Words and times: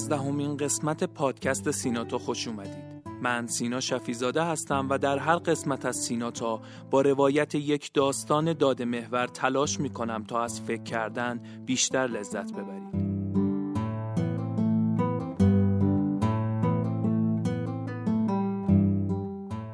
یازدهمین 0.00 0.56
قسمت 0.56 1.04
پادکست 1.04 1.70
سیناتو 1.70 2.18
خوش 2.18 2.48
اومدید. 2.48 2.84
من 3.22 3.46
سینا 3.46 3.80
شفیزاده 3.80 4.44
هستم 4.44 4.86
و 4.90 4.98
در 4.98 5.18
هر 5.18 5.36
قسمت 5.36 5.84
از 5.84 5.96
سیناتا 5.96 6.60
با 6.90 7.00
روایت 7.00 7.54
یک 7.54 7.92
داستان 7.94 8.52
داده 8.52 8.84
محور 8.84 9.26
تلاش 9.26 9.80
می 9.80 9.90
کنم 9.90 10.24
تا 10.24 10.42
از 10.42 10.60
فکر 10.60 10.82
کردن 10.82 11.40
بیشتر 11.66 12.06
لذت 12.06 12.52
ببرید. 12.52 13.09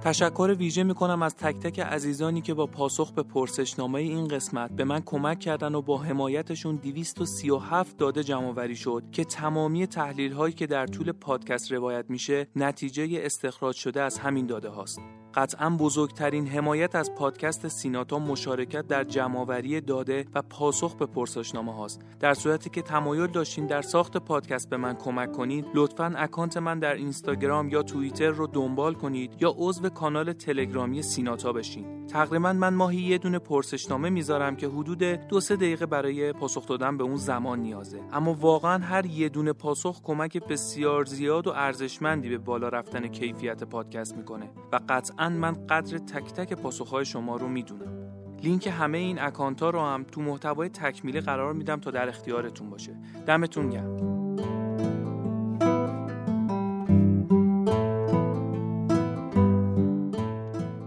تشکر 0.07 0.55
ویژه 0.59 0.83
می 0.83 0.95
کنم 0.95 1.23
از 1.23 1.37
تک 1.37 1.57
تک 1.59 1.81
عزیزانی 1.81 2.41
که 2.41 2.55
با 2.55 2.67
پاسخ 2.67 3.13
به 3.13 3.23
پرسشنامه 3.23 4.01
این 4.01 4.29
قسمت 4.29 4.71
به 4.71 4.85
من 4.85 5.01
کمک 5.01 5.41
کردن 5.41 5.75
و 5.75 5.83
با 5.83 5.99
حمایتشون 5.99 6.77
237 6.77 7.97
داده 7.97 8.25
جمع 8.25 8.75
شد 8.75 9.03
که 9.13 9.25
تمامی 9.25 9.87
تحلیل 9.87 10.33
هایی 10.33 10.55
که 10.55 10.67
در 10.67 10.87
طول 10.87 11.13
پادکست 11.13 11.73
روایت 11.73 12.05
میشه 12.09 12.47
نتیجه 12.57 13.09
استخراج 13.13 13.77
شده 13.77 14.03
از 14.03 14.19
همین 14.19 14.47
داده 14.47 14.69
هاست. 14.69 15.01
قطعا 15.37 15.71
بزرگترین 15.71 16.47
حمایت 16.47 16.95
از 16.95 17.15
پادکست 17.15 17.69
سیناتا 17.69 18.19
مشارکت 18.19 18.87
در 18.87 19.05
جمعآوری 19.05 19.81
داده 19.81 20.25
و 20.35 20.43
پاسخ 20.43 20.95
به 20.95 21.07
پرسشنامه 21.07 21.75
هاست. 21.75 22.01
در 22.21 22.35
صورتی 22.35 22.71
که 22.71 22.83
تمایل 22.83 23.27
داشتین 23.27 23.67
در 23.67 23.83
ساخت 23.83 24.17
پادکست 24.17 24.71
به 24.71 24.77
من 24.77 24.95
کمک 24.95 25.33
کنید 25.33 25.67
لطفا 25.75 26.15
اکانت 26.17 26.57
من 26.57 26.79
در 26.79 26.95
اینستاگرام 26.95 27.69
یا 27.69 27.83
توییتر 27.83 28.31
رو 28.31 28.47
دنبال 28.47 28.95
کنید 28.95 29.43
یا 29.43 29.55
عضو 29.57 29.89
کانال 29.89 30.33
تلگرامی 30.33 31.03
سیناتا 31.03 31.53
بشین. 31.53 32.07
تقریبا 32.07 32.53
من 32.53 32.75
ماهی 32.75 33.01
یه 33.01 33.19
دونه 33.19 33.39
پرسشنامه 33.39 34.11
می‌ذارم 34.11 34.57
که 34.57 34.69
حدود 34.69 35.03
دو 35.03 35.41
سه 35.41 35.57
دقیقه 35.57 35.87
برای 35.87 36.33
پاسخ 36.33 36.67
دادن 36.67 36.97
به 36.97 37.05
اون 37.05 37.17
زمان 37.17 37.61
نیازه. 37.61 38.01
اما 38.13 38.35
واقعا 38.35 38.79
هر 38.79 39.07
یه 39.07 39.29
دونه 39.29 39.53
پاسخ 39.53 40.01
کمک 40.03 40.37
بسیار 40.37 41.05
زیاد 41.05 41.47
و 41.47 41.51
ارزشمندی 41.51 42.29
به 42.29 42.39
بالا 42.39 42.69
رفتن 42.69 43.09
کیفیت 43.09 43.65
پادکست 43.65 44.17
می‌کنه 44.17 44.51
و 44.73 44.81
قطعا 44.89 45.26
من 45.33 45.67
قدر 45.67 45.99
تک 45.99 46.33
تک 46.33 46.53
پاسخهای 46.53 47.05
شما 47.05 47.37
رو 47.37 47.49
می‌دونم. 47.49 48.07
لینک 48.43 48.67
همه 48.67 48.99
این 48.99 49.19
اکانت 49.19 49.63
ها 49.63 49.71
رو 49.71 49.81
هم 49.81 50.05
تو 50.13 50.21
محتوای 50.21 50.69
تکمیلی 50.69 51.21
قرار 51.21 51.53
میدم 51.53 51.81
تا 51.81 51.91
در 51.91 52.09
اختیارتون 52.09 52.71
باشه. 52.71 52.97
دمتون 53.27 53.71
گرم. 53.71 54.17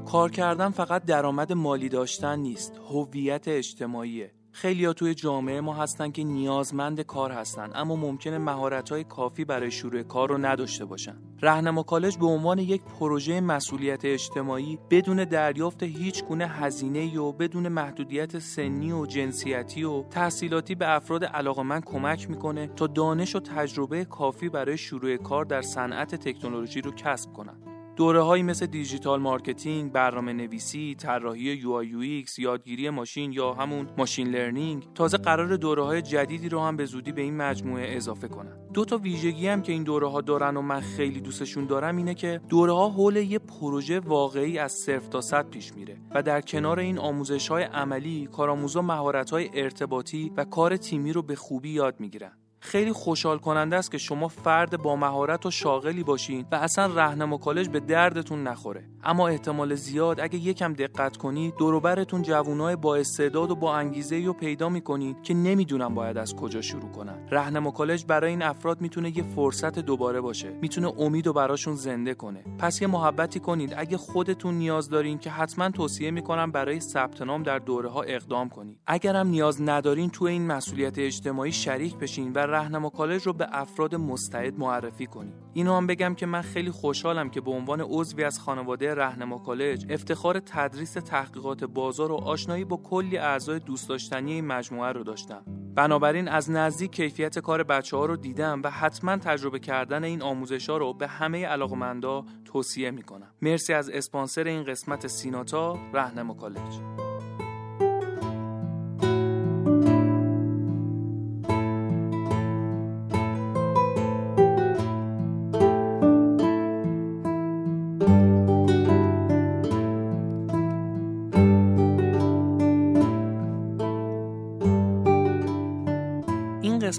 کار 0.06 0.32
کردن 0.32 0.70
فقط 0.70 1.06
درآمد 1.06 1.54
مالی 1.54 1.90
داشتن 1.90 2.40
نیست 2.40 2.80
هویت 2.90 3.48
اجتماعیه. 3.48 4.32
خیلی 4.52 4.94
توی 4.94 5.14
جامعه 5.14 5.62
ما 5.62 5.74
هستن 5.74 6.12
که 6.12 6.24
نیازمند 6.24 7.02
کار 7.02 7.32
هستن 7.32 7.72
اما 7.76 7.96
ممکنه 7.96 8.38
مهارت 8.38 8.90
های 8.90 9.04
کافی 9.04 9.46
برای 9.46 9.72
شروع 9.72 10.04
کار 10.04 10.30
رو 10.30 10.38
نداشته 10.38 10.86
باشن. 10.86 11.16
رهنما 11.42 11.84
کالج 11.84 12.18
به 12.18 12.26
عنوان 12.26 12.60
یک 12.60 12.82
پروژه 12.84 13.42
مسئولیت 13.42 14.06
اجتماعی 14.06 14.80
بدون 14.90 15.24
دریافت 15.24 15.84
هیچ 15.84 16.24
گونه 16.24 16.48
هزینه 16.48 17.20
و 17.20 17.32
بدون 17.32 17.68
محدودیت 17.68 18.40
سنی 18.40 18.92
و 18.92 19.06
جنسیتی 19.06 19.84
و 19.84 20.04
تحصیلاتی 20.04 20.76
به 20.76 20.96
افراد 20.96 21.24
علاقمند 21.24 21.86
کمک 21.86 22.30
می‌کنه 22.30 22.68
تا 22.68 22.88
دانش 22.88 23.36
و 23.36 23.40
تجربه 23.40 24.06
کافی 24.06 24.50
برای 24.50 24.78
شروع 24.78 25.18
کار 25.18 25.46
در 25.46 25.62
صنعت 25.62 26.16
تکنولوژی 26.16 26.82
رو 26.82 26.92
کسب 26.92 27.34
کنند. 27.34 27.69
دوره 28.00 28.22
هایی 28.22 28.44
مثل 28.44 28.66
digital 28.66 29.20
marketing، 29.20 29.92
برنامه 29.92 30.34
نویسی، 30.34 30.96
طراحی 30.96 31.42
UI 31.42 31.72
UX، 31.72 32.40
یادگیری 32.40 32.90
ماشین 32.90 33.32
یا 33.32 33.54
همون 33.54 33.88
machine 33.98 34.28
learning 34.28 34.88
تازه 34.96 35.18
قراره 35.18 35.58
دوره 35.58 35.84
های 35.84 36.02
جدیدی 36.02 36.50
رو 36.50 36.60
هم 36.60 36.78
به 36.78 36.86
زودی 36.86 37.12
به 37.12 37.22
این 37.22 37.38
مجموعه 37.38 37.96
اضافه 37.96 38.28
کنن. 38.28 38.58
دو 38.74 38.86
تا 38.86 38.98
ویژگی 38.98 39.48
هم 39.48 39.62
که 39.62 39.72
این 39.72 39.84
دوره 39.84 40.10
ها 40.10 40.22
دارن 40.22 40.58
و 40.58 40.62
من 40.62 40.82
خیلی 40.82 41.22
دوستشون 41.22 41.66
دارم 41.66 41.98
اینه 41.98 42.14
که 42.14 42.42
دوره 42.50 42.74
ها 42.74 42.90
حول 42.90 43.16
یه 43.16 43.40
پروژه 43.40 44.00
واقعی 44.00 44.58
از 44.58 44.72
صفر 44.72 45.08
تا 45.10 45.22
صد 45.22 45.50
پیش 45.50 45.74
میره 45.74 45.98
و 46.16 46.24
در 46.24 46.42
کنار 46.42 46.80
این 46.80 46.98
آموزش 46.98 47.48
های 47.48 47.64
عملی 47.64 48.28
کارآموزا 48.32 48.82
مهارت 48.82 49.30
های 49.30 49.50
ارتباطی 49.54 50.32
و 50.38 50.44
کار 50.44 50.78
تیمی 50.78 51.14
رو 51.14 51.22
به 51.22 51.36
خوبی 51.36 51.70
یاد 51.70 52.00
می‌گیرن. 52.00 52.32
خیلی 52.62 52.92
خوشحال 52.92 53.38
کننده 53.38 53.76
است 53.76 53.92
که 53.92 53.98
شما 53.98 54.28
فرد 54.28 54.82
با 54.82 54.96
مهارت 54.96 55.46
و 55.46 55.52
شاغلی 55.52 56.04
باشین 56.04 56.46
و 56.52 56.56
اصلا 56.56 56.86
رهنما 56.86 57.38
کالج 57.38 57.70
به 57.70 57.80
دردتون 57.80 58.44
نخوره. 58.44 58.90
اما 59.04 59.28
احتمال 59.28 59.76
زیاد 59.76 60.20
اگه 60.20 60.36
یکم 60.36 60.74
دقت 60.74 61.18
کنید 61.18 61.56
دوروبرتون 61.56 62.22
جوانای 62.22 62.76
با 62.76 62.96
استعداد 62.96 63.52
و 63.52 63.56
با 63.56 63.76
انگیزه 63.76 64.26
رو 64.26 64.34
پیدا 64.34 64.70
می‌کنید 64.70 65.22
که 65.22 65.34
نمی‌دونن 65.34 65.96
باید 65.96 66.18
از 66.18 66.36
کجا 66.36 66.62
شروع 66.62 66.92
کنن. 66.92 67.28
رهنما 67.32 67.72
کالج 67.72 68.06
برای 68.06 68.30
این 68.30 68.42
افراد 68.42 68.82
می‌تونه 68.82 69.18
یه 69.18 69.24
فرصت 69.24 69.80
دوباره 69.80 70.22
باشه. 70.22 70.50
می‌تونه 70.62 70.94
امید 71.00 71.28
و 71.28 71.34
براشون 71.34 71.76
زنده 71.76 72.14
کنه. 72.14 72.44
پس 72.58 72.82
یه 72.82 72.88
محبتی 72.88 73.40
کنید. 73.40 73.74
اگه 73.78 73.98
خودتون 73.98 74.54
نیاز 74.54 74.90
دارین 74.90 75.18
که 75.18 75.30
حتما 75.30 75.70
توصیه 75.70 76.12
می‌کنم 76.12 76.52
برای 76.52 76.80
ثبت 76.80 77.22
نام 77.22 77.44
در 77.44 77.60
دوره 77.60 77.90
ها 77.90 78.02
اقدام 78.02 78.50
کنید. 78.50 78.80
اگرم 78.88 79.28
نیاز 79.28 79.62
ندارین 79.62 80.10
تو 80.10 80.26
این 80.26 80.48
مسئولیت 80.48 81.00
اجتماعی 81.00 81.52
شریک 81.52 81.96
بشین 81.96 82.34
و 82.34 82.49
رهنما 82.50 82.90
کالج 82.90 83.24
رو 83.24 83.34
به 83.34 83.48
افراد 83.52 83.96
مستعد 83.96 84.60
معرفی 84.60 85.06
کنید 85.06 85.34
اینو 85.54 85.78
هم 85.78 85.88
بگم 85.88 86.16
که 86.16 86.26
من 86.26 86.42
خیلی 86.42 86.72
خوشحالم 86.72 87.30
که 87.30 87.42
به 87.42 87.52
عنوان 87.52 87.82
عضوی 87.82 88.24
از 88.24 88.40
خانواده 88.40 88.96
رهنما 88.96 89.38
کالج 89.38 89.86
افتخار 89.90 90.40
تدریس 90.40 90.94
تحقیقات 90.94 91.64
بازار 91.64 92.12
و 92.12 92.16
آشنایی 92.16 92.66
با 92.66 92.78
کلی 92.78 93.18
اعضای 93.18 93.60
دوست 93.60 93.90
داشتنی 93.90 94.34
این 94.34 94.46
مجموعه 94.46 94.92
رو 94.92 95.04
داشتم. 95.04 95.44
بنابراین 95.76 96.28
از 96.28 96.52
نزدیک 96.52 96.92
کیفیت 96.92 97.40
کار 97.40 97.64
بچه 97.64 97.98
ها 97.98 98.06
رو 98.06 98.16
دیدم 98.16 98.62
و 98.64 98.70
حتما 98.70 99.18
تجربه 99.18 99.60
کردن 99.60 100.04
این 100.04 100.22
آموزش 100.22 100.70
ها 100.70 100.78
رو 100.78 100.94
به 100.94 101.08
همه 101.08 101.46
علاقمندا 101.46 102.26
توصیه 102.46 102.92
می‌کنم. 102.92 103.32
مرسی 103.42 103.74
از 103.74 103.90
اسپانسر 103.90 104.44
این 104.44 104.64
قسمت 104.64 105.08
سیناتا 105.08 105.80
رهنما 105.94 106.34
کالج. 106.34 107.09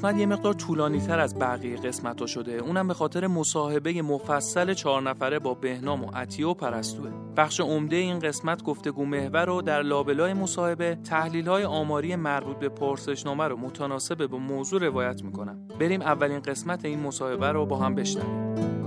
قسمت 0.00 0.16
یه 0.16 0.26
مقدار 0.26 0.54
طولانی 0.54 1.00
تر 1.00 1.20
از 1.20 1.38
بقیه 1.38 1.76
قسمت 1.76 2.20
ها 2.20 2.26
شده. 2.26 2.52
اونم 2.52 2.88
به 2.88 2.94
خاطر 2.94 3.26
مصاحبه 3.26 4.02
مفصل 4.02 4.74
چهار 4.74 5.02
نفره 5.02 5.38
با 5.38 5.54
بهنام 5.54 6.04
و 6.04 6.10
عطیه 6.14 6.46
و 6.46 6.54
پرستوه. 6.54 7.10
بخش 7.36 7.60
عمده 7.60 7.96
این 7.96 8.18
قسمت 8.18 8.62
گفتگو 8.62 9.04
محور 9.04 9.44
رو 9.44 9.62
در 9.62 9.82
لابلای 9.82 10.34
مصاحبه 10.34 10.98
تحلیل 11.04 11.48
های 11.48 11.64
آماری 11.64 12.16
مربوط 12.16 12.56
به 12.56 12.68
پرسشنامه 12.68 13.44
رو 13.44 13.56
متناسب 13.56 14.26
با 14.26 14.38
موضوع 14.38 14.80
روایت 14.80 15.24
می‌کنم. 15.24 15.68
بریم 15.80 16.02
اولین 16.02 16.40
قسمت 16.40 16.84
این 16.84 17.00
مصاحبه 17.00 17.52
رو 17.52 17.66
با 17.66 17.78
هم 17.78 17.94
بشنویم. 17.94 18.79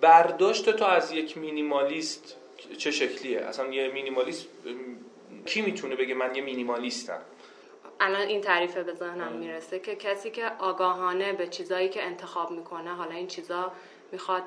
برداشت 0.00 0.70
تو 0.70 0.84
از 0.84 1.12
یک 1.12 1.38
مینیمالیست 1.38 2.36
چه 2.78 2.90
شکلیه؟ 2.90 3.40
اصلا 3.40 3.66
یه 3.66 3.88
مینیمالیست 3.88 4.46
کی 5.46 5.62
می‌تونه 5.62 5.96
بگه 5.96 6.14
من 6.14 6.34
یه 6.34 6.42
مینیمالیستم؟ 6.42 7.20
الان 8.00 8.20
این 8.20 8.40
تعریفه 8.40 8.82
به 8.82 8.94
ذهنم 8.94 9.32
می‌رسه 9.32 9.78
که 9.78 9.96
کسی 9.96 10.30
که 10.30 10.46
آگاهانه 10.58 11.32
به 11.32 11.46
چیزایی 11.46 11.88
که 11.88 12.02
انتخاب 12.02 12.50
می‌کنه 12.50 12.94
حالا 12.94 13.14
این 13.14 13.26
چیزا 13.26 13.72
می‌خواد 14.12 14.42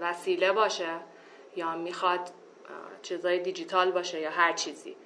وسیله 0.00 0.52
باشه 0.52 0.90
یا 1.56 1.76
می‌خواد 1.76 2.20
چیزای 3.02 3.38
دیجیتال 3.38 3.90
باشه 3.90 4.20
یا 4.20 4.30
هر 4.30 4.52
چیزی 4.52 4.96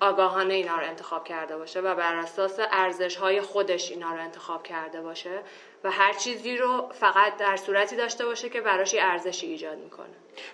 آگاهانه 0.00 0.54
اینا 0.54 0.76
رو 0.76 0.86
انتخاب 0.86 1.24
کرده 1.24 1.56
باشه 1.56 1.80
و 1.80 1.94
بر 1.94 2.14
اساس 2.14 2.58
ارزش 2.58 3.16
های 3.16 3.40
خودش 3.40 3.90
اینا 3.90 4.14
رو 4.14 4.20
انتخاب 4.20 4.62
کرده 4.62 5.00
باشه 5.00 5.40
و 5.84 5.90
هر 5.90 6.12
چیزی 6.12 6.56
رو 6.56 6.88
فقط 6.92 7.36
در 7.36 7.56
صورتی 7.56 7.96
داشته 7.96 8.24
باشه 8.24 8.48
که 8.48 8.60
براش 8.60 8.94
ارزشی 8.98 9.46
ایجاد 9.46 9.78
می‌کنه. 9.78 10.06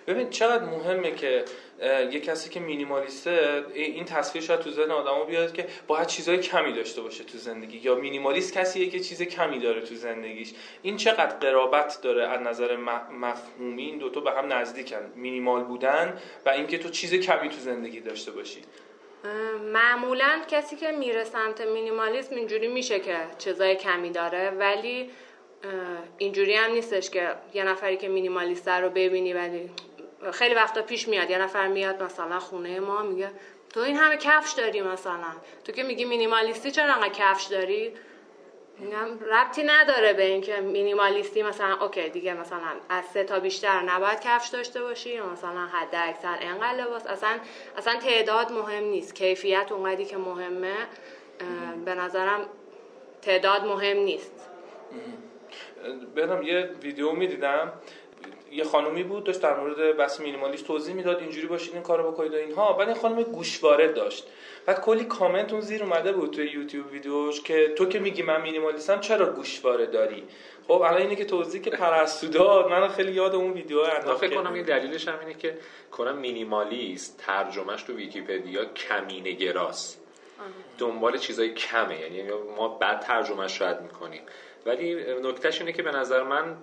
ببین 0.07 0.29
چقدر 0.29 0.63
مهمه 0.63 1.11
که 1.11 1.45
یه 2.11 2.19
کسی 2.19 2.49
که 2.49 2.59
مینیمالیسته 2.59 3.65
این 3.73 4.05
تصویر 4.05 4.43
شاید 4.43 4.59
تو 4.59 4.71
ذهن 4.71 4.91
آدمو 4.91 5.25
بیاد 5.25 5.53
که 5.53 5.67
باید 5.87 6.07
چیزای 6.07 6.37
کمی 6.37 6.73
داشته 6.73 7.01
باشه 7.01 7.23
تو 7.23 7.37
زندگی 7.37 7.77
یا 7.77 7.95
مینیمالیست 7.95 8.53
کسیه 8.53 8.89
که 8.89 8.99
چیز 8.99 9.21
کمی 9.21 9.59
داره 9.59 9.81
تو 9.81 9.95
زندگیش. 9.95 10.53
این 10.81 10.97
چقدر 10.97 11.35
قرابت 11.35 11.99
داره 12.01 12.27
از 12.27 12.41
نظر 12.41 12.75
مفهومی؟ 13.11 13.83
این 13.83 13.97
دوتا 13.97 14.19
به 14.19 14.31
هم 14.31 14.53
نزدیکن. 14.53 15.11
مینیمال 15.15 15.63
بودن 15.63 16.21
و 16.45 16.49
اینکه 16.49 16.77
تو 16.77 16.89
چیز 16.89 17.13
کمی 17.13 17.49
تو 17.49 17.59
زندگی 17.59 17.99
داشته 17.99 18.31
باشی. 18.31 18.61
معمولا 19.73 20.41
کسی 20.47 20.75
که 20.75 20.91
میره 20.91 21.23
سمت 21.23 21.61
مینیمالیسم 21.61 22.35
اینجوری 22.35 22.67
میشه 22.67 22.99
که 22.99 23.17
چیزای 23.37 23.75
کمی 23.75 24.09
داره 24.09 24.49
ولی 24.49 25.09
اینجوری 26.17 26.53
هم 26.53 26.71
نیستش 26.71 27.09
که 27.09 27.35
یه 27.53 27.63
نفری 27.63 27.97
که 27.97 28.07
مینیمالیست 28.07 28.67
رو 28.67 28.89
ببینی 28.89 29.33
ولی 29.33 29.69
خیلی 30.31 30.55
وقتا 30.55 30.81
پیش 30.81 31.07
میاد. 31.07 31.29
یه 31.29 31.37
نفر 31.37 31.67
میاد 31.67 32.03
مثلا 32.03 32.39
خونه 32.39 32.79
ما 32.79 33.03
میگه 33.03 33.31
تو 33.73 33.79
این 33.79 33.95
همه 33.95 34.17
کفش 34.17 34.51
داری 34.51 34.81
مثلا. 34.81 35.35
تو 35.65 35.71
که 35.71 35.83
میگی 35.83 36.05
مینیمالیستی 36.05 36.71
چرا 36.71 36.93
انقدر 36.93 37.09
کفش 37.09 37.43
داری؟ 37.43 37.93
میگم 38.79 39.19
ربطی 39.31 39.63
نداره 39.63 40.13
به 40.13 40.23
اینکه 40.23 40.55
مینیمالیستی 40.55 41.43
مثلا 41.43 41.77
اوکی 41.81 42.09
دیگه 42.09 42.33
مثلا 42.33 42.59
از 42.89 43.05
سه 43.05 43.23
تا 43.23 43.39
بیشتر 43.39 43.81
نباید 43.81 44.19
کفش 44.19 44.47
داشته 44.47 44.81
باشی 44.81 45.09
یا 45.09 45.25
مثلا 45.25 45.65
حد 45.65 45.95
اکثر 45.95 46.37
انقدر 46.41 46.83
لباس. 46.83 47.07
اصلا 47.07 47.29
اصلا 47.77 47.99
تعداد 47.99 48.51
مهم 48.51 48.83
نیست. 48.83 49.15
کیفیت 49.15 49.71
اونقدی 49.71 50.05
که 50.05 50.17
مهمه 50.17 50.75
به 51.85 51.95
نظرم 51.95 52.45
تعداد 53.21 53.65
مهم 53.65 53.97
نیست. 53.97 54.49
برم 56.15 56.43
یه 56.43 56.69
ویدیو 56.81 57.11
می‌دیدم. 57.11 57.73
یه 58.51 58.63
خانومی 58.63 59.03
بود 59.03 59.23
داشت 59.23 59.41
در 59.41 59.59
مورد 59.59 59.97
بحث 59.97 60.19
مینیمالیست 60.19 60.67
توضیح 60.67 60.95
می‌داد. 60.95 61.19
اینجوری 61.19 61.47
باشید 61.47 61.73
این 61.73 61.83
کارو 61.83 62.11
بکنید 62.11 62.33
و 62.33 62.37
اینها. 62.37 62.73
بعد 62.73 62.87
این 62.87 62.97
خانم 62.97 63.23
گوشواره 63.23 63.87
داشت. 63.87 64.27
بعد 64.67 64.81
کلی 64.81 65.03
کامنت 65.03 65.51
اون 65.53 65.61
زیر 65.61 65.83
اومده 65.83 66.11
بود 66.11 66.31
توی 66.31 66.45
یوتیوب 66.49 66.91
ویدیوش 66.91 67.41
که 67.41 67.73
تو 67.77 67.85
که 67.85 67.99
میگی 67.99 68.21
من 68.21 68.41
مینیمالیستم 68.41 68.99
چرا 68.99 69.25
گوشواره 69.33 69.85
داری؟ 69.85 70.23
خب 70.67 70.71
الان 70.71 71.01
اینه 71.01 71.15
که 71.15 71.25
توضیح 71.25 71.61
که 71.61 71.69
پرستو 71.69 72.27
داد 72.27 72.71
من 72.71 72.87
خیلی 72.87 73.11
یاد 73.11 73.35
اون 73.35 73.51
ویدیو 73.51 73.79
انداخت 73.79 74.27
فکر 74.27 74.35
کنم 74.35 74.53
این 74.53 74.65
دلیلش 74.65 75.07
هم 75.07 75.19
اینه 75.19 75.33
که 75.33 75.57
کنم 75.91 76.17
مینیمالیست 76.17 77.17
ترجمهش 77.17 77.83
تو 77.83 77.93
ویکیپدیا 77.93 78.65
کمینه 78.65 79.31
گراست. 79.31 80.01
دنبال 80.77 81.17
چیزای 81.17 81.53
کمه 81.53 82.01
یعنی 82.01 82.29
ما 82.57 82.67
بعد 82.67 82.99
ترجمهش 82.99 83.57
شاید 83.57 83.81
می‌کنیم. 83.81 84.21
ولی 84.65 84.95
نکتهش 85.23 85.59
اینه 85.59 85.73
که 85.73 85.83
به 85.83 85.91
نظر 85.91 86.23
من 86.23 86.57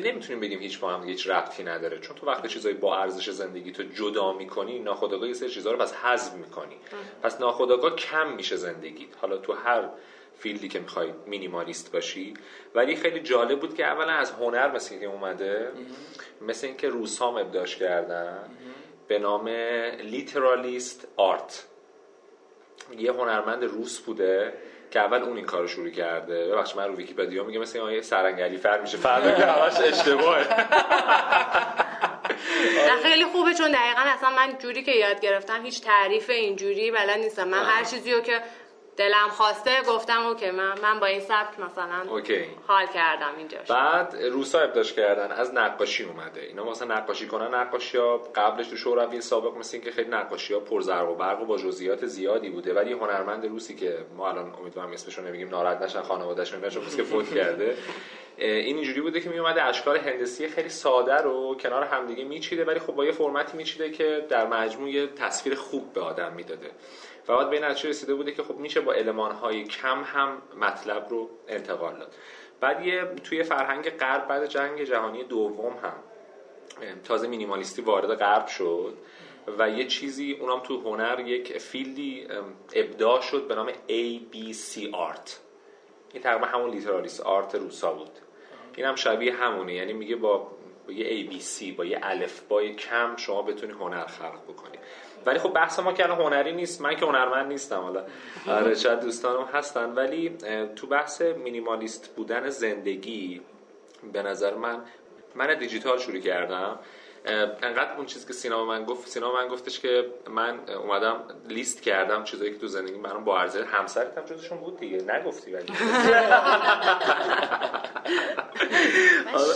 نمی‌تونیم 0.00 0.40
بگیم 0.40 0.60
هیچ 0.60 0.80
با 0.80 0.94
هم 0.94 1.08
هیچ 1.08 1.28
ربطی 1.30 1.62
نداره. 1.62 1.98
چون 1.98 2.16
تو 2.16 2.26
وقتی 2.26 2.48
چیزایی 2.48 2.74
با 2.74 2.96
ارزش 2.96 3.30
زندگی 3.30 3.72
تو 3.72 3.82
جدا 3.82 4.32
می‌کنی 4.32 4.78
ناخودآگاه 4.78 5.28
یه 5.28 5.34
سری 5.34 5.48
چیزا 5.48 5.72
رو 5.72 5.78
پس 5.78 5.94
حذف 5.94 6.34
می‌کنی. 6.34 6.76
پس 7.22 7.40
ناخودآگاه 7.40 7.96
کم 7.96 8.32
میشه 8.32 8.56
زندگیت 8.56 9.08
حالا 9.20 9.36
تو 9.36 9.52
هر 9.52 9.88
فیلدی 10.38 10.68
که 10.68 10.78
می‌خوای 10.78 11.12
مینیمالیست 11.26 11.92
باشی. 11.92 12.34
ولی 12.74 12.96
خیلی 12.96 13.20
جالب 13.20 13.60
بود 13.60 13.74
که 13.74 13.84
اولا 13.86 14.12
از 14.12 14.30
هنر 14.30 14.72
مثل 14.72 14.98
که 14.98 15.06
اومده 15.06 15.72
مثل 16.40 16.66
اینکه 16.66 16.88
روس 16.88 17.22
هم 17.22 17.36
ابداش 17.36 17.76
کردن. 17.76 18.38
به 19.08 19.18
نام 19.18 19.48
لیترالیست 20.02 21.08
آرت. 21.16 21.66
یه 22.98 23.12
هنرمند 23.12 23.64
روس 23.64 24.00
بوده. 24.00 24.52
که 24.90 25.00
اول 25.00 25.22
اون 25.22 25.36
این 25.36 25.46
کارو 25.46 25.68
شروع 25.68 25.90
کرده 25.90 26.48
ببخش 26.48 26.76
من 26.76 26.88
رو 26.88 26.96
ویکی‌پدیا 26.96 27.44
میگه 27.44 27.58
مثل 27.58 27.78
یه 27.78 28.00
سرنگلی 28.00 28.56
فر 28.56 28.80
میشه 28.80 28.96
فردا 28.96 29.34
که 29.34 29.46
همش 29.46 29.80
اشتباهه. 29.80 30.44
خیلی 33.02 33.24
خوبه 33.24 33.54
چون 33.54 33.72
دقیقا 33.72 34.00
اصلا 34.00 34.30
من 34.30 34.58
جوری 34.58 34.82
که 34.82 34.92
یاد 34.92 35.20
گرفتم 35.20 35.64
هیچ 35.64 35.82
تعریف 35.82 36.30
اینجوری 36.30 36.90
بلد 36.90 37.18
نیستم. 37.18 37.48
من 37.48 37.64
هر 37.64 37.84
چیزی 37.84 38.12
رو 38.12 38.20
که 38.20 38.40
دلم 38.96 39.28
خواسته 39.28 39.82
گفتم 39.88 40.26
اوکی 40.26 40.50
من 40.50 40.80
من 40.82 41.00
با 41.00 41.06
این 41.06 41.20
سبک 41.20 41.60
مثلا 41.60 42.10
اوکی. 42.10 42.44
حال 42.66 42.86
کردم 42.86 43.30
اینجا 43.38 43.58
بعد 43.68 44.16
روسا 44.16 44.60
ابداش 44.60 44.92
کردن 44.92 45.32
از 45.32 45.54
نقاشی 45.54 46.04
اومده. 46.04 46.40
اینا 46.40 46.64
مثلا 46.64 46.94
نقاشی 46.94 47.26
کنن 47.26 47.54
نقاشی 47.54 47.98
ها 47.98 48.16
قبلش 48.34 48.68
تو 48.68 48.76
شوروی 48.76 49.20
سابق 49.20 49.56
مثل 49.56 49.78
که 49.78 49.90
خیلی 49.90 50.10
نقاشی 50.10 50.54
ها 50.54 50.60
پر 50.60 50.80
زرق 50.80 51.10
و 51.10 51.14
برق 51.14 51.42
و 51.42 51.44
با 51.44 51.58
جزئیات 51.58 52.06
زیادی 52.06 52.50
بوده. 52.50 52.74
ولی 52.74 52.92
هنرمند 52.92 53.46
روسی 53.46 53.74
که 53.74 53.98
ما 54.16 54.28
الان 54.28 54.54
امیدوارم 54.60 54.92
اسمش 54.92 55.18
رو 55.18 55.24
نمیگیم 55.24 55.48
ناراحت 55.48 55.82
نشن 55.82 56.02
خانواده‌اش 56.02 56.54
نشون 56.54 56.82
که 56.96 57.02
فوت 57.02 57.34
کرده. 57.34 57.76
این 58.38 58.76
اینجوری 58.76 59.00
بوده 59.00 59.20
که 59.20 59.28
میومده 59.28 59.62
اشکال 59.62 59.96
هندسی 59.98 60.48
خیلی 60.48 60.68
ساده 60.68 61.14
رو 61.14 61.54
کنار 61.54 61.84
همدیگه 61.84 62.24
میچیده 62.24 62.64
ولی 62.64 62.78
خب 62.78 62.92
با 62.92 63.04
یه 63.04 63.12
فرمتی 63.12 63.56
میچیده 63.56 63.90
که 63.90 64.26
در 64.28 64.46
مجموع 64.46 65.06
تصویر 65.06 65.54
خوب 65.54 65.92
به 65.92 66.00
آدم 66.00 66.32
می‌داده. 66.32 66.70
بعد 67.26 67.50
به 67.50 67.60
نتیجه 67.60 67.88
رسیده 67.88 68.14
بوده 68.14 68.32
که 68.32 68.42
خب 68.42 68.56
میشه 68.56 68.80
با 68.80 68.92
های 69.32 69.64
کم 69.64 70.02
هم 70.04 70.42
مطلب 70.60 71.06
رو 71.10 71.30
انتقال 71.48 71.98
داد. 71.98 72.14
بعد 72.60 72.86
یه 72.86 73.04
توی 73.24 73.42
فرهنگ 73.42 73.90
غرب 73.90 74.28
بعد 74.28 74.46
جنگ 74.46 74.84
جهانی 74.84 75.24
دوم 75.24 75.72
هم 75.72 75.94
تازه 77.04 77.28
مینیمالیستی 77.28 77.82
وارد 77.82 78.14
غرب 78.14 78.46
شد 78.46 78.94
و 79.58 79.70
یه 79.70 79.86
چیزی 79.86 80.32
اونم 80.32 80.60
تو 80.60 80.80
هنر 80.80 81.20
یک 81.20 81.58
فیلدی 81.58 82.26
ابداع 82.72 83.20
شد 83.20 83.48
به 83.48 83.54
نام 83.54 83.68
ABC 83.72 84.92
Art. 84.92 85.30
این 86.12 86.22
تقریبا 86.22 86.46
همون 86.46 86.70
لیترالیست 86.70 87.20
آرت 87.20 87.54
روسا 87.54 87.92
بود. 87.92 88.10
این 88.76 88.86
هم 88.86 88.94
شبیه 88.94 89.34
همونه 89.34 89.74
یعنی 89.74 89.92
میگه 89.92 90.16
با 90.16 90.55
یه 90.92 91.26
ABC 91.26 91.76
با 91.76 91.84
یه 91.84 91.98
الف 92.02 92.40
با 92.40 92.62
کم 92.62 93.16
شما 93.16 93.42
بتونی 93.42 93.72
هنر 93.72 94.06
خلق 94.06 94.42
بکنی. 94.48 94.78
ولی 95.26 95.38
خب 95.38 95.52
بحث 95.52 95.78
ما 95.78 95.92
که 95.92 96.04
هنری 96.04 96.52
نیست 96.52 96.80
من 96.80 96.96
که 96.96 97.06
هنرمند 97.06 97.46
نیستم 97.46 97.80
حالا. 97.80 98.04
آره 98.46 98.74
شاید 98.74 99.00
دوستانم 99.00 99.48
هستن. 99.52 99.94
ولی 99.94 100.36
تو 100.76 100.86
بحث 100.86 101.22
مینیمالیست 101.22 102.14
بودن 102.16 102.48
زندگی 102.48 103.40
به 104.12 104.22
نظر 104.22 104.54
من 104.54 104.82
من 105.34 105.58
دیجیتال 105.58 105.98
شروع 105.98 106.18
کردم. 106.18 106.78
انقدر 107.62 107.96
اون 107.96 108.06
چیزی 108.06 108.26
که 108.26 108.32
سینا 108.32 108.64
من 108.64 108.84
گفت 108.84 109.08
سینا 109.08 109.32
من 109.32 109.48
گفتش 109.48 109.80
که 109.80 110.06
من 110.30 110.58
اومدم 110.70 111.24
لیست 111.48 111.82
کردم 111.82 112.24
چیزایی 112.24 112.52
که 112.52 112.58
تو 112.58 112.66
زندگی 112.66 112.98
من 112.98 113.24
با 113.24 113.40
ارزش 113.40 113.60
همسرت 113.66 114.18
هم 114.18 114.24
جزشون 114.24 114.58
بود 114.58 114.80
دیگه. 114.80 115.02
نگفتی 115.02 115.52
ولی. 115.52 115.66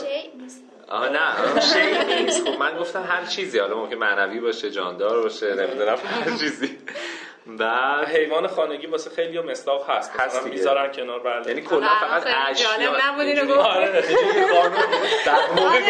شیء 0.01 0.31
آها 0.91 1.09
نه 1.09 1.61
شی 1.61 2.15
نیست. 2.15 2.49
خب 2.49 2.59
من 2.59 2.77
گفتم 2.77 3.05
هر 3.09 3.25
چیزی 3.25 3.59
حالا 3.59 3.77
ممکن 3.77 3.97
معنوی 3.97 4.41
باشه 4.41 4.71
جاندار 4.71 5.23
باشه 5.23 5.55
نمی‌دونم 5.55 5.99
هر 6.05 6.37
چیزی. 6.37 6.79
و 7.59 7.65
حیوان 8.07 8.47
خانگی 8.47 8.87
واسه 8.87 9.11
خیلی 9.11 9.41
مصداق 9.41 9.91
هست. 9.91 10.13
هست 10.21 10.47
می‌ذارن 10.47 10.93
کنار 10.93 11.21
بله. 11.21 11.49
یعنی 11.49 11.61
کلا 11.61 11.89
فقط 11.89 12.27
اشیا. 12.51 12.69
نبود 13.09 13.27
اینو 13.27 13.45
گفت 13.47 13.59
آره 13.59 13.89
آره. 14.57 15.81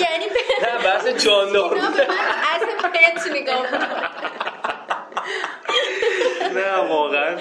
یعنی 0.00 0.24
نه 0.62 0.84
بحث 0.84 1.06
جاندار 1.06 1.74
من 1.74 1.80
اصلا 1.80 2.90
پت 2.90 3.26
نگاه 3.32 3.66
نه 6.54 6.76
واقعا. 6.76 7.36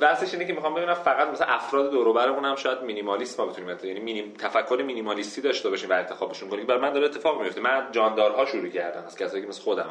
بحثش 0.00 0.34
اینه 0.34 0.46
که 0.46 0.52
می‌خوام 0.52 0.74
ببینم 0.74 0.94
فقط 0.94 1.28
مثلا 1.28 1.46
افراد 1.46 1.90
دور 1.90 2.12
برمون 2.12 2.44
هم 2.44 2.56
شاید 2.56 2.82
مینیمالیست 2.82 3.40
ما 3.40 3.46
بتونیم 3.46 3.78
یعنی 3.84 4.00
مینیم 4.00 4.34
تفکر 4.38 4.82
مینیمالیستی 4.82 5.40
داشته 5.40 5.70
باشیم 5.70 5.90
و 5.90 5.92
انتخابشون 5.92 6.48
کنیم. 6.48 6.66
برای 6.66 6.80
من 6.80 6.92
داره 6.92 7.06
اتفاق 7.06 7.42
میفته 7.42 7.60
من 7.60 7.88
جاندارها 7.92 8.46
شروع 8.46 8.68
کردم 8.68 9.04
از 9.06 9.16
کسایی 9.16 9.42
که 9.42 9.48
مثل 9.48 9.62
خودم 9.62 9.90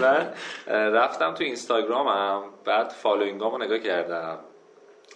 من 0.00 0.32
رفتم 0.98 1.34
تو 1.34 1.44
اینستاگرامم 1.44 2.42
بعد 2.64 2.88
following 2.88 3.45
امو 3.45 3.58
نگاه 3.58 3.78
کردم. 3.78 4.38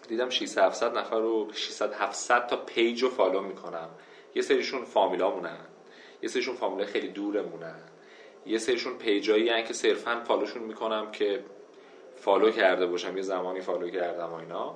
دیدم 0.09 0.31
600 0.31 0.63
700 0.63 0.99
نفر 0.99 1.19
رو 1.19 1.53
600 1.53 1.93
700 1.93 2.47
تا 2.47 2.57
page 2.57 3.03
رو 3.03 3.11
follow 3.11 3.41
می‌کنم. 3.41 3.89
یه 4.35 4.43
سریشون 4.43 4.85
فامیلامونن. 4.85 5.59
یه 6.23 6.29
سریشون 6.29 6.55
فامیله 6.55 6.87
خیلی 6.87 7.09
دورمونن. 7.09 7.81
یه 8.47 8.59
سریشون 8.59 8.99
page 8.99 9.42
ایی 9.42 9.63
که 9.63 9.75
صرفا 9.75 10.23
follow 10.25 10.48
شون 10.48 10.63
می‌کنم 10.63 11.11
که 11.11 11.45
follow 12.25 12.51
کرده 12.51 12.87
باشم 12.87 13.17
یه 13.17 13.23
زمانی 13.23 13.61
follow 13.61 13.91
کردم 13.91 14.29
و 14.29 14.35
اینا. 14.35 14.75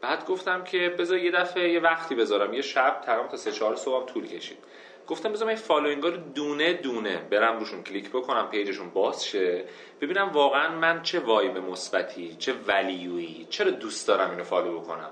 بعد 0.00 0.26
گفتم 0.26 0.64
که 0.64 0.94
بذار 0.98 1.18
یه 1.18 1.30
دفعه 1.30 1.72
یه 1.72 1.80
وقتی 1.80 2.14
بذارم 2.14 2.54
یه 2.54 2.62
شب 2.62 3.00
تقریبا 3.06 3.28
تا 3.28 3.36
3 3.36 3.52
4 3.52 3.76
صبح 3.76 4.06
طول 4.06 4.26
کشید. 4.26 4.58
گفتم 5.06 5.32
بذار 5.32 5.48
این 5.48 5.56
following 5.56 6.02
رو 6.02 6.10
دونه 6.10 6.72
دونه 6.72 7.18
برم 7.30 7.58
روشون 7.58 7.82
کلیک 7.82 8.10
بکنم 8.10 8.48
page 8.50 8.70
شون 8.70 8.90
باز 8.90 9.26
شه. 9.26 9.64
ببینم 10.00 10.28
واقعا 10.28 10.74
من 10.74 11.02
چه 11.02 11.20
vibe 11.20 11.58
مثبتی 11.58 12.36
چه 12.38 12.54
value 12.66 13.23
یی 13.23 13.46
چرا 13.50 13.70
دوست 13.70 14.08
دارم 14.08 14.30
اینو 14.30 14.44
follow 14.44 14.80
بکنم. 14.80 15.10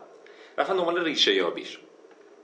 رفتم 0.59 0.77
دنبال 0.77 1.05
ریشه 1.05 1.35
یابیش. 1.35 1.79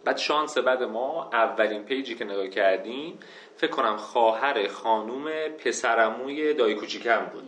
بعد 0.04 0.16
شانس 0.16 0.58
بعد 0.58 0.82
ما 0.82 1.30
اولین 1.32 1.84
page 1.84 2.08
ی 2.08 2.14
که 2.14 2.24
نگاه 2.24 2.48
کردیم 2.48 3.18
فکر 3.56 3.70
کنم 3.70 3.96
خواهر 3.96 4.68
خانوم 4.68 5.30
پسرعموی 5.48 6.54
دایی 6.54 6.74
کوچیکم 6.74 7.24
بود. 7.32 7.44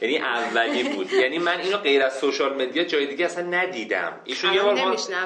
یعنی 0.00 0.18
اولی 0.18 0.82
بود. 0.82 1.12
یعنی 1.12 1.38
من 1.38 1.60
اینو 1.60 1.76
غیر 1.76 2.02
از 2.02 2.18
social 2.18 2.62
media 2.62 2.84
جای 2.84 3.06
دیگه 3.06 3.24
اصلا 3.24 3.44
ندیدم. 3.44 4.12
ایشون 4.24 4.54
یه 4.54 4.62
بار 4.62 4.74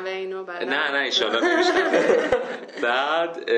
اینو 0.07 0.45
بعد 0.45 0.65
نه 0.65 0.91
نه 0.91 1.11
ان 1.23 1.41
بعد 2.83 3.51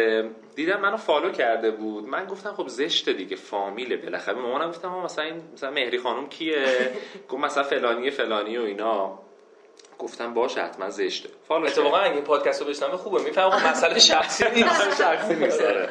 دیدم 0.54 0.80
منو 0.80 0.96
follow 0.96 1.30
کرده 1.30 1.70
بود. 1.70 2.04
من 2.04 2.24
گفتم 2.24 2.52
خب 2.52 2.68
زشته 2.68 3.12
دیگه 3.12 3.36
فامیله 3.36 3.96
بالاخره. 3.96 4.34
مامانم 4.34 4.68
گفتم 4.68 4.88
مثلا 4.88 5.24
این 5.24 5.42
مثلا 5.52 5.70
مهری 5.70 5.98
خانم 5.98 6.28
کیه؟ 6.28 6.92
گفت 7.28 7.44
مثلا 7.44 7.62
فلانی 7.62 8.10
فلانی 8.10 8.58
و 8.58 8.62
اینا. 8.62 9.29
گفتم 10.00 10.34
باشه 10.34 10.62
حتما 10.62 10.90
زشته. 10.90 11.28
follow 11.48 11.66
اتفاقا 11.66 11.96
اگه 11.96 12.14
این 12.14 12.24
پادکست 12.24 12.62
رو 12.62 12.68
بشنوه 12.68 12.96
خوبه. 12.96 13.22
می‌فهمم 13.22 13.70
مسئله 13.70 13.98
شخصی 13.98 14.44
نیست. 14.54 14.98
شخصی 15.02 15.34
نیست 15.34 15.62
آره. 15.62 15.88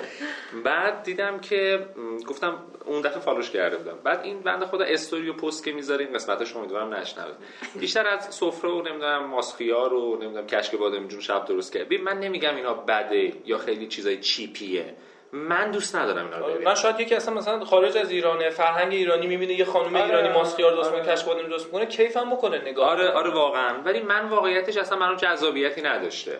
بعد 0.63 1.03
دیدم 1.03 1.39
که 1.39 1.85
گفتم 2.27 2.63
اون 2.85 3.01
دفعه 3.01 3.19
follow 3.19 3.42
ش 3.42 3.49
کرده 3.49 3.77
بودم. 3.77 3.97
بعد 4.03 4.21
این 4.23 4.41
بنده 4.41 4.65
خدا 4.65 4.85
استوری 4.85 5.29
و 5.29 5.33
پست 5.33 5.63
که 5.63 5.71
می‌ذاره 5.71 6.05
این 6.05 6.13
قسمتش 6.13 6.55
امیدوارم 6.55 6.93
نشنوه. 6.93 7.33
بیشتر 7.79 8.07
از 8.07 8.35
سفره 8.35 8.69
و 8.69 8.81
نمی‌دونم 8.81 9.25
ماست‌خیار 9.25 9.93
و 9.93 10.15
نمی‌دونم 10.21 10.47
کشک 10.47 10.75
بادمجون 10.75 11.19
شب 11.19 11.45
درست 11.45 11.73
کرد. 11.73 11.93
من 11.93 12.19
نمیگم 12.19 12.55
اینا 12.55 12.73
بده 12.73 13.33
یا 13.45 13.57
خیلی 13.57 13.87
چیزای 13.87 14.17
cheap 14.17 14.66
یه. 14.66 14.95
من 15.33 15.71
دوست 15.71 15.95
ندارم 15.95 16.25
اینا 16.25 16.37
رو 16.37 16.45
ببینم. 16.53 16.63
من 16.63 16.75
شاید 16.75 16.99
یکی 16.99 17.15
اصلا 17.15 17.33
مثلا 17.33 17.65
خارج 17.65 17.97
از 17.97 18.11
ایرانه 18.11 18.49
فرهنگ 18.49 18.93
ایرانی 18.93 19.27
می‌بینه 19.27 19.53
یه 19.53 19.65
خانم 19.65 19.95
آره، 19.95 20.05
ایرانی 20.05 20.29
ماست‌خیار 20.29 20.71
درست 20.71 20.89
آره. 20.89 20.99
می‌کنه 20.99 21.15
کشک 21.15 21.25
بادمجون 21.25 21.47
درست 21.47 21.65
می‌کنه 21.65 21.85
کیفم 21.85 22.29
بکنه 22.29 22.61
نگاه. 22.61 22.89
آره 22.89 23.09
آره 23.09 23.29
واقعا. 23.29 23.75
ولی 23.85 23.99
من 24.01 24.29
واقعیتش 24.29 24.77
اصلا 24.77 24.97
برام 24.97 25.15
جذابیتی 25.15 25.81
نداشته. 25.81 26.39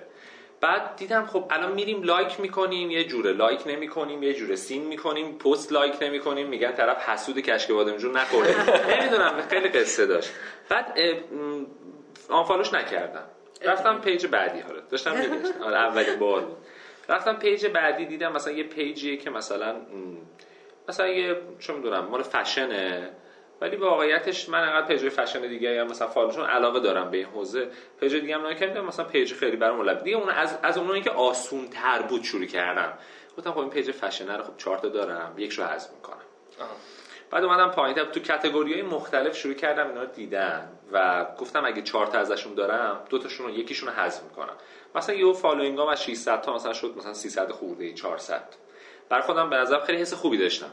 بعد 0.62 0.96
دیدم 0.96 1.26
خب 1.26 1.46
الان 1.50 1.72
میریم 1.72 2.04
like 2.04 2.40
می‌کنیم 2.40 2.92
یه 2.92 3.04
جوره 3.04 3.32
like 3.34 3.60
نمی‌کنیم 3.66 4.24
یه 4.24 4.34
جوره 4.34 4.56
seen 4.56 4.86
می‌کنیم 4.86 5.38
post 5.38 5.72
like 5.72 5.94
نمی‌کنیم 6.02 6.48
میگن 6.48 6.72
طرف 6.72 7.10
حسود 7.10 7.40
کشک 7.40 7.72
بادمجون 7.72 8.18
نخورده. 8.18 8.56
نمی‌دونم 8.96 9.34
خیلی 9.50 9.70
قصه 9.70 10.06
داشت. 10.06 10.30
بعد 10.70 11.00
آنفالوش 12.30 12.74
نکردم. 12.74 13.24
رفتم 13.62 14.02
پیج 14.02 14.26
بعدی 14.26 14.60
حالا 14.60 14.80
داشتم 14.92 15.12
میگشتم 15.18 15.62
آره 15.64 15.78
اولین 15.78 16.20
بار 16.20 16.42
بود. 16.42 16.58
رفتم 17.10 17.34
پیج 17.34 17.68
بعدی 17.68 18.06
دیدم 18.06 18.32
مثلا 18.32 18.54
یه 18.54 18.64
پیجیه 18.64 19.18
که 19.18 19.30
مثلا 19.30 19.76
مثلا 20.90 21.08
یه 21.08 21.42
چه 21.60 21.74
می‌دونم 21.74 22.06
مال 22.06 22.24
فشنه. 22.24 23.10
ولی 23.62 23.76
واقعیتش 23.76 24.50
من 24.50 24.64
انقدر 24.64 24.88
پیج 24.88 25.10
فشن 25.10 25.42
دیگه 25.42 25.82
هم 25.82 25.88
مثلا 25.88 26.08
فالوشون 26.08 26.46
علاقه 26.46 26.80
دارم 26.80 27.12
به 27.12 27.18
این 27.18 27.26
حوزه. 27.26 27.68
پیج 28.00 28.16
دیگه 28.16 28.36
هم 28.36 28.48
نکردم 28.48 28.86
مثلا 28.86 29.06
پیج 29.06 29.34
خیلی 29.34 29.58
برام 29.58 29.78
مهم 29.78 29.89
نبود 29.89 30.04
دیگه 30.04 30.18
اون 30.18 30.30
از 30.30 30.58
از 30.64 30.78
اونایی 30.78 31.02
که 31.02 31.10
آسون 31.10 31.68
تر 31.68 32.02
بود 32.02 32.24
شروع 32.24 32.46
کردم 32.46 32.94
گفتم 33.38 33.52
خب 33.52 33.60
این 33.60 33.70
پیج 33.70 33.92
فشنه 33.92 34.38
رو 34.38 34.44
خب 34.44 34.58
چهار 34.58 34.78
تا 34.78 34.88
دارم 34.88 35.34
یک 35.38 35.52
رو 35.52 35.64
حذف 35.64 35.92
می‌کنم. 35.92 36.18
آها. 36.60 36.76
بعد 37.32 37.44
اومدم 37.44 37.70
پایین 37.70 38.04
تو 38.04 38.20
category 38.20 38.74
های 38.74 38.82
مختلف 38.82 39.38
شروع 39.38 39.54
کردم 39.54 39.88
اینا 39.88 40.02
رو 40.02 40.08
دیدن. 40.08 40.70
و 40.92 41.26
گفتم 41.38 41.66
اگه 41.66 41.82
چهار 41.82 42.08
تا 42.08 42.18
ازشون 42.18 42.54
دارم 42.54 43.04
دو 43.10 43.20
تاشون 43.20 43.48
رو 43.48 43.54
یکیشون 43.54 43.90
رو 43.90 43.96
حذف 43.96 44.24
می‌کنم. 44.24 44.54
مثلا 44.96 45.16
یه 45.16 45.34
following 45.34 45.82
ام 45.82 45.88
از 45.88 46.04
600 46.04 46.42
تا 46.42 46.56
مثلا 46.56 46.74
شد 46.74 46.94
مثلا 46.98 47.14
300 47.14 47.52
خورده 47.52 47.86
ای 47.86 47.94
400 47.94 48.44
بر 49.10 49.22
خودم 49.22 49.50
به 49.50 49.56
نظر 49.56 49.80
خیلی 49.80 50.02
حس 50.02 50.14
خوبی 50.14 50.38
داشتم. 50.38 50.72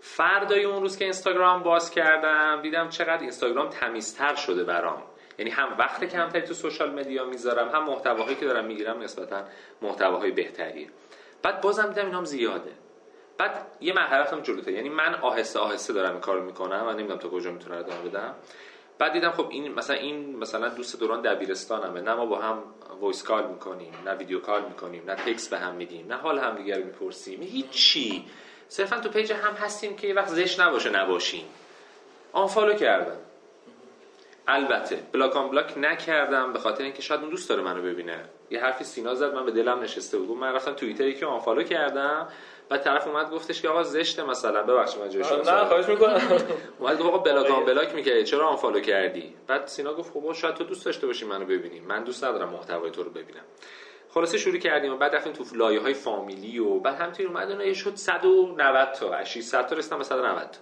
فردای 0.00 0.64
اون 0.64 0.82
روز 0.82 0.96
که 0.96 1.04
اینستاگرام 1.04 1.62
باز 1.62 1.90
کردم 1.90 2.62
دیدم 2.62 2.88
چقدر 2.88 3.20
اینستاگرام 3.20 3.68
تمیزتر 3.68 4.34
شده 4.34 4.64
برام. 4.64 5.02
یعنی 5.38 5.50
هم 5.50 5.68
وقت 5.78 6.04
کمتری 6.04 6.42
تو 6.42 6.54
social 6.54 6.94
media 6.94 7.24
می‌ذارم 7.24 7.68
هم 7.68 7.84
محتواهایی 7.84 8.36
که 8.36 8.46
دارم 8.46 8.64
می‌گیرم 8.64 9.00
نسبتا 9.00 9.44
محتواهای 9.82 10.30
بهتریه 10.30 10.88
بعد 11.42 11.60
بازم 11.60 11.86
دیدم 11.86 12.06
اینام 12.06 12.24
زیاده. 12.24 12.72
بعد 13.38 13.66
یه 13.80 13.92
مرحله 13.92 14.20
رفتم 14.20 14.40
جلوتر. 14.40 14.70
یعنی 14.70 14.88
من 14.88 15.14
آهسته 15.14 15.58
آهسته 15.58 15.92
دارم 15.92 16.12
این 16.12 16.20
کارو 16.20 16.44
می‌کنم 16.44 16.84
و 16.86 16.92
نمی‌دونم 16.92 17.18
تا 17.18 17.28
کجا 17.28 17.52
می‌تونم 17.52 17.78
ادامه 17.78 18.08
بدم. 18.08 18.34
بعد 18.98 19.12
دیدم 19.12 19.30
خب 19.30 19.46
این 19.50 19.74
مثلا 19.74 19.96
این 19.96 20.36
مثلا 20.36 20.68
دوست 20.68 21.00
دوران 21.00 21.22
دبیرستانمه. 21.22 22.00
نه 22.00 22.14
ما 22.14 22.26
با 22.26 22.38
هم 22.38 22.62
voice 23.00 23.22
call 23.22 23.46
می‌کنیم 23.46 23.92
نه 24.04 24.14
video 24.14 24.40
call 24.40 24.64
می‌کنیم 24.64 25.02
نه 25.06 25.14
تکس 25.14 25.48
به 25.48 25.58
هم 25.58 25.74
میدیم 25.74 26.06
نه 26.06 26.14
حال 26.14 26.38
هم 26.38 26.56
دیگه 26.56 26.76
رو 26.76 26.84
می‌پرسیم. 26.84 27.42
هیچی. 27.42 28.24
صرفا 28.68 29.00
تو 29.00 29.08
page 29.08 29.32
هم 29.32 29.54
هستیم 29.54 29.96
که 29.96 30.06
یه 30.06 30.14
وقت 30.14 30.28
زشت 30.28 30.60
نباشه 30.60 30.90
نباشیم. 30.90 31.44
unfollow 32.32 32.74
کردم. 32.74 33.16
البته 34.46 34.96
block 35.12 35.36
unblock 35.36 35.78
نکردم 35.78 36.52
به 36.52 36.58
خاطر 36.58 36.84
اینکه 36.84 37.02
شاید 37.02 37.20
اون 37.20 37.30
دوست 37.30 37.48
داره 37.48 37.62
منو 37.62 37.82
ببینه. 37.82 38.24
یه 38.50 38.60
حرفی 38.60 38.84
سینا 38.84 39.14
زد 39.14 39.34
من 39.34 39.44
به 39.44 39.50
دلم 39.50 39.80
نشسته 39.80 40.18
بود. 40.18 40.38
من 40.38 40.52
رفتم 40.52 40.72
توییتر 40.72 41.10
که 41.10 41.26
آنفالو 41.26 41.62
کردم. 41.62 42.28
بعد 42.68 42.82
طرف 42.82 43.06
اومد 43.06 43.30
گفتش 43.30 43.62
که 43.62 43.68
آقا 43.68 43.82
زشته 43.82 44.24
مثلا. 44.24 44.62
ببخشید 44.62 45.00
من 45.00 45.08
جوش 45.08 45.32
نه 45.32 45.64
خواهش 45.64 45.88
می‌کنم. 45.88 46.20
اومد 46.78 46.98
گفت 46.98 47.08
آقا 47.08 47.18
بلاک 47.18 47.50
آن 47.50 47.64
بلاک 47.64 47.94
می‌کردی. 47.94 48.24
چرا 48.24 48.48
آنفالو 48.48 48.80
کردی؟ 48.80 49.34
بعد 49.46 49.66
سینا 49.66 49.94
گفت 49.94 50.12
خب 50.12 50.32
شاید 50.32 50.54
تو 50.54 50.64
دوست 50.64 50.84
داشته 50.84 51.06
باشی 51.06 51.24
منو 51.26 51.44
ببینی. 51.44 51.80
من 51.80 52.04
دوست 52.04 52.24
ندارم 52.24 52.48
محتوای 52.48 52.90
تو 52.90 53.02
رو 53.02 53.10
ببینم. 53.10 53.44
خلاصه 54.10 54.38
شروع 54.38 54.58
کردیم 54.58 54.92
و 54.92 54.96
بعد 54.96 55.14
رفتیم 55.14 55.32
تو 55.32 55.44
لایه 55.54 55.80
های 55.80 55.94
فامیلی 55.94 56.58
و 56.58 56.78
بعد 56.78 56.94
همینطوری 56.94 57.28
اومد 57.28 57.50
اون 57.50 57.60
یه 57.60 57.74
شد 57.74 57.94
190 57.94 58.92
تا. 58.92 59.24
600 59.24 59.66
تا 59.66 59.76
رسیدم 59.76 59.98
به 59.98 60.04
190 60.04 60.50
تا. 60.50 60.58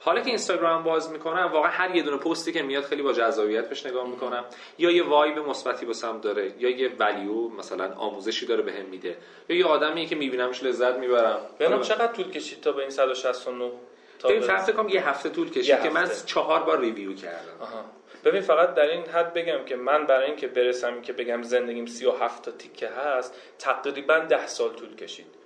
حالا 0.00 0.20
که 0.20 0.28
اینستاگرام 0.28 0.82
باز 0.82 1.10
می‌کنم 1.10 1.50
واقعا 1.52 1.70
هر 1.70 1.96
یه 1.96 2.02
دونه 2.02 2.16
پستی 2.16 2.52
که 2.52 2.62
میاد 2.62 2.84
خیلی 2.84 3.02
با 3.02 3.12
جذابیت 3.12 3.68
بهش 3.68 3.86
نگاه 3.86 4.08
می‌کنم 4.08 4.44
یا 4.78 4.90
یه 4.90 5.04
وایب 5.04 5.38
مثبتی 5.38 5.86
واسم 5.86 6.20
داره 6.20 6.52
یا 6.58 6.70
یه 6.70 6.90
ولیو 6.98 7.48
مثلا 7.48 7.94
آموزشی 7.94 8.46
داره 8.46 8.62
بهم 8.62 8.86
میده 8.86 9.16
یا 9.48 9.56
یه 9.56 9.64
آدمیه 9.64 10.06
که 10.06 10.16
میبینمش 10.16 10.62
لذت 10.62 10.96
می‌برم 10.96 11.40
ببینم 11.60 11.80
چقدر 11.80 12.12
طول 12.12 12.30
کشید 12.30 12.60
تا 12.60 12.72
به 12.72 12.80
این 12.80 12.90
169 12.90 13.72
تا 14.18 14.28
برسه؟ 14.28 14.56
فکر 14.56 14.72
کنم 14.72 14.88
یه 14.88 15.08
هفته 15.08 15.28
طول 15.28 15.50
کشید 15.50 15.82
که 15.82 15.90
من. 15.90 16.10
چهار 16.26 16.62
بار 16.62 16.80
ریویو 16.80 17.14
کردم 17.14 17.60
آها. 17.60 17.84
ببین 18.24 18.40
فقط 18.40 18.74
در 18.74 18.90
این 18.90 19.06
حد 19.06 19.34
بگم 19.34 19.64
که 19.64 19.76
من 19.76 20.06
برای 20.06 20.26
اینکه 20.26 20.48
برسم 20.48 21.02
که 21.02 21.12
بگم 21.12 21.42
زندگیم 21.42 21.86
37 21.86 22.42
تا 22.42 22.50
تیکه 22.50 22.88
هست 22.88 23.34
تقریبا 23.58 24.18
10 24.18 24.46
سال 24.46 24.70
طول 24.70 24.96
کشید 24.96 25.37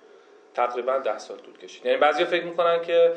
تقریبا 0.55 0.99
10 0.99 1.19
سال 1.19 1.37
طول 1.37 1.57
کشید. 1.59 1.87
یعنی 1.87 1.99
بعضیا 1.99 2.27
فکر 2.27 2.45
می‌کنن 2.45 2.83
که 2.83 3.13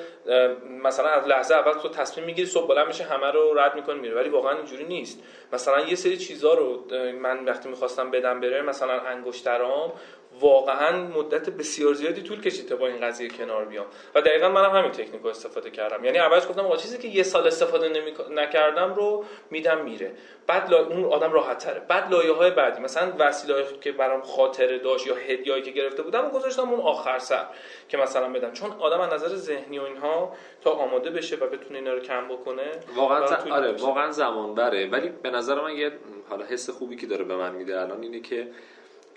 مثلا 0.84 1.08
از 1.10 1.28
لحظه 1.28 1.56
اول 1.56 1.74
تو 1.74 1.90
تصمیم 1.90 2.26
می‌گیری 2.26 2.48
صبح 2.48 2.68
بلند 2.68 2.88
میشه 2.88 3.04
همه 3.04 3.32
رو 3.32 3.54
رد 3.60 3.76
می‌کنی 3.76 4.00
میره 4.00 4.16
ولی 4.16 4.30
واقعا 4.30 4.58
اینجوری 4.58 4.84
نیست. 4.84 5.24
مثلا 5.54 5.80
یه 5.80 5.96
سری 5.96 6.18
چیزا 6.18 6.54
رو 6.54 6.86
من 7.22 7.46
وقتی 7.46 7.70
می‌خواستم 7.70 8.12
بدم 8.12 8.40
بره 8.40 8.62
مثلا 8.62 9.00
انگشترام 9.00 9.94
واقعا 10.40 10.98
مدت 10.98 11.50
بسیار 11.50 11.94
زیادی 11.94 12.22
طول 12.22 12.42
کشید 12.42 12.70
تا 12.70 12.76
با 12.76 12.88
این 12.88 13.02
قضیه 13.02 13.30
کنار 13.30 13.66
بیام. 13.66 13.86
و 14.16 14.22
دقیقا 14.22 14.50
منم 14.50 14.72
همین 14.72 14.92
تکنیک 14.92 15.22
رو 15.22 15.30
استفاده 15.30 15.70
کردم. 15.70 16.06
یعنی 16.06 16.18
اولش 16.18 16.48
گفتم 16.48 16.66
آقا 16.66 16.78
چیزی 16.78 16.98
که 16.98 17.08
یه 17.08 17.24
سال 17.24 17.48
استفاده 17.48 17.90
نمی... 17.90 18.14
نکردم 18.32 18.94
رو 18.94 19.26
میدم 19.52 19.82
میره. 19.82 20.12
بعد 20.48 20.70
لا... 20.70 20.86
اون 20.86 21.06
آدم 21.06 21.32
راحت 21.32 21.58
تره 21.58 21.80
بعد 21.80 22.12
لایه 22.12 22.34
های 22.34 22.52
بعدی 22.52 22.82
مثلا 22.82 23.14
وسیله 23.20 23.66
که 23.82 23.92
برام 23.92 24.22
خاطره 24.22 24.80
داشت 24.80 25.08
یا 25.08 25.16
هدیه‌ای 25.16 25.62
که 25.62 25.72
گرفته 25.72 26.04
بودم 26.04 26.26
و 26.26 26.30
گذاشتم 26.30 26.70
اون 26.70 26.80
آخر 26.80 27.20
سر 27.20 27.46
که 27.90 27.98
مثلا 27.98 28.30
بدم. 28.30 28.52
چون 28.52 28.72
آدم 28.80 29.00
از 29.00 29.14
نظر 29.14 29.36
ذهنی 29.36 29.80
و 29.80 29.84
اینها 29.84 30.34
تا 30.62 30.72
آماده 30.72 31.10
بشه 31.10 31.36
و 31.36 31.48
بتونه 31.48 31.80
اینا 31.80 31.94
رو 31.94 32.00
کم 32.00 32.28
بکنه 32.28 32.72
واقعا 32.96 33.28
ز... 33.28 33.32
آره. 33.32 33.72
واقعا 33.72 34.12
زمان 34.12 34.56
بره 34.56 34.90
ولی 34.90 35.10
به 35.10 35.30
نظر 35.30 35.62
من 35.62 35.76
یه 35.76 35.92
حالا 36.30 36.46
حس 36.46 36.70
خوبی 36.70 36.96
که 36.96 37.08
داره 37.08 37.24
به 37.24 37.36
من 37.36 37.56
میده 37.56 37.82
الان 37.82 38.02
اینه 38.02 38.20
که 38.20 38.48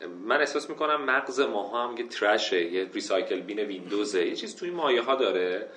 من 0.06 0.40
احساس 0.40 0.70
می‌کنم 0.70 1.04
مغز 1.04 1.40
ماها 1.40 1.88
هم 1.88 1.96
یه 1.96 2.08
ترشه 2.08 2.64
یه 2.64 2.88
ریسایکل 2.94 3.40
بین 3.40 3.58
ویندوزه 3.58 4.26
یه 4.26 4.36
چیز 4.36 4.56
توی 4.56 4.70
مایه 4.70 5.02
ها 5.02 5.14
داره 5.14 5.68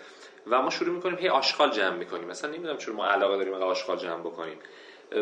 و 0.48 0.62
ما 0.62 0.70
شروع 0.70 0.96
می‌کنیم 0.96 1.18
هی 1.18 1.30
آشغال 1.30 1.72
جمع 1.72 1.96
می‌کنیم. 1.96 2.28
مثلا 2.28 2.51
نمی‌دونم 2.51 2.78
چرا 2.78 2.94
ما 2.94 3.06
علاقه 3.06 3.38
داریم 3.38 3.54
اینقدر 3.54 3.72
آشغال 3.72 3.98
جمع 3.98 4.20
بکنیم. 4.20 4.58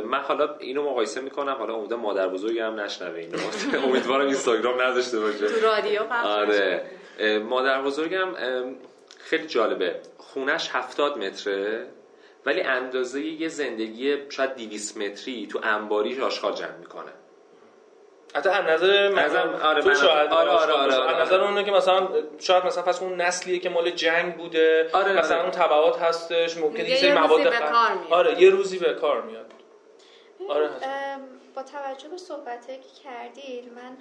من 0.05 0.19
حالا 0.19 0.57
اینو 0.57 0.89
مقایسه 0.89 1.21
می‌کنم 1.21 1.53
حالا 1.53 1.73
امیدوارم 1.75 2.01
مادر 2.01 2.27
بزرگی 2.27 2.59
هم 2.59 2.79
نشنوه 2.79 3.19
اینو. 3.19 3.37
امیدوارم 3.87 4.25
اینستاگرام 4.25 4.81
نداشته 4.81 5.19
باشه. 5.19 5.47
تو 5.47 5.65
رادیو 5.65 6.01
آره. 6.13 6.91
مادر 7.43 7.81
بزرگم 7.81 8.27
خیلی 9.19 9.47
جالبه. 9.47 9.95
خونش 10.17 10.69
هفتاد 10.71 11.17
متره 11.17 11.87
ولی 12.45 12.61
اندازه 12.61 13.21
یه 13.21 13.47
زندگی 13.47 14.17
شاید 14.29 14.55
200 14.55 14.97
متری 14.97 15.47
تو 15.47 15.59
انباریش 15.63 16.19
آشغال 16.19 16.53
جمع 16.53 16.77
می‌کنه. 16.79 17.11
حتی 18.35 18.49
از 18.49 18.65
نظر 18.65 19.09
من 19.09 19.23
نظر- 19.25 19.47
آره، 19.63 19.81
تو 19.81 19.89
من- 19.89 19.95
شاید 19.95 20.31
آره، 20.31 20.49
آره، 20.49 20.73
آره، 20.73 20.93
از 20.93 20.99
آره. 20.99 21.21
نظر 21.21 21.41
اونه 21.41 21.63
که 21.63 21.71
مثلا 21.71 22.07
شاید 22.39 22.65
مثلا 22.65 22.83
کن 22.93 23.05
اون 23.05 23.21
نسلیه 23.21 23.59
که 23.59 23.69
مال 23.69 23.89
جنگ 23.91 24.35
بوده 24.37 24.89
آره، 24.93 25.13
مثلا 25.13 25.35
آره. 25.35 25.43
اون 25.43 25.51
تبعات 25.51 26.01
هستش 26.01 26.57
ممکنه 26.57 26.83
میگه 26.83 26.89
یه 26.89 26.95
سری 26.97 27.07
یه 27.09 27.15
روزی 27.15 27.27
مواد 27.27 27.43
به 27.49 27.55
خ- 27.57 27.71
کار 27.71 27.93
میاد. 27.93 28.13
آره 28.13 28.41
یه 28.41 28.49
روزی 28.49 28.79
به 28.79 28.93
کار 28.93 29.21
میاد 29.21 29.45
آره 30.49 30.69
با 31.55 31.63
توجه 31.63 32.07
به 32.09 32.17
صحبتایی 32.17 32.77
که 32.77 33.03
کردید 33.03 33.73
من 33.73 33.97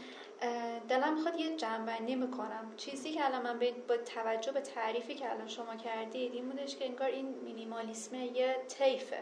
دلم 0.88 1.14
می‌خواد 1.14 1.40
یه 1.40 1.56
جنبندی 1.56 2.14
می‌کنم 2.14 2.72
چیزی 2.76 3.12
که 3.12 3.24
الان 3.26 3.42
من 3.42 3.58
به- 3.58 3.72
با 3.88 3.96
توجه 3.96 4.52
به 4.52 4.60
تعریفی 4.60 5.14
که 5.14 5.30
الان 5.30 5.48
شما 5.48 5.76
کردید 5.76 6.32
این 6.34 6.48
بودش 6.48 6.76
که 6.76 6.84
انگار 6.84 7.08
این 7.08 7.34
مینیمالیسم 7.44 8.14
یه 8.14 8.56
طیفه 8.78 9.18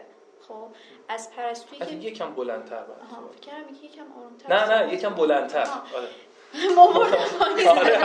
خب 0.47 0.67
از 1.09 1.31
پرستویی 1.31 1.79
که 2.01 2.07
یکم 2.07 2.33
بلندتر 2.33 2.75
آها 2.75 3.29
فکر 3.41 3.51
یکی 3.71 3.85
یکم 3.85 4.03
آرومتر 4.17 4.69
نه 4.73 4.83
نه 4.85 4.93
یکم 4.93 5.09
بلندتر. 5.09 5.59
آره. 5.59 6.07
آره 7.69 7.99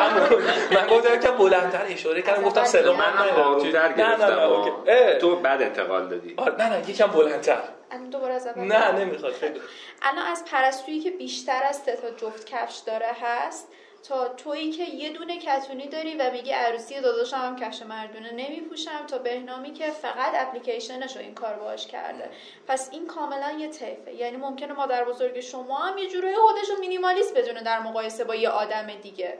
من 0.75 0.87
گفتم 0.87 1.15
یکم 1.15 1.37
بلندتر 1.37 1.85
اشاره 1.89 2.23
کردم 2.23 2.41
از 2.41 2.47
گفتم 2.47 2.65
صدا. 2.65 2.93
من. 2.97 3.19
آرومتر 3.19 3.89
نه 3.89 3.89
نه 3.89 4.17
نه 4.17 4.65
گرفتم. 4.87 5.19
تو 5.19 5.37
بعد 5.37 5.63
انتقال 5.63 6.09
دادی. 6.09 6.35
آره 6.37 6.55
نه 6.55 6.69
نه 6.79 6.91
یکم 6.91 7.07
بلندتر. 7.07 7.63
الان 7.91 8.11
دوباره 8.11 8.35
از 8.35 8.47
نه 8.59 8.93
نمی‌خواد 8.93 9.33
خیلی. 9.33 9.61
الان 10.03 10.27
از 10.27 10.45
پرستویی 10.45 11.01
که 11.01 11.11
بیشتر 11.11 11.63
از 11.65 11.77
سه 11.77 11.97
تا 11.97 12.11
جفت 12.11 12.47
کفش 12.47 12.77
داره 12.79 13.11
هست 13.23 13.69
تا 14.09 14.29
تویی 14.29 14.71
که 14.71 14.85
یه 14.85 15.11
دونه 15.11 15.39
کتونی 15.39 15.89
داری 15.89 16.17
و 16.17 16.31
میگی 16.31 16.51
عروسی 16.51 17.01
داداشم 17.01 17.37
هم 17.37 17.57
کش 17.57 17.83
مردونه. 17.83 18.33
نمیپوشم 18.33 19.07
تا 19.07 19.19
بهنامی 19.19 19.73
که 19.73 19.91
فقط 19.91 20.33
اپلیکیشنش 20.35 21.17
رو 21.17 21.23
این 21.23 21.35
کار 21.35 21.55
باش 21.55 21.87
کرده. 21.87 22.31
پس 22.69 22.89
این 22.93 23.07
کاملا 23.07 23.51
یه 23.59 23.69
طیفه. 23.69 24.15
یعنی 24.15 24.37
ممکنه 24.37 24.73
مادر 24.73 25.05
بزرگ 25.05 25.41
شما 25.41 25.79
هم 25.79 25.99
یه 25.99 26.09
جورایی 26.09 26.37
خودش 26.37 26.69
رو 26.71 26.81
مینیمالیست 26.81 27.39
بدونه 27.39 27.63
در 27.63 27.81
مقایسه 27.81 28.25
با 28.25 28.35
یه 28.35 28.49
آدم 28.49 28.87
دیگه. 29.03 29.39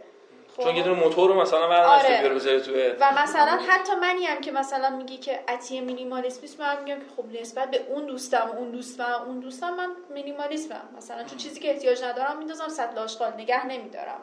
خب؟ 0.57 0.63
چون 0.63 0.77
یه 0.77 0.83
دونه 0.83 1.01
موتور 1.01 1.29
رو 1.29 1.41
مثلا 1.41 1.69
برداشته 1.69 2.19
آره. 2.19 2.35
بذاره 2.35 2.61
توی. 2.61 2.89
و 3.01 3.23
مثلا 3.23 3.59
حتی 3.69 3.95
منی 3.95 4.25
هم 4.25 4.41
که 4.41 4.53
مثلا 4.53 4.91
میگی 4.91 5.17
که 5.17 5.41
عطیه 5.49 5.81
مینیمالیسم 5.81 6.41
من 6.59 6.83
میگم 6.85 6.99
که 6.99 7.07
خب 7.17 7.41
نسبت 7.41 7.71
به 7.71 7.81
اون 7.89 8.07
دوستم 8.07 8.53
اون 8.57 8.71
دوستم 8.71 9.23
اون 9.27 9.41
دوستم 9.41 9.75
من 9.75 9.89
مینیمالیسمم 10.11 10.89
مثلا 10.97 11.25
چون 11.25 11.39
چیزی 11.39 11.61
که 11.61 11.71
احتیاج 11.71 12.05
ندارم 12.05 12.39
میندازم 12.39 12.69
سطل 12.69 12.99
آشغال 12.99 13.33
نگه 13.33 13.67
نمیدارم. 13.67 14.21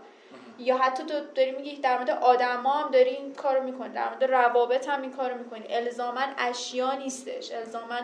یا 0.59 0.77
حتی 0.77 1.03
تو 1.03 1.13
داری 1.35 1.51
میگی 1.51 1.75
در 1.75 1.97
مورد 1.97 2.09
آدما 2.09 2.73
هم 2.73 2.91
داری 2.91 3.09
این 3.09 3.33
کارو 3.33 3.63
می‌کنی 3.63 3.89
در 3.89 4.09
مورد 4.09 4.23
روابط 4.23 4.89
هم 4.89 5.01
این 5.01 5.11
کارو 5.11 5.37
می‌کنی. 5.37 5.73
الزاما 5.73 6.21
اشیا 6.37 6.93
نیستش. 6.93 7.51
الزاما 7.51 7.99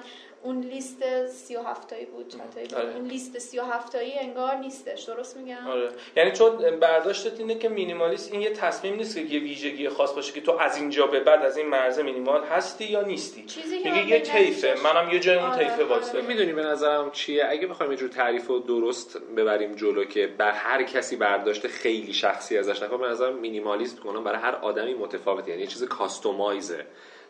اون 0.45 0.61
لیست 0.61 1.27
37 1.27 1.89
تایی 1.89 2.05
بود 2.05 2.35
آره. 2.75 2.95
اون 2.95 3.07
لیست 3.07 3.39
37 3.39 3.91
تایی 3.91 4.19
انگار 4.19 4.55
نیستش 4.55 5.03
درست 5.03 5.37
میگم؟ 5.37 5.67
آره. 5.67 5.89
یعنی 6.15 6.31
چون 6.31 6.79
برداشتت 6.79 7.39
اینه 7.39 7.55
که 7.55 7.69
مینیمالیست 7.69 8.31
این 8.31 8.41
یه 8.41 8.49
تصمیم 8.49 8.95
نیست 8.95 9.15
که 9.15 9.21
یه 9.21 9.39
ویژگی 9.39 9.89
خاص 9.89 10.13
باشه 10.13 10.33
که 10.33 10.41
تو 10.41 10.51
از 10.51 10.77
اینجا 10.77 11.07
به 11.07 11.19
بعد 11.19 11.45
از 11.45 11.57
این 11.57 11.67
مرز 11.67 11.99
مینیمال 11.99 12.43
هستی 12.43 12.85
یا 12.85 13.01
نیستی. 13.01 13.45
میگه 13.85 14.07
یه 14.07 14.19
طیفه 14.19 14.75
منم 14.83 15.09
یه 15.09 15.19
جای 15.19 15.35
اون 15.35 15.49
آره. 15.49 15.65
طیفه 15.65 15.83
واسه 15.83 16.17
آره. 16.17 16.27
می‌دونی 16.27 16.53
به 16.53 16.63
نظرم 16.63 17.11
چیه؟ 17.11 17.45
اگه 17.49 17.67
بخوایم 17.67 17.91
یه 17.91 17.97
جور 17.97 18.09
تعریف 18.09 18.49
و 18.49 18.59
درست 18.59 19.17
ببریم 19.37 19.75
جلو 19.75 20.03
که 20.05 20.27
بر 20.27 20.51
هر 20.51 20.83
کسی 20.83 21.15
برداشت 21.15 21.67
خیلی 21.67 22.13
شخصی 22.13 22.57
ازش 22.57 22.83
نکنه 22.83 22.97
به 22.97 23.07
نظر 23.07 23.31
مینیمالیست 23.31 23.99
کنم 23.99 24.23
برای 24.23 24.39
هر 24.39 24.55
آدمی 24.55 24.93
متفاوته. 24.93 25.49
یعنی 25.49 25.61
یه 25.61 25.67
چیز 25.67 25.83
کاستومایزه. 25.83 26.85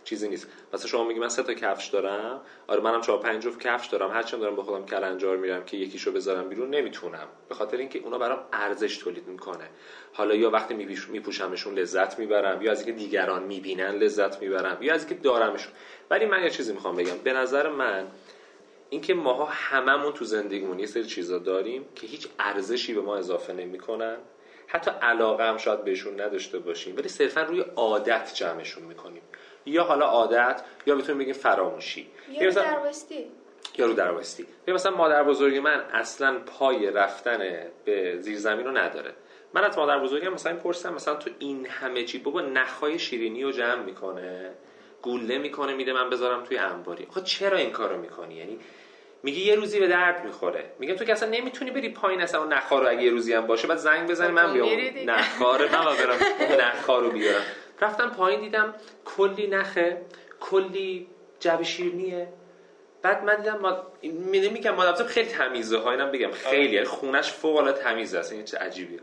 چیزی 0.06 0.28
نیست. 0.28 0.48
مثلا 0.74 0.88
شما 0.88 1.04
میگی 1.04 1.20
من 1.20 1.30
سه 1.30 1.44
تا 1.44 1.54
کفش 1.54 1.88
دارم. 1.88 2.42
آره 2.68 2.82
منم 2.82 3.02
چهار 3.02 3.20
پنج 3.20 3.44
جفت 3.44 3.60
کفش 3.60 3.88
دارم. 3.88 4.12
هرچند 4.12 4.40
دارم 4.40 4.56
با 4.56 4.64
خودم 4.64 4.86
کلنجار 4.86 5.38
میرم 5.38 5.64
که 5.64 5.78
یکیشو 5.78 6.12
بذارم 6.12 6.50
بیرون 6.50 6.70
نمی‌تونم. 6.70 7.28
به 7.50 7.56
خاطر 7.56 7.78
اینکه 7.78 8.00
اونا 8.00 8.18
برام 8.18 8.40
ارزش 8.54 8.98
تولید 8.98 9.28
می‌کنه. 9.28 9.70
حالا 10.14 10.36
یا 10.36 10.50
وقتی 10.50 10.74
میپوشمشون 11.10 11.74
لذت 11.74 12.20
می‌برم 12.20 12.62
یا 12.62 12.72
از 12.72 12.78
اینکه 12.78 12.92
دیگران 12.92 13.44
می‌بینن 13.44 13.90
لذت 13.90 14.42
می‌برم 14.42 14.78
یا 14.82 14.94
از 14.94 15.00
اینکه 15.00 15.16
دارمشون. 15.16 15.74
ولی 16.10 16.26
من 16.26 16.44
یه 16.44 16.50
چیزی 16.50 16.74
می‌خوام 16.74 16.96
بگم. 16.96 17.18
به 17.18 17.34
نظر 17.34 17.68
من 17.68 18.08
اینکه 18.90 19.14
ماها 19.14 19.46
هممون 19.46 20.14
تو 20.14 20.26
زندگیمون 20.26 20.80
یه 20.80 20.86
سری 20.86 21.06
چیزا 21.06 21.38
داریم 21.38 21.86
که 21.96 22.08
هیچ 22.08 22.28
ارزشی 22.40 22.94
به 22.94 23.02
ما 23.02 23.18
اضافه 23.18 23.54
نمی‌کنن. 23.54 24.18
حتی 24.68 24.92
علاقه 25.02 25.44
هم 25.44 25.58
شاید 25.58 25.84
بهشون 25.84 26.22
نداشته 26.22 26.60
باشیم 26.60 26.98
ولی 26.98 27.10
صرفا 27.10 27.42
روی 27.42 27.60
عادت 27.76 28.32
جمعشون 28.34 28.84
می‌کنیم. 28.84 29.22
یا 29.66 29.84
حالا 29.84 30.06
عادت 30.06 30.62
یا 30.86 30.96
می‌تونیم 30.96 31.22
بگیم 31.22 31.34
فراموشی. 31.34 32.08
یا 32.32 32.40
رو 32.46 32.52
دروستی 32.52 33.32
یا 33.78 33.86
رو 33.86 33.94
دروستی 33.94 34.46
مثلا 34.68 34.96
مادر 34.96 35.24
بزرگی 35.24 35.60
من 35.60 35.84
اصلا 35.94 36.40
پای 36.40 36.92
رفتن 36.92 37.40
به 37.86 38.18
زیر 38.20 38.38
زمین 38.38 38.66
رو 38.66 38.78
نداره. 38.78 39.14
من 39.54 39.64
از 39.64 39.78
مادر 39.78 40.00
بزرگم 40.00 40.34
مثلا 40.34 40.56
پرسیدم 40.56 40.94
مثلا 40.94 41.16
تو 41.16 41.30
این 41.40 41.66
همه 41.66 42.04
چی 42.04 42.18
بابا 42.18 42.42
نخای 42.42 43.00
شیرینی 43.00 43.44
رو 43.44 43.52
جمع 43.52 43.84
می‌کنه 43.84 44.52
گوله 45.02 45.38
می‌کنه 45.38 45.74
میده 45.74 45.94
من 45.94 46.10
بذارم 46.10 46.44
توی 46.44 46.58
انباری. 46.58 47.08
خب 47.12 47.24
چرا 47.24 47.58
این 47.58 47.72
کارو 47.72 47.98
می‌کنی؟ 47.98 48.36
یعنی 48.36 48.60
میگه 49.24 49.40
یه 49.40 49.56
روزی 49.56 49.80
به 49.80 49.88
درد 49.88 50.26
می‌خوره. 50.26 50.64
میگه 50.80 50.96
تو 50.96 51.06
که 51.06 51.12
اصلا 51.12 51.30
نمی‌تونی 51.30 51.72
بری 51.72 51.90
پایین 51.90 52.22
اصلا 52.22 52.44
اون 52.44 52.54
نخار 52.54 52.82
رو 52.82 52.90
اگه 52.90 53.04
یه 53.04 53.12
روزی 53.12 53.34
هم 53.34 53.48
باشه 53.48 53.68
بعد 53.68 53.78
زنگ 53.78 54.10
بزنی 54.10 54.32
من 54.32 54.54
بیام. 54.54 54.68
نخار 55.06 55.62
من 55.70 55.86
برم 55.86 56.18
نخار 56.68 57.02
رو 57.04 57.12
بیارم. 57.12 57.42
رفتم 57.82 58.10
پایین 58.10 58.40
دیدم 58.40 58.76
کلی 59.06 59.48
نخه 59.48 60.02
کلی 60.40 61.08
جب 61.40 61.64
شیرنیه. 61.64 62.28
بعد 63.02 63.24
من 63.24 63.36
دیدم 63.36 63.58
ما 63.58 63.84
میگم 64.02 64.76
مادر 64.76 65.04
خیلی 65.04 65.30
تمیزه 65.30 65.78
ها 65.78 65.92
اینم 65.92 66.12
بگم 66.12 66.32
خیلی 66.32 66.76
یعنی 66.76 66.86
خونش 66.86 67.32
فوق 67.32 67.56
العاده 67.58 67.82
تمیزه 67.82 68.20
است 68.20 68.32
این 68.32 68.46
چه 68.46 68.58
عجیبیه. 68.58 69.00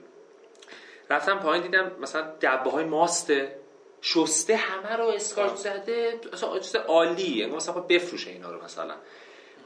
رفتم 1.10 1.38
پایین 1.38 1.62
دیدم 1.62 1.92
مثلا 2.00 2.22
دبه 2.40 2.70
های 2.70 2.84
ماسته 2.84 3.56
شسته 4.00 4.56
همه 4.56 4.96
رو 4.96 5.04
اسکارچ 5.04 5.54
زده 5.54 6.20
اصلا 6.32 6.58
چیز 6.58 6.76
عالی 6.76 7.38
یعنی 7.38 7.56
مثلا 7.56 7.74
بفروشه 7.74 8.30
اینا 8.30 8.50
رو 8.50 8.64
مثلا. 8.64 8.94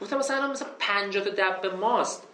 گفتم 0.01 0.17
مثلا 0.17 0.47
مثلا 0.47 0.67
50 0.79 1.23
تا 1.23 1.29
دبه 1.29 1.69
ماست. 1.69 2.27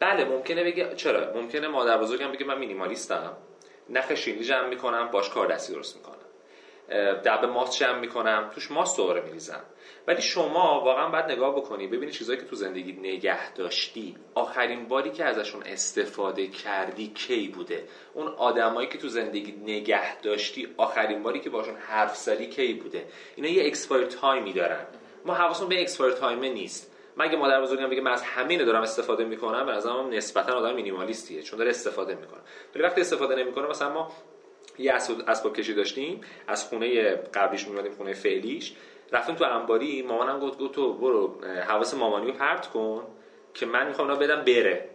بله 0.00 0.24
ممکنه 0.24 0.64
بگه 0.64 0.94
چرا؟ 0.94 1.32
ممکنه 1.34 1.68
مادر 1.68 1.98
بزرگم 1.98 2.32
بگه 2.32 2.46
من 2.46 2.58
مینیمالیستم. 2.58 3.36
نخ 3.90 4.14
شیلی 4.14 4.44
جمع 4.44 4.68
می‌کنم 4.68 5.08
باش 5.12 5.30
کار 5.30 5.46
دستی 5.46 5.72
درست 5.72 5.96
می‌کنم. 5.96 6.16
دبه 7.24 7.46
ماست 7.46 7.78
جمع 7.78 7.98
می‌کنم 7.98 8.50
توش 8.54 8.70
ماست 8.70 8.96
دوباره 8.96 9.20
میریزم. 9.20 9.62
ولی 10.06 10.22
شما 10.22 10.80
واقعا 10.84 11.08
باید 11.08 11.24
نگاه 11.24 11.56
بکنی 11.56 11.86
ببینی 11.86 12.12
چیزایی 12.12 12.38
که 12.38 12.44
تو 12.44 12.56
زندگی 12.56 12.92
نگه 12.92 13.52
داشتی. 13.52 14.16
آخرین 14.34 14.88
باری 14.88 15.10
که 15.10 15.24
ازشون 15.24 15.62
استفاده 15.62 16.46
کردی 16.46 17.08
کی 17.08 17.48
بوده؟ 17.48 17.84
اون 18.14 18.28
آدمایی 18.28 18.88
که 18.88 18.98
تو 18.98 19.08
زندگی 19.08 19.52
نگه 19.52 20.20
داشتی 20.20 20.68
آخرین 20.76 21.22
باری 21.22 21.40
که 21.40 21.50
باشون 21.50 21.76
حرف 21.76 22.16
زدی 22.16 22.46
کی 22.46 22.74
بوده؟ 22.74 23.06
اینا 23.36 23.48
یه 23.48 23.66
expire 23.66 24.06
time 24.06 24.43
ی 24.43 24.52
دارن 24.52 24.86
ما 25.24 25.34
حواسمون 25.34 25.68
به 25.68 25.80
expire 25.80 26.12
time 26.12 26.40
نیست. 26.40 26.89
مگه 27.16 27.36
مادر 27.36 27.62
بزرگم 27.62 27.90
بگه 27.90 28.00
من 28.00 28.10
از 28.10 28.22
همینه 28.22 28.64
دارم 28.64 28.82
استفاده 28.82 29.24
می‌کنم 29.24 29.66
به 29.66 29.72
نظرم 29.72 30.08
نسبتا 30.08 30.52
آدم 30.52 30.74
مینیمالیستیه 30.74 31.42
چون 31.42 31.58
داره 31.58 31.70
استفاده 31.70 32.14
می‌کنه. 32.14 32.40
ولی 32.74 32.84
وقتی 32.84 33.00
استفاده 33.00 33.36
نمی‌کنه 33.36 33.68
مثلا 33.68 33.92
ما 33.92 34.12
یه 34.78 34.92
اسباب 35.28 35.56
کشی 35.56 35.74
داشتیم 35.74 36.20
از 36.48 36.64
خونه 36.64 37.10
قبلیش 37.10 37.68
میمدیم 37.68 37.92
خونه 37.92 38.12
فعلیش 38.12 38.74
رفتیم 39.12 39.34
تو 39.34 39.44
انباری 39.44 40.02
مامانم 40.02 40.38
گفت 40.40 40.58
گفت 40.58 40.74
تو 40.74 40.94
برو 40.94 41.40
حواس 41.68 41.94
مامانی 41.94 42.26
رو 42.26 42.32
پرت 42.32 42.66
کن 42.66 43.06
که 43.54 43.66
من 43.66 43.86
می‌خوام 43.86 44.10
اینا 44.10 44.20
بدم 44.20 44.44
بره. 44.44 44.88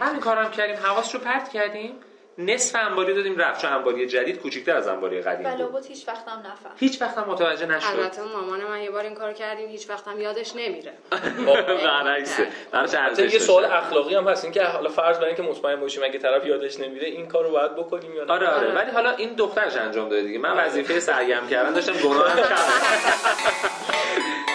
همین 0.00 0.20
کارم 0.20 0.50
کردیم. 0.50 0.76
حواسش 0.76 1.14
رو 1.14 1.20
پرت 1.20 1.48
کردیم. 1.48 1.94
نصف 2.38 2.76
انباری 2.88 3.14
دادیم 3.14 3.36
رفت 3.36 3.62
چون 3.62 3.72
انباری 3.72 4.06
جدید 4.06 4.38
کوچیک‌تر 4.38 4.76
از 4.76 4.88
انباری 4.88 5.22
قدیم 5.22 5.50
بود. 5.56 5.72
بود 5.72 5.86
هیچ 5.86 6.08
وقت 6.08 6.28
هم 6.28 6.38
نفهم. 6.38 6.72
هیچ 6.76 7.02
وقت 7.02 7.18
هم 7.18 7.28
متوجه 7.28 7.66
نشد. 7.66 7.86
البته 7.86 8.22
مامان 8.22 8.64
من 8.64 8.82
یه 8.82 8.90
بار 8.90 9.04
این 9.04 9.14
کار 9.14 9.32
کردیم 9.32 9.68
هیچ 9.68 9.90
وقت 9.90 10.08
هم 10.08 10.20
یادش 10.20 10.56
نمیره. 10.56 10.92
برعکسه 11.84 12.46
براش 12.72 13.18
یه 13.18 13.38
سوال 13.38 13.64
اخلاقی 13.64 14.14
هم 14.14 14.28
هست 14.28 14.44
این 14.44 14.52
که 14.52 14.64
حالا 14.64 14.90
فرض 14.90 15.18
بر 15.18 15.24
اینکه 15.24 15.42
مطمئن 15.42 15.80
باشیم 15.80 16.02
اگه 16.02 16.18
طرف 16.18 16.46
یادش 16.46 16.80
نمیره 16.80 17.06
این 17.06 17.28
کارو 17.28 17.50
باید 17.50 17.76
بکنیم 17.76 18.14
یا 18.14 18.24
نه؟ 18.24 18.32
آره 18.32 18.48
آره. 18.48 18.74
ولی 18.74 18.90
حالا 18.90 19.10
این 19.10 19.34
دخترش 19.34 19.76
انجام 19.76 20.08
داده 20.08 20.22
دیگه. 20.22 20.38
من 20.38 20.56
وظیفه 20.56 21.00
سرگرم 21.00 21.48
کردن 21.48 21.72
داشتم 21.72 21.92
گناهم 21.92 22.36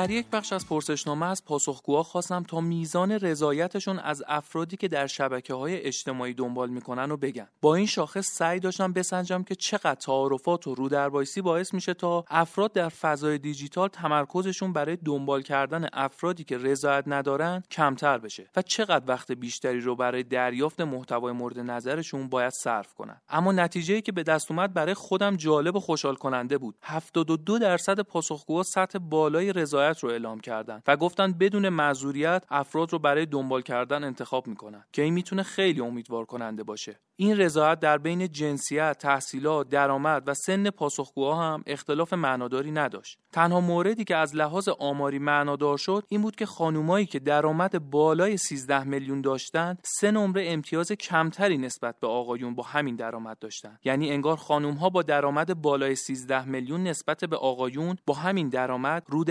در 0.00 0.10
یک 0.10 0.26
بخش 0.32 0.52
از 0.52 0.66
پرسشنامه 0.66 1.26
از 1.26 1.44
پاسخگوها 1.44 2.02
خواستم 2.02 2.42
تا 2.42 2.60
میزان 2.60 3.12
رضایتشون 3.12 3.98
از 3.98 4.22
افرادی 4.26 4.76
که 4.76 4.88
در 4.88 5.06
شبکه 5.06 5.54
های 5.54 5.80
اجتماعی 5.80 6.34
دنبال 6.34 6.70
می‌کنن 6.70 7.10
و 7.10 7.16
بگن. 7.16 7.48
با 7.60 7.74
این 7.74 7.86
شاخص 7.86 8.26
سعی 8.26 8.60
داشتم 8.60 8.92
بسنجم 8.92 9.42
که 9.42 9.54
چقدر 9.54 9.94
تعارفات 9.94 10.66
و 10.66 10.74
رودربایسی 10.74 11.40
باعث 11.40 11.74
میشه 11.74 11.94
تا 11.94 12.24
افراد 12.28 12.72
در 12.72 12.88
فضای 12.88 13.38
دیجیتال 13.38 13.88
تمرکزشون 13.88 14.72
برای 14.72 14.96
دنبال 14.96 15.42
کردن 15.42 15.88
افرادی 15.92 16.44
که 16.44 16.58
رضایت 16.58 17.04
ندارن 17.06 17.62
کمتر 17.70 18.18
بشه 18.18 18.50
و 18.56 18.62
چقدر 18.62 19.04
وقت 19.08 19.32
بیشتری 19.32 19.80
رو 19.80 19.96
برای 19.96 20.22
دریافت 20.22 20.80
محتوای 20.80 21.32
مورد 21.32 21.58
نظرشون 21.58 22.28
باید 22.28 22.52
صرف 22.52 22.94
کنن. 22.94 23.20
اما 23.28 23.52
نتیجه 23.52 24.00
که 24.00 24.12
به 24.12 24.22
دست 24.22 24.50
اومد 24.50 24.74
برای 24.74 24.94
خودم 24.94 25.36
جالب 25.36 25.76
و 25.76 25.80
خوشحال 25.80 26.14
کننده 26.14 26.58
بود 26.58 26.74
72 26.82 27.58
درصد 27.58 28.00
پاسخگوها 28.00 28.62
سطح 28.62 28.98
بالای 28.98 29.52
رضایت 29.52 29.89
رو 29.98 30.10
اعلام 30.10 30.40
کردن 30.40 30.82
و 30.86 30.96
گفتن 30.96 31.32
بدون 31.32 31.68
معذوریت 31.68 32.44
افراد 32.50 32.92
رو 32.92 32.98
برای 32.98 33.26
دنبال 33.26 33.62
کردن 33.62 34.04
انتخاب 34.04 34.46
می‌کنن 34.46 34.84
که 34.92 35.02
این 35.02 35.14
می‌تونه 35.14 35.42
خیلی 35.42 35.80
امیدوار 35.80 36.24
کننده 36.24 36.62
باشه 36.62 37.00
این 37.16 37.36
رضایت 37.36 37.80
در 37.80 37.98
بین 37.98 38.28
جنسیت، 38.28 38.98
تحصیلات، 38.98 39.68
درآمد 39.68 40.22
و 40.26 40.34
سن 40.34 40.70
پاسخگوها 40.70 41.42
هم 41.42 41.62
اختلاف 41.66 42.12
معناداری 42.12 42.70
نداشت. 42.70 43.18
تنها 43.32 43.60
موردی 43.60 44.04
که 44.04 44.16
از 44.16 44.36
لحاظ 44.36 44.68
آماری 44.68 45.18
معنادار 45.18 45.78
شد 45.78 46.04
این 46.08 46.22
بود 46.22 46.36
که 46.36 46.46
خانومایی 46.46 47.06
که 47.06 47.18
درآمد 47.18 47.90
بالای 47.90 48.36
13 48.36 48.84
میلیون 48.84 49.20
داشتند 49.20 49.78
سه 49.84 50.10
نمره 50.10 50.44
امتیاز 50.48 50.92
کمتری 50.92 51.58
نسبت 51.58 52.00
به 52.00 52.06
آقایون 52.06 52.54
با 52.54 52.62
همین 52.62 52.96
درآمد 52.96 53.38
داشتند. 53.38 53.78
یعنی 53.84 54.10
انگار 54.10 54.36
خانوم 54.36 54.74
ها 54.74 54.90
با 54.90 55.02
درآمد 55.02 55.62
بالای 55.62 55.94
13 55.94 56.44
میلیون 56.44 56.82
نسبت 56.82 57.24
به 57.24 57.36
آقایون 57.36 57.96
با 58.06 58.14
همین 58.14 58.48
درآمد 58.48 59.02
رو 59.08 59.24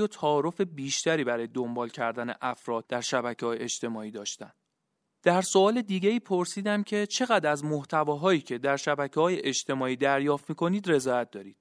و 0.00 0.06
تعارف 0.06 0.60
بیشتری 0.60 1.24
برای 1.24 1.46
دنبال 1.46 1.88
کردن 1.88 2.34
افراد 2.40 2.86
در 2.86 3.00
شبکه 3.00 3.46
های 3.46 3.58
اجتماعی 3.58 4.10
داشتند. 4.10 4.54
در 5.22 5.42
سوال 5.42 5.82
دیگه 5.82 6.10
ای 6.10 6.20
پرسیدم 6.20 6.82
که 6.82 7.06
چقدر 7.06 7.50
از 7.50 7.64
محتواهایی 7.64 8.40
که 8.40 8.58
در 8.58 8.76
شبکه 8.76 9.20
های 9.20 9.46
اجتماعی 9.46 9.96
دریافت 9.96 10.48
می‌کنید 10.48 10.90
رضایت 10.90 11.30
دارید. 11.30 11.56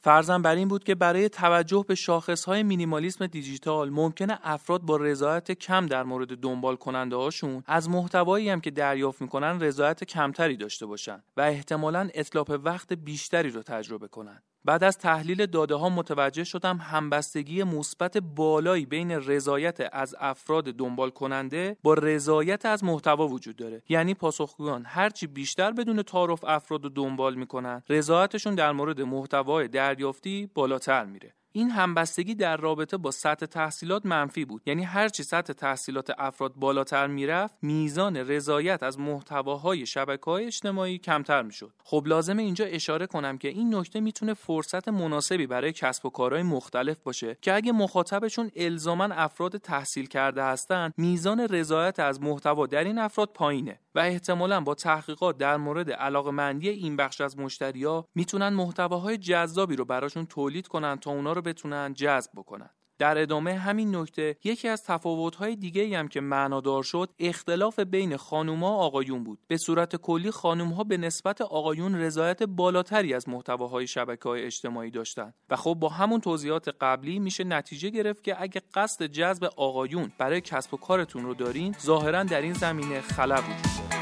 فرضم 0.00 0.42
بر 0.42 0.54
این 0.54 0.68
بود 0.68 0.84
که 0.84 0.94
برای 0.94 1.28
توجه 1.28 1.84
به 1.88 1.94
شاخصهای 1.94 2.62
مینیمالیسم 2.62 3.26
دیجیتال 3.26 3.90
ممکنه 3.90 4.38
افراد 4.42 4.82
با 4.82 4.96
رضایت 4.96 5.52
کم 5.52 5.86
در 5.86 6.02
مورد 6.02 6.38
دنبال 6.38 6.76
کننده 6.76 7.16
هاشون 7.16 7.62
از 7.66 7.88
محتوایی 7.88 8.50
هم 8.50 8.60
که 8.60 8.70
دریافت 8.70 9.22
می‌کنن 9.22 9.60
رضایت 9.60 10.04
کمتری 10.04 10.56
داشته 10.56 10.86
باشن 10.86 11.22
و 11.36 11.40
احتمالا 11.40 12.08
اطلاف 12.14 12.50
وقت 12.50 12.92
بیشتری 12.92 13.50
رو 13.50 13.62
تجربه 13.62 14.08
کنند. 14.08 14.42
بعد 14.68 14.84
از 14.84 14.98
تحلیل 14.98 15.46
داده 15.46 15.74
ها 15.74 15.88
متوجه 15.88 16.44
شدم 16.44 16.76
همبستگی 16.76 17.62
مثبت 17.62 18.18
بالایی 18.18 18.86
بین 18.86 19.10
رضایت 19.10 19.88
از 19.92 20.14
افراد 20.20 20.64
دنبال 20.64 21.10
کننده 21.10 21.76
با 21.82 21.94
رضایت 21.94 22.66
از 22.66 22.84
محتوا 22.84 23.28
وجود 23.28 23.56
داره. 23.56 23.82
یعنی 23.88 24.14
پاسخگویان 24.14 24.84
هرچی 24.86 25.26
بیشتر 25.26 25.72
بدون 25.72 26.02
تعارف 26.02 26.44
افراد 26.44 26.84
رو 26.84 26.90
دنبال 26.90 27.34
می‌کنن 27.34 27.82
رضایتشون 27.88 28.54
در 28.54 28.72
مورد 28.72 29.00
محتوای 29.00 29.68
دریافتی 29.68 30.50
بالاتر 30.54 31.04
میره. 31.04 31.34
این 31.52 31.70
همبستگی 31.70 32.34
در 32.34 32.56
رابطه 32.56 32.96
با 32.96 33.10
سطح 33.10 33.46
تحصیلات 33.46 34.06
منفی 34.06 34.44
بود. 34.44 34.62
یعنی 34.66 34.82
هرچی 34.82 35.22
سطح 35.22 35.52
تحصیلات 35.52 36.10
افراد 36.18 36.54
بالاتر 36.54 37.06
می‌رفت 37.06 37.54
میزان 37.62 38.16
رضایت 38.16 38.82
از 38.82 38.98
محتواهای 38.98 39.86
شبکه 39.86 40.24
های 40.24 40.46
اجتماعی 40.46 40.98
کمتر 40.98 41.42
می‌شد. 41.42 41.72
خب 41.84 42.02
لازمه 42.06 42.42
اینجا 42.42 42.64
اشاره 42.64 43.06
کنم 43.06 43.38
که 43.38 43.48
این 43.48 43.74
نکته 43.74 44.00
می‌تونه 44.00 44.34
فرصت 44.34 44.88
مناسبی 44.88 45.46
برای 45.46 45.72
کسب 45.72 46.06
و 46.06 46.10
کارهای 46.10 46.42
مختلف 46.42 46.98
باشه 46.98 47.36
که 47.42 47.54
اگه 47.54 47.72
مخاطبشون 47.72 48.50
الزاما 48.56 49.04
افراد 49.04 49.56
تحصیل 49.56 50.06
کرده 50.06 50.42
هستن 50.42 50.92
میزان 50.96 51.40
رضایت 51.40 52.00
از 52.00 52.22
محتوا 52.22 52.66
در 52.66 52.84
این 52.84 52.98
افراد 52.98 53.30
پایینه 53.34 53.80
و 53.94 53.98
احتمالا 53.98 54.60
با 54.60 54.74
تحقیقات 54.74 55.38
در 55.38 55.56
مورد 55.56 55.90
علاقمندی 55.90 56.68
این 56.68 56.96
بخش 56.96 57.20
از 57.20 57.38
مشتریا 57.38 58.04
می‌تونن 58.14 58.48
محتواهای 58.48 59.18
جذابی 59.18 59.76
رو 59.76 59.84
براشون 59.84 60.26
تولید 60.26 60.68
کنن 60.68 60.96
تا 60.96 61.10
اونا 61.10 61.32
رو 61.32 61.42
بتونن 61.52 61.94
جذب 61.94 62.30
بکنن. 62.36 62.70
در 62.98 63.18
ادامه 63.18 63.54
همین 63.54 63.96
نکته 63.96 64.36
یکی 64.44 64.68
از 64.68 64.84
تفاوت‌های 64.84 65.56
دیگه 65.56 65.98
هم 65.98 66.08
که 66.08 66.20
معنادار 66.20 66.82
شد 66.82 67.10
اختلاف 67.18 67.78
بین 67.78 68.16
خانوما 68.16 68.72
و 68.72 68.78
آقایون 68.80 69.24
بود. 69.24 69.38
به 69.48 69.56
صورت 69.56 69.96
کلی 69.96 70.30
خانومها 70.30 70.84
به 70.84 70.96
نسبت 70.96 71.40
آقایون 71.40 71.94
رضایت 71.94 72.42
بالاتری 72.42 73.14
از 73.14 73.28
محتواهای 73.28 73.86
های 74.24 74.44
اجتماعی 74.44 74.90
داشتند. 74.90 75.34
و 75.50 75.56
خب 75.56 75.74
با 75.74 75.88
همون 75.88 76.20
توضیحات 76.20 76.68
قبلی 76.80 77.18
میشه 77.18 77.44
نتیجه 77.44 77.90
گرفت 77.90 78.24
که 78.24 78.42
اگه 78.42 78.62
قصد 78.74 79.06
جذب 79.06 79.44
آقایون 79.56 80.12
برای 80.18 80.40
کسب 80.40 80.74
و 80.74 80.76
کارتون 80.76 81.24
رو 81.24 81.34
دارین 81.34 81.74
ظاهرا 81.80 82.22
در 82.22 82.42
این 82.42 82.52
زمینه 82.52 83.00
خلا 83.00 83.36
وجود 83.36 83.97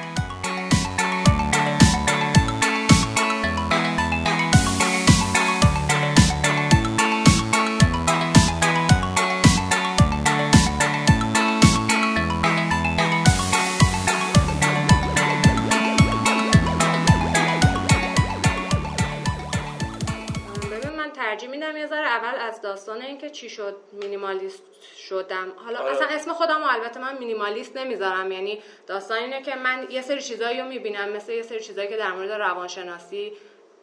داستان 22.63 23.03
اینکه 23.03 23.31
چی 23.31 23.49
شد 23.49 23.77
مینیمالیست 23.93 24.63
شدم. 25.09 25.53
حالا 25.57 25.79
آره. 25.79 25.91
اصلا 25.91 26.07
اسم 26.07 26.33
خودم 26.33 26.63
البته 26.63 27.01
من 27.01 27.19
مینیمالیست 27.19 27.77
نمی‌ذارم 27.77 28.33
یعنی 28.33 28.63
داستان 28.87 29.19
اینه 29.19 29.43
که 29.43 29.55
من 29.55 29.87
یه 29.91 30.03
سری 30.03 30.23
چیزایی 30.23 30.61
رو 30.61 30.69
می‌بینم 30.69 31.09
مثل 31.09 31.33
یه 31.33 31.43
سری 31.43 31.61
چیزایی 31.61 31.89
که 31.89 31.97
در 31.97 32.13
مورد 32.13 32.31
روانشناسی 32.31 33.33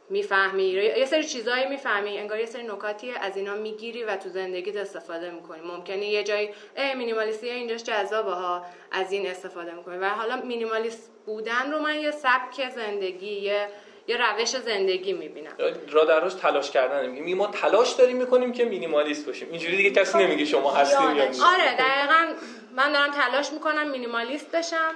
می‌فهمی 0.09 0.63
یه 0.63 1.05
سری 1.05 1.23
چیزایی 1.23 1.65
می‌فهمی 1.65 2.17
انگار 2.17 2.39
یه 2.39 2.45
سری 2.45 2.63
نکاتی 2.63 3.11
از 3.11 3.37
اینا 3.37 3.55
می‌گیری 3.55 4.03
و 4.03 4.15
تو 4.15 4.29
زندگیت 4.29 4.75
استفاده 4.75 5.31
می‌کنی. 5.31 5.61
ممکنه 5.61 6.05
یه 6.05 6.23
جایی 6.23 6.49
ای 6.77 6.95
مینیمالیستی 6.95 7.49
اینجاش 7.49 7.83
جذابه 7.83 8.31
ها 8.31 8.65
از 8.91 9.11
این 9.11 9.27
استفاده 9.27 9.73
می‌کنی. 9.73 9.97
و 9.97 10.09
حالا 10.09 10.35
مینیمالیست 10.35 11.11
بودن 11.25 11.71
رو 11.71 11.79
من 11.79 11.99
یه 11.99 12.11
سبک 12.11 12.69
زندگی 12.69 13.31
یه 13.31 13.67
یه 14.07 14.17
روش 14.17 14.49
زندگی 14.49 15.13
می‌بینم. 15.13 15.51
را 15.89 16.05
در 16.05 16.29
تلاش 16.29 16.71
کردن 16.71 17.09
میگیم 17.09 17.37
ما 17.37 17.47
تلاش 17.47 17.91
داریم 17.91 18.17
می‌کنیم 18.17 18.51
که 18.51 18.65
مینیمالیست 18.65 19.25
باشیم. 19.25 19.49
اینجوری 19.51 19.77
دیگه 19.77 19.91
کسی 19.91 20.17
نمیگه 20.17 20.45
شما 20.45 20.71
هستین 20.71 21.15
یا 21.15 21.23
آره 21.23 21.75
دقیقا 21.79 22.33
من 22.75 22.93
دارم 22.93 23.11
تلاش 23.11 23.51
می‌کنم 23.51 23.91
مینیمالیست 23.91 24.51
بشم 24.51 24.95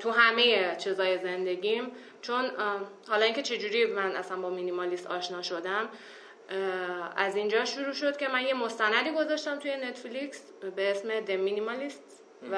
تو 0.00 0.10
همه 0.10 0.76
چیزای 0.76 1.18
زندگیم. 1.18 1.92
چون 2.22 2.50
حالا 3.08 3.24
اینکه 3.24 3.42
چجوری 3.42 3.86
من 3.86 4.16
اصلا 4.16 4.36
با 4.36 4.50
مینیمالیست 4.50 5.06
آشنا 5.06 5.42
شدم 5.42 5.88
از 7.16 7.36
اینجا 7.36 7.64
شروع 7.64 7.92
شد 7.92 8.16
که 8.16 8.28
من 8.28 8.42
یه 8.42 8.54
مستندی 8.54 9.10
گذاشتم 9.10 9.58
توی 9.58 9.76
نتفلیکس 9.76 10.42
به 10.76 10.90
اسم 10.90 11.20
The 11.20 11.48
Minimalist 11.48 12.14
و 12.52 12.56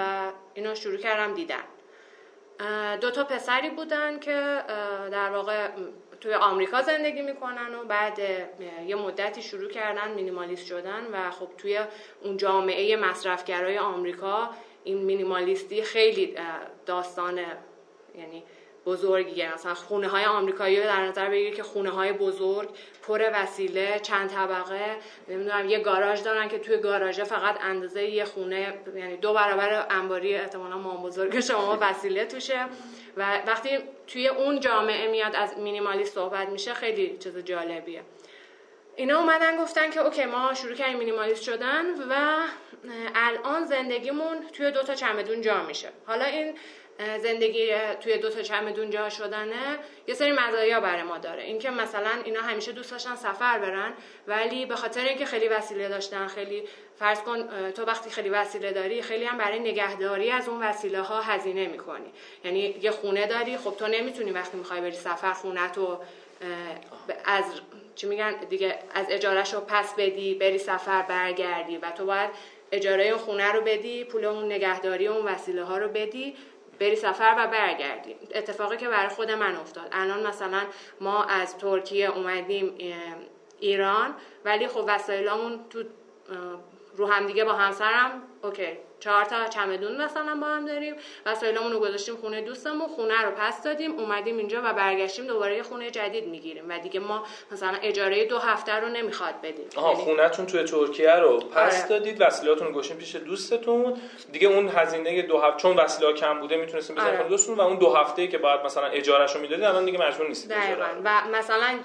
اینا 0.54 0.74
شروع 0.74 0.96
کردم 0.96 1.34
دیدن. 1.34 1.64
دو 3.00 3.10
تا 3.10 3.24
پسری 3.24 3.70
بودن 3.70 4.18
که 4.18 4.62
در 5.12 5.30
واقع 5.30 5.68
توی 6.20 6.34
آمریکا 6.34 6.82
زندگی 6.82 7.22
می‌کنن 7.22 7.74
و 7.74 7.84
بعد 7.84 8.18
یه 8.86 8.96
مدتی 8.96 9.42
شروع 9.42 9.70
کردن 9.70 10.12
مینیمالیست 10.14 10.66
شدن 10.66 11.06
و 11.12 11.30
خب 11.30 11.48
توی 11.58 11.80
اون 12.22 12.36
جامعه 12.36 12.96
مصرفگرای 12.96 13.78
آمریکا 13.78 14.50
این 14.84 14.98
مینیمالیستی 14.98 15.82
خیلی 15.82 16.36
داستان 16.86 17.38
یعنی 18.18 18.44
بزرگیه 18.86 19.54
مثلا 19.54 19.74
خونه 19.74 20.08
های 20.08 20.24
آمریکایی 20.24 20.80
رو 20.80 20.84
در 20.84 21.06
نظر 21.06 21.30
بگیر 21.30 21.54
که 21.54 21.62
خونه 21.62 21.90
های 21.90 22.12
بزرگ 22.12 22.68
پر 23.02 23.30
وسیله 23.34 24.00
چند 24.00 24.30
طبقه 24.30 24.96
نمی‌دونم 25.28 25.68
یه 25.68 25.78
گاراژ 25.78 26.22
دارن 26.22 26.48
که 26.48 26.58
توی 26.58 26.76
گاراژ 26.76 27.20
فقط 27.20 27.58
اندازه 27.64 28.04
یه 28.04 28.24
خونه 28.24 28.74
یعنی 28.96 29.16
دو 29.16 29.34
برابر 29.34 29.86
انباری 29.90 30.34
احتمالا 30.34 30.78
ما 30.78 30.96
بزرگ 30.96 31.40
شما 31.40 31.78
وسیله 31.80 32.24
توشه. 32.24 32.66
و 33.16 33.42
وقتی 33.46 33.78
توی 34.06 34.28
اون 34.28 34.60
جامعه 34.60 35.10
میاد 35.10 35.36
از 35.36 35.58
مینیمالی 35.58 36.04
صحبت 36.04 36.48
میشه 36.48 36.74
خیلی 36.74 37.18
چیز 37.18 37.38
جالبیه. 37.38 38.02
اینا 38.96 39.18
اومدن 39.18 39.56
گفتن 39.56 39.90
که 39.90 40.00
اوکی 40.00 40.24
ما 40.24 40.54
شروع 40.54 40.74
کردیم 40.74 40.98
مینیمالیست 40.98 41.42
شدن 41.42 41.84
و 42.10 42.38
الان 43.14 43.64
زندگیمون 43.64 44.36
توی 44.52 44.70
دو 44.70 44.82
تا 44.82 44.94
چمدون 44.94 45.40
جا 45.40 45.62
میشه. 45.62 45.88
حالا 46.06 46.24
این 46.24 46.54
زندگی 46.98 47.72
توی 48.00 48.18
دو 48.18 48.30
تا 48.30 48.42
چمدون 48.42 48.90
جا 48.90 49.08
شدنه 49.08 49.78
یه 50.06 50.14
سری 50.14 50.32
مزایا 50.32 50.80
برای 50.80 51.02
ما 51.02 51.18
داره. 51.18 51.42
اینکه 51.42 51.70
مثلا 51.70 52.10
اینا 52.24 52.40
همیشه 52.40 52.72
دوست 52.72 52.90
داشتن 52.90 53.16
سفر 53.16 53.58
برن 53.58 53.92
ولی 54.26 54.66
به 54.66 54.76
خاطر 54.76 55.04
اینکه 55.04 55.26
خیلی 55.26 55.48
وسیله 55.48 55.88
داشتن 55.88 56.26
خیلی 56.26 56.62
فرض 56.98 57.20
کن 57.20 57.70
تو 57.70 57.84
وقتی 57.84 58.10
خیلی 58.10 58.28
وسیله 58.28 58.72
داری 58.72 59.02
خیلی 59.02 59.24
هم 59.24 59.38
برای 59.38 59.58
نگهداری 59.58 60.30
از 60.30 60.48
اون 60.48 60.62
وسیله 60.62 61.00
ها 61.00 61.20
هزینه 61.20 61.66
می‌کنی. 61.66 62.12
یعنی 62.44 62.76
یه 62.82 62.90
خونه 62.90 63.26
داری 63.26 63.56
خب 63.56 63.74
تو 63.78 63.86
نمی‌تونی 63.86 64.30
وقتی 64.30 64.56
می‌خوای 64.56 64.80
بری 64.80 64.92
سفر 64.92 65.32
خونه 65.32 65.72
تو 65.72 65.98
از 67.24 67.44
چی 67.94 68.06
میگن 68.06 68.32
دیگه 68.48 68.78
از 68.94 69.06
اجارش 69.10 69.54
رو 69.54 69.60
پس 69.60 69.94
بدی 69.94 70.34
بری 70.34 70.58
سفر 70.58 71.02
برگردی 71.02 71.76
و 71.76 71.90
تو 71.90 72.06
باید 72.06 72.30
اجاره 72.72 73.04
اون 73.04 73.18
خونه 73.18 73.52
رو 73.52 73.60
بدی 73.60 74.04
پول 74.04 74.24
اون 74.24 74.44
نگهداری 74.44 75.06
اون 75.06 75.26
وسیله 75.26 75.64
ها 75.64 75.78
رو 75.78 75.88
بدی 75.88 76.36
بری 76.82 76.96
سفر 76.96 77.34
و 77.38 77.46
برگردی. 77.46 78.16
اتفاقی 78.34 78.76
که 78.76 78.88
برای 78.88 79.08
خود 79.08 79.30
من 79.30 79.56
افتاد. 79.56 79.88
الان 79.92 80.26
مثلا 80.26 80.62
ما 81.00 81.24
از 81.24 81.58
ترکیه 81.58 82.10
اومدیم 82.10 82.74
ایران 83.60 84.14
ولی 84.44 84.68
خب 84.68 84.84
وسایلامون 84.86 85.60
تو 85.70 85.84
رو 86.96 87.06
هم 87.06 87.26
دیگه 87.26 87.44
با 87.44 87.52
همسرم 87.52 88.22
اوکی. 88.42 88.78
چهار 89.02 89.24
تا 89.24 89.48
چمدون 89.48 90.02
مثلا 90.02 90.38
با 90.40 90.46
هم 90.46 90.66
داریم 90.66 90.94
وسایلمون 91.26 91.72
رو 91.72 91.80
گذاشتیم 91.80 92.16
خونه 92.16 92.40
دوستمون 92.40 92.88
خونه 92.88 93.22
رو 93.22 93.30
پس 93.30 93.62
دادیم 93.62 93.98
اومدیم 93.98 94.38
اینجا 94.38 94.62
و 94.64 94.72
برگشتیم 94.72 95.26
دوباره 95.26 95.56
یه 95.56 95.62
خونه 95.62 95.90
جدید 95.90 96.28
می‌گیریم 96.28 96.64
و 96.68 96.78
دیگه 96.78 97.00
ما 97.00 97.22
مثلا 97.52 97.78
اجاره 97.82 98.24
دو 98.24 98.38
هفته 98.38 98.72
رو 98.72 98.88
نمی‌خواد 98.88 99.34
بدیم 99.42 99.64
آها 99.76 99.92
یعنی 99.92 100.04
خونهتون 100.04 100.46
توی 100.46 100.64
ترکیه 100.64 101.14
رو 101.14 101.38
پس 101.38 101.80
آره. 101.80 101.88
دادید 101.88 102.20
وسیلاتون 102.20 102.66
رو 102.66 102.72
گوشین 102.72 102.96
پیش 102.96 103.16
دوستتون 103.16 103.96
دیگه 104.32 104.48
اون 104.48 104.68
هزینه 104.68 105.22
دو 105.22 105.38
هفته 105.38 105.62
چون 105.62 105.76
وسیله 105.76 106.12
کم 106.12 106.40
بوده 106.40 106.56
می‌تونستیم 106.56 106.96
بزنید 106.96 107.20
آره. 107.20 107.28
دوستون 107.28 107.56
و 107.56 107.60
اون 107.60 107.76
دو 107.76 107.94
هفته 107.94 108.26
که 108.26 108.38
بعد 108.38 108.64
مثلا 108.64 108.86
اجارهشو 108.86 109.38
می‌دادید 109.38 109.64
الان 109.64 109.84
دیگه 109.84 109.98
مجبور 109.98 110.28
نیستید 110.28 110.52
و 111.04 111.10
مثلا 111.32 111.78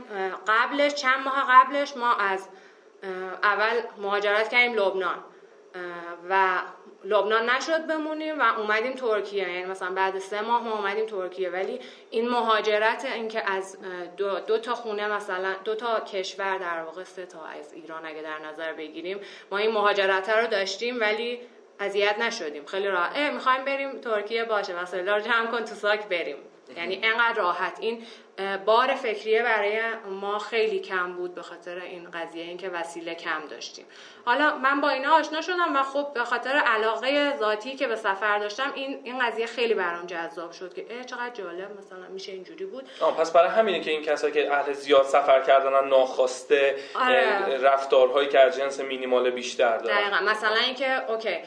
قبلش 0.47 0.93
چند 0.93 1.25
ماه 1.25 1.45
قبلش 1.49 1.97
ما 1.97 2.13
از 2.13 2.47
اول 3.43 3.81
مهاجرت 3.97 4.49
کردیم 4.49 4.73
لبنان 4.73 5.23
و 6.29 6.59
لبنان 7.03 7.49
نشد 7.49 7.87
بمونیم 7.87 8.39
و 8.39 8.43
اومدیم 8.57 8.93
ترکیه. 8.93 9.49
یعنی 9.49 9.65
مثلا 9.65 9.91
بعد 9.91 10.19
سه 10.19 10.41
ماه 10.41 10.63
ما 10.63 10.77
اومدیم 10.77 11.05
ترکیه. 11.05 11.49
ولی 11.49 11.79
این 12.09 12.29
مهاجرت 12.29 13.05
اینکه 13.05 13.51
از 13.51 13.77
دو, 14.17 14.39
دو 14.39 14.57
تا 14.57 14.75
خونه 14.75 15.07
مثلا 15.07 15.55
دو 15.63 15.75
تا 15.75 15.99
کشور 15.99 16.57
در 16.57 16.83
واقع 16.83 17.03
سه 17.03 17.25
تا 17.25 17.45
از 17.45 17.73
ایران 17.73 18.05
اگه 18.05 18.21
در 18.21 18.39
نظر 18.39 18.73
بگیریم 18.73 19.19
ما 19.51 19.57
این 19.57 19.71
مهاجرت 19.71 20.29
رو 20.29 20.47
داشتیم 20.47 20.99
ولی 20.99 21.39
اذیت 21.79 22.19
نشدیم. 22.19 22.65
خیلی 22.65 22.87
راحت. 22.87 23.17
می‌خوایم 23.17 23.65
بریم 23.65 24.01
ترکیه 24.01 24.43
باشه. 24.45 24.81
مثلا 24.81 25.19
جمع 25.19 25.45
کن 25.45 25.65
تو 25.65 25.75
ساک 25.75 26.07
بریم. 26.07 26.37
یعنی 26.77 26.99
انقدر 27.03 27.37
راحت. 27.37 27.77
این 27.79 28.03
بار 28.65 28.95
فکریه 28.95 29.43
برای 29.43 29.81
ما 30.09 30.39
خیلی 30.39 30.79
کم 30.79 31.13
بود 31.13 31.35
به 31.35 31.41
خاطر 31.41 31.79
این 31.79 32.11
قضیه 32.11 32.43
اینکه 32.43 32.69
وسیله 32.69 33.15
کم 33.15 33.47
داشتیم. 33.49 33.85
حالا 34.27 34.55
من 34.55 34.81
با 34.81 34.89
اینا 34.89 35.15
آشنا 35.15 35.41
شدم 35.41 35.75
و 35.75 35.83
خب 35.83 36.07
به 36.13 36.23
خاطر 36.23 36.49
علاقه 36.49 37.37
ذاتی 37.37 37.75
که 37.75 37.87
به 37.87 37.95
سفر 37.95 38.39
داشتم 38.39 38.71
این 38.75 39.01
این 39.03 39.19
قضیه 39.19 39.45
خیلی 39.45 39.73
برام 39.73 40.05
جذاب 40.05 40.51
شد 40.51 40.73
که 40.73 40.85
اه 40.89 41.03
چقدر 41.03 41.29
جالب 41.29 41.77
مثلا 41.79 42.07
میشه 42.09 42.31
اینجوری 42.31 42.65
بود. 42.65 42.83
آه 43.01 43.17
پس 43.17 43.31
برای 43.31 43.49
همینه 43.49 43.79
که 43.79 43.91
این 43.91 44.01
کسایی 44.01 44.33
که 44.33 44.53
اهل 44.53 44.73
زیاد 44.73 45.05
سفر 45.05 45.41
کردن 45.41 45.87
ناخواسته 45.87 46.75
آره. 46.95 47.57
رفتارهایی 47.57 48.29
که 48.29 48.39
از 48.39 48.57
جنس 48.57 48.79
مینیمال 48.79 49.29
بیشتر 49.29 49.77
دارن. 49.77 49.97
دقیقا. 49.97 50.31
مثلا 50.31 50.59
اینکه 50.65 51.11
اوکی 51.11 51.37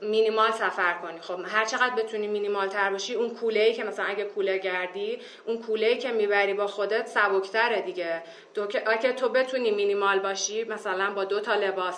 مینیمال 0.00 0.50
سفر 0.50 0.94
کنی. 1.02 1.20
خب 1.20 1.38
هر 1.46 1.64
چقدر 1.64 1.94
بتونی 1.94 2.26
مینیمال 2.26 2.68
تر 2.68 2.90
باشی 2.90 3.14
اون 3.14 3.30
کوله 3.30 3.60
ای 3.60 3.74
که 3.74 3.84
مثلا 3.84 4.04
اگه 4.04 4.24
کوله 4.24 4.58
گردی 4.58 5.18
اون 5.46 5.62
کوله 5.62 5.86
ای 5.86 5.98
که 5.98 6.12
می‌بری 6.12 6.54
با 6.54 6.66
خودت 6.66 7.06
سبکتره 7.06 7.80
دیگه. 7.80 8.22
تو 8.54 8.68
اگه 8.86 9.12
تو 9.12 9.28
بتونی 9.28 9.70
مینیمال 9.70 10.18
باشی 10.18 10.64
مثلا 10.64 11.10
با 11.10 11.24
دو 11.24 11.40
تا 11.40 11.54
لباس 11.54 11.95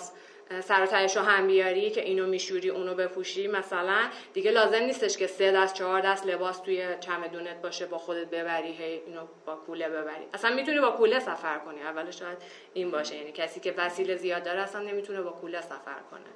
سر 0.63 1.07
و 1.15 1.19
هم 1.19 1.47
بیاری 1.47 1.89
که 1.89 2.01
اینو 2.01 2.27
میشوری 2.27 2.69
اونو 2.69 2.95
بپوشی 2.95 3.47
مثلا 3.47 3.99
دیگه 4.33 4.51
لازم 4.51 4.83
نیستش 4.83 5.17
که 5.17 5.27
سه 5.27 5.51
دست 5.51 5.73
چهار 5.73 6.01
دست 6.01 6.25
لباس 6.25 6.59
توی 6.59 6.85
چمدونت 6.99 7.61
باشه 7.61 7.85
با 7.85 7.97
خودت 7.97 8.29
ببری 8.29 8.71
هی 8.71 9.01
اینو 9.05 9.21
با 9.45 9.55
کوله 9.55 9.89
ببری. 9.89 10.27
اصلا 10.33 10.55
می‌تونی 10.55 10.79
با 10.79 10.91
کوله 10.91 11.19
سفر 11.19 11.57
کنی 11.57 11.81
اولش 11.81 12.19
شاید 12.19 12.37
این 12.73 12.91
باشه 12.91 13.15
یعنی 13.15 13.31
کسی 13.31 13.59
که 13.59 13.73
وسیله 13.77 14.15
زیاد 14.15 14.43
داره 14.43 14.61
اصلا 14.61 14.81
نمی‌تونه 14.81 15.21
با 15.21 15.31
کوله 15.31 15.61
سفر 15.61 15.99
کنه. 16.11 16.29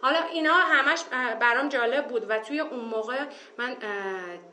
حالا 0.00 0.18
اینا 0.32 0.52
همش 0.52 1.04
برام 1.40 1.68
جالب 1.68 2.06
بود 2.06 2.30
و 2.30 2.38
توی 2.38 2.60
اون 2.60 2.80
موقع 2.80 3.18
من 3.58 3.76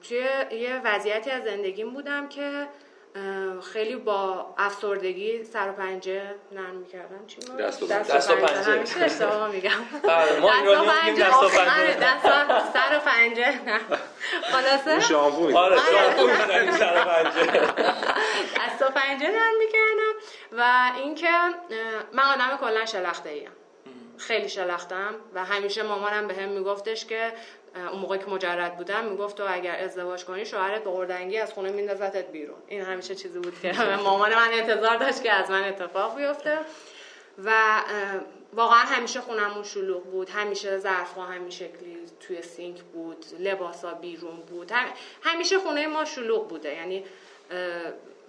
توی 0.07 0.17
یه 0.51 0.81
وضعیتی 0.85 1.31
از 1.31 1.43
زندگیم 1.43 1.89
بودم 1.89 2.29
که 2.29 2.67
خیلی 3.73 3.95
با 3.95 4.54
افسردگی 4.58 5.43
سر 5.43 5.69
و 5.69 5.71
پنجه 5.71 6.36
نرم 6.52 6.76
می‌کردم. 6.76 7.26
چی 7.28 7.39
دست 7.60 7.84
و 7.84 7.88
پنجه 7.88 8.13
دست 8.13 8.30
و 8.32 8.36
پنجه. 8.36 8.71
همیشه 8.71 8.99
اشتباه 8.99 9.52
میگم. 9.52 9.71
بله، 10.04 10.39
ما 10.39 10.54
ایرانی 10.54 10.88
میگیم 11.06 11.26
دست 11.26 11.43
و 11.43 11.49
پنجه. 11.49 11.99
سر 12.73 12.97
و 12.97 12.99
پنجه. 12.99 13.54
خلاصه؟ 14.43 14.99
شامپو 14.99 15.58
آره 15.58 15.78
شامپو 15.78 16.28
سر 16.78 17.02
و 17.02 17.06
پنجه. 17.06 17.45
دست 18.58 18.82
و 18.82 18.86
پنجه 18.86 19.28
نرم 19.28 19.58
می‌کردم. 19.60 20.13
و 20.52 20.91
اینکه 20.95 21.30
من 22.13 22.23
آدم 22.23 22.58
کلا 22.62 22.86
شلخته 22.86 23.30
ایم 23.30 23.52
خیلی 24.23 24.49
شلختم 24.49 25.15
و 25.33 25.45
همیشه 25.45 25.83
مامانم 25.83 26.27
به 26.27 26.33
هم 26.33 26.49
میگفتش 26.49 27.05
که 27.05 27.33
اون 27.91 27.99
موقع 27.99 28.17
که 28.17 28.25
مجرد 28.25 28.77
بودم 28.77 29.05
می‌گفت 29.05 29.38
تو 29.38 29.43
اگر 29.47 29.75
ازدواج 29.75 30.25
کنی 30.25 30.45
شوهرت 30.45 30.83
به 30.83 30.91
قردنگی 30.91 31.38
از 31.38 31.53
خونه 31.53 31.71
میندازتت 31.71 32.31
بیرون. 32.31 32.57
این 32.67 32.81
همیشه 32.81 33.15
چیزی 33.15 33.39
بود 33.39 33.59
که 33.62 33.73
مامان 34.03 34.36
من 34.36 34.49
انتظار 34.51 34.97
داشت 34.97 35.23
که 35.23 35.31
از 35.31 35.51
من 35.51 35.63
اتفاق 35.63 36.17
بیفته 36.17 36.57
و 37.45 37.51
واقعا 38.53 38.79
همیشه 38.79 39.21
خونمون 39.21 39.63
شلوغ 39.63 40.03
بود 40.03 40.29
همیشه 40.29 40.77
ظرف 40.77 41.17
همین 41.17 41.49
شکلی 41.49 41.97
توی 42.19 42.41
سینک 42.41 42.81
بود 42.81 43.25
لباسا 43.39 43.93
بیرون 43.93 44.36
بود 44.36 44.71
همیشه 45.21 45.59
خونه 45.59 45.88
ما 45.88 46.05
شلوغ 46.05 46.47
بوده. 46.47 46.75
یعنی 46.75 47.03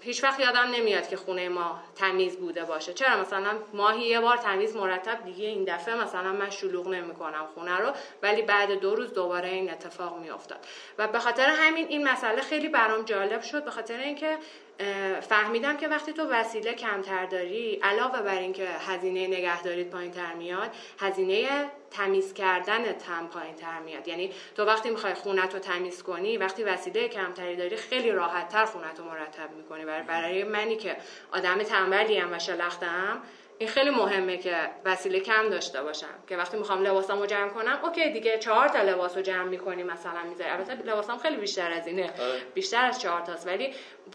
هیچ 0.04 0.24
وقت 0.24 0.40
یادم 0.40 0.70
نمیاد 0.76 1.08
که 1.08 1.16
خونه 1.16 1.48
ما 1.48 1.80
تمیز 1.96 2.36
بوده 2.36 2.64
باشه. 2.64 2.92
چرا؟ 2.92 3.20
مثلا 3.20 3.50
ماهی 3.72 4.06
یه 4.06 4.20
بار 4.20 4.36
تمیز 4.36 4.76
مرتب 4.76 5.24
دیگه 5.24 5.46
این 5.46 5.64
دفعه 5.64 5.94
مثلا 5.94 6.32
من 6.32 6.50
شلوغ 6.50 6.88
نمی‌کنم 6.88 7.46
خونه 7.54 7.76
رو 7.76 7.92
ولی 8.22 8.42
بعد 8.42 8.72
دو 8.72 8.94
روز 8.94 9.12
دوباره 9.12 9.48
این 9.48 9.70
اتفاق 9.70 10.18
میافتاد. 10.18 10.58
و 10.98 11.08
به 11.08 11.18
خاطر 11.18 11.46
همین 11.48 11.86
این 11.88 12.08
مسئله 12.08 12.42
خیلی 12.42 12.68
برام 12.68 13.02
جالب 13.02 13.42
شد. 13.42 13.64
به 13.64 13.70
خاطر 13.70 13.98
اینکه 13.98 14.38
فهمیدم 15.20 15.76
که 15.76 15.88
وقتی 15.88 16.12
تو 16.12 16.28
وسیله 16.30 16.74
کمتر 16.74 17.26
داری 17.26 17.80
علاوه 17.82 18.22
بر 18.22 18.38
اینکه 18.38 18.68
هزینه 18.68 19.26
نگهداریت 19.26 19.90
پایین 19.90 20.10
تر 20.10 20.34
میاد 20.34 20.70
هزینه 21.00 21.70
تمیز 21.96 22.34
کردن 22.34 22.92
تم 22.92 23.26
پایین 23.26 23.54
تر 23.54 23.78
میاد. 23.78 24.08
یعنی 24.08 24.32
تو 24.56 24.64
وقتی 24.64 24.90
می‌خوای 24.90 25.14
خونت 25.14 25.54
رو 25.54 25.60
تمیز 25.60 26.02
کنی 26.02 26.36
وقتی 26.36 26.64
وسیله 26.64 27.08
کمتری 27.08 27.56
داری 27.56 27.76
خیلی 27.76 28.12
راحت 28.12 28.48
تر 28.48 28.64
خونت 28.64 28.98
رو 28.98 29.04
مرتب 29.04 29.50
می‌کنی. 29.56 29.84
برای, 29.84 30.02
برای 30.02 30.44
منی 30.44 30.76
که 30.76 30.96
آدم 31.32 31.62
تنبلی 31.62 32.22
و 32.22 32.38
شلختم 32.38 33.22
این 33.58 33.68
خیلی 33.68 33.90
مهمه 33.90 34.36
که 34.36 34.56
وسیله 34.84 35.20
کم 35.20 35.48
داشته 35.48 35.82
باشم. 35.82 36.14
که 36.28 36.36
وقتی 36.36 36.56
می‌خوام 36.56 36.82
لباسامو 36.82 37.26
جمع 37.26 37.48
کنم 37.48 37.78
اوکی 37.82 38.10
دیگه 38.10 38.38
چهار 38.38 38.68
تا 38.68 38.82
لباسو 38.82 39.20
جمع 39.20 39.44
می‌کنی 39.44 39.82
مثلا 39.82 40.22
می‌ذاری. 40.28 40.50
البته 40.50 40.74
لباسام 40.74 41.18
خیلی 41.18 41.36
بیشتر 41.36 41.72
از 41.72 41.86
اینه. 41.86 42.02
آره. 42.02 42.40
بیشتر 42.54 42.84
از 42.84 43.00
چهار 43.00 43.20
تاست. 43.20 43.46
ولی 43.46 43.74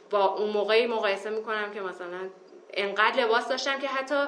با 0.09 0.25
اون 0.25 0.49
موقعی 0.49 0.87
مقایسه 0.87 1.29
می‌کنم 1.29 1.71
که 1.73 1.81
مثلا 1.81 2.29
انقدر 2.73 3.23
لباس 3.23 3.47
داشتم 3.47 3.79
که 3.79 3.87
حتی 3.87 4.25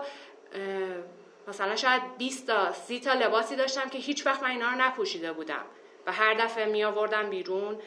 مثلا 1.47 1.75
شاید 1.75 2.01
20 2.17 2.47
تا 2.47 2.71
30 2.71 2.99
تا 2.99 3.13
لباسی 3.13 3.55
داشتم 3.55 3.89
که 3.89 3.97
هیچ 3.97 4.25
وقت 4.25 4.43
من 4.43 4.49
اینا 4.49 4.69
رو 4.69 4.75
نپوشیده 4.75 5.33
بودم. 5.33 5.65
و 6.05 6.11
هر 6.11 6.33
دفعه 6.33 6.65
می 6.65 6.83
آوردم 6.83 7.29
بیرون 7.29 7.79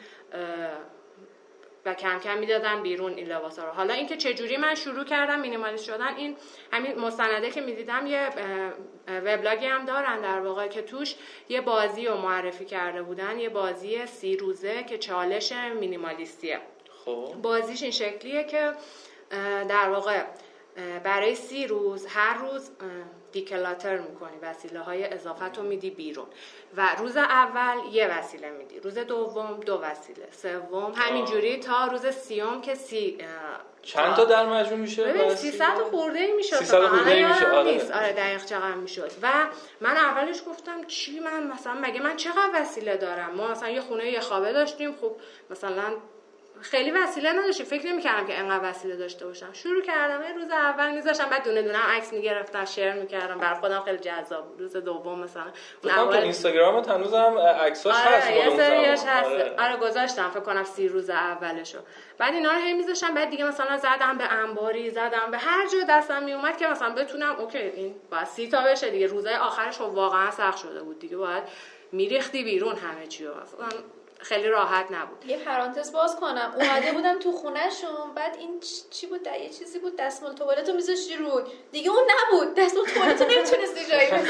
و 1.85 1.93
کم 1.93 2.19
کم 2.19 2.37
می‌دادم 2.37 2.83
بیرون 2.83 3.13
این 3.13 3.27
لباس 3.27 3.59
رو. 3.59 3.69
حالا 3.69 3.93
اینکه 3.93 4.17
چجوری 4.17 4.57
من 4.57 4.75
شروع 4.75 5.03
کردم 5.03 5.39
مینیمالیست 5.39 5.85
شدن 5.85 6.15
این 6.15 6.37
همین 6.71 6.99
مستنده 6.99 7.51
که 7.51 7.61
می‌دیدم 7.61 8.07
یه 8.07 8.29
وبلاگی 9.07 9.65
هم 9.65 9.85
دارن 9.85 10.21
در 10.21 10.39
واقع 10.39 10.67
که 10.67 10.81
توش 10.81 11.15
یه 11.49 11.61
بازی 11.61 12.05
رو 12.05 12.17
معرفی 12.17 12.65
کرده 12.65 13.03
بودن. 13.03 13.39
یه 13.39 13.49
بازی 13.49 14.05
سی 14.05 14.37
روزه 14.37 14.83
که 14.83 14.97
چالش 14.97 15.51
مینیمالیستیه 15.51 16.59
خب. 17.05 17.35
بازیش 17.41 17.83
این 17.83 17.91
شکلیه 17.91 18.43
که 18.43 18.71
در 19.69 19.89
واقع 19.89 20.23
برای 21.03 21.35
سی 21.35 21.67
روز 21.67 22.05
هر 22.05 22.37
روز 22.37 22.71
دیکلاتر 23.35 23.97
می‌کنی 23.97 24.37
وسیله 24.41 24.79
های 24.79 25.03
اضافت 25.03 25.57
رو 25.57 25.63
میدی 25.63 25.89
بیرون. 25.89 26.25
و 26.77 26.95
روز 26.99 27.17
اول 27.17 27.77
یه 27.91 28.07
وسیله 28.07 28.49
میدی 28.49 28.79
روز 28.79 28.97
دوم 28.97 29.59
دو 29.59 29.79
وسیله 29.81 30.27
سوم 30.31 30.93
همینجوری 30.95 31.57
تا 31.57 31.87
روز 31.87 32.05
سیوم 32.07 32.61
که 32.61 32.75
سی 32.75 33.17
چند 33.81 34.15
تا 34.15 34.25
در 34.25 34.45
مجموع 34.45 34.79
میشه؟ 34.79 35.03
ببین 35.03 35.35
300 35.35 35.65
خورده 35.91 36.19
ای 36.19 36.33
می‌شد 36.33 36.55
300 36.55 36.85
خورده 36.85 37.11
ای 37.11 37.23
میشه 37.23 37.47
آره. 37.47 37.71
نیست. 37.71 37.91
آره 37.91 38.13
دقیق 38.13 38.45
چقدر 38.45 38.75
می‌شد. 38.75 39.11
و 39.21 39.31
من 39.81 39.97
اولش 39.97 40.41
گفتم 40.47 40.83
چی 40.83 41.19
من 41.19 41.47
مثلا 41.47 41.73
مگه 41.73 42.01
من 42.01 42.15
چقدر 42.15 42.49
وسیله 42.53 42.97
دارم؟ 42.97 43.31
ما 43.35 43.47
مثلا 43.47 43.69
یه 43.69 43.81
خونه 43.81 44.11
یه 44.11 44.19
خوابه 44.19 44.53
داشتیم 44.53 44.95
خب 45.01 45.15
مثلا 45.49 45.83
خیلی 46.61 46.91
وسیله 46.91 47.31
نداشتم 47.33 47.63
فکر 47.63 47.87
نمی‌کردم 47.87 48.27
که 48.27 48.39
انقدر 48.39 48.69
وسیله 48.69 48.95
داشته 48.95 49.25
باشم. 49.25 49.53
شروع 49.53 49.81
کردم 49.81 50.23
یه 50.23 50.33
روز 50.33 50.51
اول 50.51 50.91
میذاشتم 50.91 51.29
بعد 51.29 51.43
دونه 51.43 51.61
دونه 51.61 51.77
عکس 51.77 52.13
می‌گرفتم 52.13 52.65
شیر 52.65 52.93
می‌کردم. 52.93 53.37
برای 53.37 53.59
خودم 53.59 53.81
خیلی 53.81 53.97
جذاب 53.97 54.59
روز 54.59 54.77
دوم 54.77 55.19
مثلا. 55.19 55.43
اون 55.83 55.93
تو 55.93 56.09
اینستاگرام 56.09 56.83
هنوزم 56.83 57.37
عکساش 57.37 57.95
آره 57.95 58.15
هست 58.15 58.31
یه 58.31 58.91
هست. 58.91 59.07
آره. 59.07 59.55
آره 59.59 59.75
گذاشتم. 59.77 60.29
فکر 60.29 60.39
کنم 60.39 60.63
سی 60.63 60.87
روز 60.87 61.09
اولشو. 61.09 61.79
بعد 62.17 62.33
اینا 62.33 62.51
رو 62.51 62.57
هی 62.57 62.73
میذاشتم. 62.73 63.13
بعد 63.13 63.29
دیگه 63.29 63.45
مثلا 63.45 63.77
زدم 63.77 64.17
به 64.17 64.31
انباری 64.31 64.89
زدم 64.89 65.31
به 65.31 65.37
هر 65.37 65.67
جای 65.67 65.85
دستم 65.89 66.23
میومد 66.23 66.57
که 66.57 66.67
مثلا 66.67 66.89
بتونم 66.89 67.35
اوکی 67.35 67.57
این 67.57 67.95
با 68.11 68.25
سی 68.25 68.49
تا 68.49 68.63
بشه 68.63 68.89
دیگه. 68.89 69.07
روزای 69.07 69.35
آخرش 69.35 69.81
واقعا 69.81 70.31
سخت 70.31 70.57
شده 70.57 70.83
بود 70.83 70.99
دیگه. 70.99 71.17
باید 71.17 71.43
میریختی 71.91 72.43
بیرون 72.43 72.75
همه 72.75 73.07
چی 73.07 73.25
رو 73.25 73.33
خیلی 74.19 74.47
راحت 74.47 74.85
نبود. 74.91 75.25
یه 75.25 75.37
پرانتز 75.37 75.91
باز 75.91 76.15
کنم. 76.15 76.53
اومده 76.55 76.91
بودم 76.91 77.19
تو 77.19 77.31
خونهشون. 77.31 78.13
بعد 78.15 78.35
این 78.39 78.59
چی 78.91 79.07
بود؟ 79.07 79.27
یه 79.27 79.49
چیزی 79.49 79.79
بود. 79.79 79.95
دستمال 79.99 80.33
توالت 80.35 80.69
رو 80.69 80.75
میذاشتی 80.75 81.15
روی. 81.15 81.43
دیگه 81.71 81.89
اون 81.89 82.03
نبود. 82.03 82.55
دستمال 82.55 82.85
توالت 82.85 83.21
رو 83.21 83.27
نمی‌تونستی 83.27 83.85
جایی 83.91 84.07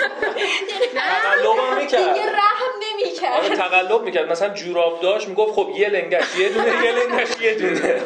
تقلب 0.96 1.80
می‌کرد. 1.80 2.14
دیگه 2.14 2.26
رحم 2.32 2.72
نمی‌کرد. 2.92 3.46
آره 3.46 3.56
تقلب 3.56 4.02
می‌کرد. 4.02 4.32
مثلا 4.32 4.50
جوراب 4.50 5.02
داشت 5.02 5.28
می‌گفت 5.28 5.54
خب 5.54 5.70
یه 5.76 5.90
لنگش 5.90 6.38
یه 6.38 6.50
دونه 6.50 6.86
یه 6.86 6.92
لنگش 6.92 7.42
یه 7.42 7.54
دونه. 7.56 8.06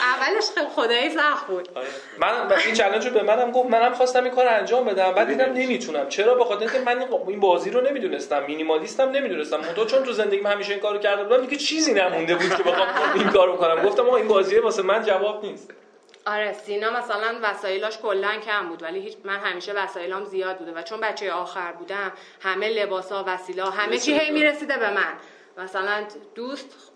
اولش 0.00 0.44
خیلی 0.54 0.66
خدایی 0.66 1.10
سخت 1.10 1.46
بود. 1.46 1.68
آره. 1.74 1.86
من 2.18 2.56
این 2.66 2.74
چالش 2.74 3.06
رو 3.06 3.12
به 3.12 3.22
منم 3.22 3.50
گفت. 3.50 3.70
منم 3.70 3.94
خواستم 3.94 4.24
این 4.24 4.32
کار 4.32 4.48
انجام 4.48 4.84
بدم. 4.84 5.12
بعد 5.12 5.28
دیدم 5.28 5.52
نمی‌تونم. 5.52 6.08
چرا؟ 6.08 6.34
به 6.34 6.44
خاطر 6.44 6.60
اینکه 6.60 6.78
من 6.78 7.04
این 7.28 7.40
بازی 7.40 7.70
رو 7.70 7.80
نمی‌دونستم. 7.80 8.44
مینیمالیستم 8.44 9.10
نمی‌دونستم. 9.10 9.62
تو 9.62 9.84
چون 9.84 10.02
تو 10.02 10.12
زندگی 10.18 10.42
همیشه 10.46 10.72
این 10.72 10.80
کارو 10.80 10.98
کرده 10.98 11.24
بودم 11.24 11.40
دیگه 11.40 11.56
چیزی 11.56 11.92
نمونده 11.94 12.34
بود 12.34 12.54
که 12.54 12.62
بخوام 12.62 12.88
این 13.14 13.28
کارو 13.30 13.56
کنم. 13.56 13.82
گفتم 13.82 14.02
ما 14.02 14.16
این 14.16 14.28
بازی 14.28 14.58
واسه 14.58 14.82
من 14.82 15.02
جواب 15.04 15.44
نیست. 15.44 15.70
آره 16.26 16.52
سینا 16.52 16.90
مثلا 16.90 17.38
وسایلاش 17.42 17.98
کلا 17.98 18.32
کم 18.46 18.68
بود 18.68 18.82
ولی 18.82 19.00
هیچ 19.00 19.16
من 19.24 19.36
همیشه 19.36 19.72
وسایلام 19.72 20.24
زیاد 20.24 20.58
بوده 20.58 20.72
و 20.72 20.82
چون 20.82 21.00
بچه 21.00 21.32
آخر 21.32 21.72
بودم 21.72 22.12
همه 22.40 22.68
لباسا 22.68 23.24
وسیلا 23.26 23.70
همه 23.70 23.98
چی 23.98 24.18
هی 24.18 24.30
می‌رسیده 24.30 24.76
به 24.76 24.90
من. 24.90 25.12
مثلا 25.64 26.04
دوست 26.34 26.92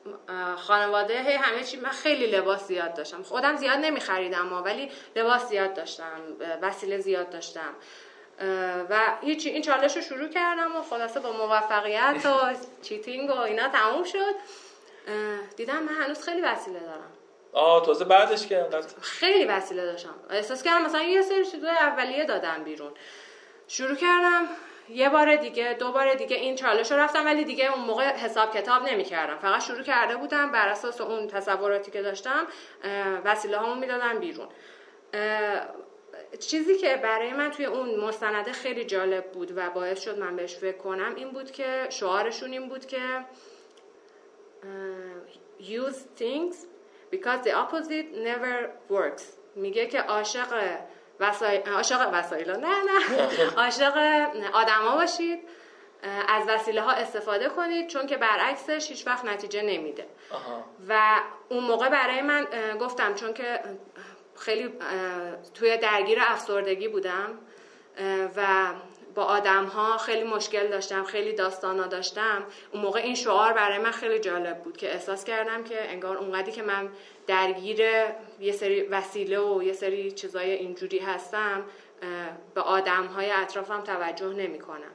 خانواده 0.57 1.23
هی 1.23 1.33
همه 1.33 1.65
چی 1.65 1.81
من 1.81 1.89
خیلی 1.91 2.27
لباس 2.27 2.67
زیاد 2.69 2.95
داشتم. 2.95 3.23
خودم 3.23 3.57
زیاد 3.57 3.79
نمیخریدم 3.79 4.53
ولی 4.65 4.91
لباس 5.17 5.49
زیاد 5.49 5.75
داشتم 5.75 6.21
وسیله 6.63 6.99
زیاد 6.99 7.31
داشتم. 7.31 7.75
و 8.91 8.99
هیچی 9.21 9.51
این 9.51 9.63
چالش 9.63 9.97
رو 9.97 10.03
شروع 10.03 10.29
کردم 10.29 10.77
و 10.77 10.83
خلاصه 10.83 11.21
با 11.21 11.33
موفقیت 11.33 12.27
و 12.27 12.55
چیتینگ 12.89 13.31
و 13.31 13.39
اینا 13.39 13.69
تموم 13.69 14.05
شد. 14.05 14.35
دیدم 15.57 15.83
من 15.83 15.95
هنوز 16.05 16.23
خیلی 16.23 16.41
وسیله 16.41 16.81
دارم. 16.81 17.13
آه 17.53 17.87
تازه 17.87 18.05
بعدش 18.05 18.47
که 18.47 18.67
خیلی 19.01 19.45
وسیله 19.45 19.85
داشتم. 19.85 20.15
احساس 20.31 20.63
کردم 20.63 20.85
مثلا 20.85 21.03
یه 21.03 21.23
سری 21.23 21.45
چیزای 21.45 21.71
اولیه 21.71 22.25
دادم 22.25 22.65
بیرون. 22.65 22.93
شروع 23.69 23.97
کردم 23.97 24.49
یه 24.89 25.09
بار 25.09 25.37
دیگه 25.37 25.77
دو 25.79 25.93
بار 25.93 26.15
دیگه 26.15 26.37
این 26.37 26.57
چالش 26.57 26.93
رو 26.93 26.99
رفتم 26.99 27.25
ولی 27.25 27.45
دیگه 27.45 27.73
اون 27.73 27.85
موقع 27.85 28.05
حساب 28.05 28.55
کتاب 28.57 28.83
نمی 28.83 29.05
کردم 29.05 29.39
فقط 29.39 29.63
شروع 29.63 29.83
کرده 29.83 30.17
بودم 30.17 30.53
بر 30.53 30.69
اساس 30.69 31.01
اون 31.01 31.27
تصوراتی 31.29 31.91
که 31.91 32.03
داشتم 32.03 32.47
وسیله 33.25 33.57
هامو 33.57 33.75
می‌دادم 33.75 34.19
بیرون. 34.19 34.49
چیزی 36.39 36.77
که 36.77 36.97
برای 36.97 37.33
من 37.33 37.51
توی 37.51 37.65
اون 37.65 38.01
مستنده 38.01 38.53
خیلی 38.53 38.85
جالب 38.85 39.33
بود 39.33 39.53
و 39.57 39.71
باعث 39.71 40.01
شد 40.01 40.19
من 40.19 40.37
بهش 40.37 40.57
فکر 40.57 40.77
کنم 40.77 41.15
این 41.17 41.31
بود 41.31 41.51
که 41.51 41.87
شعارشون 41.91 42.51
این 42.51 42.69
بود 42.69 42.87
که 42.87 42.99
use 45.61 46.21
things 46.21 46.57
because 47.11 47.45
the 47.45 47.53
opposite 47.53 48.09
never 48.25 48.71
works. 48.91 49.23
میگه 49.57 49.87
که 49.87 50.01
عاشق 50.01 50.79
وسایل 51.21 51.69
عاشق 51.69 52.11
وسایل. 52.13 52.51
نه 52.51 52.57
نه. 52.59 53.27
عاشق 53.65 53.97
آدما 54.53 54.97
باشید. 54.97 55.39
از 56.29 56.45
وسیله 56.49 56.81
ها 56.81 56.91
استفاده 56.93 57.49
کنید 57.49 57.89
چون 57.89 58.07
که 58.07 58.17
برعکسش 58.17 58.89
هیچ 58.89 59.07
وقت 59.07 59.25
نتیجه 59.25 59.63
نمیده. 59.63 60.07
و 60.89 61.21
اون 61.49 61.65
موقع 61.65 61.89
برای 61.89 62.23
من 62.23 62.47
گفتم 62.81 63.15
چون 63.15 63.35
که 63.35 63.61
خیلی 64.43 64.69
توی 65.55 65.77
درگیر 65.77 66.19
افسردگی 66.21 66.89
بودم 66.89 67.39
و 68.37 68.73
با 69.15 69.23
آدم 69.23 69.65
ها 69.65 69.99
خیلی 69.99 70.25
مشکل 70.25 70.69
داشتم 70.69 71.05
خیلی 71.05 71.33
داستانا 71.33 71.87
داشتم. 71.87 72.45
اون 72.73 72.83
موقع 72.83 73.01
این 73.01 73.15
شعار 73.15 73.53
برای 73.53 73.79
من 73.79 73.91
خیلی 73.91 74.19
جالب 74.19 74.63
بود 74.63 74.77
که 74.77 74.93
احساس 74.93 75.25
کردم 75.25 75.65
که 75.65 75.91
انگار 75.91 76.17
اونقدری 76.17 76.53
که 76.53 76.63
من 76.63 76.89
درگیر 77.27 77.81
یه 78.41 78.53
سری 78.53 78.83
وسیله 78.83 79.41
و 79.41 79.63
یه 79.63 79.73
سری 79.73 80.13
چیزای 80.13 80.51
اینجوری 80.51 80.99
هستم 80.99 81.65
به 82.55 82.61
آدم 82.61 83.07
های 83.07 83.31
اطرافم 83.31 83.81
توجه 83.81 84.33
نمی 84.33 84.59
کنم 84.59 84.93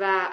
و 0.00 0.28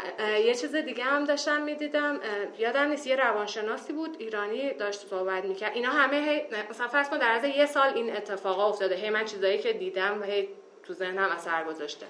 یه 0.45 0.55
چیز 0.55 0.75
دیگه 0.75 1.03
هم 1.03 1.23
داشتم 1.23 1.61
می‌دیدم 1.61 2.19
یادم 2.57 2.89
نیست 2.89 3.07
یه 3.07 3.15
روانشناسی 3.15 3.93
بود 3.93 4.15
ایرانی 4.19 4.73
داشت 4.73 4.99
صحبت 4.99 5.45
می‌کرد. 5.45 5.71
اینا 5.75 5.89
همه 5.89 6.17
هی 6.17 6.45
مثلا 6.69 6.87
فرض 6.87 7.09
کن 7.09 7.17
در 7.17 7.31
از 7.31 7.43
یه 7.43 7.65
سال 7.65 7.93
این 7.93 8.15
اتفاقا 8.15 8.69
افتاده. 8.69 8.95
هی 8.95 9.09
من 9.09 9.25
چیزایی 9.25 9.57
که 9.57 9.73
دیدم 9.73 10.23
هی 10.23 10.49
تو 10.83 10.93
ذهنم 10.93 11.29
اثر 11.29 11.63
گذاشته. 11.63 12.05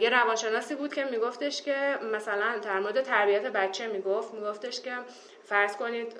یه 0.00 0.10
روانشناسی 0.10 0.74
بود 0.74 0.94
که 0.94 1.04
میگفتش 1.04 1.62
که 1.62 1.98
مثلا 2.12 2.58
در 2.58 2.80
مورد 2.80 3.02
تربیت 3.02 3.42
بچه 3.42 3.86
می‌گفت 3.86 4.34
میگفتش 4.34 4.80
که 4.80 4.92
فرض 5.44 5.76
کنید 5.76 6.12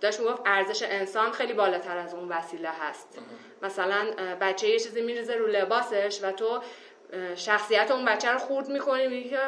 داشت 0.00 0.20
می‌گفت 0.20 0.42
ارزش 0.46 0.82
انسان 0.82 1.32
خیلی 1.32 1.52
بالاتر 1.52 1.96
از 1.96 2.14
اون 2.14 2.28
وسیله 2.28 2.68
هست. 2.68 3.18
مثلا 3.62 4.06
بچه 4.40 4.68
یه 4.68 4.78
چیزی 4.78 5.00
میریزه 5.00 5.34
رو 5.34 5.46
لباسش 5.46 6.20
و 6.22 6.32
تو 6.32 6.62
شخصیت 7.36 7.90
اون 7.90 8.04
بچه 8.04 8.30
رو 8.30 8.38
خورد 8.38 8.68
می‌کنی 8.68 9.08
میگی 9.08 9.30
که 9.30 9.38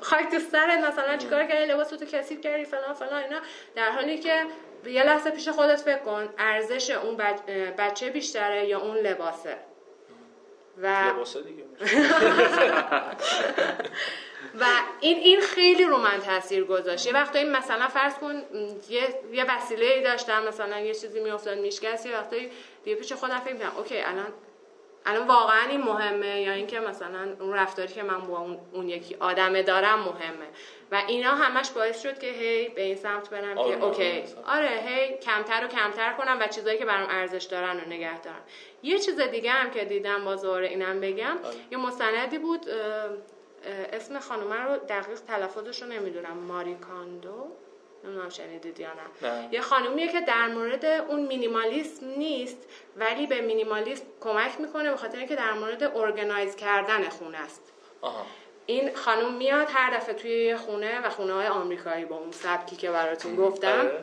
خاک 0.00 0.30
تو 0.30 0.38
سرت 0.38 0.78
مثلا 0.78 1.16
چیکار 1.16 1.44
کردی؟ 1.44 1.72
لباس 1.72 1.88
تو 1.88 2.04
کثیف 2.04 2.40
کردی 2.40 2.64
فلان 2.64 2.94
فلان 2.94 3.22
اینا. 3.22 3.38
در 3.74 3.90
حالی 3.90 4.18
که 4.18 4.46
یه 4.86 5.02
لحظه 5.02 5.30
پیش 5.30 5.48
خودت 5.48 5.80
فکر 5.80 5.98
کن 5.98 6.28
ارزش 6.38 6.90
اون 6.90 7.16
بچه 7.78 8.10
بیشتره 8.10 8.66
یا 8.66 8.80
اون 8.80 8.96
لباسه؟ 8.96 9.56
و 10.82 11.12
دیگه 11.44 11.64
و 14.60 14.64
این 15.00 15.18
این 15.18 15.40
خیلی 15.40 15.84
رو 15.84 15.98
من 15.98 16.20
تاثیر 16.20 16.64
گذاشت. 16.64 17.06
یه 17.06 17.12
وقتایی 17.12 17.44
مثلا 17.44 17.88
فرض 17.88 18.14
کن 18.14 18.42
یه 18.88 19.02
یه 19.32 19.44
وسیله 19.44 19.86
ای 19.86 20.02
داشتم 20.02 20.44
مثلا 20.48 20.78
یه 20.78 20.94
چیزی 20.94 21.20
میافتاد 21.20 21.58
میشکست 21.58 22.06
یه 22.06 22.16
وقتایی 22.18 22.50
دیگه 22.84 22.96
پیش 22.96 23.12
خودم 23.12 23.40
فکر 23.40 23.52
می‌کردم 23.52 23.76
okay 23.76 24.00
الان 24.00 24.32
الان 25.06 25.26
واقعا 25.26 25.68
این 25.68 25.82
مهمه 25.82 26.40
یا 26.40 26.52
اینکه 26.52 26.80
مثلا 26.80 27.36
اون 27.40 27.54
رفتاری 27.54 27.92
که 27.92 28.02
من 28.02 28.20
با 28.20 28.38
اون, 28.38 28.58
اون 28.72 28.88
یکی 28.88 29.16
آدمه 29.20 29.62
دارم 29.62 29.98
مهمه. 29.98 30.46
و 30.92 31.02
اینا 31.06 31.30
همش 31.30 31.70
باعث 31.70 32.02
شد 32.02 32.18
که 32.18 32.26
هی 32.26 32.68
به 32.68 32.82
این 32.82 32.96
سمت 32.96 33.30
برم 33.30 33.54
که 33.54 33.84
okay. 33.84 34.22
آره 34.46 34.82
هی 34.86 35.18
کمتر 35.18 35.64
و 35.64 35.68
کمتر 35.68 36.12
کنم 36.12 36.38
و 36.40 36.46
چیزایی 36.46 36.78
که 36.78 36.84
برام 36.84 37.08
ارزش 37.10 37.44
دارن 37.44 37.80
رو 37.80 37.86
نگه 37.86 38.20
دارم. 38.20 38.42
یه 38.82 38.98
چیز 38.98 39.20
دیگه 39.20 39.50
هم 39.50 39.70
که 39.70 39.84
دیدم 39.84 40.24
بامزه‌ست 40.24 40.68
اینم 40.68 41.00
بگم 41.00 41.38
آره. 41.44 41.56
یه 41.70 41.78
مستندی 41.78 42.38
بود 42.38 42.66
اسم 43.92 44.18
خانومه 44.18 44.56
رو 44.56 44.76
دقیق 44.76 45.20
تلفظش 45.20 45.82
رو 45.82 45.88
نمی‌دونم. 45.88 46.36
ماریکاندو؟ 46.36 47.46
نمی‌دونم 48.04 48.28
شنیدید 48.28 48.80
یا 48.80 48.88
نه. 49.22 49.48
یه 49.52 49.60
خانومیه 49.60 50.08
که 50.08 50.20
در 50.20 50.46
مورد 50.46 50.84
اون 50.84 51.20
مینیمالیسم 51.26 52.06
نیست 52.06 52.58
ولی 52.96 53.26
به 53.26 53.40
مینیمالیسم 53.40 54.04
کمک 54.20 54.60
می‌کنه 54.60 54.90
به 54.90 54.96
خاطر 54.96 55.18
اینکه 55.18 55.36
در 55.36 55.52
مورد 55.52 55.82
ارگنایز 55.96 56.56
کردن 56.56 57.08
خونه 57.08 57.38
است 57.38 57.72
آها. 58.00 58.26
این 58.66 58.94
خانوم 58.94 59.34
میاد 59.34 59.68
هر 59.70 59.96
دفعه 59.96 60.14
توی 60.14 60.30
یه 60.30 60.56
خونه 60.56 61.06
و 61.06 61.10
خونه 61.10 61.32
های 61.32 61.46
آمریکایی 61.46 62.04
با 62.04 62.16
اون 62.16 62.32
سبکی 62.32 62.76
که 62.76 62.90
براتون 62.90 63.36
گفتم 63.36 63.78
آره. 63.78 64.02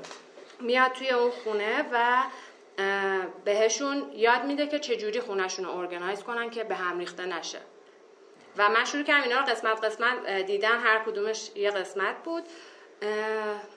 میاد 0.59 0.91
توی 0.91 1.09
اون 1.09 1.31
خونه 1.31 1.85
و 1.91 2.23
بهشون 3.45 4.11
یاد 4.13 4.45
میده 4.45 4.67
که 4.67 4.79
چجوری 4.79 5.19
خونهشون 5.19 5.65
رو 5.65 5.71
ارگنایز 5.71 6.23
کنن 6.23 6.49
که 6.49 6.63
به 6.63 6.75
هم 6.75 6.99
ریخته 6.99 7.25
نشه 7.25 7.59
و 8.57 8.69
من 8.69 8.85
شروع 8.85 9.03
کردم 9.03 9.23
اینا 9.23 9.39
رو 9.39 9.45
قسمت 9.45 9.85
قسمت 9.85 10.27
دیدم 10.27 10.79
هر 10.83 10.99
کدومش 10.99 11.51
یه 11.55 11.71
قسمت 11.71 12.23
بود 12.23 12.43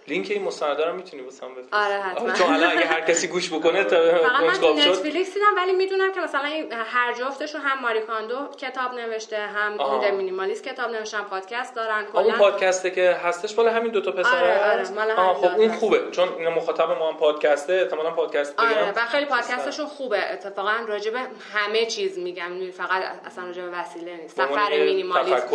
لینک 0.09 0.31
این 0.31 0.43
مستنده 0.43 0.87
رو 0.87 0.93
می‌تونی 0.95 1.23
واسم 1.23 1.47
بفرستی 1.55 1.69
آره 1.73 1.95
حتما. 1.95 2.33
چون 2.33 2.55
الان 2.55 2.71
اگه 2.71 2.87
هر 2.87 3.01
کسی 3.01 3.29
گوش 3.29 3.53
بکنه 3.53 3.85
تا 3.85 3.97
فقط 3.97 4.43
من 4.43 4.71
نتفلیکس 4.79 5.35
دیدم 5.35 5.47
ولی 5.57 5.73
می‌دونم 5.73 6.13
که 6.13 6.21
مثلا 6.21 6.45
این 6.45 6.73
هر 6.73 7.13
جفتشون 7.13 7.61
هم 7.61 7.83
ماریکاندو 7.83 8.37
کتاب 8.61 8.95
نوشته 8.95 9.37
هم 9.37 9.81
اون 9.81 10.11
مینیمالیست 10.11 10.65
کتاب 10.65 10.91
نوشتن 10.91 11.23
پادکست 11.23 11.75
دارن 11.75 12.05
کلا 12.13 12.23
اون 12.23 12.33
پادکسته 12.33 12.91
که 12.91 13.17
هستش 13.25 13.59
مال 13.59 13.69
همین 13.69 13.93
دو 13.93 14.01
تا 14.01 14.13
پسر 14.13 14.37
آره 14.37 14.85
آره 14.97 15.15
آه 15.15 15.35
خب 15.35 15.61
اون 15.61 15.73
خوبه. 15.73 16.11
چون 16.11 16.29
اینا 16.39 16.51
مخاطب 16.51 16.91
ما 16.91 17.11
هم 17.11 17.17
پادکسته 17.17 17.73
احتمالاً 17.73 18.11
پادکست 18.11 18.55
آره 18.61 18.93
و 18.97 19.07
خیلی 19.07 19.27
پادکستشون 19.27 19.87
خوبه. 19.87 20.33
اتفاقا 20.33 20.75
راجع 20.89 21.11
به 21.11 21.19
همه 21.55 21.87
چیز 21.87 22.19
میگم. 22.19 22.71
فقط 22.71 23.03
اصلا 23.27 23.47
راجع 23.47 23.63
به 23.63 23.79
وسیله 23.79 24.17
نیست. 24.17 24.37
سفر 24.37 24.71
مینیمالیست 24.71 25.47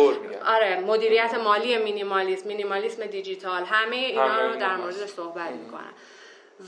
آره 0.46 0.80
مدیریت 0.80 1.34
مالی 1.34 1.78
مینیمالیست 1.78 2.46
مینیمالیسم 2.46 3.06
دیجیتال. 3.06 3.59
همه 3.64 3.96
اینا 3.96 4.46
رو 4.46 4.56
در 4.56 4.76
موردش 4.76 5.08
صحبت 5.08 5.50
می‌کنن. 5.50 5.92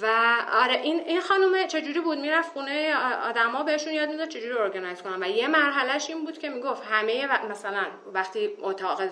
و 0.01 0.07
آره 0.53 0.81
این 0.83 1.01
این 1.01 1.21
خانومه 1.21 1.67
چجوری 1.67 2.01
بود؟ 2.01 2.19
می‌رفت 2.19 2.53
خونه 2.53 2.95
آدما 3.29 3.63
بهشون 3.63 3.93
یاد 3.93 4.09
می‌داد 4.09 4.29
چجوری 4.29 4.53
ارگنایز 4.53 5.03
کنن. 5.03 5.23
و 5.23 5.29
یه 5.29 5.49
مرحلهش 5.49 6.09
این 6.09 6.25
بود 6.25 6.39
که 6.39 6.49
می‌گفت 6.49 6.83
همه 6.91 7.27
و 7.27 7.49
مثلا 7.51 7.85
وقتی 8.15 8.51
اتاق 8.61 9.03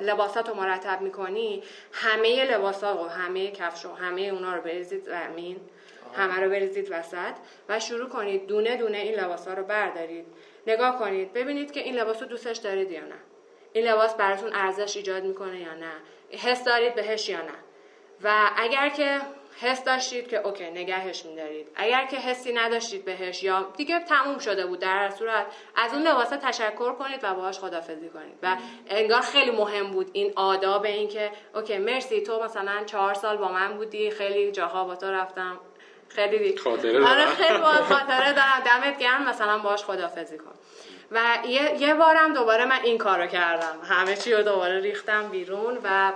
لباسات 0.00 0.48
رو 0.48 0.54
مرتب 0.54 1.00
می‌کنی 1.00 1.62
همه 1.92 2.44
لباسا 2.44 3.04
و 3.04 3.08
همه 3.08 3.50
کفش 3.50 3.86
و 3.86 3.94
همه 3.94 4.20
اونا 4.20 4.54
رو 4.54 4.62
بریزید 4.62 5.04
زمین 5.04 5.60
همه 6.16 6.40
رو 6.40 6.50
بریزید 6.50 6.88
وسط 6.90 7.34
و 7.68 7.80
شروع 7.80 8.08
کنید 8.08 8.46
دونه 8.46 8.76
دونه 8.76 8.98
این 8.98 9.14
لباسا 9.14 9.54
رو 9.54 9.62
بردارید. 9.64 10.26
نگاه 10.66 10.98
کنید 10.98 11.32
ببینید 11.32 11.72
که 11.72 11.80
این 11.80 11.94
لباس 11.94 12.22
رو 12.22 12.28
دوستش 12.28 12.56
دارید 12.56 12.90
یا 12.90 13.00
نه. 13.00 13.14
این 13.72 13.84
لباس 13.84 14.14
براتون 14.14 14.54
ارزش 14.54 14.96
ایجاد 14.96 15.24
می‌کنه 15.24 15.60
یا 15.60 15.74
نه. 15.74 15.92
حس 16.30 16.64
دارید 16.64 16.94
بهش 16.94 17.28
یا 17.28 17.42
نه. 17.42 17.54
و 18.22 18.50
اگر 18.56 18.88
که 18.88 19.20
حس 19.60 19.84
داشتید 19.84 20.28
که 20.28 20.46
okay 20.46 20.70
نگهش 20.70 21.24
میدارید. 21.24 21.68
اگر 21.74 22.06
که 22.06 22.16
حسی 22.16 22.52
نداشتید 22.52 23.04
بهش 23.04 23.42
یا 23.42 23.72
دیگه 23.76 24.00
تموم 24.00 24.38
شده 24.38 24.66
بود 24.66 24.78
در 24.78 25.10
صورت 25.10 25.46
از 25.76 25.94
اون 25.94 26.02
لباسه 26.02 26.36
تشکر 26.36 26.92
کنید 26.92 27.20
و 27.22 27.34
باهاش 27.34 27.58
خدافظی 27.58 28.08
کنید. 28.08 28.38
و 28.42 28.56
انگار 28.88 29.20
خیلی 29.20 29.50
مهم 29.50 29.90
بود 29.90 30.10
این 30.12 30.32
آداب 30.36 30.84
این 30.84 31.08
که 31.08 31.30
okay 31.54 31.78
مرسی 31.78 32.20
تو 32.20 32.44
مثلا 32.44 32.84
چهار 32.86 33.14
سال 33.14 33.36
با 33.36 33.48
من 33.52 33.76
بودی 33.76 34.10
خیلی 34.10 34.52
جاها 34.52 34.84
با 34.84 34.96
تو 34.96 35.06
رفتم. 35.06 35.60
خیلی 36.08 36.56
خاطره 36.58 37.06
آره 37.08 37.26
خیلی 37.26 37.58
با 37.58 37.72
خاطره 37.72 38.32
دارم. 38.32 38.62
دمت 38.66 38.98
گرم 38.98 39.28
مثلا 39.28 39.58
باهاش 39.58 39.84
خدافزی 39.84 40.38
کن. 40.38 40.54
و 41.12 41.38
یه, 41.46 41.76
یه 41.80 41.94
بارم 41.94 42.34
دوباره 42.34 42.64
من 42.64 42.80
این 42.84 42.98
کارو 42.98 43.26
کردم. 43.26 43.78
همه 43.88 44.16
چی 44.16 44.32
رو 44.32 44.42
دوباره 44.42 44.80
ریختم 44.80 45.28
بیرون 45.28 45.78
و 45.84 46.12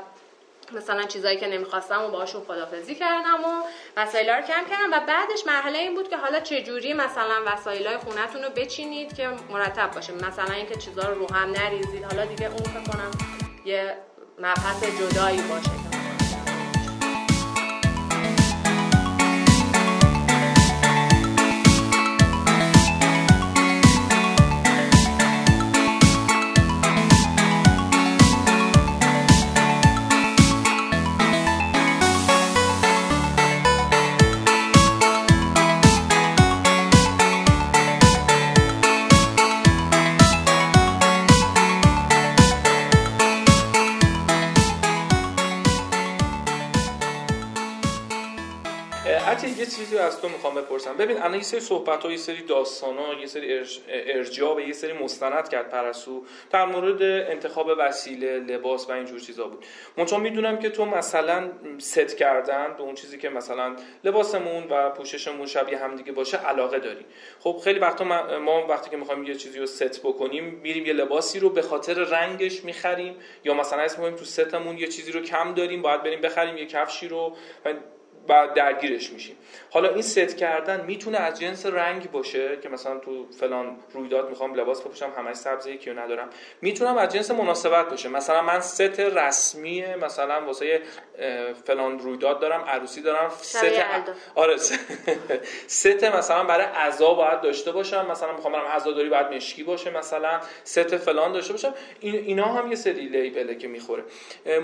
مثلا 0.73 1.03
چیزایی 1.03 1.37
که 1.37 1.47
نمی‌خواستم 1.47 2.05
و 2.05 2.09
باشون 2.09 2.45
خدافزی 2.45 2.95
کردم 2.95 3.45
و 3.45 3.63
وسایل 3.97 4.31
رو 4.31 4.43
کم 4.43 4.65
کردم. 4.71 4.93
و 4.93 5.01
بعدش 5.07 5.47
مرحله 5.47 5.79
این 5.79 5.95
بود 5.95 6.09
که 6.09 6.17
حالا 6.17 6.41
چه 6.41 6.63
جوری 6.63 6.95
مثلا 6.95 7.35
وسایل 7.47 7.87
های 7.87 7.97
خونتون 7.97 8.43
رو 8.43 8.51
بچینید 8.51 9.17
که 9.17 9.29
مرتب 9.51 9.91
باشه. 9.91 10.13
مثلا 10.13 10.55
اینکه 10.55 10.75
چیزا 10.75 11.03
رو 11.03 11.15
رو 11.15 11.35
هم 11.35 11.51
نریزید. 11.51 12.05
حالا 12.05 12.25
دیگه 12.25 12.47
اون 12.47 12.85
کنم 12.85 13.11
یه 13.65 13.97
مبحث 14.39 14.85
جدایی 14.85 15.43
باشه. 15.43 15.90
تو 50.21 50.29
می‌خوام 50.29 50.55
بپرسم. 50.55 50.97
ببین 50.97 51.17
الان 51.17 51.35
یه 51.35 51.43
سری 51.43 51.61
صحبت 51.61 52.05
ها 52.05 52.11
یه 52.11 52.17
سری 52.17 52.43
داستان 52.43 52.97
ها 52.99 53.15
یه 53.15 53.27
سری 53.27 53.61
ارجاع 53.89 54.55
به 54.55 54.67
یه 54.67 54.73
سری 54.73 54.93
مستند 54.93 55.49
کرد 55.49 55.69
پرسو. 55.69 56.25
در 56.51 56.67
مورد 56.67 57.03
انتخاب 57.03 57.71
وسیله 57.79 58.39
لباس 58.39 58.91
و 58.91 58.93
اینجور 58.93 59.21
چیزا 59.21 59.47
بود. 59.47 59.65
منتها 59.97 60.19
می‌دونم 60.19 60.59
که 60.59 60.71
تو 60.71 60.85
مثلا 60.85 61.51
ست 61.79 62.17
کردن 62.17 62.75
به 62.77 62.83
اون 62.83 62.95
چیزی 62.95 63.19
که 63.19 63.29
مثلا 63.29 63.77
لباسمون 64.05 64.65
و 64.71 64.91
پوششمون 64.91 65.47
شبیه 65.47 65.79
همدیگه 65.79 66.13
باشه 66.13 66.37
علاقه 66.37 66.79
داری. 66.79 67.07
خب 67.41 67.61
خیلی 67.65 67.79
وقتا 67.79 68.05
ما 68.39 68.67
وقتی 68.67 68.91
که 68.91 68.97
می‌خوایم 68.97 69.25
یه 69.25 69.35
چیزی 69.35 69.59
رو 69.59 69.67
ست 69.67 70.03
بکنیم 70.03 70.45
میریم 70.45 70.87
یه 70.87 70.93
لباسی 70.93 71.41
رو 71.41 71.51
به 71.51 71.63
خاطر 71.63 71.95
رنگش 71.95 72.65
می‌خریم 72.65 73.17
یا 73.45 73.55
مثلا 73.55 73.83
اسم 73.83 74.11
تو 74.11 74.25
ستمون 74.25 74.79
یه 74.79 74.87
چیزی 74.87 75.13
رو 75.13 75.21
کم 75.21 75.55
داریم 75.55 75.83
باید 75.83 76.03
بریم 76.03 76.21
بخریم 76.21 76.57
یه 76.57 76.67
کفشی 76.67 77.09
رو. 77.09 77.37
درگیرش 78.55 79.11
میشیم. 79.11 79.37
حالا 79.71 79.89
این 79.89 80.03
ست 80.03 80.37
کردن 80.37 80.85
می‌تونه 80.85 81.19
از 81.19 81.41
جنس 81.41 81.67
رنگ 81.67 82.11
باشه 82.11 82.59
که 82.63 82.69
مثلا 82.69 82.99
تو 82.99 83.27
فلان 83.41 83.77
رویداد 83.93 84.29
می‌خوام 84.29 84.55
لباس 84.55 84.81
بپوشم 84.81 85.13
همش 85.17 85.37
سبزه 85.37 85.77
که 85.77 85.93
ندارم. 85.93 86.31
می‌تونم 86.61 86.99
از 86.99 87.15
جنس 87.15 87.31
مناسبت 87.31 87.89
باشه. 87.89 88.09
مثلا 88.09 88.43
من 88.43 88.61
ست 88.61 89.01
رسمی 89.01 89.85
مثلا 89.95 90.45
واسه 90.47 90.81
فلان 91.65 91.99
رویداد 91.99 92.41
دارم 92.41 92.61
عروسی 92.61 93.03
دارم 93.03 93.31
ست 93.41 93.65
آره 94.35 94.57
ست 95.67 96.05
مثلا 96.05 96.45
برای 96.45 96.67
عزا 96.67 97.15
باید 97.15 97.41
داشته 97.41 97.73
باشم. 97.73 98.07
مثلا 98.11 98.33
می‌خوام 98.33 98.53
برم 98.53 98.67
عزاداری 98.67 99.09
باید 99.09 99.27
مشکی 99.27 99.63
باشه 99.63 99.91
مثلا 99.91 100.41
ست 100.65 100.97
فلان 100.97 101.33
داشته 101.33 101.53
باشم. 101.53 101.75
این 102.01 102.15
اینا 102.15 102.45
هم 102.45 102.71
یه 102.71 102.77
سری 102.77 103.07
label 103.07 103.47
ه 103.47 103.55
که 103.55 103.69
می‌خوره. 103.69 104.05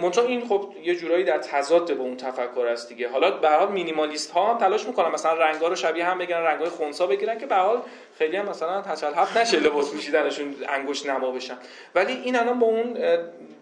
منتها 0.02 0.24
این 0.24 0.48
خب 0.48 0.72
یه 0.82 0.94
جورایی 0.94 1.24
در 1.24 1.38
تضاد 1.38 1.94
با 1.94 2.04
اون 2.04 2.16
تفکر 2.16 2.66
است 2.66 2.88
دیگه. 2.88 3.08
حالا 3.08 3.30
حال 3.57 3.72
مینیمالیست 3.72 4.30
ها 4.30 4.57
تلاش 4.61 4.86
می‌کنن. 4.86 5.09
مثلا 5.09 5.32
رنگا 5.32 5.68
رو 5.68 5.74
شبیه 5.74 6.04
هم 6.04 6.18
بگیرن 6.18 6.40
رنگای 6.42 6.68
خونسا 6.68 7.07
بگیرن 7.07 7.38
که 7.38 7.46
به 7.46 7.54
حال 7.54 7.82
خیلی 8.18 8.36
هم 8.36 8.48
مثلا 8.48 8.82
تچل 8.82 9.14
هفت 9.14 9.36
نشه 9.36 9.61
لباس 9.61 9.92
پوشیدنشون 9.92 10.54
انگشت 10.68 11.07
نما 11.07 11.30
بشن. 11.30 11.59
ولی 11.94 12.12
این 12.12 12.36
الان 12.36 12.59
با 12.59 12.66
اون 12.66 12.98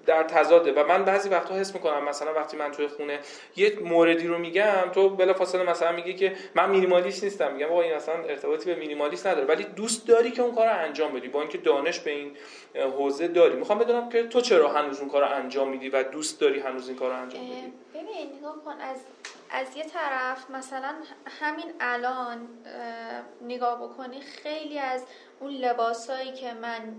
در 0.06 0.22
تضاده. 0.22 0.72
و 0.72 0.86
من 0.86 1.04
بعضی 1.04 1.28
وقتا 1.28 1.54
حس 1.54 1.74
می‌کنم 1.74 2.04
مثلا 2.04 2.34
وقتی 2.34 2.56
من 2.56 2.70
توی 2.70 2.86
خونه 2.88 3.18
یه 3.56 3.78
موردی 3.84 4.26
رو 4.26 4.38
میگم 4.38 4.90
تو 4.92 5.08
بلا 5.08 5.34
فاصله 5.34 5.70
مثلا 5.70 5.92
میگی 5.92 6.14
که 6.14 6.32
من 6.54 6.70
مینیمالیست 6.70 7.24
نیستم. 7.24 7.52
میگم 7.52 7.66
آقا 7.66 7.82
این 7.82 7.92
اصلا 7.92 8.14
ارتباطی 8.14 8.74
به 8.74 8.80
مینیمالیست 8.80 9.26
نداره. 9.26 9.46
ولی 9.46 9.64
دوست 9.64 10.08
داری 10.08 10.30
که 10.30 10.42
اون 10.42 10.54
کار 10.54 10.66
رو 10.66 10.78
انجام 10.78 11.12
بدی. 11.12 11.28
با 11.28 11.40
اینکه 11.40 11.58
دانش 11.58 12.00
به 12.00 12.10
این 12.10 12.36
حوزه 12.74 13.28
داری. 13.28 13.56
می‌خوام 13.56 13.78
بدونم 13.78 14.08
که 14.08 14.22
تو 14.22 14.40
چرا 14.40 14.68
هنوز 14.68 15.00
اون 15.00 15.10
کار 15.10 15.22
رو 15.22 15.28
انجام 15.34 15.68
میدی 15.68 15.88
و 15.88 16.02
دوست 16.02 16.40
داری 16.40 16.60
هنوز 16.60 16.88
این 16.88 16.98
کار 16.98 17.10
رو 17.10 17.16
انجام 17.16 17.42
بدی؟ 17.44 17.72
ببین 18.04 18.36
نگاه 18.38 18.64
کن 18.64 18.80
از 18.80 18.96
از 19.50 19.76
یه 19.76 19.84
طرف 19.84 20.50
مثلا 20.50 20.94
همین 21.40 21.74
الان 21.80 22.48
نگاه 23.42 23.82
بکنی 23.82 24.20
خیلی 24.20 24.78
از 24.78 25.04
اون 25.40 25.50
لباسایی 25.50 26.32
که 26.32 26.52
من 26.52 26.94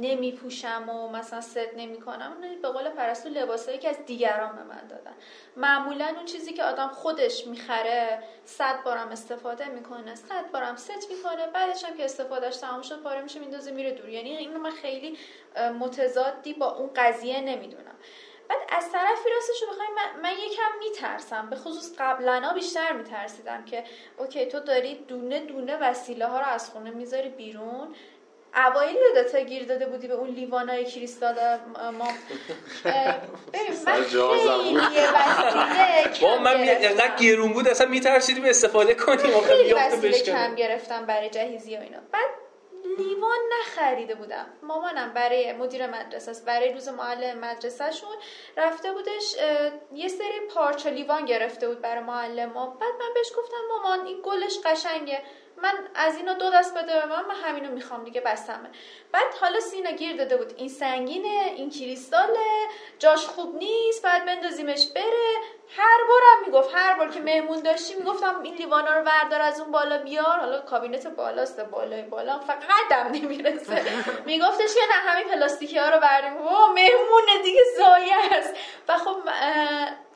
نمی 0.00 0.32
پوشم 0.32 0.88
و 0.88 1.08
مثلا 1.08 1.40
ست 1.40 1.74
نمی 1.76 2.00
کنم 2.00 2.36
به 2.62 2.68
قول 2.68 2.88
پرستو 2.88 3.28
لباسایی 3.28 3.78
که 3.78 3.88
از 3.88 3.96
دیگران 4.06 4.56
به 4.56 4.62
من 4.62 4.86
دادن. 4.88 5.14
معمولا 5.56 6.06
اون 6.16 6.24
چیزی 6.24 6.52
که 6.52 6.64
آدم 6.64 6.88
خودش 6.88 7.46
می‌خره 7.46 8.22
صد 8.44 8.82
بارم 8.84 9.08
استفاده 9.08 9.68
می‌کنه 9.68 10.14
صد 10.14 10.50
بارم 10.52 10.76
ست 10.76 11.10
می‌کنه 11.10 11.46
بعدش 11.46 11.84
هم 11.84 11.96
که 11.96 12.04
استفادهش 12.04 12.56
تمام 12.56 12.82
شد 12.82 13.02
پاره 13.02 13.22
میشه 13.22 13.40
میندازه 13.40 13.70
میره 13.70 13.92
دور. 13.92 14.08
یعنی 14.08 14.36
اینو 14.36 14.58
من 14.58 14.70
خیلی 14.70 15.18
متضادی 15.80 16.54
با 16.54 16.76
اون 16.76 16.90
قضیه 16.96 17.40
نمی‌دونم. 17.40 17.87
بعد 18.48 18.58
از 18.68 18.92
طرفی 18.92 19.28
راستش 19.34 19.62
رو 19.62 19.68
بخوایم 19.68 19.90
من, 19.96 20.22
من 20.22 20.32
یکم 20.38 20.78
میترسم. 20.78 21.50
به 21.50 21.56
خصوص 21.56 21.92
قبلا 21.98 22.52
بیشتر 22.54 22.92
میترسیدم 22.92 23.64
که 23.64 23.84
اوکی 24.18 24.46
تو 24.46 24.60
داری 24.60 24.94
دونه 24.94 25.40
دونه 25.40 25.76
وسیله 25.76 26.26
ها 26.26 26.40
رو 26.40 26.46
از 26.46 26.70
خونه 26.70 26.90
می‌ذاری 26.90 27.28
بیرون. 27.28 27.94
اوایل 28.54 28.96
یادت 28.96 29.36
گیر 29.36 29.64
داده 29.64 29.86
بودی 29.86 30.08
به 30.08 30.14
اون 30.14 30.28
لیوانای 30.28 30.84
کریستال 30.84 31.34
ما 31.98 32.08
ببین 33.52 33.76
من 33.86 34.02
خیلی 34.02 34.18
وسیله 35.14 36.38
من 36.38 36.56
انقدر 36.56 37.16
گیرون 37.16 37.52
بود 37.52 37.68
اصلا 37.68 37.86
میترسیدیم 37.86 38.44
استفاده 38.44 38.94
کنیم. 38.94 39.40
خیلی 39.40 39.72
وسیله 39.72 40.22
کم 40.22 40.54
گرفتم 40.54 41.06
برای 41.06 41.30
جهیزی 41.30 41.76
و 41.76 41.80
اینا. 41.80 41.98
بعد 42.12 42.30
لیوان 42.98 43.38
نخریده 43.60 44.14
بودم. 44.14 44.46
مامانم 44.62 45.12
برای 45.14 45.52
مدیر 45.52 45.86
مدرسه 45.86 46.30
است. 46.30 46.44
برای 46.44 46.72
روز 46.72 46.88
معلم 46.88 47.38
مدرسهشون 47.38 48.16
رفته 48.56 48.92
بودش 48.92 49.34
یه 49.92 50.08
سری 50.08 50.40
پارچه 50.54 50.90
لیوان 50.90 51.24
گرفته 51.24 51.68
بود 51.68 51.80
برای 51.80 52.04
معلم 52.04 52.50
ها. 52.50 52.66
بعد 52.66 52.92
من 53.00 53.14
بهش 53.14 53.32
گفتم 53.36 53.56
مامان 53.68 54.06
این 54.06 54.20
گلش 54.24 54.58
قشنگه. 54.64 55.22
من 55.56 55.88
از 55.94 56.16
اینا 56.16 56.34
دو 56.34 56.50
دست 56.50 56.78
بده 56.78 57.00
به 57.00 57.06
من 57.06 57.24
من 57.24 57.34
همینو 57.34 57.70
می‌خوام 57.70 58.04
دیگه 58.04 58.20
بستمه. 58.20 58.70
بعد 59.12 59.34
حالا 59.40 59.60
سینا 59.60 59.90
گیر 59.90 60.16
داده 60.16 60.36
بود. 60.36 60.54
این 60.56 60.68
سنگینه 60.68 61.52
این 61.56 61.70
کریستاله 61.70 62.66
جاش 62.98 63.26
خوب 63.26 63.56
نیست 63.56 64.02
بعد 64.02 64.26
بندازیمش 64.26 64.86
بره. 64.94 65.34
هر 65.76 65.98
بارم 66.08 66.46
می‌گفت 66.46 66.74
هر 66.74 66.94
بار 66.98 67.08
که 67.08 67.20
مهمون 67.20 67.60
داشتی 67.60 67.94
می‌گفتم 67.94 68.40
این 68.42 68.54
لیوانا 68.54 68.98
رو 68.98 69.04
وردار 69.04 69.40
از 69.40 69.60
اون 69.60 69.72
بالا 69.72 69.98
بیار. 69.98 70.38
حالا 70.38 70.60
کابینت 70.60 71.06
بالاست 71.06 71.60
بالای 71.60 72.02
بالا 72.02 72.38
فقط 72.38 72.64
قدم 72.64 73.10
نمی‌رسه. 73.12 73.82
میگفتش 74.26 74.74
که 74.74 74.80
نه 74.90 75.10
همین 75.10 75.28
پلاستیکی 75.28 75.78
ها 75.78 75.88
رو 75.88 76.00
بردیم. 76.00 76.36
و 76.36 76.66
مهمون 76.74 77.42
دیگه 77.44 77.62
زایه 77.78 78.38
است. 78.38 78.54
و 78.88 78.98
خب 78.98 79.16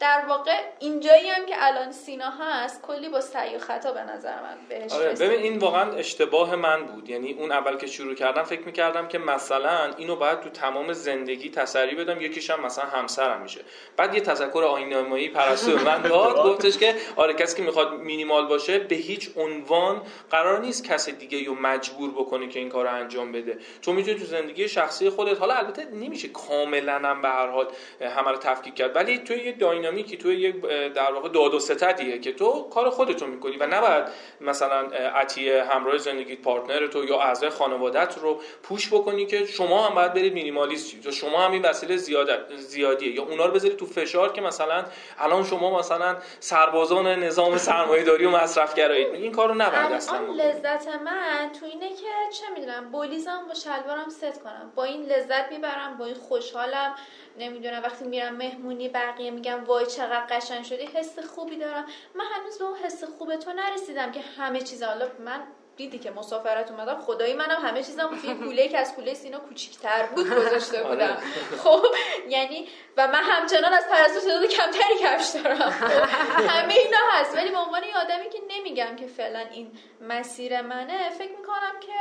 در 0.01 0.25
واقع 0.29 0.61
اینجایی 0.79 1.31
هم 1.31 1.47
که 1.47 1.55
الان 1.59 1.93
سینا 1.93 2.31
هست 2.31 2.83
کلی 2.83 3.09
با 3.09 3.21
سعی 3.21 3.57
و 3.57 3.59
خطا 3.59 3.93
به 3.93 4.03
نظر 4.03 4.35
من 4.35 4.57
بهش 4.69 4.93
آره 4.93 5.13
ببین 5.13 5.41
این 5.41 5.59
واقعا 5.59 5.93
اشتباه 5.93 6.57
من 6.57 6.87
بود. 6.87 7.09
یعنی 7.09 7.33
اون 7.33 7.53
اول 7.53 7.77
که 7.77 7.87
شروع 7.87 8.15
کردم 8.15 8.43
فکر 8.43 8.61
می‌کردم 8.61 9.09
که 9.09 9.19
مثلا 9.19 9.91
اینو 9.97 10.17
باید 10.17 10.41
تو 10.41 10.51
تمام 10.51 10.93
زندگی 10.93 11.51
تسری 11.51 11.95
بدم 11.95 12.21
یکیش 12.21 12.51
هم 12.51 12.61
مثلا 12.61 12.85
همسرم 12.85 13.41
میشه. 13.41 13.61
بعد 13.97 14.15
یه 14.15 14.21
تذکر 14.21 14.65
آینامایی 14.65 15.29
پرستو 15.43 15.79
من 15.85 16.03
داد 16.03 16.37
گفتش 16.37 16.79
که 16.79 16.95
آره 17.17 17.35
کسی 17.35 17.57
که 17.57 17.63
می‌خواد 17.63 17.93
مینیمال 17.93 18.47
باشه 18.47 18.79
به 18.79 18.95
هیچ 18.95 19.31
عنوان 19.37 20.03
قرار 20.31 20.61
نیست 20.61 20.85
کسی 20.85 21.13
دیگه 21.13 21.49
رو 21.49 21.55
مجبور 21.55 22.11
بکنه 22.11 22.49
که 22.49 22.59
این 22.59 22.69
کار 22.69 22.85
رو 22.85 22.95
انجام 22.95 23.33
بده. 23.33 23.59
تو 23.83 23.93
می‌تونی 23.93 24.19
تو 24.19 24.25
زندگی 24.25 24.69
شخصی 24.69 25.11
خودت 25.11 25.39
حالا 25.39 25.55
البته 25.55 25.85
نمیشه 25.85 26.29
کاملا 26.29 26.99
هم 26.99 27.23
به 27.23 27.29
هر 27.29 27.47
حال 27.47 27.67
همه 28.01 28.31
رو 28.31 28.37
تفکیک 28.37 28.75
کرد 28.75 28.97
ولی 28.97 29.19
تو 29.19 29.35
یه 29.35 29.53
داینامیکی 29.53 30.17
تو 30.17 30.33
یه 30.33 30.53
در 30.95 31.13
واقع 31.13 31.29
داد 31.29 31.55
و 31.55 31.61
ستدیه 31.61 32.19
که 32.19 32.33
تو 32.33 32.63
کار 32.63 32.91
خودتو 32.91 33.27
می‌کنی 33.27 33.57
و 33.57 33.67
نباید 33.67 34.05
مثلا 34.41 34.81
عطیه 35.15 35.65
همراه 35.65 35.99
زندگی 35.99 36.37
پارتنر 36.37 36.87
تو 36.87 37.05
یا 37.05 37.21
اعضای 37.21 37.51
خانوادت 37.51 38.19
رو 38.23 38.41
پوش 38.63 38.89
بکنی 38.89 39.27
که 39.27 39.47
شما 39.47 39.89
هم 39.89 39.95
باید 39.95 40.15
برید 40.15 40.33
مینیمالیست 40.33 41.07
یا 41.07 41.13
شما 41.13 41.41
هم 41.41 41.53
این 41.53 41.63
وسیله 41.63 41.97
زیادیه. 41.97 43.13
یا 43.13 43.23
اونا 43.23 43.47
رو 43.47 43.53
بذاری 43.53 43.75
تو 43.75 43.87
فشار 43.87 44.33
که 44.33 44.41
مثلا 44.41 44.85
الان 45.33 45.45
شما 45.45 45.79
مثلا 45.79 46.17
سربازان 46.41 47.07
نظام 47.07 47.59
سرمایه 47.59 48.05
داری 48.05 48.25
و 48.25 48.31
مصرف 48.31 48.75
گرایید 48.75 49.15
این 49.15 49.33
کارو 49.33 49.55
نباید 49.55 49.93
اصلا 49.93 50.19
لذت 50.19 50.89
من 50.89 51.51
تو 51.61 51.67
اینه 51.67 51.89
که 51.89 52.07
چه 52.33 52.45
می‌دونم 52.55 52.91
بولیزم 52.91 53.45
با 53.49 53.55
شلوارم 53.55 54.09
ست 54.09 54.43
کنم. 54.43 54.73
با 54.75 54.85
این 54.85 55.07
لذت 55.07 55.53
می‌برم 55.53 55.97
با 55.99 56.05
این 56.05 56.15
خوشحالم. 56.15 56.95
نمی‌دونم 57.39 57.83
وقتی 57.83 58.05
میرم 58.05 58.35
مهمونی 58.35 58.89
بقیه 58.89 59.31
میگم 59.31 59.65
وای 59.65 59.87
چقدر 59.87 60.27
قشنگ 60.31 60.65
شدی 60.65 60.87
حس 60.87 61.19
خوبی 61.19 61.57
دارم. 61.57 61.85
من 62.15 62.25
هنوز 62.35 62.59
به 62.59 62.65
اون 62.65 62.77
حس 62.85 63.05
خوب 63.19 63.37
تو 63.37 63.53
نرسیدم 63.53 64.13
که 64.13 64.21
همه 64.39 64.61
چیز 64.61 64.83
حالا 64.83 65.07
من 65.25 65.43
دیدی 65.77 65.99
که 65.99 66.11
مسافرت 66.11 66.71
اومدم. 66.71 67.01
خدایی 67.01 67.35
منم 67.35 67.61
همه 67.63 67.83
چیزم 67.83 68.19
توی 68.23 68.35
کوله 68.35 68.69
که 68.69 68.79
از 68.79 68.95
کوله 68.95 69.15
سینا 69.15 69.39
کوچیک‌تر 69.39 70.07
بود 70.07 70.31
گذاشته 70.31 70.83
آره. 70.83 70.89
بودم. 70.89 71.17
خب 71.59 71.85
یعنی 72.29 72.69
و 72.97 73.07
من 73.07 73.23
همچنان 73.23 73.73
از 73.73 73.85
پرستو 73.91 74.21
تعداد 74.21 74.47
کمتری 74.47 74.99
کفش 75.03 75.41
دارم. 75.41 75.71
خب، 75.71 76.49
همه 76.49 76.75
اینا 76.75 76.99
هست. 77.13 77.37
ولی 77.37 77.51
به 77.51 77.59
عنوان 77.59 77.85
یه 77.85 77.99
آدمی 77.99 78.31
که 78.31 78.39
نمیگم 78.49 78.97
که 78.97 79.07
فعلا 79.07 79.39
این 79.39 79.73
مسیر 80.01 80.63
منه 80.63 81.11
فکر 81.11 81.33
می‌کنم 81.37 81.81
که 81.81 81.93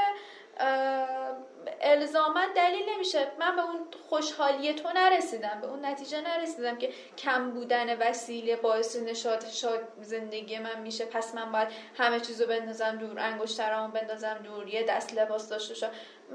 الزاما 1.81 2.41
دلیل 2.55 2.89
نمیشه. 2.89 3.27
من 3.39 3.55
به 3.55 3.61
اون 3.61 3.79
خوشحالی 4.09 4.73
تو 4.73 4.89
نرسیدم. 4.95 5.59
به 5.61 5.67
اون 5.67 5.85
نتیجه 5.85 6.21
نرسیدم 6.21 6.77
که 6.77 6.89
کم 7.17 7.51
بودن 7.51 7.97
وسیله 8.09 8.55
باعث 8.55 8.95
نشاط 8.95 9.49
شاد 9.49 9.87
زندگی 10.01 10.59
من 10.59 10.81
میشه. 10.81 11.05
پس 11.05 11.35
من 11.35 11.51
باید 11.51 11.67
همه 11.97 12.19
چیزو 12.19 12.47
بندازم 12.47 12.97
دور 12.97 13.19
انگشترامو 13.19 13.93
بندازم 13.93 14.39
دور 14.43 14.67
یه 14.67 14.83
دست 14.83 15.13
لباس 15.13 15.49
داشته 15.49 15.73
باشم. 15.73 15.91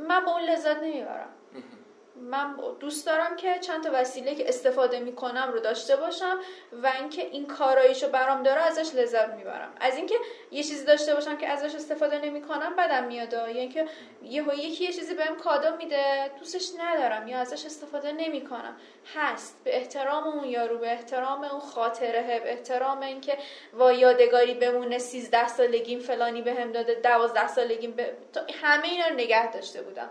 من 0.09 0.25
به 0.25 0.31
اون 0.31 0.43
لذت 0.43 0.77
نمی‌برم. 0.83 1.29
من 2.23 2.57
دوست 2.81 3.07
دارم 3.07 3.37
که 3.37 3.59
چند 3.59 3.85
تا 3.85 3.91
وسیله 3.93 4.35
که 4.35 4.49
استفاده 4.49 5.01
می‌کنم 5.01 5.51
رو 5.53 5.61
داشته 5.61 5.97
باشم 5.97 6.39
و 6.83 6.93
اینکه 6.99 7.27
این 7.27 7.47
کاراییشو 7.47 8.09
برام 8.09 8.43
داره 8.43 8.61
ازش 8.61 8.95
لذت 8.95 9.29
می‌برم. 9.29 9.73
از 9.81 9.97
اینکه 9.97 10.15
یه 10.51 10.63
چیزی 10.63 10.85
داشته 10.85 11.15
باشم 11.15 11.37
که 11.37 11.49
ازش 11.49 11.75
استفاده 11.75 12.19
نمی‌کنم 12.19 12.77
بدم 12.77 13.05
میاد. 13.05 13.33
یا 13.33 13.45
اینکه 13.45 13.89
یهو 14.23 14.55
یکی 14.55 14.85
یه 14.85 14.93
چیزی 14.93 15.15
بهم 15.15 15.37
کادو 15.37 15.77
میده 15.77 16.31
دوستش 16.39 16.69
ندارم 16.79 17.29
یا 17.29 17.39
ازش 17.39 17.67
استفاده 17.67 18.13
نمی‌کنم. 18.13 18.77
هست. 19.15 19.65
به 19.65 19.77
احترام 19.77 20.25
اون 20.25 20.45
یارو 20.45 20.79
به 20.79 20.93
احترام 20.93 21.45
اون 21.45 21.61
خاطره 21.61 22.41
به 22.45 22.53
احترام 22.53 23.01
اینکه 23.01 23.39
وا 23.75 23.93
یادگاری 23.93 24.55
بمونه 24.55 24.99
13 24.99 25.49
سالگیم 25.49 25.99
فلانی 25.99 26.43
بهم 26.43 26.73
داده 26.73 26.95
12 26.95 27.49
سالگیم 27.49 27.91
به... 27.91 28.17
همه 28.63 28.89
اینا 28.89 29.07
رو 29.07 29.15
نگه 29.15 29.53
داشته 29.53 29.83
بودم. 29.83 30.11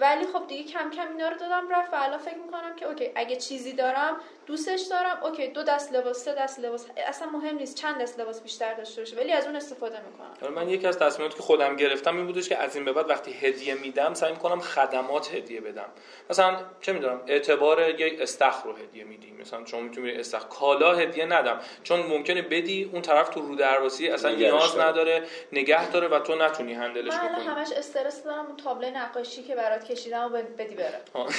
ولی 0.00 0.26
خب 0.26 0.46
دیگه 0.46 0.72
کم 0.72 0.90
کم 0.90 1.08
اینا 1.08 1.28
رو 1.28 1.36
دادم 1.36 1.68
رفت 1.70 1.92
و 1.92 1.96
الان 1.96 2.18
فکر 2.18 2.36
می‌کنم 2.36 2.76
که 2.76 2.86
okay 2.86 3.10
اگه 3.14 3.36
چیزی 3.36 3.72
دارم 3.72 4.16
دوستش 4.46 4.80
دارم 4.80 5.18
okay 5.22 5.48
دو 5.48 5.62
دست 5.62 5.92
لباس 5.92 6.24
سه 6.24 6.34
دست 6.34 6.60
لباس 6.60 6.86
اصلا 7.06 7.28
مهم 7.30 7.56
نیست 7.56 7.74
چند 7.74 8.02
دست 8.02 8.20
لباس 8.20 8.42
بیشتر 8.42 8.74
داشته 8.74 9.00
باشه 9.00 9.16
ولی 9.16 9.32
از 9.32 9.46
اون 9.46 9.56
استفاده 9.56 9.98
می‌کنم. 10.00 10.54
من 10.54 10.68
یکی 10.68 10.86
از 10.86 10.98
تصمیماتی 10.98 11.36
که 11.36 11.42
خودم 11.42 11.76
گرفتم 11.76 12.16
این 12.16 12.26
بودش 12.26 12.48
که 12.48 12.58
از 12.58 12.76
این 12.76 12.84
به 12.84 12.92
بعد 12.92 13.10
وقتی 13.10 13.32
هدیه 13.32 13.74
میدم 13.74 14.14
سعی 14.14 14.32
می‌کنم 14.32 14.60
خدمات 14.60 15.34
هدیه 15.34 15.60
بدم. 15.60 15.88
مثلا 16.30 16.56
چه 16.80 16.92
می‌دونم 16.92 17.20
اعتبار 17.26 18.00
یک 18.00 18.20
استخر 18.20 18.64
رو 18.64 18.76
هدیه 18.76 19.04
میدی 19.04 19.30
مثلا 19.40 19.66
شما 19.66 19.80
می‌تونی 19.80 20.10
استخر 20.10 20.46
کالا 20.48 20.94
هدیه 20.94 21.26
ندم. 21.26 21.60
چون 21.82 22.00
ممکنه 22.00 22.42
بدی 22.42 22.90
اون 22.92 23.02
طرف 23.02 23.28
تو 23.28 23.40
رودرواسی 23.40 24.08
اصلا 24.08 24.34
نیاز 24.34 24.78
نداره 24.78 25.22
نگه 25.52 25.90
داره 25.90 26.08
و 26.08 26.18
تو 26.18 26.34
نتونی 26.34 26.74
هندلش 26.74 27.14
بکنی. 27.14 27.46
من 27.46 27.56
همش 27.56 27.72
استرس 27.72 28.24
دارم 28.24 28.46
اون 28.46 28.56
تابلو 28.56 28.90
نقاشی 28.90 29.42
که 29.42 29.54
برات 29.54 29.84
کشیدم 29.84 30.30
و 30.34 30.42
بدی 30.58 30.74
بره. 30.74 31.00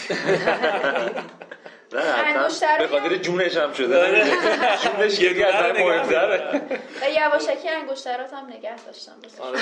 نه 1.93 2.77
به 2.79 2.87
خاطر 2.87 3.15
جونش 3.15 3.57
هم 3.57 3.73
شده. 3.73 4.07
آره. 4.07 4.23
جونش 4.83 5.19
یکی 5.19 5.43
از 5.43 5.53
مهمتره 5.53 6.61
و 7.01 7.09
یواشکی 7.09 7.69
انگشترات 7.69 8.33
هم 8.33 8.47
نگه 8.57 8.75
داشتم. 8.85 9.11
آره. 9.39 9.59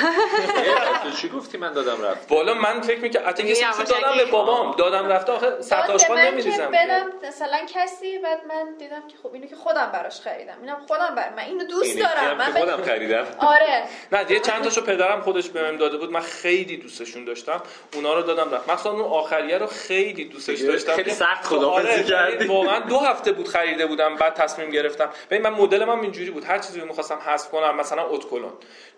چی 1.22 1.30
گفتی 1.30 1.58
من 1.58 1.74
دادم 1.74 2.02
رفت؟ 2.02 2.28
بالا 2.28 2.54
من 2.54 2.82
فکر 2.82 3.00
می‌کنم 3.00 3.30
حتی 3.30 3.48
یه 3.48 3.56
چیزی 3.56 3.84
دادم 3.84 4.18
به 4.18 4.26
بابام. 4.26 4.76
دادم 4.76 5.08
رفته 5.08 5.32
آخه 5.32 5.62
سطح 5.62 5.92
آشغال 5.94 6.20
نمیریزم. 6.20 6.72
بدم 6.72 7.06
مثلا 7.28 7.58
کسی 7.74 8.18
بعد 8.20 8.40
من 8.50 8.76
دیدم 8.80 9.08
که 9.08 9.16
خب 9.24 9.34
اینو 9.34 9.48
که 9.48 9.56
خودم 9.56 9.90
براش 9.94 10.22
خریدم. 10.22 10.58
اینم 10.62 10.78
خودم 10.88 11.16
بر 11.16 11.30
من 11.38 11.44
اینو 11.44 11.64
دوست 11.64 12.00
دارم. 12.00 12.38
من 12.38 12.52
خودم 12.52 12.84
خریدم. 12.84 13.26
آره. 13.38 13.84
نه 14.12 14.32
یه 14.32 14.40
چند 14.40 14.64
تاشو 14.64 14.82
پدرم 14.82 15.22
خودش 15.22 15.50
بهم 15.50 15.78
داده 15.78 15.98
بود. 15.98 16.12
من 16.12 16.22
خیلی 16.22 16.78
دوستشون 16.78 17.26
داشتم. 17.26 17.62
اونا 17.96 18.14
رو 18.14 18.22
دادم 18.22 18.52
رفت. 18.52 18.70
مثلا 18.70 18.92
اون 18.92 19.02
آخریه 19.02 19.58
رو 19.58 19.68
خیلی 19.68 20.26
دوستش 20.26 20.60
داشتم 20.62 20.96
خیلی 20.96 21.12
سخت 21.12 21.46
خدافظی 21.46 22.04
کردی؟ 22.20 22.48
واقعا 22.48 22.80
دو 22.80 22.98
هفته 22.98 23.32
بود 23.32 23.48
خریده 23.48 23.86
بودم 23.86 24.16
بعد 24.16 24.34
تصمیم 24.34 24.70
گرفتم. 24.70 25.10
ببین 25.30 25.48
من 25.48 25.54
مدل 25.54 25.86
من 25.86 26.00
اینجوری 26.00 26.32
بود. 26.32 26.44
هر 26.44 26.60
چیزی 26.60 26.80
رو 26.80 26.88
می‌خواستم 26.88 27.20
حذف 27.26 27.50
کنم 27.50 27.76
مثلا 27.76 28.08
اتکلون 28.08 28.54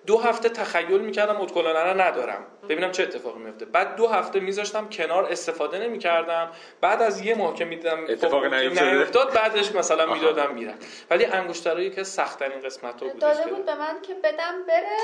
دو 0.06 0.18
هفته 0.18 0.50
تخیل 0.50 1.02
می‌کردم 1.02 1.42
اتکلون 1.42 1.76
رو 1.76 2.02
ندارم. 2.02 2.46
ببینم 2.70 2.92
چه 2.92 3.04
اتفاقی 3.04 3.40
میفته 3.40 3.66
بعد 3.66 3.96
دو 3.96 4.08
هفته 4.08 4.40
میذاشتم 4.40 4.90
کنار 4.90 5.26
استفاده 5.26 5.80
نمی‌کردم. 5.80 6.52
بعد 6.82 7.02
از 7.02 7.22
یه 7.22 7.36
ماه 7.36 7.56
که 7.56 7.66
می‌دیدم 7.66 8.04
اتفاق 8.10 8.48
خب 8.48 8.54
نیفتاد 8.54 9.34
بعدش 9.34 9.76
مثلا 9.76 10.14
می‌دادم 10.14 10.54
میرم 10.54 10.78
ولی 11.10 11.26
انگشترایی 11.26 11.90
که 11.90 12.04
سخت 12.04 12.40
ترین 12.40 12.62
قسمت 12.62 13.02
ها 13.02 13.08
بود 13.08 13.20
داده 13.20 13.44
بود 13.44 13.66
به 13.66 13.76
من 13.76 14.02
که 14.02 14.14
بدم 14.14 14.64
بره. 14.68 14.98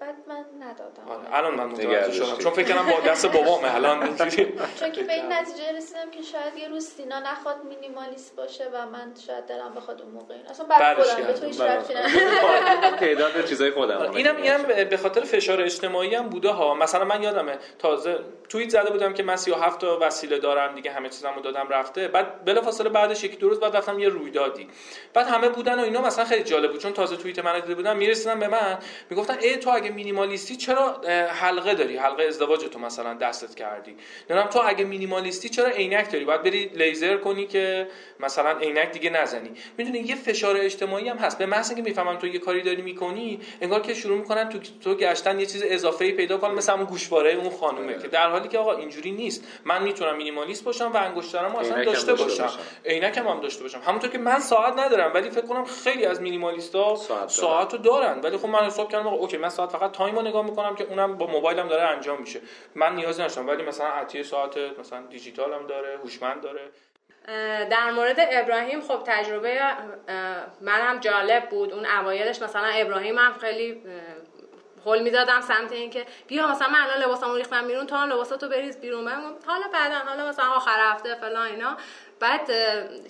بعد 0.00 0.14
من 0.26 0.44
ندادم. 0.60 1.08
آره 1.08 1.36
الان 1.36 1.54
من 1.54 1.66
متوجه 1.66 2.12
شدم. 2.12 2.38
چون 2.38 2.52
فکر 2.52 2.74
کنم 2.74 2.92
با 2.92 3.00
دست 3.00 3.26
بابامه 3.26 3.74
الان 3.74 4.02
اینجوری. 4.06 4.52
چون 4.80 4.92
که 4.92 5.02
به 5.02 5.12
این 5.12 5.32
نتیجه 5.32 5.72
رسیدم 5.76 6.10
که 6.10 6.22
شاید 6.22 6.56
یه 6.56 6.68
روز 6.68 6.86
سینا 6.86 7.20
نخواد 7.20 7.56
مینیمالیست 7.64 8.36
باشه 8.36 8.64
و 8.72 8.86
من 8.86 9.12
شاید 9.26 9.46
دلم 9.46 9.74
بخواد 9.74 10.02
اون 10.02 10.10
موقع 10.10 10.34
این 10.34 10.46
اصلا 10.46 10.66
بعد 10.66 11.02
خودم 11.02 11.26
به 11.26 11.32
تو 11.32 11.46
هیچ 11.46 11.60
ربطی 11.60 11.94
تعداد 13.06 13.44
چیزای 13.44 13.70
خودم 13.70 14.10
اینم 14.10 14.36
اینم 14.36 14.62
به 14.62 14.96
خاطر 14.96 15.20
فشار 15.20 15.60
اجتماعی 15.62 16.14
هم 16.14 16.28
بوده 16.28 16.50
ها. 16.50 16.74
مثلا 16.74 17.04
من 17.04 17.22
یادمه 17.22 17.58
تازه 17.78 18.18
توییت 18.48 18.70
زده 18.70 18.90
بودم 18.90 19.12
که 19.14 19.22
من 19.22 19.36
37 19.36 19.80
تا 19.80 19.98
وسیله 20.00 20.38
دارم 20.38 20.74
دیگه 20.74 20.90
همه 20.90 21.08
چیزامو 21.08 21.40
دادم 21.40 21.68
رفته. 21.68 22.08
بعد 22.08 22.44
بلافاصله 22.44 22.88
بعدش 22.88 23.24
یکی 23.24 23.36
دو 23.36 23.48
روز 23.48 23.60
بعد 23.60 23.76
رفتم 23.76 23.98
یه 23.98 24.08
رویدادی. 24.08 24.68
بعد 25.14 25.26
همه 25.26 25.48
بودن 25.48 25.80
و 25.80 25.82
اینا 25.82 26.00
مثلا 26.00 26.24
خیلی 26.24 26.44
جالب 26.44 26.70
بود. 26.70 26.80
چون 26.80 26.92
تازه 26.92 27.16
توییت 27.16 27.38
من 27.38 27.60
دیده 27.60 27.74
بودم 27.74 27.96
می‌رسیدن 27.96 28.40
به 28.40 28.48
من 28.48 28.78
می‌گفتن 29.10 29.38
ای 29.40 29.56
تو 29.56 29.70
اگه 29.70 29.89
مینیمالیستی 29.90 30.56
چرا 30.56 31.00
حلقه 31.28 31.74
داری؟ 31.74 31.96
حلقه 31.96 32.22
ازدواج 32.22 32.60
تو 32.60 32.78
مثلا 32.78 33.14
دستت 33.14 33.54
کردی. 33.54 33.96
نمی‌دونم 34.30 34.50
تو 34.50 34.60
اگه 34.66 34.84
مینیمالیستی 34.84 35.48
چرا 35.48 35.68
عینک 35.68 36.12
داری؟ 36.12 36.24
باید 36.24 36.42
بری 36.42 36.70
لیزر 36.74 37.16
کنی 37.16 37.46
که 37.46 37.88
مثلا 38.20 38.58
عینک 38.58 38.92
دیگه 38.92 39.10
نزنی. 39.10 39.50
می‌دونی 39.78 39.98
یه 39.98 40.14
فشار 40.14 40.56
اجتماعی 40.56 41.08
هم 41.08 41.16
هست. 41.16 41.38
به 41.38 41.46
محض 41.46 41.70
اینکه 41.70 41.82
می‌فهمم 41.82 42.16
تو 42.16 42.26
یه 42.26 42.38
کاری 42.38 42.62
داری 42.62 42.82
می‌کنی 42.82 43.40
انگار 43.60 43.80
که 43.80 43.94
شروع 43.94 44.18
می‌کنن 44.18 44.48
تو 44.48 44.58
تو 44.84 44.94
گشتن 44.94 45.40
یه 45.40 45.46
چیز 45.46 45.62
اضافه 45.66 46.04
ای 46.04 46.12
پیدا 46.12 46.38
کنن 46.38 46.54
مثلا 46.54 46.74
اون 46.74 46.84
گوشواره 46.84 47.30
اون 47.32 47.50
خانومه 47.50 47.98
که 47.98 48.08
در 48.08 48.30
حالی 48.30 48.48
که 48.48 48.58
آقا 48.58 48.72
اینجوری 48.76 49.10
نیست. 49.10 49.44
من 49.64 49.82
می‌تونم 49.82 50.16
مینیمالیست 50.16 50.64
باشم 50.64 50.92
و 50.92 50.96
انگشترامو 50.96 51.58
اصلا 51.58 51.84
داشته 51.84 52.14
باشم. 52.14 52.50
عینکم 52.84 53.28
هم 53.28 53.40
داشته 53.40 53.62
باشم. 53.62 53.80
همونطور 53.86 54.10
که 54.10 54.18
من 54.18 54.40
ساعت 54.40 54.78
ندارم 54.78 55.14
ولی 55.14 55.30
فکر 55.30 55.46
کنم 55.46 55.64
خیلی 55.64 56.06
از 56.06 56.20
مینیمالیستا 56.20 56.96
ساعت 57.28 57.72
رو 57.72 57.78
دارن. 57.78 58.20
ولی 58.20 58.36
خب 58.36 58.46
من 58.46 58.58
حساب 58.58 58.92
کردم 58.92 59.06
okay 59.06 59.36
من 59.36 59.48
ساعت 59.48 59.72
فقط 59.80 59.92
time 59.92 60.16
رو 60.16 60.22
نگاه 60.22 60.44
می‌کنم 60.44 60.74
که 60.74 60.84
اونم 60.84 61.18
با 61.18 61.26
موبایلم 61.26 61.68
داره 61.68 61.82
انجام 61.82 62.20
میشه. 62.20 62.40
من 62.74 62.94
نیازی 62.94 63.22
نداشتم 63.22 63.48
ولی 63.48 63.62
مثلا 63.62 63.86
عطیه 63.86 64.22
ساعت 64.22 64.56
مثلا 64.78 65.00
دیجیتال 65.00 65.52
هم 65.52 65.66
داره 65.66 65.98
هوشمند 66.02 66.40
داره. 66.40 66.68
در 67.70 67.90
مورد 67.90 68.16
ابراهیم 68.18 68.80
خب 68.80 69.02
تجربه 69.06 69.60
من 70.60 70.80
هم 70.80 70.98
جالب 70.98 71.48
بود. 71.48 71.72
اون 71.72 71.86
اوایلش 71.86 72.42
مثلا 72.42 72.66
ابراهیم 72.66 73.18
هم 73.18 73.32
خیلی 73.32 73.82
هول 74.86 75.02
می‌دادم 75.02 75.40
سمت 75.40 75.72
اینکه 75.72 76.06
بیا 76.26 76.48
مثلا 76.48 76.68
من 76.68 76.80
الان 76.80 76.98
لباسامو 76.98 77.36
ریختم 77.36 77.66
بیرون 77.66 77.88
هم 77.88 78.12
لباساتو 78.12 78.48
بریز 78.48 78.80
بیرون. 78.80 79.04
من 79.04 79.22
حالا 79.46 79.66
بعدا 79.72 79.94
حالا 79.94 80.28
مثلا 80.28 80.44
آخر 80.44 80.92
هفته 80.92 81.14
فلان 81.14 81.46
اینا. 81.46 81.76
بعد 82.20 82.50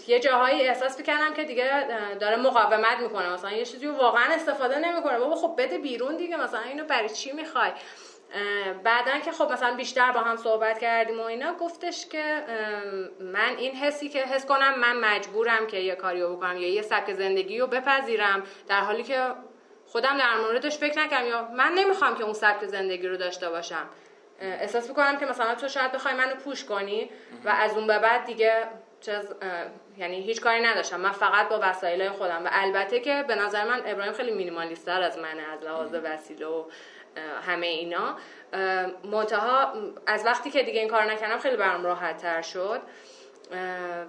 یه 0.06 0.20
جاهایی 0.20 0.68
احساس 0.68 0.98
می‌کردم 0.98 1.34
که 1.34 1.44
دیگه 1.44 1.86
داره 2.20 2.36
مقاومت 2.36 2.98
می‌کنه. 3.00 3.32
مثلا 3.32 3.50
یه 3.50 3.64
چیزی 3.64 3.86
واقعا 3.86 4.34
استفاده 4.34 4.78
نمی‌کنه. 4.78 5.18
بابا 5.18 5.36
خب 5.36 5.54
بده 5.58 5.78
بیرون 5.78 6.16
دیگه 6.16 6.36
مثلا 6.36 6.61
اینو 6.61 6.84
برای 6.84 7.08
چی 7.08 7.32
می‌خوای؟ 7.32 7.70
بعدا 8.84 9.18
که 9.24 9.32
خب 9.32 9.52
مثلا 9.52 9.76
بیشتر 9.76 10.12
با 10.12 10.20
هم 10.20 10.36
صحبت 10.36 10.78
کردیم 10.78 11.20
و 11.20 11.22
اینا 11.22 11.54
گفتش 11.54 12.06
که 12.06 12.44
من 13.20 13.56
این 13.58 13.74
حسی 13.74 14.08
که 14.08 14.22
حس 14.22 14.46
کنم 14.46 14.78
من 14.78 14.96
مجبورم 14.96 15.66
که 15.66 15.76
یه 15.76 15.94
کاریو 15.94 16.36
بکنم 16.36 16.56
یا 16.56 16.74
یه 16.74 16.82
سبک 16.82 17.12
زندگی 17.12 17.58
رو 17.58 17.66
بپذیرم. 17.66 18.42
در 18.68 18.80
حالی 18.80 19.02
که 19.02 19.26
خودم 19.86 20.18
در 20.18 20.36
موردش 20.36 20.78
فکر 20.78 20.98
نکردم 20.98 21.26
یا 21.26 21.48
من 21.48 21.72
نمی‌خوام 21.72 22.14
که 22.14 22.24
اون 22.24 22.32
سبک 22.32 22.64
زندگی 22.64 23.08
رو 23.08 23.16
داشته 23.16 23.50
باشم. 23.50 23.88
احساس 24.40 24.88
می‌کنم 24.88 25.16
که 25.16 25.26
مثلا 25.26 25.54
تو 25.54 25.68
شاید 25.68 25.92
بخوای 25.92 26.14
منو 26.14 26.34
push 26.34 26.64
کنی 26.64 27.11
و 27.44 27.48
از 27.48 27.76
اون 27.76 27.86
به 27.86 27.98
بعد 27.98 28.24
دیگه 28.24 28.62
چیز 29.01 29.34
یعنی 29.98 30.20
هیچ 30.22 30.40
کاری 30.40 30.61
نداشتم. 30.61 31.01
من 31.01 31.12
فقط 31.12 31.48
با 31.48 31.59
وسایل 31.62 32.09
خودم. 32.09 32.44
و 32.44 32.48
البته 32.53 33.01
که 33.01 33.24
به 33.28 33.34
نظر 33.34 33.64
من 33.64 33.82
ابراهیم 33.86 34.12
خیلی 34.12 34.30
مینیمالیست‌تر 34.30 35.03
از 35.03 35.18
منه 35.18 35.42
از 35.42 35.62
لحاظ 35.62 35.94
وسیله 35.94 36.46
و 36.46 36.64
همه 37.46 37.66
اینا. 37.66 38.16
منتها 39.05 39.72
از 40.07 40.26
وقتی 40.26 40.51
که 40.51 40.62
دیگه 40.62 40.80
این 40.80 40.88
کار 40.88 41.05
نکردم 41.05 41.38
خیلی 41.38 41.57
برام 41.57 41.84
راحت 41.84 42.16
تر 42.16 42.42
شد 42.42 42.80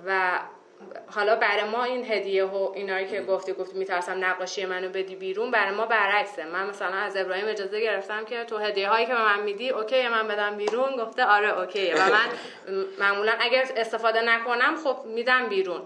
و 0.05 0.39
حالا 1.15 1.35
برای 1.35 1.63
ما 1.63 1.83
این 1.83 2.11
هدیه 2.11 2.45
و 2.45 2.71
اینایی 2.75 3.07
که 3.07 3.21
گفتی 3.21 3.53
گفتی 3.53 3.77
میترسم 3.77 4.25
نقاشی 4.25 4.65
منو 4.65 4.89
بدی 4.89 5.15
بیرون 5.15 5.51
برای 5.51 5.75
ما 5.75 5.85
برعکسه. 5.85 6.45
من 6.45 6.69
مثلا 6.69 6.97
از 6.97 7.17
ابراهیم 7.17 7.45
اجازه 7.47 7.81
گرفتم 7.81 8.25
که 8.25 8.43
تو 8.43 8.57
هدیه 8.57 8.89
هایی 8.89 9.05
که 9.05 9.13
به 9.13 9.21
من 9.21 9.39
میدی 9.39 9.69
okay 9.69 10.07
من 10.07 10.27
بدم 10.27 10.57
بیرون. 10.57 10.95
گفته 10.95 11.25
آره 11.25 11.59
okay 11.59 11.93
و 11.93 11.97
من 11.97 12.29
معمولا 12.99 13.31
اگر 13.39 13.65
استفاده 13.75 14.21
نکنم 14.21 14.75
خب 14.83 14.97
میدم 15.05 15.49
بیرون. 15.49 15.81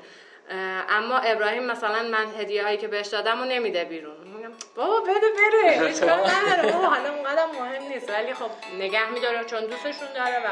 اما 0.89 1.17
ابراهیم 1.17 1.63
مثلا 1.63 2.03
من 2.03 2.25
هدیه 2.39 2.63
هایی 2.63 2.77
که 2.77 2.87
بهش 2.87 3.07
دادم 3.07 3.41
و 3.41 3.45
نمیده 3.45 3.83
بیرون. 3.83 4.15
میگم 4.37 4.51
بابا 4.75 5.01
بده 5.01 5.11
بره. 5.11 5.79
اشکال 5.89 6.09
نداره. 6.09 6.71
بابا 6.71 6.87
حالا 6.87 7.13
اونقدر 7.13 7.45
مهم 7.45 7.83
نیست. 7.93 8.09
ولی 8.09 8.33
خب 8.33 8.49
نگه 8.79 9.09
میداره 9.09 9.43
چون 9.43 9.65
دوستشون 9.65 10.07
داره 10.15 10.39
و 10.39 10.51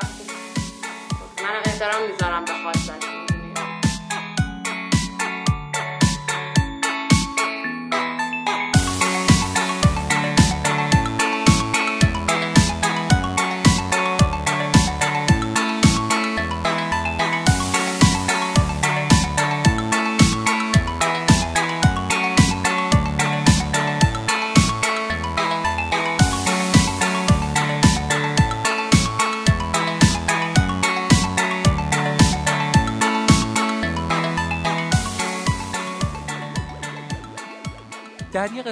من 1.43 1.49
احترام 1.65 2.03
می‌ذارم 2.11 2.45
به 2.45 2.53
خواستن 2.53 3.22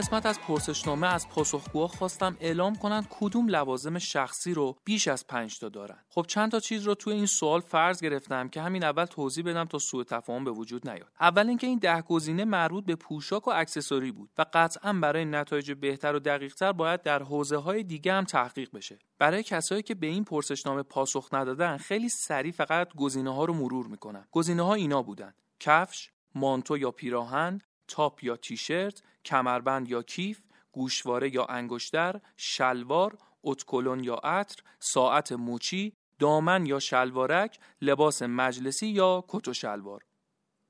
قسمت 0.01 0.25
از 0.25 0.39
پرسشنامه 0.39 1.07
از 1.07 1.29
پاسخگوها 1.29 1.87
خواستم 1.87 2.37
اعلام 2.39 2.75
کنند 2.75 3.07
کدوم 3.09 3.47
لوازم 3.47 3.99
شخصی 3.99 4.53
رو 4.53 4.77
بیش 4.83 5.07
از 5.07 5.27
پنج 5.27 5.59
تا 5.59 5.69
دارن. 5.69 5.97
خب 6.09 6.25
چند 6.27 6.51
تا 6.51 6.59
چیز 6.59 6.83
رو 6.83 6.95
توی 6.95 7.13
این 7.13 7.25
سوال 7.25 7.59
فرض 7.59 8.01
گرفتم 8.01 8.49
که 8.49 8.61
همین 8.61 8.83
اول 8.83 9.05
توضیح 9.05 9.43
بدم 9.43 9.65
تا 9.65 9.77
سوء 9.77 10.03
تفاهم 10.03 10.43
به 10.43 10.51
وجود 10.51 10.89
نیاد. 10.89 11.11
اول 11.19 11.47
اینکه 11.47 11.67
این 11.67 11.79
ده 11.79 12.01
گزینه 12.01 12.45
مربوط 12.45 12.85
به 12.85 12.95
پوشاک 12.95 13.47
و 13.47 13.51
اکسسوری 13.51 14.11
بود 14.11 14.29
و 14.37 14.45
قطعا 14.53 14.93
برای 14.93 15.25
نتایج 15.25 15.71
بهتر 15.71 16.15
و 16.15 16.19
دقیقتر 16.19 16.71
باید 16.71 17.01
در 17.01 17.23
حوزه 17.23 17.57
های 17.57 17.83
دیگه 17.83 18.13
هم 18.13 18.23
تحقیق 18.23 18.69
بشه. 18.73 18.99
برای 19.19 19.43
کسایی 19.43 19.83
که 19.83 19.95
به 19.95 20.07
این 20.07 20.23
پرسشنامه 20.23 20.83
پاسخ 20.83 21.29
ندادن 21.33 21.77
خیلی 21.77 22.09
سریع 22.09 22.51
فقط 22.51 22.95
گزینه 22.95 23.35
ها 23.35 23.45
رو 23.45 23.53
مرور 23.53 23.87
می‌کنم 23.87 24.27
گزینه 24.31 24.63
ها 24.63 24.73
اینا 24.73 25.01
بودن 25.01 25.33
کفش 25.59 26.09
مانتو 26.35 26.77
یا 26.77 26.91
پیراهن 26.91 27.61
تاپ 27.87 28.23
یا 28.23 28.35
تیشرت، 28.35 29.03
کمربند 29.25 29.89
یا 29.89 30.03
کیف، 30.03 30.41
گوشواره 30.71 31.35
یا 31.35 31.45
انگشتر، 31.45 32.21
شلوار، 32.37 33.17
اتکلون 33.43 34.03
یا 34.03 34.15
عطر، 34.15 34.63
ساعت 34.79 35.31
موچی، 35.31 35.93
دامن 36.19 36.65
یا 36.65 36.79
شلوارک، 36.79 37.59
لباس 37.81 38.21
مجلسی 38.21 38.87
یا 38.87 39.23
کت 39.27 39.47
و 39.47 39.53
شلوار. 39.53 40.01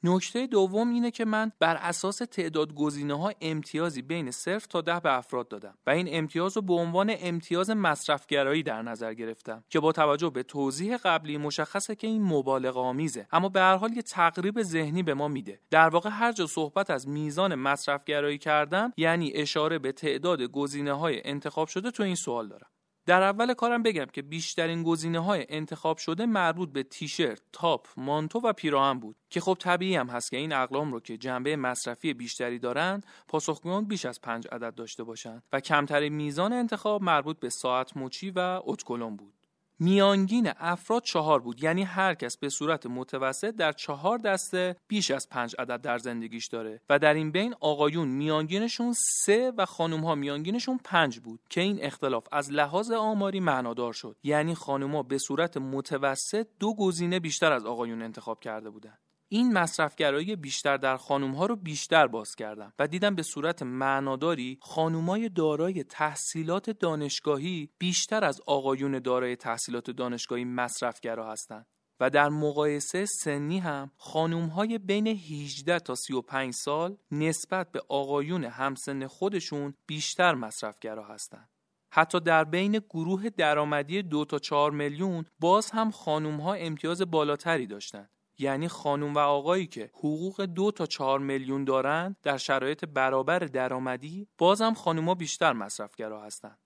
نکته 0.03 0.47
دوم 0.47 0.89
اینه 0.89 1.11
که 1.11 1.25
من 1.25 1.51
بر 1.59 1.75
اساس 1.75 2.17
تعداد 2.17 2.73
گزینه 2.73 3.13
ها 3.13 3.31
امتیازی 3.41 4.01
بین 4.01 4.31
صرف 4.31 4.65
تا 4.65 4.81
ده 4.81 4.99
به 4.99 5.17
افراد 5.17 5.47
دادم 5.47 5.77
و 5.87 5.89
این 5.89 6.07
امتیاز 6.09 6.55
رو 6.55 6.61
به 6.61 6.73
عنوان 6.73 7.15
امتیاز 7.19 7.69
مصرفگرایی 7.69 8.63
در 8.63 8.81
نظر 8.81 9.13
گرفتم 9.13 9.63
که 9.69 9.79
با 9.79 9.91
توجه 9.91 10.29
به 10.29 10.43
توضیح 10.43 10.97
قبلی 10.97 11.37
مشخصه 11.37 11.95
که 11.95 12.07
این 12.07 12.23
مبالغه 12.23 12.79
آمیزه. 12.79 13.27
اما 13.31 13.49
به 13.49 13.59
هر 13.59 13.75
حال 13.75 13.93
یه 13.93 14.01
تقریب 14.01 14.61
ذهنی 14.61 15.03
به 15.03 15.13
ما 15.13 15.27
میده. 15.27 15.59
در 15.69 15.89
واقع 15.89 16.09
هر 16.09 16.31
جا 16.31 16.47
صحبت 16.47 16.89
از 16.89 17.07
میزان 17.07 17.55
مصرفگرایی 17.55 18.37
کردم 18.37 18.93
یعنی 18.97 19.31
اشاره 19.35 19.79
به 19.79 19.91
تعداد 19.91 20.41
گزینه 20.41 20.93
های 20.93 21.21
انتخاب 21.25 21.67
شده 21.67 21.91
تو 21.91 22.03
این 22.03 22.15
سوال 22.15 22.47
دارم. 22.47 22.67
در 23.05 23.23
اول 23.23 23.53
کارم 23.53 23.83
بگم 23.83 24.05
که 24.05 24.21
بیشترین 24.21 24.83
گزینه 24.83 25.19
های 25.19 25.45
انتخاب 25.49 25.97
شده 25.97 26.25
مربوط 26.25 26.69
به 26.69 26.83
تیشرت، 26.83 27.41
تاپ، 27.51 27.87
مانتو 27.97 28.39
و 28.39 28.53
پیراهن 28.53 28.99
بود 28.99 29.15
که 29.29 29.41
خب 29.41 29.57
طبیعی 29.59 29.95
هم 29.95 30.07
هست 30.07 30.31
که 30.31 30.37
این 30.37 30.53
اقلام 30.53 30.93
رو 30.93 30.99
که 30.99 31.17
جنبه 31.17 31.55
مصرفی 31.55 32.13
بیشتری 32.13 32.59
دارند 32.59 33.05
پاسخگویان 33.27 33.85
بیش 33.85 34.05
از 34.05 34.21
پنج 34.21 34.47
عدد 34.51 34.75
داشته 34.75 35.03
باشند 35.03 35.43
و 35.53 35.59
کمترین 35.59 36.13
میزان 36.13 36.53
انتخاب 36.53 37.01
مربوط 37.03 37.39
به 37.39 37.49
ساعت 37.49 37.97
مچی 37.97 38.31
و 38.31 38.61
اتکلون 38.63 39.15
بود. 39.15 39.40
میانگین 39.81 40.51
افراد 40.59 41.03
چهار 41.03 41.39
بود. 41.39 41.63
یعنی 41.63 41.83
هر 41.83 42.13
کس 42.13 42.37
به 42.37 42.49
صورت 42.49 42.85
متوسط 42.85 43.55
در 43.55 43.71
چهار 43.71 44.17
دسته 44.17 44.75
بیش 44.87 45.11
از 45.11 45.29
پنج 45.29 45.55
عدد 45.59 45.81
در 45.81 45.97
زندگیش 45.97 46.47
داره. 46.47 46.81
و 46.89 46.99
در 46.99 47.13
این 47.13 47.31
بین 47.31 47.55
آقایون 47.59 48.07
میانگینشون 48.07 48.93
سه 49.25 49.51
و 49.57 49.65
خانم 49.65 50.05
ها 50.05 50.15
میانگینشون 50.15 50.79
پنج 50.83 51.19
بود 51.19 51.39
که 51.49 51.61
این 51.61 51.79
اختلاف 51.81 52.27
از 52.31 52.51
لحاظ 52.51 52.91
آماری 52.91 53.39
معنادار 53.39 53.93
شد. 53.93 54.15
یعنی 54.23 54.55
خانم 54.55 55.03
به 55.03 55.17
صورت 55.17 55.57
متوسط 55.57 56.47
دو 56.59 56.73
گزینه 56.75 57.19
بیشتر 57.19 57.51
از 57.51 57.65
آقایون 57.65 58.01
انتخاب 58.01 58.39
کرده 58.39 58.69
بودند. 58.69 58.99
این 59.33 59.53
مصرفگرایی 59.53 60.35
بیشتر 60.35 60.77
در 60.77 60.97
خانوم 60.97 61.31
ها 61.31 61.45
رو 61.45 61.55
بیشتر 61.55 62.07
باز 62.07 62.35
کردم 62.35 62.73
و 62.79 62.87
دیدم 62.87 63.15
به 63.15 63.23
صورت 63.23 63.63
معناداری 63.63 64.57
خانومای 64.61 65.29
دارای 65.29 65.83
تحصیلات 65.83 66.69
دانشگاهی 66.69 67.69
بیشتر 67.77 68.23
از 68.23 68.41
آقایون 68.47 68.99
دارای 68.99 69.35
تحصیلات 69.35 69.91
دانشگاهی 69.91 70.45
مصرفگرا 70.45 71.31
هستند 71.31 71.65
و 71.99 72.09
در 72.09 72.29
مقایسه 72.29 73.05
سنی 73.05 73.59
هم 73.59 73.91
خانوم 73.97 74.45
های 74.45 74.77
بین 74.77 75.07
18 75.07 75.79
تا 75.79 75.95
35 75.95 76.53
سال 76.53 76.97
نسبت 77.11 77.71
به 77.71 77.81
آقایون 77.89 78.43
همسن 78.43 79.07
خودشون 79.07 79.73
بیشتر 79.87 80.33
مصرفگرا 80.33 81.07
هستند. 81.07 81.49
حتی 81.93 82.19
در 82.19 82.43
بین 82.43 82.71
گروه 82.71 83.29
درآمدی 83.29 84.01
دو 84.01 84.25
تا 84.25 84.39
4 84.39 84.71
میلیون 84.71 85.25
باز 85.39 85.71
هم 85.71 85.91
خانوم 85.91 86.41
ها 86.41 86.53
امتیاز 86.53 87.01
بالاتری 87.01 87.67
داشتند. 87.67 88.09
یعنی 88.37 88.67
خانم 88.67 89.13
و 89.13 89.19
آقایی 89.19 89.67
که 89.67 89.91
حقوق 89.93 90.41
دو 90.41 90.71
تا 90.71 90.85
چهار 90.85 91.19
میلیون 91.19 91.63
دارند 91.63 92.15
در 92.23 92.37
شرایط 92.37 92.85
برابر 92.85 93.39
درآمدی 93.39 94.27
بازم 94.37 94.73
خانوما 94.73 95.15
بیشتر 95.15 95.53
مصرفگرا 95.53 96.23
هستند 96.23 96.57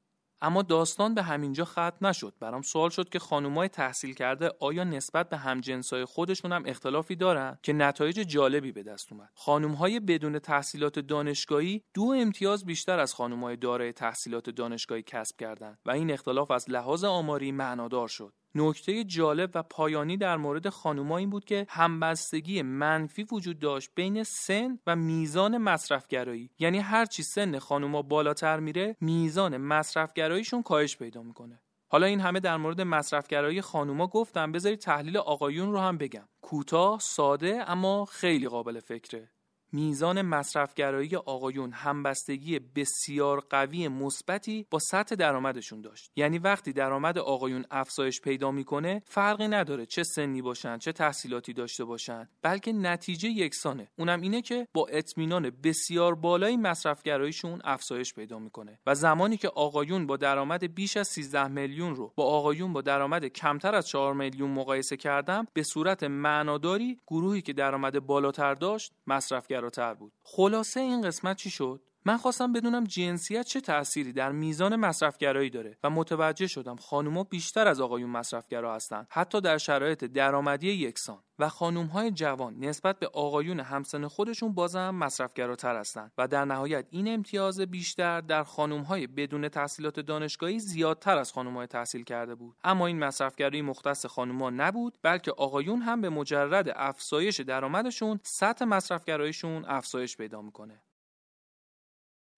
اما 0.42 0.62
داستان 0.62 1.14
به 1.14 1.24
همینجا 1.24 1.66
ختم 1.66 1.98
نشد. 2.02 2.34
برام 2.40 2.62
سوال 2.62 2.90
شد 2.90 3.10
که 3.10 3.20
خانومای 3.20 3.68
تحصیل 3.68 4.14
کرده 4.14 4.52
آیا 4.60 4.84
نسبت 4.84 5.30
به 5.30 5.38
همجنسای 5.38 6.06
خودشون 6.06 6.52
هم 6.52 6.64
اختلافی 6.66 7.16
دارن؟ 7.16 7.58
که 7.64 7.74
نتایج 7.74 8.20
جالبی 8.20 8.72
به 8.72 8.84
دست 8.84 9.12
اومد. 9.12 9.30
خانومهای 9.34 10.00
بدون 10.00 10.40
تحصیلات 10.40 11.00
دانشگاهی 11.00 11.84
دو 11.94 12.14
امتیاز 12.18 12.66
بیشتر 12.66 13.00
از 13.00 13.14
خانومهای 13.14 13.56
دارای 13.56 13.94
تحصیلات 13.94 14.50
دانشگاهی 14.50 15.04
کسب 15.04 15.38
کردند 15.38 15.80
و 15.86 15.92
این 15.92 16.12
اختلاف 16.12 16.52
از 16.52 16.70
لحاظ 16.70 17.04
آماری 17.04 17.52
معنادار 17.52 18.08
شد. 18.08 18.34
نکته 18.56 19.04
جالب 19.04 19.52
و 19.54 19.64
پایانی 19.64 20.18
در 20.18 20.38
مورد 20.38 20.70
خانوما 20.70 21.18
این 21.18 21.30
بود 21.30 21.46
که 21.46 21.66
همبستگی 21.70 22.62
منفی 22.62 23.26
وجود 23.32 23.60
داشت 23.60 23.90
بین 23.96 24.24
سن 24.24 24.80
و 24.88 24.96
میزان 24.96 25.58
مصرفگرایی. 25.58 26.50
یعنی 26.60 26.80
هرچی 26.80 27.24
سن 27.24 27.60
خانوما 27.60 28.02
بالاتر 28.02 28.60
میره 28.60 28.98
میزان 29.02 29.58
مصرفگراییشون 29.58 30.64
کاهش 30.64 30.98
پیدا 30.98 31.24
می‌کنه. 31.24 31.62
حالا 31.88 32.06
این 32.06 32.20
همه 32.20 32.40
در 32.40 32.58
مورد 32.58 32.82
مصرفگرایی 32.82 33.62
خانوما 33.62 34.08
گفتم. 34.08 34.52
بذارید 34.52 34.80
تحلیل 34.80 35.18
آقایون 35.18 35.72
رو 35.72 35.80
هم 35.80 35.98
بگم. 35.98 36.28
کوتاه 36.42 37.00
ساده 37.00 37.64
اما 37.72 38.06
خیلی 38.06 38.48
قابل 38.48 38.80
فکره. 38.80 39.32
میزان 39.72 40.22
مصرفگرایی 40.22 41.16
آقایون 41.16 41.72
همبستگی 41.72 42.60
بسیار 42.60 43.40
قوی 43.50 43.88
مثبتی 43.88 44.68
با 44.70 44.80
سطح 44.80 45.16
درآمدشون 45.16 45.82
داشت. 45.82 46.12
یعنی 46.16 46.40
وقتی 46.40 46.74
درآمد 46.74 47.18
آقایون 47.18 47.66
افزایش 47.72 48.22
پیدا 48.22 48.52
می‌کنه 48.52 49.02
فرقی 49.06 49.48
نداره 49.48 49.86
چه 49.86 50.04
سنی 50.04 50.42
باشن 50.42 50.78
چه 50.78 50.92
تحصیلاتی 50.92 51.54
داشته 51.54 51.86
باشن 51.86 52.30
بلکه 52.42 52.74
نتیجه 52.74 53.30
یکسانه. 53.30 53.88
اونم 53.98 54.22
اینه 54.22 54.42
که 54.42 54.68
با 54.74 54.88
اطمینان 54.88 55.50
بسیار 55.50 56.16
بالای 56.16 56.58
مصرفگراییشون 56.58 57.62
افزایش 57.64 58.14
پیدا 58.14 58.40
می‌کنه. 58.40 58.80
و 58.88 58.96
زمانی 58.96 59.38
که 59.38 59.48
آقایون 59.50 60.08
با 60.08 60.18
درآمد 60.18 60.76
بیش 60.76 60.98
از 60.98 61.08
13 61.08 61.48
میلیون 61.48 61.96
رو 61.96 62.14
با 62.16 62.24
آقایون 62.24 62.74
با 62.74 62.82
درآمد 62.82 63.26
کمتر 63.26 63.76
از 63.76 63.88
4 63.88 64.14
میلیون 64.14 64.52
مقایسه 64.52 64.98
کردم 64.98 65.48
به 65.54 65.64
صورت 65.64 66.04
معناداری 66.04 67.00
گروهی 67.08 67.42
که 67.42 67.54
درآمد 67.54 68.00
بالاتر 68.00 68.54
داشت 68.54 68.94
مصرفگر 69.66 69.94
بود. 69.94 70.14
خلاصه 70.24 70.80
این 70.80 71.02
قسمت 71.02 71.38
چی 71.38 71.50
شد؟ 71.50 71.82
من 72.08 72.18
خواستم 72.18 72.54
بدونم 72.54 72.84
جنسیت 72.84 73.46
چه 73.46 73.62
تأثیری 73.62 74.14
در 74.14 74.32
میزان 74.32 74.76
مصرفگرایی 74.76 75.50
داره 75.50 75.78
و 75.84 75.90
متوجه 75.90 76.48
شدم 76.48 76.76
خانوما 76.76 77.24
بیشتر 77.24 77.68
از 77.68 77.82
آقایون 77.82 78.10
مصرفگرا 78.10 78.76
هستند 78.76 79.08
حتی 79.10 79.42
در 79.42 79.58
شرایط 79.58 80.04
درآمدی 80.04 80.72
یکسان. 80.72 81.20
و 81.40 81.50
های 81.50 82.12
جوان 82.12 82.60
نسبت 82.60 83.00
به 83.00 83.08
آقایون 83.08 83.60
همسن 83.60 84.08
خودشون 84.08 84.54
بازم 84.54 84.90
مصرفگراتر 84.90 85.76
هستند 85.76 86.12
و 86.18 86.28
در 86.28 86.46
نهایت 86.46 86.86
این 86.90 87.14
امتیاز 87.14 87.62
بیشتر 87.62 88.22
در 88.22 88.44
های 88.88 89.08
بدون 89.08 89.50
تحصیلات 89.50 90.00
دانشگاهی 90.00 90.60
زیادتر 90.60 91.18
از 91.18 91.32
های 91.32 91.68
تحصیل 91.68 92.04
کرده 92.04 92.36
بود. 92.36 92.58
اما 92.64 92.88
این 92.88 93.00
مصرفگرایی 93.00 93.62
مختص 93.62 94.06
خانوما 94.06 94.50
نبود 94.50 94.98
بلکه 95.02 95.32
آقایون 95.32 95.82
هم 95.82 96.02
به 96.02 96.10
مجرد 96.10 96.70
افزایش 96.76 97.40
درآمدشون 97.42 98.20
سطح 98.24 98.66
مصرفگراییشون 98.66 99.66
افزایش 99.66 100.18
پیدا 100.18 100.42
می‌کنه. 100.42 100.82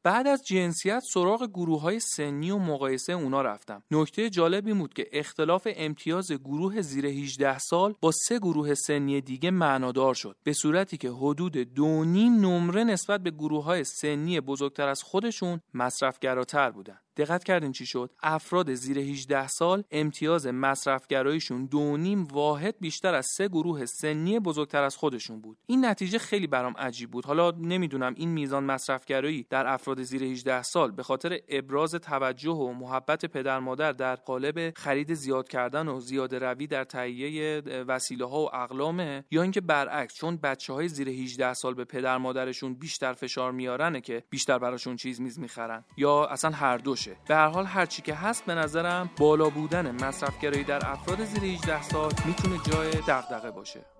بعد 0.08 0.28
از 0.28 0.44
جنسیت 0.44 1.04
سراغ 1.14 1.48
گروه 1.48 1.82
های 1.82 2.00
سنی 2.00 2.52
و 2.52 2.58
مقایسه 2.58 3.14
اونا 3.14 3.42
رفتم. 3.42 3.84
نکته 3.92 4.30
جالبی 4.30 4.74
بود 4.74 4.94
که 4.94 5.08
اختلاف 5.12 5.68
امتیاز 5.76 6.32
گروه 6.32 6.82
زیر 6.82 7.06
18 7.06 7.58
سال 7.58 7.96
با 8.02 8.12
سه 8.12 8.40
گروه 8.40 8.74
سنی 8.74 9.22
دیگه 9.22 9.52
معنادار 9.52 10.14
شد. 10.14 10.38
به 10.44 10.54
صورتی 10.54 10.98
که 10.98 11.10
حدود 11.10 11.58
دو 11.58 12.04
نیم 12.04 12.34
نمره 12.34 12.84
نسبت 12.84 13.22
به 13.22 13.32
گروه 13.32 13.64
های 13.64 13.84
سنی 13.84 14.40
بزرگتر 14.40 14.88
از 14.88 15.02
خودشون 15.04 15.62
مصرفگراتر 15.74 16.72
بودن. 16.72 17.00
دقت 17.18 17.44
کردین 17.44 17.72
چی 17.72 17.86
شد؟ 17.86 18.12
افراد 18.24 18.74
زیر 18.74 19.00
18 19.00 19.48
سال 19.48 19.84
امتیاز 19.92 20.48
مصرفگراییشون 20.48 21.66
دو 21.66 21.98
نیم 21.98 22.24
واحد 22.24 22.76
بیشتر 22.80 23.14
از 23.14 23.28
سه 23.38 23.48
گروه 23.48 23.86
سنی 23.86 24.40
بزرگتر 24.40 24.84
از 24.84 24.96
خودشون 24.96 25.42
بود. 25.42 25.58
این 25.66 25.86
نتیجه 25.86 26.18
خیلی 26.18 26.48
برام 26.48 26.74
عجیب 26.78 27.12
بود. 27.12 27.26
حالا 27.26 27.52
نمی‌دونم 27.52 28.14
این 28.18 28.30
میزان 28.30 28.64
مصرفگرایی 28.64 29.48
در 29.50 29.68
افراد 29.68 30.02
زیر 30.02 30.24
18 30.24 30.62
سال 30.62 30.92
به 30.92 31.04
خاطر 31.04 31.40
ابراز 31.50 31.96
توجه 31.96 32.52
و 32.52 32.74
محبت 32.74 33.26
پدر 33.26 33.60
مادر 33.60 33.92
در 33.92 34.16
قالب 34.16 34.74
خرید 34.78 35.14
زیاد 35.14 35.50
کردن 35.50 35.88
و 35.88 36.00
زیاده 36.00 36.40
روی 36.40 36.68
در 36.68 36.84
تهیه 36.84 37.62
وسیله 37.88 38.26
ها 38.26 38.40
و 38.40 38.56
اقلامه 38.56 39.24
یا 39.32 39.42
اینکه 39.42 39.62
برعکس 39.62 40.14
چون 40.16 40.38
بچه 40.38 40.74
های 40.74 40.88
زیر 40.88 41.10
18 41.10 41.54
سال 41.54 41.74
به 41.74 41.86
پدر 41.86 42.18
مادرشون 42.18 42.74
بیشتر 42.74 43.14
فشار 43.14 43.52
میارنه 43.52 44.02
که 44.02 44.24
بیشتر 44.30 44.60
براشون 44.60 44.96
چیز 44.96 45.22
میز 45.22 45.40
می‌خرن 45.40 45.84
یا 45.98 46.26
اصلا 46.26 46.52
هر 46.52 46.78
دوش 46.78 47.07
به 47.28 47.36
هر 47.36 47.48
حال 47.48 47.66
هرچی 47.66 48.02
که 48.02 48.14
هست 48.14 48.46
به 48.46 48.56
نظرم 48.56 49.10
بالا 49.18 49.50
بودن 49.50 50.06
مصرفگرایی 50.06 50.64
در 50.64 50.92
افراد 50.92 51.24
زیر 51.24 51.44
18 51.44 51.82
سال 51.82 52.12
می‌تونه 52.26 52.58
جای 52.72 52.92
دغدغه 53.08 53.52
باشه. 53.52 53.97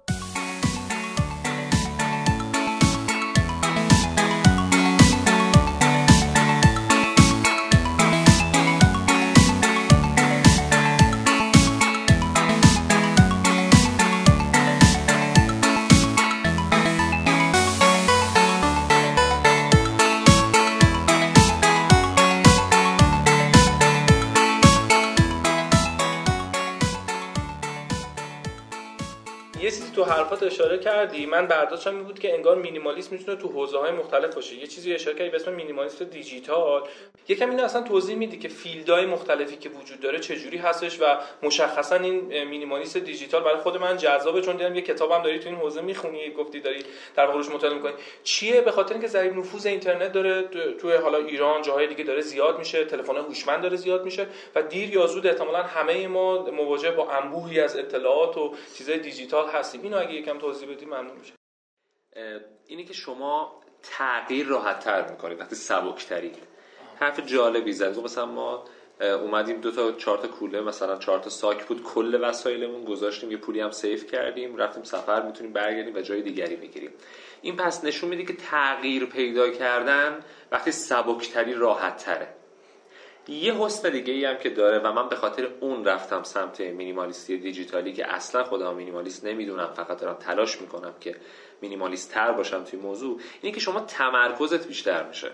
اشاره 30.48 30.78
کردی. 30.78 31.26
من 31.26 31.48
برداشتم 31.48 31.96
این 31.96 32.04
بود 32.04 32.20
که 32.20 32.34
انگار 32.34 32.56
مینیمالیسم 32.58 33.16
می‌تونه 33.16 33.38
تو 33.38 33.48
حوزه 33.48 33.78
های 33.78 33.92
مختلف 33.92 34.36
باشه. 34.36 34.56
یه 34.56 34.68
چیزی 34.68 34.94
اشاره 34.94 35.18
کردی 35.18 35.30
به 35.30 35.36
اسم 35.36 35.54
مینیمالیسم 35.54 36.06
دیجیتال. 36.06 36.84
یکم 37.28 37.50
اینو 37.50 37.64
اصلا 37.64 37.82
توضیح 37.82 38.16
میدی 38.16 38.40
که 38.40 38.48
field 38.48 38.89
های 38.89 39.06
مختلفی 39.06 39.56
که 39.56 39.70
وجود 39.70 40.00
داره 40.00 40.20
چه 40.20 40.36
جوری 40.36 40.58
هستش 40.58 41.02
و 41.02 41.06
مشخصا 41.44 41.96
این 41.96 42.44
مینیمالیست 42.44 42.98
دیجیتال 42.98 43.44
برای 43.44 43.58
خود 43.58 43.78
من 43.78 43.98
جذابه 43.98 44.42
چون 44.42 44.56
دیدم 44.56 44.76
یه 44.76 44.82
کتابم 44.82 45.24
داری 45.24 45.40
تو 45.40 45.50
این 45.50 45.58
حوزه 45.58 45.82
می‌خونی 45.82 46.30
گفتی 46.30 46.60
داری 46.60 46.84
در 47.16 47.26
واقعش 47.26 47.50
مطالعه 47.50 47.76
می‌کنی. 47.76 47.94
چیه؟ 48.24 48.62
به 48.62 48.72
خاطر 48.72 48.94
اینکه 48.94 49.08
ضریب 49.08 49.38
نفوذ 49.38 49.66
اینترنت 49.66 50.12
داره 50.12 50.44
توی 50.82 50.94
حالا 50.94 51.18
ایران 51.18 51.62
جاهای 51.62 51.88
دیگه 51.88 52.04
داره 52.04 52.22
زیاد 52.22 52.60
میشه 52.60 52.86
تلفن 52.86 53.16
هوشمند 53.16 53.62
داره 53.62 53.76
زیاد 53.76 54.06
میشه 54.06 54.28
و 54.56 54.62
دیر 54.62 54.94
یا 54.94 55.08
زود 55.08 55.28
احتمالاً 55.28 55.64
همه 55.64 56.08
ما 56.08 56.52
مواجه 56.52 56.92
با 56.92 57.12
انبوهی 57.12 57.60
از 57.60 57.78
اطلاعات 57.78 58.38
و 58.38 58.54
چیزای 58.78 59.00
دیجیتال 59.00 59.48
هستیم. 59.48 59.82
اینو 59.84 59.98
اگه 59.98 60.22
توضیح 60.38 60.70
بدی 60.70 60.86
ممنون 60.86 61.18
میشه 61.18 61.34
اینی 62.68 62.86
که 62.86 62.94
شما 62.94 63.62
تغییر 63.84 64.48
راحت 64.48 64.80
تر 64.80 65.12
می‌کنید 65.12 65.40
وقتی 65.40 65.56
سبکترید. 65.56 66.38
حرف 67.00 67.20
جالبی 67.20 67.74
زد. 67.74 68.00
مثلا 68.00 68.26
ما 68.26 68.66
اومدیم 69.02 69.62
دو 69.62 69.72
تا 69.72 69.92
چهار 69.92 70.18
تا 70.18 70.28
کوله 70.28 70.62
مثلا 70.62 70.98
چهار 70.98 71.20
تا 71.20 71.30
ساک 71.30 71.66
بود 71.66 71.84
کل 71.84 72.20
وسایلمون 72.22 72.86
گذاشتیم 72.86 73.32
یه 73.32 73.38
پولی 73.38 73.60
هم 73.60 73.72
سیف 73.72 74.12
کردیم 74.12 74.56
رفتیم 74.56 74.84
سفر 74.84 75.26
می‌تونیم 75.26 75.54
برگردیم 75.54 75.96
و 75.96 76.02
جای 76.02 76.22
دیگری 76.22 76.56
بگیریم 76.56 76.92
این 77.42 77.56
پس 77.56 77.84
نشون 77.84 78.10
میده 78.10 78.24
که 78.24 78.34
تغییر 78.34 79.06
پیدا 79.06 79.50
کردن 79.50 80.20
وقتی 80.52 80.72
سبکتری 80.72 81.54
راحت 81.54 81.98
تره 81.98 82.37
یه 83.28 83.54
حسن 83.54 83.90
دیگه 83.90 84.14
ای 84.14 84.26
هم 84.26 84.38
که 84.38 84.50
داره 84.50 84.80
و 84.80 84.94
من 84.94 85.10
به 85.10 85.16
خاطر 85.16 85.48
اون 85.60 85.86
رفتم 85.86 86.24
سمت 86.24 86.62
مینیمالیستی 86.62 87.38
دیجیتالی 87.38 87.94
که 87.94 88.14
اصلا 88.14 88.44
خودم 88.44 88.76
مینیمالیست 88.76 89.26
نمی‌دونم 89.26 89.74
فقط 89.74 89.98
دارم 89.98 90.14
تلاش 90.14 90.62
می‌کنم 90.62 90.94
که 91.00 91.16
مینیمالیست 91.62 92.12
تر 92.12 92.32
باشم 92.32 92.64
توی 92.64 92.80
موضوع 92.80 93.20
اینه 93.42 93.56
که 93.56 93.62
شما 93.62 93.80
تمرکزت 93.80 94.68
بیشتر 94.68 95.08
میشه. 95.08 95.32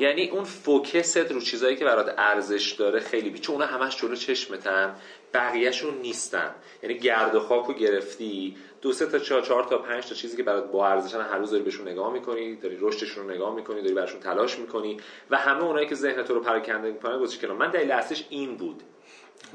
یعنی 0.00 0.28
اون 0.28 0.44
فوکست 0.44 1.16
رو 1.16 1.40
چیزایی 1.40 1.76
که 1.76 1.84
برات 1.84 2.14
ارزش 2.18 2.72
داره 2.72 3.00
خیلی 3.00 3.30
بیچه 3.30 3.50
اونا 3.50 3.66
همش 3.66 3.96
جلو 3.96 4.16
چشمتن 4.16 4.94
بقیهشون 5.34 5.98
نیستن. 5.98 6.54
یعنی 6.82 6.98
گرد 6.98 7.34
و 7.34 7.40
خاک 7.40 7.66
رو 7.66 7.74
گرفتی 7.74 8.56
دو 8.82 8.92
سه 8.92 9.06
تا 9.06 9.18
چهار, 9.18 9.42
چهار 9.42 9.64
تا 9.64 9.78
پنج 9.78 10.06
تا 10.06 10.14
چیزی 10.14 10.36
که 10.36 10.42
برات 10.42 10.70
با 10.70 10.88
ارزشن 10.88 11.20
هر 11.20 11.38
روز 11.38 11.50
داری 11.50 11.62
بهشون 11.62 11.88
نگاه 11.88 12.12
می‌کنی 12.12 12.56
داری 12.56 12.78
رشدشون 12.80 13.24
رو 13.24 13.34
نگاه 13.34 13.54
می‌کنی 13.54 13.82
داری 13.82 13.94
براشون 13.94 14.20
تلاش 14.20 14.58
می‌کنی 14.58 14.96
و 15.30 15.36
همه 15.36 15.64
اونایی 15.64 15.86
که 15.86 15.94
ذهن 15.94 16.22
تو 16.22 16.34
رو 16.34 16.40
پراکنده 16.40 16.90
می‌کنن 16.90 17.18
گذاشتی 17.18 17.46
کنار 17.46 17.56
من 17.56 17.70
دلیل 17.70 17.92
اصلیش 17.92 18.24
این 18.30 18.56
بود. 18.56 18.82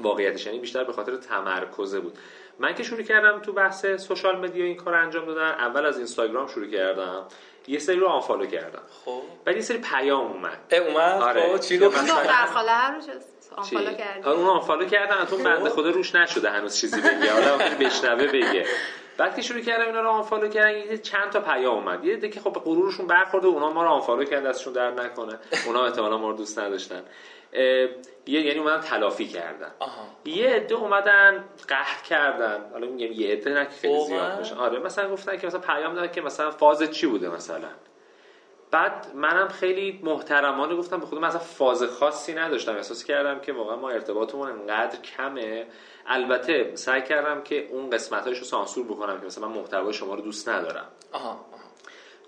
واقعیتش 0.00 0.46
یعنی 0.46 0.58
بیشتر 0.58 0.84
به 0.84 0.92
خاطر 0.92 1.16
تمرکزه 1.16 2.00
بود. 2.00 2.18
من 2.58 2.74
که 2.74 2.82
شروع 2.82 3.02
کردم 3.02 3.38
تو 3.38 3.52
بحث 3.52 3.86
social 3.86 4.38
media 4.38 4.64
این 4.64 4.76
کار 4.76 4.94
انجام 4.94 5.26
دادن 5.26 5.50
اول 5.50 5.86
از 5.86 5.96
اینستاگرام 5.96 6.46
شروع 6.46 6.66
کردم 6.66 7.26
یه 7.68 7.78
سری 7.78 7.96
رو 7.96 8.06
unfollow 8.06 8.46
کردم. 8.46 8.82
خب. 9.04 9.22
بعد 9.44 9.56
یه 9.56 9.62
سری 9.62 9.78
پیام 9.78 10.32
اومد. 10.32 10.74
اومد؟ 10.88 11.22
آره. 11.22 11.52
خب 11.52 11.60
چی 11.60 11.78
گفت؟ 11.78 12.06
دختر 12.06 12.46
خاله 12.46 12.70
هر 12.70 12.94
روز 12.94 13.08
unfollow 13.56 13.92
کردی. 13.92 14.28
اون 14.28 14.46
unfollow 14.46 14.84
کردن 14.84 15.24
تو 15.24 15.36
بنده 15.36 15.70
خدا 15.70 15.90
روش 15.90 16.14
نشده 16.14 16.50
هنوز 16.50 16.76
چیزی 16.76 17.00
بگه. 17.00 17.32
حالا 17.32 17.76
بشنوه 17.80 18.26
بگه. 18.26 18.66
بعد 19.18 19.36
که 19.36 19.42
شروع 19.42 19.60
کردم 19.60 19.86
اینا 19.86 20.00
رو 20.00 20.08
unfollow 20.08 20.48
کردن 20.48 20.78
یه 20.78 20.98
چند 20.98 21.30
تا 21.30 21.40
پیام 21.40 21.74
اومد. 21.74 22.04
یه 22.04 22.16
دیگه 22.16 22.40
خب 22.40 22.52
به 22.52 22.60
غرورشون 22.60 23.06
برخورده 23.06 23.46
اونا 23.46 23.70
ما 23.70 23.82
رو 23.82 23.88
unfollow 23.88 24.24
کردن 24.24 24.46
ازشون 24.46 24.72
در 24.72 24.90
نکنه. 24.90 25.38
اونا 25.66 25.84
احتمالاً 25.84 26.18
ما 26.18 26.30
رو 26.30 26.36
دوست 26.36 26.58
نداشتن. 26.58 27.02
یه 27.52 28.00
یعنی 28.26 28.58
اومدن 28.58 28.80
تلافی 28.80 29.26
کردن. 29.26 29.70
آها. 29.78 30.06
یه 30.24 30.48
عده 30.48 30.74
اومدن 30.74 31.44
قهر 31.68 32.02
کردن. 32.02 32.70
حالا 32.72 32.86
میگم 32.86 33.12
یه 33.12 33.32
عده 33.32 33.54
نه 33.54 33.64
که 33.64 33.70
خیلی 33.70 34.04
زیاد 34.04 34.40
بشه 34.40 34.54
آره 34.54 34.78
مثلا 34.78 35.10
گفتن 35.10 35.36
که 35.36 35.46
مثلا 35.46 35.60
پیام 35.60 35.94
دادن 35.94 36.12
که 36.12 36.20
مثلا 36.20 36.50
فاز 36.50 36.90
چی 36.90 37.06
بوده 37.06 37.28
مثلا. 37.28 37.68
بعد 38.70 39.06
منم 39.14 39.48
خیلی 39.48 40.00
محترمانه 40.02 40.76
گفتم 40.76 41.00
به 41.00 41.06
خودم 41.06 41.24
مثلا 41.24 41.38
فاز 41.38 41.82
خاصی 41.82 42.34
نداشتم. 42.34 42.76
احساس 42.76 43.04
کردم 43.04 43.40
که 43.40 43.52
واقعا 43.52 43.76
ما 43.76 43.90
ارتباطمون 43.90 44.48
انقدر 44.48 44.98
کمه. 45.00 45.66
البته 46.08 46.70
سعی 46.74 47.02
کردم 47.02 47.42
که 47.42 47.68
اون 47.70 47.90
قسمتاشو 47.90 48.44
سانسور 48.44 48.86
بکنم 48.86 49.20
که 49.20 49.26
مثلا 49.26 49.48
من 49.48 49.54
محتوای 49.54 49.92
شما 49.92 50.14
رو 50.14 50.20
دوست 50.20 50.48
ندارم 50.48 50.86
آها. 51.12 51.44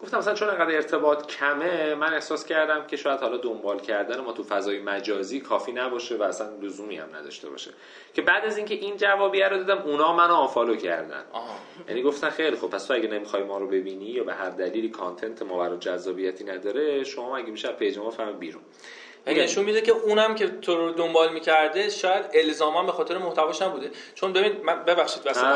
گفتم 0.02 0.18
مثلا 0.18 0.34
چون 0.34 0.48
انقدر 0.48 0.74
ارتباط 0.74 1.26
کمه 1.26 1.94
من 1.94 2.14
احساس 2.14 2.46
کردم 2.46 2.86
که 2.86 2.96
شاید 2.96 3.20
حالا 3.20 3.36
دنبال 3.36 3.80
کردن 3.80 4.20
ما 4.20 4.32
تو 4.32 4.42
فضای 4.42 4.80
مجازی 4.80 5.40
کافی 5.40 5.72
نباشه 5.72 6.16
و 6.16 6.22
اصلا 6.22 6.48
لزومی 6.62 6.96
هم 6.96 7.16
نداشته 7.16 7.48
باشه 7.50 7.70
که 8.14 8.22
بعد 8.22 8.44
از 8.44 8.56
اینکه 8.56 8.74
این 8.74 8.96
جوابیه 8.96 9.48
رو 9.48 9.62
دادم 9.62 9.82
اونا 9.82 10.16
منو 10.16 10.34
unfollow 10.34 10.76
کردن. 10.76 11.24
یعنی 11.88 12.02
گفتن 12.02 12.30
خیلی 12.30 12.56
خب 12.56 12.70
پس 12.70 12.86
تو 12.86 12.94
اگه 12.94 13.08
نمی‌خوای 13.08 13.42
ما 13.42 13.58
رو 13.58 13.66
ببینی 13.66 14.04
یا 14.04 14.24
به 14.24 14.34
هر 14.34 14.50
دلیلی 14.50 14.88
content 14.88 15.42
ما 15.42 15.58
برای 15.58 15.78
جذابیتی 15.78 16.44
نداره 16.44 17.04
شما 17.04 17.36
اگه 17.36 17.50
میشه 17.50 17.68
page 17.68 17.98
ما 17.98 18.10
فهم 18.10 18.38
بیرون 18.38 18.62
نشون 19.26 19.64
میده 19.64 19.80
که 19.80 19.92
اونم 19.92 20.34
که 20.34 20.48
تو 20.48 20.76
رو 20.76 20.90
دنبال 20.90 21.32
می‌کرده 21.32 21.88
شاید 21.88 22.24
الزاما 22.34 22.82
به 22.82 22.92
خاطر 22.92 23.18
محتواش 23.18 23.62
نبوده. 23.62 23.90
چون 24.14 24.32
ببین 24.32 24.52
من 24.62 24.84
ببخشید 24.84 25.26
واسه 25.26 25.46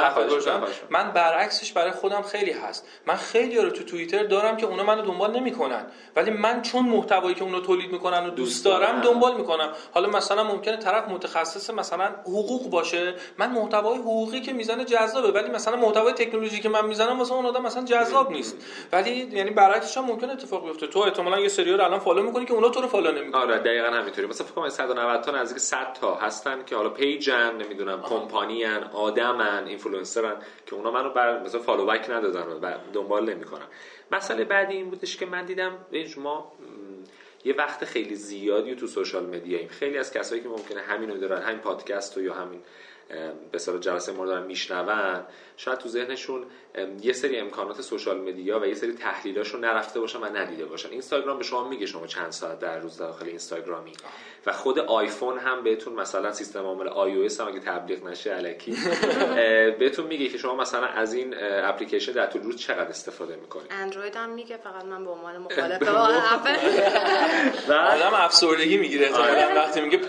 من 0.91 1.11
برعکسش 1.11 1.73
برای 1.73 1.91
خودم 1.91 2.23
خیلی 2.23 2.51
هست. 2.51 2.87
من 3.07 3.17
خیلی 3.17 3.57
رو 3.57 3.71
تو 3.71 3.85
توییتر 3.85 4.23
دارم 4.23 4.57
که 4.57 4.67
اونا 4.67 4.83
منو 4.83 5.03
دنبال 5.03 5.37
نمی‌کنن. 5.37 5.87
ولی 6.17 6.31
من 6.31 6.63
چون 6.63 6.85
محتوایی 6.85 7.35
که 7.35 7.43
اونا 7.45 7.61
تولید 7.61 7.93
می‌کنن 7.93 8.27
و 8.27 8.31
دوست 8.31 8.65
دارم 8.65 9.01
دنبال 9.01 9.37
می‌کنم. 9.37 9.69
حالا 9.95 10.09
مثلا 10.09 10.45
ممکنه 10.45 10.77
طرف 10.77 11.09
متخصص 11.09 11.71
مثلا 11.71 12.05
حقوق 12.25 12.71
باشه. 12.71 13.15
من 13.39 13.51
محتوای 13.51 13.99
حقوقی 13.99 14.41
که 14.41 14.53
می‌زنه 14.53 14.85
جذابه. 14.85 15.31
ولی 15.31 15.51
مثلا 15.51 15.77
محتوای 15.77 16.13
تکنولوژی 16.13 16.61
که 16.61 16.69
من 16.69 16.87
می‌زنم 16.87 17.19
واسه 17.19 17.35
اون 17.35 17.47
آدم 17.47 17.63
مثلا 17.63 17.85
جذاب 17.85 18.33
نیست. 18.33 18.57
ولی 18.93 19.29
یعنی 19.33 19.51
برعکسش 19.51 19.97
هم 19.97 20.05
ممکنه 20.05 20.33
اتفاق 20.33 20.65
بیفته. 20.65 20.87
تو 20.87 20.99
احتمالاً 20.99 21.41
یه 21.41 21.49
سری 21.49 21.73
رو 21.73 21.85
الان 21.85 21.99
follow 21.99 22.23
می‌کنی 22.23 22.45
که 22.45 22.53
اونا 22.53 22.69
تو 22.69 22.81
رو 22.81 22.89
follow 22.89 23.12
نمی‌کنن. 23.13 23.52
آره 23.53 23.63
دقیقا 23.63 23.89
همینطوری. 23.89 24.27
مثلا 24.27 24.47
فکر 24.47 24.55
کنم 24.55 24.69
190 24.69 25.21
تا 25.21 25.43
نزدیک 25.43 25.59
100 25.59 25.93
تا 25.93 26.15
هستن 26.15 26.65
که 26.65 26.77
حالا 26.77 26.89
page 26.89 27.43
ن 27.43 27.57
نمی‌دونم 27.57 28.03
کمپانی 28.03 28.65
ان 28.65 28.83
آدمن 28.83 29.67
اینفلوئنسرن 29.67 30.37
که 30.67 30.75
اونا 30.75 30.91
منو 30.91 31.11
بر 31.11 31.43
مثلا 31.43 31.61
follow 31.61 31.87
back 31.87 32.11
ندادن 32.11 32.43
و 32.43 32.75
دنبال 32.93 33.35
نمی‌کنن. 33.35 33.67
مسئله 34.13 34.45
بعدی 34.45 34.75
این 34.75 34.91
بودش 34.91 35.17
که 35.17 35.27
من 35.27 35.45
دیدم 35.45 35.73
شما 36.15 36.53
یه 37.45 37.55
وقت 37.55 37.85
خیلی 37.85 38.15
زیادی 38.15 38.75
تو 38.75 38.87
social 38.87 39.27
media 39.27 39.68
خیلی 39.69 39.99
از 39.99 40.13
کسایی 40.13 40.43
که 40.43 40.49
ممکنه 40.49 40.81
همینو 40.81 41.19
دارن 41.19 41.43
همین 41.43 41.59
پادکست 41.59 42.17
و 42.17 42.23
یا 42.23 42.35
همین 42.35 42.61
به 43.53 43.59
صورت 43.59 43.83
جلسه 43.83 44.13
ما 44.13 44.27
دارن 44.27 44.47
میشنون. 44.47 45.21
شاید 45.57 45.79
تو 45.79 45.89
ذهنشون 45.89 46.47
یه 47.03 47.13
سری 47.13 47.39
امکانات 47.39 47.81
social 47.81 48.20
media 48.20 48.61
و 48.61 48.67
یه 48.67 48.75
سری 48.75 48.93
تحلیلاشو 48.93 49.59
نرفته 49.59 50.01
باشن 50.01 50.19
و 50.19 50.25
ندیده 50.25 50.65
باشن. 50.65 50.89
اینستاگرام 50.91 51.39
به 51.39 51.45
شما 51.45 51.69
میگه 51.69 51.87
شما 51.87 52.07
چند 52.07 52.31
ساعت 52.31 52.59
در 52.59 52.79
روز 52.79 52.97
داخل 52.97 53.27
اینستاگرامی. 53.27 53.93
و 54.47 54.53
خود 54.53 54.79
آیفون 54.79 55.39
هم 55.39 55.63
بهتون 55.63 55.93
مثلا 55.93 56.33
سیستم 56.33 56.65
عامل 56.65 56.89
آی 56.89 57.15
او 57.17 57.29
هم 57.41 57.49
اگه 57.49 57.61
تبلیغ 57.61 58.05
نشه 58.05 58.35
الکی 58.35 58.77
بهتون 59.79 60.07
میگه 60.07 60.29
که 60.29 60.39
شما 60.39 60.57
مثلا 60.57 60.87
از 60.87 61.15
این 61.15 61.35
اپلیکیشن 61.41 62.13
در 62.13 62.27
طول 62.27 62.43
روز 62.43 62.57
چقدر 62.57 62.89
استفاده 62.89 63.37
می‌کنید. 63.37 63.67
اندروید 63.71 64.17
هم 64.17 64.31
میگه 64.31 64.57
فقط 64.57 64.85
من 64.85 65.05
به 65.05 65.11
عنوان 65.11 65.39
مخالف 65.47 65.83
آدم 67.69 68.15
افسردگی 68.15 68.77
می‌گیره. 68.77 69.15
آره. 69.15 69.55
وقتی 69.55 69.81
میگه 69.81 70.01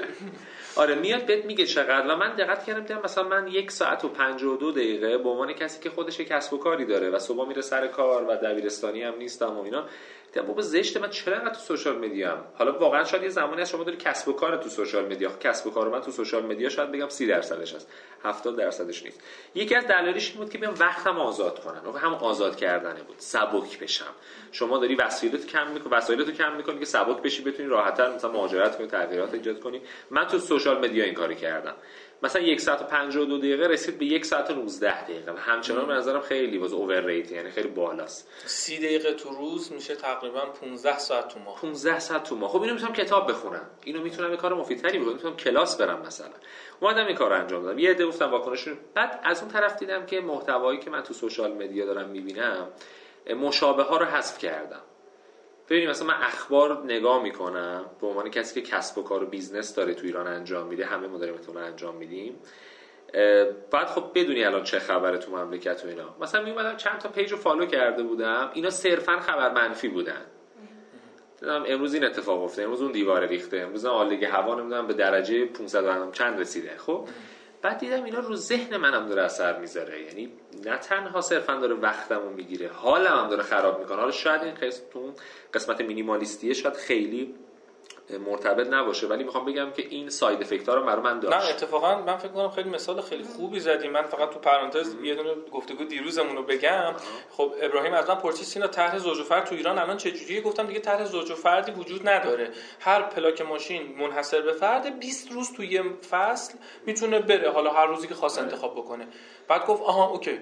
آره 0.76 0.96
میاد 0.96 1.26
بهت 1.26 1.46
میگه 1.46 1.66
چقدر. 1.66 2.08
و 2.08 2.16
من 2.16 2.36
دقت 2.36 2.66
کردم 2.66 2.80
دیدم 2.80 3.02
مثلا 3.04 3.24
من 3.24 3.48
یک 3.48 3.72
ساعت 3.72 4.06
و 4.06 4.10
52 4.10 4.72
دقیقه 4.72 5.18
به 5.18 5.30
عنوان 5.30 5.54
کسی 5.54 5.80
که 5.82 5.90
خودش 5.90 6.22
کسب 6.22 6.54
و 6.54 6.58
کاری 6.58 6.86
داره 6.86 7.10
و 7.10 7.20
صبح 7.20 7.48
میره 7.48 7.62
سر 7.62 7.88
کار 7.88 8.24
و 8.24 8.36
دبیرستانی 8.36 9.04
هم 9.04 9.18
نیستم 9.18 9.58
و 9.58 9.64
اینا. 9.64 9.86
دیدم 10.34 10.46
بابا 10.46 10.62
زشته 10.62 11.00
من 11.00 11.10
چرا 11.10 11.50
تو 11.50 11.60
social 11.60 11.98
media 11.98 12.32
هم 12.32 12.44
حالا 12.56 12.80
واقعا 12.80 13.04
شاید 13.04 13.24
یه 13.24 13.30
زمانی 13.30 13.62
از 13.62 13.70
شما 13.70 13.84
داری 13.84 13.98
کسب 13.98 14.28
و 14.28 14.34
کار 14.34 14.58
تو 14.58 14.70
social 14.70 15.06
media 15.06 15.32
کسب 15.40 15.68
و 15.68 15.70
کار 15.72 15.90
من 15.90 16.02
تو 16.02 16.12
social 16.12 16.46
media 16.46 16.70
شاید 16.70 16.92
بگم 16.92 17.10
30 17.10 17.28
درصدش 17.28 17.74
هست 17.74 17.88
70 18.24 18.58
درصدش 18.58 19.04
نیست. 19.04 19.22
یکی 19.56 19.76
از 19.76 19.88
دلایلش 19.88 20.30
این 20.30 20.38
بود 20.38 20.50
که 20.50 20.58
بیام 20.58 20.74
وقتم 20.80 21.20
آزاد 21.20 21.60
کنن 21.64 21.86
و 21.86 21.98
هم 21.98 22.14
آزاد 22.14 22.56
کردنه 22.56 23.04
بود 23.04 23.16
سبک 23.20 23.80
بشم. 23.80 24.16
شما 24.52 24.78
داری 24.78 24.96
وسایلت 24.96 25.46
کم 25.46 25.72
می‌کنی 25.72 25.94
وسایلتو 25.94 26.32
کم 26.32 26.56
می‌کنی 26.56 26.80
که 26.80 26.86
سبک 26.86 27.22
بشی 27.22 27.44
بتونی 27.44 27.70
راحت‌تر 27.70 28.16
مثلا 28.16 28.32
مهاجرت 28.32 28.78
کنی 28.78 28.88
تغییرات 28.88 29.34
ایجاد 29.34 29.60
کنی. 29.60 29.82
من 30.10 30.28
تو 30.28 30.40
سوشال 30.40 30.78
مدیا 30.86 31.06
این 31.06 31.14
کاری 31.14 31.36
کردم. 31.36 31.76
مثلا 32.24 32.42
یک 32.42 32.62
ساعت 32.62 32.82
و 32.82 32.86
52 32.86 33.38
دقیقه 33.38 33.68
رسید 33.68 33.98
به 33.98 34.06
یک 34.06 34.26
ساعت 34.26 34.52
و 34.52 34.54
19 34.54 35.04
دقیقه. 35.04 35.32
و 35.32 35.38
همچنان 35.38 35.88
به 35.88 35.94
نظرم 35.94 36.22
خیلی 36.22 36.58
واز 36.58 36.74
اوور 36.74 37.02
ریت 37.06 37.32
یعنی 37.32 37.52
خیلی 37.52 37.68
بالاست. 37.68 38.30
30 38.46 38.78
دقیقه 38.78 39.14
تو 39.14 39.30
روز 39.30 39.72
میشه 39.72 39.96
تقریبا 39.96 40.46
15 40.46 40.98
ساعت 40.98 41.28
تو 41.28 41.40
ماه. 41.40 41.62
15 41.62 42.00
ساعت 42.00 42.24
تو 42.24 42.36
ماه. 42.36 42.50
خب 42.50 42.62
اینو 42.62 42.74
می‌تونم 42.74 42.94
کتاب 42.94 43.30
بخونم. 43.30 43.66
اینو 43.84 44.02
می‌تونم 44.02 44.32
یه 44.32 44.38
کار 44.38 44.54
مفیدتری 44.54 45.00
بکنم. 45.00 45.14
می‌تونم 45.14 45.36
کلاس 45.36 45.78
برم 45.78 46.02
مثلا. 46.08 46.34
اومدم 46.80 47.06
این 47.08 47.16
کار 47.16 47.34
انجام 47.34 47.64
دادم. 47.64 47.80
یه 47.80 47.90
عده 47.90 48.06
گفتم 48.06 48.32
واکنشون 48.32 48.78
بعد 48.94 49.20
از 49.24 49.42
اون 49.42 49.52
طرف 49.52 49.80
دیدم 49.80 50.06
که 50.06 50.22
محتوایی 50.22 50.80
که 50.80 50.90
من 50.90 51.02
تو 51.02 51.14
social 51.14 51.54
media 51.54 51.86
دارم 51.86 52.10
می‌بینم 52.10 52.68
مشابه 53.42 53.84
ها 53.84 53.98
رو 53.98 54.06
حذف 54.06 54.38
کردم. 54.38 54.82
ببینید 55.70 55.90
مثلا 55.90 56.08
من 56.08 56.18
اخبار 56.22 56.84
نگاه 56.86 57.24
می‌کنم 57.24 57.86
به 58.02 58.08
عنوان 58.08 58.30
کسی 58.30 58.62
که 58.62 58.70
کسب 58.72 58.98
و 58.98 59.04
کار 59.04 59.24
و 59.24 59.26
business 59.26 59.76
داره 59.76 59.94
تو 59.94 60.06
ایران 60.06 60.28
انجام 60.28 60.68
میده 60.68 60.86
همه 60.86 61.08
ما 61.08 61.18
داریم 61.18 61.36
انجام 61.58 61.96
میدیم. 61.96 62.36
بعد 63.72 63.88
خب 63.88 64.04
بدونی 64.16 64.44
الان 64.44 64.64
چه 64.64 64.80
خبره 64.80 65.18
تو 65.18 65.32
مملکت 65.32 65.86
و 65.86 65.88
اینا. 65.88 66.16
مثلا 66.22 66.42
میومدم 66.42 66.78
چند 66.78 66.98
تا 67.00 67.10
page 67.10 67.32
رو 67.32 67.38
follow 67.38 67.66
کرده 67.66 68.04
بودم. 68.04 68.52
اینا 68.54 68.70
صرفا 68.70 69.20
خبر 69.20 69.52
منفی 69.52 69.88
بودن. 69.88 70.22
دیدم 71.40 71.64
امروز 71.68 71.94
این 71.94 72.04
اتفاق 72.04 72.44
افتاده. 72.44 72.64
امروز 72.64 72.82
اون 72.82 72.92
دیواره 72.92 73.28
ریخته. 73.28 73.58
امروز 73.58 73.86
آلودگی 73.86 74.26
هوا 74.26 74.56
نمی‌دونم 74.56 74.88
به 74.88 74.94
درجه 74.94 75.46
500 75.46 76.12
چند 76.12 76.40
رسیده. 76.40 76.78
خب؟ 76.78 77.08
بعد 77.64 77.78
دیدم 77.78 78.04
اینا 78.04 78.20
رو 78.20 78.36
ذهن 78.36 78.78
منم 78.78 79.08
داره 79.10 79.22
اثر 79.22 79.60
می‌ذاره. 79.60 80.02
یعنی 80.02 80.34
نه 80.66 80.78
تنها 80.78 81.22
صرفا 81.22 81.56
داره 81.56 81.76
وقتمو 81.76 82.30
می‌گیره 82.30 82.70
حالم 82.70 83.20
هم 83.20 83.28
داره 83.28 83.44
خراب 83.44 83.80
می‌کنه. 83.80 83.98
حالا 83.98 84.12
شاید 84.12 84.42
این 84.42 84.74
قسمت 85.54 85.82
مینیمالیستیه 85.82 86.54
شاید 86.54 86.76
خیلی 86.76 87.36
مرتبط 88.10 88.68
نباشه. 88.68 89.08
ولی 89.08 89.24
می‌خوام 89.24 89.46
بگم 89.46 89.72
که 89.72 89.86
این 89.90 90.10
ساید 90.10 90.42
افکت 90.42 90.70
ها 90.70 90.76
رو 90.76 90.84
برای 90.84 91.02
من 91.02 91.20
داشت. 91.20 91.38
نه 91.38 91.50
اتفاقا 91.50 92.02
من 92.02 92.18
فکر 92.18 92.32
کنم 92.32 92.50
خیلی 92.50 92.70
مثال 92.70 93.02
خیلی 93.02 93.24
خوبی 93.24 93.60
زدیم 93.60 93.92
من 93.92 94.02
فقط 94.02 94.30
تو 94.30 94.40
پرانتز 94.40 94.96
یه 95.04 95.16
دونه 95.16 95.36
گفتگو 95.52 95.84
دیروزمون 95.84 96.36
رو 96.36 96.44
بگم. 96.44 96.94
خب 97.30 97.54
ابراهیم 97.62 97.94
از 97.94 98.10
من 98.10 98.16
پرسید 98.16 98.46
سینا 98.46 98.68
طرح 98.68 98.98
زوج 98.98 99.20
و 99.20 99.24
فرد 99.24 99.46
تو 99.46 99.56
ایران 99.56 99.80
الان 99.80 99.98
چه 99.98 100.12
جوریه؟ 100.12 100.42
گفتم 100.42 100.68
دیگه 100.68 100.80
طرح 100.80 101.06
زوج 101.06 101.32
و 101.32 101.36
فردی 101.36 101.72
وجود 101.72 102.10
نداره. 102.10 102.52
هر 102.80 103.02
پلاک 103.02 103.42
ماشین 103.42 103.96
منحصر 103.98 104.42
به 104.42 104.54
فرد 104.54 105.00
20 105.00 105.32
روز 105.32 105.54
تو 105.54 105.64
یه 105.64 105.84
فصل 106.12 106.54
می‌تونه 106.86 107.20
بره. 107.20 107.52
حالا 107.52 107.74
هر 107.74 107.86
روزی 107.86 108.08
که 108.08 108.16
خاص 108.16 108.40
انتخاب 108.40 108.76
بکنه. 108.76 109.08
بعد 109.48 109.66
گفت 109.66 109.82
آها 109.82 110.10
اوکی. 110.10 110.40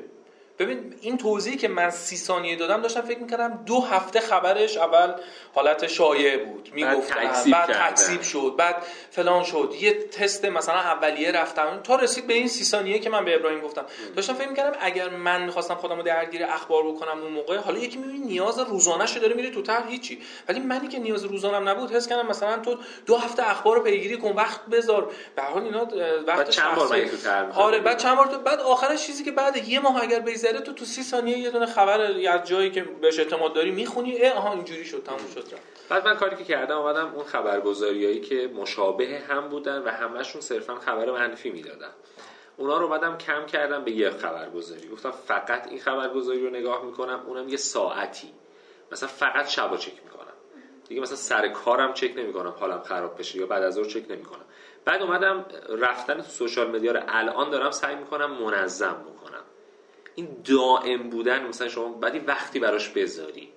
ببین 0.61 0.95
این 1.01 1.17
توضیحی 1.17 1.57
که 1.57 1.67
من 1.67 1.89
سی 1.89 2.17
ثانیه 2.17 2.55
دادم 2.55 2.81
داشتم 2.81 3.01
فکر 3.01 3.19
می‌کردم 3.19 3.63
دو 3.65 3.81
هفته 3.81 4.19
خبرش 4.19 4.77
اول 4.77 5.13
حالت 5.53 5.87
شایع 5.87 6.37
بود. 6.37 6.69
می‌گفتن 6.73 7.51
بعد 7.51 7.71
تکذیب 7.71 8.21
شد 8.21 8.53
بعد 8.57 8.75
فلان 9.11 9.43
شد. 9.43 9.73
یه 9.79 9.93
تست 9.93 10.45
مثلا 10.45 10.75
اولیه 10.75 11.31
رفتم. 11.31 11.79
تا 11.83 11.95
رسید 11.95 12.27
به 12.27 12.33
این 12.33 12.47
سی 12.47 12.63
ثانیه 12.63 12.99
که 12.99 13.09
من 13.09 13.25
به 13.25 13.35
ابراهیم 13.35 13.59
گفتم. 13.61 13.85
داشتم 14.15 14.33
فکر 14.33 14.49
می‌کردم 14.49 14.77
اگر 14.81 15.09
من 15.09 15.43
می‌خواستم 15.43 15.75
خودم 15.75 15.97
رو 15.97 16.03
درگیر 16.03 16.43
اخبار 16.43 16.83
بکنم 16.83 17.21
اون 17.21 17.31
موقع 17.31 17.57
حالا 17.57 17.79
یکی 17.79 17.97
می‌بینی 17.97 18.19
نیاز 18.19 18.59
روزانه 18.59 19.05
شده 19.05 19.19
داره 19.19 19.33
میره 19.33 19.49
تو 19.49 19.61
تر 19.61 19.83
هیچی. 19.89 20.21
ولی 20.49 20.59
منی 20.59 20.87
که 20.87 20.99
نیاز 20.99 21.23
روزانم 21.23 21.69
نبود 21.69 21.91
حس 21.91 22.07
کردم 22.07 22.27
مثلا 22.27 22.57
تو 22.57 22.77
دو 23.05 23.17
هفته 23.17 23.49
اخبار 23.49 23.75
رو 23.75 23.83
پیگیری 23.83 24.17
کن 24.17 24.31
وقت 24.31 24.65
بذار. 24.65 25.11
به 25.35 25.41
حال 25.41 25.63
اینا 25.63 25.87
وقت 26.27 26.49
چند 26.49 26.75
بار 26.75 27.09
آره 27.55 27.79
بعد 27.79 27.97
چند 27.97 28.17
بار 28.17 28.27
بعد 28.27 28.59
آخرش 28.59 29.05
چیزی 29.05 29.23
که 29.23 29.31
بعد 29.31 29.69
یه 29.69 29.79
ماه 29.79 30.03
اگر 30.03 30.19
بگذره 30.51 30.65
تو 30.65 30.73
تو 30.73 30.85
سی 30.85 31.03
ثانیه 31.03 31.37
یه 31.37 31.49
دونه 31.49 31.65
خبر 31.65 32.01
از 32.01 32.47
جایی 32.47 32.71
که 32.71 32.83
بهش 32.83 33.19
اعتماد 33.19 33.53
داری 33.53 33.71
می‌خونی 33.71 34.21
اه 34.21 34.33
آها 34.33 34.53
اینجوری 34.53 34.85
شد 34.85 35.03
تموم 35.03 35.27
شد 35.33 35.43
بعد 35.89 36.07
من 36.07 36.15
کاری 36.15 36.35
که 36.35 36.43
کردم 36.43 36.77
اومدم 36.77 37.11
اون 37.15 37.23
خبرگزاریایی 37.23 38.19
که 38.19 38.49
مشابه 38.55 39.21
هم 39.29 39.49
بودن 39.49 39.83
و 39.83 39.89
همشون 39.89 40.41
صرفا 40.41 40.75
خبر 40.75 41.11
منفی 41.11 41.49
می‌دادن. 41.49 41.91
اونا 42.57 42.77
رو 42.77 42.85
اومدم 42.85 43.17
کم 43.17 43.45
کردم 43.45 43.83
به 43.83 43.91
یه 43.91 44.09
خبرگزاری. 44.09 44.87
گفتم 44.87 45.11
فقط 45.11 45.67
این 45.67 45.79
خبرگزاری 45.79 46.43
رو 46.43 46.49
نگاه 46.49 46.85
می‌کنم 46.85 47.23
اونم 47.25 47.49
یه 47.49 47.57
ساعتی. 47.57 48.33
مثلا 48.91 49.09
فقط 49.09 49.47
شبا 49.47 49.77
چک 49.77 49.93
می‌کنم. 50.03 50.33
دیگه 50.87 51.01
مثلا 51.01 51.15
سر 51.15 51.47
کارم 51.47 51.93
چک 51.93 52.13
نمی‌کنم 52.17 52.53
حالم 52.59 52.81
خراب 52.81 53.19
بشه 53.19 53.37
یا 53.37 53.45
بعد 53.45 53.63
از 53.63 53.73
ظهر 53.73 53.85
چک 53.85 54.03
نمی‌کنم. 54.09 54.45
بعد 54.85 55.01
اومدم 55.01 55.45
رفتن 55.69 56.13
تو 56.13 56.21
سوشال 56.21 56.69
مدیا 56.69 56.91
رو 56.91 56.99
الان 57.07 57.49
دارم 57.49 57.71
سعی 57.71 57.95
می‌کنم 57.95 58.31
منظم 58.31 58.93
بکنم. 58.93 59.20
این 60.15 60.43
دائم 60.57 61.09
بودن 61.09 61.47
مثلا 61.47 61.67
شما 61.67 61.87
بعدی 61.87 62.19
وقتی 62.19 62.59
براش 62.59 62.89
بذاری. 62.89 63.51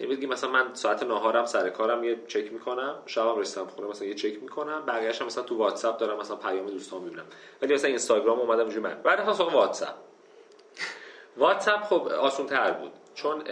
یعنی 0.00 0.16
بگی 0.16 0.26
مثلا 0.26 0.50
من 0.50 0.74
ساعت 0.74 1.02
ناهارم 1.02 1.44
سر 1.44 1.70
کارم 1.70 2.04
یه 2.04 2.16
چک 2.28 2.52
می‌کنم 2.52 2.94
شبم 3.06 3.38
رسیدم 3.38 3.66
خونه 3.66 3.88
مثلا 3.88 4.08
یه 4.08 4.14
چک 4.14 4.42
می‌کنم 4.42 4.86
بقیه‌اش 4.86 5.22
مثلا 5.22 5.44
تو 5.44 5.56
واتساپ 5.56 5.98
دارم 5.98 6.18
مثلا 6.18 6.36
پیام 6.36 6.66
دوستان 6.66 7.02
می‌بینم. 7.02 7.24
ولی 7.62 7.74
مثلا 7.74 7.88
اینستاگرام 7.88 8.38
اومدم 8.38 8.60
اونجوری 8.60 8.80
من 8.80 8.94
بعد 9.02 9.28
مثلا 9.28 9.48
واتساپ. 9.48 9.94
واتساپ 11.36 11.82
خب 11.82 12.08
آسان 12.08 12.46
تر 12.46 12.70
بود. 12.70 12.92
چون 13.14 13.44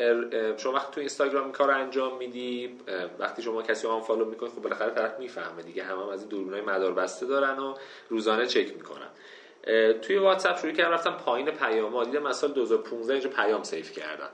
شما 0.57 0.73
وقتی 0.73 0.95
تو 0.95 1.01
اینستاگرام 1.01 1.45
این 1.45 1.53
کار 1.53 1.71
انجام 1.71 2.17
میدی 2.17 2.79
وقتی 3.19 3.43
شما 3.43 3.63
کسی 3.63 3.87
رو 3.87 4.01
follow 4.01 4.25
می‌کنی 4.25 4.49
خب 4.49 4.63
بالاخره 4.63 4.91
طرف 4.91 5.19
می‌فهمه 5.19 5.63
دیگه. 5.63 5.83
هم, 5.85 5.99
هم 5.99 6.09
از 6.09 6.21
این 6.21 6.29
دوربینای 6.29 6.61
مدار 6.61 6.93
بسته 6.93 7.27
دارن 7.27 7.59
و 7.59 7.75
روزانه 8.09 8.47
چک 8.47 8.75
می‌کنن. 8.75 9.09
توی 10.03 10.17
واتساپ 10.17 10.59
شروع 10.59 10.73
کردم 10.73 10.91
رفتم 10.91 11.11
پایین 11.11 11.51
پیام. 11.51 12.05
دیدم 12.05 12.23
مثلا 12.23 12.51
2015 12.51 13.13
اینجا 13.13 13.31
پیام 13.31 13.63
save 13.63 13.93
کردم. 13.93 14.31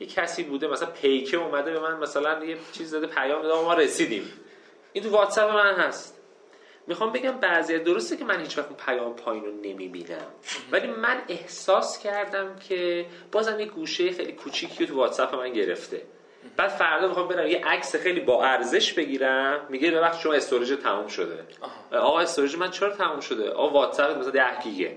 یه 0.00 0.06
کسی 0.06 0.42
بوده 0.42 0.66
مثلا 0.68 0.90
پیکه 0.90 1.36
اومده 1.36 1.72
به 1.72 1.80
من 1.80 1.98
مثلا 1.98 2.44
یه 2.44 2.56
چیز 2.72 2.90
داده 2.90 3.06
پیام 3.06 3.42
داده 3.42 3.64
ما 3.64 3.74
رسیدیم. 3.74 4.32
این 4.92 5.04
تو 5.04 5.10
واتساپ 5.10 5.54
من 5.54 5.74
هست. 5.74 6.16
می‌خوام 6.86 7.12
بگم 7.12 7.32
بعضی 7.32 7.78
درسته 7.78 8.16
که 8.16 8.24
من 8.24 8.40
هیچ 8.40 8.58
وقت 8.58 8.76
پیام 8.86 9.16
پایین 9.16 9.44
رو 9.44 9.50
نمی‌بینم. 9.50 10.26
ولی 10.72 10.86
من 10.86 11.22
احساس 11.28 11.98
کردم 11.98 12.56
که 12.68 13.06
بازم 13.32 13.60
یه 13.60 13.66
گوشه 13.66 14.12
خیلی 14.12 14.32
کوچیکی 14.32 14.86
تو 14.86 14.96
واتساپ 14.96 15.34
من 15.34 15.52
گرفته. 15.52 16.02
بعد 16.56 16.70
فردا 16.70 17.08
می‌خوام 17.08 17.28
برم 17.28 17.46
یه 17.46 17.64
عکس 17.64 17.96
خیلی 17.96 18.20
با 18.20 18.44
ارزش 18.44 18.92
بگیرم. 18.92 19.66
میگه 19.68 19.90
به 19.90 20.00
وقت 20.00 20.20
شما 20.20 20.32
storage 20.32 20.78
تموم 20.82 21.06
شده. 21.06 21.44
آقا 21.92 22.20
storage 22.20 22.56
من 22.56 22.70
چرا 22.70 22.90
تموم 22.90 23.20
شده؟ 23.20 23.50
آقا 23.50 23.70
واتساپ 23.70 24.18
مثلا 24.18 24.30
10 24.30 24.44
گیگه. 24.62 24.96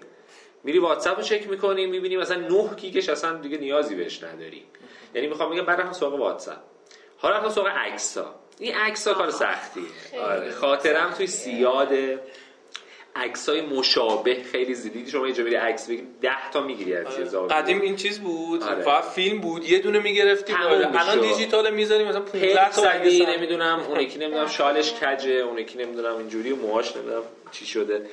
میری 0.64 0.80
واتساپ 0.80 1.18
رو 1.18 1.24
چک 1.24 1.48
می‌کنی 1.48 1.86
می‌بینی 1.86 2.18
مثلا 2.18 2.38
9 2.38 2.76
گیگش 2.76 3.10
اصلا 3.10 3.38
دیگه 3.38 3.58
نیازی 3.58 3.96
بهش 3.96 4.24
نداری. 4.24 4.66
یعنی 5.14 5.28
می‌خوام 5.28 5.50
بگم 5.50 5.70
هم 5.70 5.94
سراغ 5.94 6.14
واتساپ. 6.14 6.58
حالا 7.18 7.38
رفتم 7.38 7.50
سراغ 7.50 7.68
عکس 7.68 8.18
ها 8.18 8.36
این 8.60 8.76
عکس 8.76 9.08
ها 9.08 9.14
کار 9.14 9.30
سختیه. 9.30 9.84
آره 10.22 10.52
خاطرم 10.52 11.14
توی 11.14 11.28
سیاده. 11.28 12.20
عکس 13.16 13.50
های 13.50 13.62
مشابه 13.62 14.44
خیلی 14.44 14.74
زیدی 14.74 15.12
شما 15.12 15.26
اینجا 15.26 15.44
بری 15.44 15.56
عکس 15.56 15.88
بگیری 15.88 16.08
10 16.22 16.52
تا 16.54 16.62
می‌گیری 16.62 16.96
از 16.96 17.16
چیز 17.16 17.36
قدیم 17.36 17.82
این 17.82 17.96
چیز 17.96 18.20
بود. 18.20 18.64
آره. 18.64 18.82
فقط 18.82 19.04
فیلم 19.04 19.42
بود. 19.42 19.70
یه 19.70 19.80
دونه 19.80 20.00
می‌گرفتی 20.00 20.54
الان 20.54 21.22
دیجیتال 21.22 21.74
می‌ذاری 21.74 22.04
مثلا 22.04 22.22
15 22.22 22.70
تا 22.72 23.32
نمی‌دونم 23.32 23.80
اون 23.80 24.00
یکی 24.00 24.20
نمی‌دونم 24.20 24.48
شالش 24.48 24.94
کجه 24.94 25.32
اون 25.32 25.58
یکی 25.58 25.78
نمی‌دونم 25.78 26.18
اینجوری 26.18 26.54
موهاش 26.54 26.96
نمی‌دونم 26.96 27.24
چی 27.52 27.66
شده. 27.66 28.06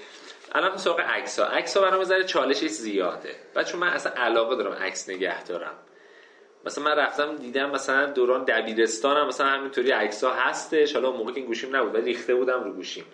الان 0.53 0.77
سراغ 0.77 1.01
عکس 1.01 1.39
ها 1.39 1.47
عکس 1.47 1.77
ها 1.77 1.83
برام 1.83 2.05
ذره 2.05 2.25
چالشش 2.25 2.69
زیاده. 2.69 3.31
بعد 3.55 3.67
چون 3.67 3.81
من 3.81 3.89
اصلا 3.89 4.13
علاقه 4.13 4.57
دارم 4.57 4.73
عکس 4.73 5.09
نگه 5.09 5.45
دارم. 5.45 5.75
مثلا 6.65 6.85
من 6.85 6.97
رفتم 6.97 7.37
دیدم 7.37 7.71
مثلا 7.71 8.07
دوران 8.07 8.45
دبیرستانم 8.45 9.27
مثلا 9.27 9.47
همینطوری 9.47 9.91
عکس 9.91 10.25
ها 10.25 10.33
هستش. 10.33 10.95
حالا 10.95 11.11
موقع 11.11 11.33
که 11.33 11.37
این 11.37 11.47
گوشیم 11.47 11.77
نبود 11.77 11.95
ولی 11.95 12.05
ریخته 12.05 12.35
بودم 12.35 12.65
رو 12.65 12.73
گوشیم. 12.73 13.05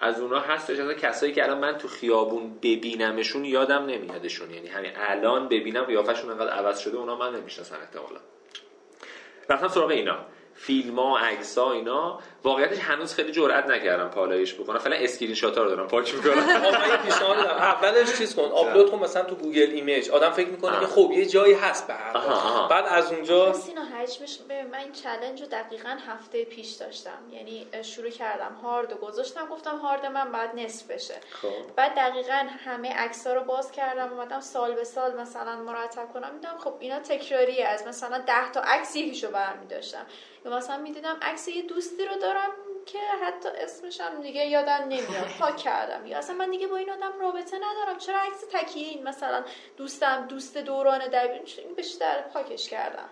از 0.00 0.20
اونها 0.20 0.40
هستش 0.40 0.78
از 0.78 0.90
کسایی 0.90 1.32
که 1.32 1.44
الان 1.44 1.58
من 1.58 1.78
تو 1.78 1.88
خیابون 1.88 2.54
ببینمشون 2.62 3.44
یادم 3.44 3.86
نمیادشون. 3.86 4.50
یعنی 4.50 4.68
همین 4.68 4.92
الان 4.96 5.48
ببینم 5.48 5.84
قیافشون 5.84 6.30
انقدر 6.30 6.50
عوض 6.50 6.78
شده 6.78 6.96
اونا 6.96 7.16
من 7.16 7.34
نمی‌شناسن 7.34 7.76
احتمالا. 7.76 8.20
رفتم 9.48 9.68
سراغ 9.68 9.90
اینا. 9.90 10.18
فیلم 10.54 10.98
ها 10.98 11.18
عکس 11.18 11.58
اینا. 11.58 12.20
واقعیتش 12.44 12.78
هنوز 12.78 13.14
خیلی 13.14 13.32
جرئت 13.32 13.66
نکردم 13.66 14.08
پالایش 14.08 14.54
بکنم. 14.54 14.78
فعلا 14.78 14.96
اسکرین 14.96 15.34
شات 15.34 15.58
رو 15.58 15.68
دارم 15.68 15.88
پاک 15.88 16.14
می‌کنم. 16.14 16.34
من 16.34 16.88
یه 16.90 16.96
پیشنهاد 16.96 17.36
دارم 17.36 17.56
اولش 17.56 18.18
چیز 18.18 18.34
کن. 18.34 18.42
آپلود 18.42 18.90
کن 18.90 18.98
مثلا 18.98 19.22
تو 19.22 19.34
Google 19.34 19.70
Image. 19.70 20.10
آدم 20.10 20.30
فکر 20.30 20.48
می‌کنه 20.48 20.80
که 20.80 20.86
خب 20.86 21.12
یه 21.12 21.26
جایی 21.26 21.54
هست 21.54 21.86
به 21.86 21.94
هر 21.94 22.68
بعد 22.68 22.84
از 22.88 23.12
اونجا 23.12 23.52
سینا 23.52 23.84
حجمش 23.84 24.38
من 24.72 24.78
این 24.78 24.92
چالش 24.92 25.40
رو 25.40 25.46
دقیقا 25.46 25.96
هفته 26.08 26.44
پیش 26.44 26.72
داشتم. 26.72 27.18
یعنی 27.32 27.66
شروع 27.82 28.10
کردم. 28.10 28.56
هارد 28.62 29.00
گذاشتم. 29.00 29.46
گفتم 29.46 29.76
هارد 29.76 30.06
من 30.06 30.32
بعد 30.32 30.54
نصف 30.54 30.86
بشه. 30.86 31.14
خب. 31.42 31.48
بعد 31.76 31.94
دقیقا 31.94 32.46
همه 32.64 32.92
عکس 32.92 33.26
رو 33.26 33.40
باز 33.40 33.72
کردم. 33.72 34.12
اومدم 34.12 34.40
سال 34.40 34.74
به 34.74 34.84
سال 34.84 35.20
مثلا 35.20 35.56
مرتب 35.56 36.12
کنم. 36.12 36.30
میدم 36.34 36.54
خب 36.58 36.74
اینا 36.80 36.98
تکراریه. 36.98 37.66
از 37.66 37.86
مثلا 37.86 38.18
10 38.18 38.52
تا 38.52 38.60
عکس 38.60 38.96
یکیشو 38.96 39.30
برمی‌داشتم. 39.30 40.06
یا 40.44 40.56
مثلا 40.56 40.78
می‌دیدم 40.78 41.16
عکس 41.22 41.48
یه 41.48 41.62
دوستی 41.62 42.04
رو 42.04 42.16
دارم 42.28 42.50
که 42.86 42.98
حتی 43.22 43.48
اسمش 43.48 44.00
هم 44.00 44.22
دیگه 44.22 44.46
یادم 44.46 44.82
نمیاد. 44.88 45.28
پاک 45.40 45.56
کردم. 45.66 46.06
یا 46.06 46.18
اصلا 46.18 46.36
من 46.36 46.50
دیگه 46.50 46.66
با 46.66 46.76
این 46.76 46.90
آدم 46.90 47.12
رابطه 47.20 47.56
ندارم. 47.56 47.98
چرا 47.98 48.18
عکس 48.18 48.44
تکیه 48.52 48.88
این 48.88 49.02
مثلا 49.08 49.44
دوستم 49.76 50.26
دوست 50.28 50.56
دوران 50.58 50.98
دبیر 51.08 51.42
این 51.58 51.74
بیشتر 51.74 52.20
پاکش 52.22 52.68
کردم؟ 52.68 53.08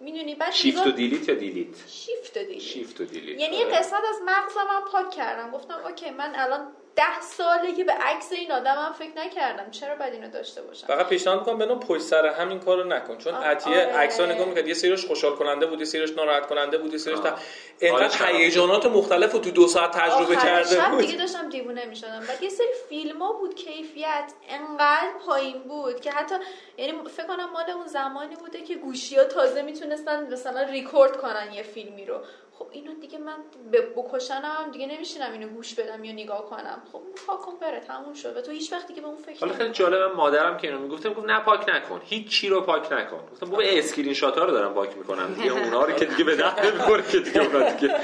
می‌دونی؟ 0.00 0.34
بعد 0.34 0.50
شیفت 0.52 0.86
و 0.86 0.90
delete 0.90 1.28
یا 1.28 1.34
delete 1.34 1.88
shift 1.88 2.36
و 2.36 2.40
delete 2.40 2.60
shift 2.62 3.00
و 3.00 3.04
delete 3.04 3.40
یعنی 3.40 3.56
یه 3.56 3.64
قسمت 3.64 4.02
از 4.10 4.16
مغزم 4.26 4.66
هم 4.70 4.82
پاک 4.92 5.10
کردم. 5.10 5.50
گفتم 5.50 5.80
okay 5.86 6.10
من 6.10 6.32
الان 6.34 6.72
ده 6.96 7.20
ساله 7.20 7.72
که 7.72 7.84
به 7.84 7.92
عکس 7.92 8.32
این 8.32 8.52
آدم 8.52 8.74
هم 8.74 8.92
فکر 8.92 9.10
نکردم. 9.16 9.70
چرا 9.70 9.94
باید 9.94 10.12
اینو 10.12 10.30
داشته 10.30 10.62
باشم؟ 10.62 10.86
فقط 10.86 11.08
پیشنهاد 11.08 11.38
می‌کنم 11.38 11.58
بنام 11.58 11.80
پشت 11.80 12.02
سر 12.02 12.26
همین 12.26 12.60
کارو 12.60 12.84
نکن. 12.84 13.18
چون 13.18 13.34
عطیه 13.34 13.72
آره. 13.72 13.96
عکسا 13.96 14.26
نگاه 14.26 14.48
می‌کرد 14.48 14.68
یه 14.68 14.74
سریش 14.74 15.06
خوشحال 15.06 15.34
کننده 15.34 15.66
بود 15.66 15.78
یه 15.78 15.84
سریش 15.84 16.10
ناراحت 16.10 16.46
کننده 16.46 16.78
بود 16.78 16.92
یه 16.92 16.98
سریش 16.98 17.18
تا 17.18 17.34
اینقدر 17.80 18.26
هیجانات 18.26 18.86
مختلف 18.86 19.32
رو 19.32 19.38
تو 19.38 19.50
دو 19.50 19.66
ساعت 19.66 19.90
تجربه 19.90 20.36
کرده 20.36 20.80
بود. 20.90 21.00
دیگه 21.00 21.18
داشتم 21.18 21.48
دیوونه 21.48 21.84
می‌شدم. 21.84 22.24
بعد 22.28 22.42
یه 22.42 22.48
سری 22.48 22.72
فیلم 22.88 23.18
بود 23.18 23.54
کیفیت 23.54 24.32
انقدر 24.48 25.10
پایین 25.26 25.62
بود 25.62 26.00
که 26.00 26.10
حتی 26.10 26.34
یعنی 26.76 27.08
فکر 27.16 27.26
کنم 27.26 27.50
مال 27.52 27.70
اون 27.70 27.86
زمانی 27.86 28.36
بوده 28.36 28.62
که 28.62 28.74
گوشی 28.74 29.16
ها 29.16 29.24
تازه 29.24 29.62
می‌تونستن 29.62 30.32
مثلا 30.32 30.62
ریکورد 30.62 31.16
کنن 31.16 31.52
یه 31.52 31.62
فیلمی 31.62 32.04
رو. 32.04 32.20
خب 32.62 32.68
اینو 32.72 32.94
دیگه 32.94 33.18
من 33.18 33.38
بکشنم 33.96 34.70
دیگه 34.72 34.86
نمیشینم 34.86 35.32
اینو 35.32 35.48
گوش 35.48 35.74
بدم 35.74 36.04
یا 36.04 36.12
نگاه 36.12 36.50
کنم. 36.50 36.82
خب 36.92 37.02
پاک 37.26 37.58
بره 37.60 37.80
تموم 37.80 38.14
شد. 38.14 38.36
و 38.36 38.40
تو 38.40 38.50
هیچ 38.50 38.72
وقتی 38.72 38.94
که 38.94 39.00
به 39.00 39.06
اون 39.06 39.18
فکر 39.18 39.40
حالا 39.40 39.52
خیلی 39.52 39.70
جالبه 39.70 40.14
مادرم 40.14 40.56
که 40.56 40.68
اینو 40.68 40.80
می‌گفتم 40.80 41.12
گفت 41.12 41.26
نه 41.26 41.40
پاک 41.40 41.68
نکن. 41.68 42.00
هیچ 42.04 42.28
چی 42.28 42.48
رو 42.48 42.60
پاک 42.60 42.92
نکن. 42.92 43.28
گفتم 43.32 43.50
بابا 43.50 43.62
اسکرین 43.62 44.14
شات 44.14 44.38
ها 44.38 44.44
رو 44.44 44.52
دارم 44.52 44.74
پاک 44.74 44.96
می‌کنم. 44.96 45.34
دیگه 45.34 45.52
اونا 45.52 45.84
رو 45.84 45.92
که 45.92 46.04
دیگه 46.04 46.24
به 46.24 46.36
درد 46.36 46.66
نمی‌خوره 46.66 47.02
که 47.02 47.20
دیگه 47.20 47.40
اونا 47.40 47.70
دیگه. 47.70 47.94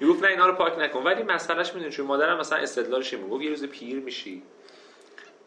می‌گفت 0.00 0.22
نه 0.22 0.28
اینا 0.28 0.46
رو 0.46 0.52
پاک 0.52 0.78
نکن. 0.78 1.02
ولی 1.02 1.22
مسئلهش 1.22 1.74
می‌دونی 1.74 1.92
چون 1.92 2.06
مادرم 2.06 2.38
مثلا 2.38 2.58
استدلالش 2.58 3.14
می‌گفت 3.14 3.42
یه 3.42 3.50
روز 3.50 3.64
پیر 3.64 4.00
میشی. 4.00 4.42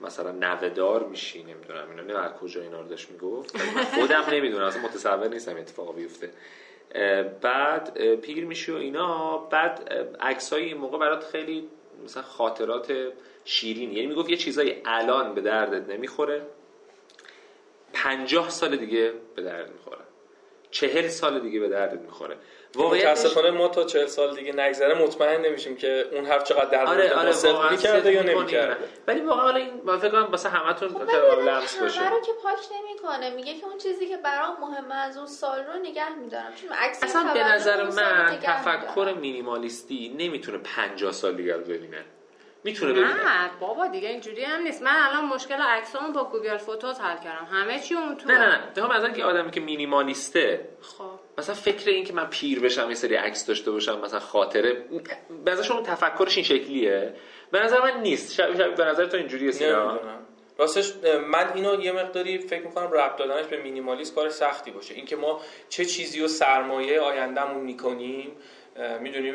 مثلا 0.02 0.32
نوه‌دار 0.32 1.04
میشی 1.04 1.44
نمی‌دونم 1.44 1.90
اینا. 1.90 2.22
نه 2.22 2.30
کجا 2.30 2.62
اینا 2.62 2.82
رو 2.82 2.88
داشت 2.88 3.10
می‌گفت. 3.10 3.58
خودم 4.00 4.26
نمی‌دونم. 4.32 4.66
اصلا 4.66 4.82
متصور 4.82 5.28
نیستم 5.28 5.58
اتفاق 5.58 5.96
بیفته. 5.96 6.30
بعد 7.42 8.16
پیر 8.16 8.46
میشی 8.46 8.72
و 8.72 8.76
اینا. 8.76 9.38
بعد 9.38 9.94
عکسای 10.20 10.64
این 10.64 10.78
موقع 10.78 10.98
برات 10.98 11.24
خیلی 11.24 11.68
مثلا 12.06 12.24
خاطرات 12.24 12.94
شیرین 13.46 13.92
یعنی 13.94 14.08
می‌گفت 14.08 14.30
یه 14.30 14.38
چیزایی 14.38 14.82
الان 14.86 15.36
به 15.36 15.42
دردت 15.42 15.90
نمی‌خوره. 15.90 16.42
پنجاه 17.94 18.50
سال 18.50 18.78
دیگه 18.78 19.14
به 19.36 19.42
درد 19.42 19.72
می‌خوره. 19.72 20.02
چهل 20.72 21.08
سال 21.08 21.40
دیگه 21.40 21.60
به 21.60 21.68
دردت 21.70 22.00
می‌خوره. 22.02 22.36
متاسفانه 22.78 23.52
ما 23.52 23.68
تا 23.68 23.84
40 23.84 24.06
سال 24.06 24.36
دیگه 24.36 24.54
نگذره 24.54 24.94
مطمئن 25.04 25.42
نمیشیم 25.42 25.76
که 25.76 26.06
اون 26.12 26.26
حرف 26.26 26.44
چقدر 26.44 26.66
درد 26.66 26.88
آره 26.88 27.14
آره 27.14 27.72
می‌کرده 27.72 28.12
یا 28.12 28.24
نمی‌کرده. 28.24 28.78
ولی 29.08 29.22
واقعا 29.22 29.44
حالا 29.44 29.58
این 29.58 29.82
من 29.84 29.98
فکر 29.98 30.10
کنم 30.10 30.28
واسه 30.32 30.50
همتون 30.50 30.90
خب 30.90 31.02
لمس 31.46 31.78
باشه. 31.78 32.10
رو 32.10 32.22
که 32.22 32.32
پاک 32.44 32.60
نمی‌کنه 32.80 33.30
میگه 33.30 33.54
که 33.54 33.66
اون 33.66 33.78
چیزی 33.78 34.08
که 34.08 34.18
برام 34.18 34.58
مهمه 34.62 34.96
از 34.96 35.18
اون 35.18 35.28
سال 35.28 35.60
رو 35.60 35.80
نگه 35.80 36.16
میدارم. 36.16 36.54
چون 36.62 36.70
عکس 36.70 37.04
اصلا 37.04 37.34
به 37.34 37.44
نظر 37.44 37.84
من 37.84 38.40
تفکر 38.42 39.14
مینیمالیستی 39.14 40.16
نمی‌تونه 40.18 40.58
50 40.58 41.12
سال 41.12 41.36
دیگه 41.36 41.56
رو 41.56 41.62
ببینه. 41.64 42.06
می‌تونه 42.64 43.00
نه 43.00 43.50
بابا 43.60 43.88
دیگه 43.88 44.10
اینجوری 44.10 44.44
هم 44.44 44.62
نیست. 44.62 44.82
من 44.82 44.96
الان 44.96 45.26
مشکل 45.26 45.62
عکسامو 45.62 46.12
با 46.12 46.24
گوگل 46.24 46.58
فوتوز 46.58 47.00
حل 47.00 47.18
کردم. 47.24 47.48
همه 47.52 47.80
چی 47.80 47.96
اون 47.96 48.18
تو. 48.18 48.30
نه 48.30 48.38
نه 48.38 48.60
نه. 48.78 48.98
مثلا 48.98 49.10
که 49.10 49.24
آدمی 49.24 49.52
که 49.52 49.60
مینیمالیسته 49.60 50.70
خب. 50.82 51.27
مثلا 51.38 51.56
فکر 51.56 51.90
این 51.90 52.04
که 52.04 52.14
من 52.14 52.26
پیر 52.30 52.60
بشم 52.60 52.90
یه 52.90 52.96
سری 52.96 53.16
عکس 53.16 53.46
داشته 53.46 53.72
باشم 53.72 54.00
مثلا 54.00 54.20
خاطره 54.20 54.74
به 55.46 55.52
نظر 55.52 55.64
شما 55.64 55.82
تفکرش 55.82 56.38
این 56.38 56.46
شکلیه. 56.46 57.14
به 57.52 57.60
نظر 57.60 57.82
من 57.82 58.02
نیست. 58.02 58.34
شب 58.34 58.76
به 58.76 58.86
نظر 58.86 59.06
تو 59.06 59.18
اینجوریه 59.18 59.52
سینا؟ 59.52 60.00
راستش 60.58 60.94
من 61.28 61.54
اینو 61.56 61.82
یه 61.82 61.92
مقداری 61.92 62.38
فکر 62.38 62.62
می‌کنم 62.64 62.92
ربط 62.92 63.16
دادنش 63.16 63.46
به 63.46 63.58
مینیمالیسم 63.58 64.16
کار 64.16 64.30
سختی 64.30 64.72
باشه. 64.72 64.94
اینکه 64.94 65.16
ما 65.16 65.42
چه 65.70 65.86
چیزی 65.86 66.20
رو 66.20 66.28
سرمایه 66.28 67.00
آیندهمون 67.00 67.64
می‌کنیم 67.64 68.32
می‌دونی 69.02 69.32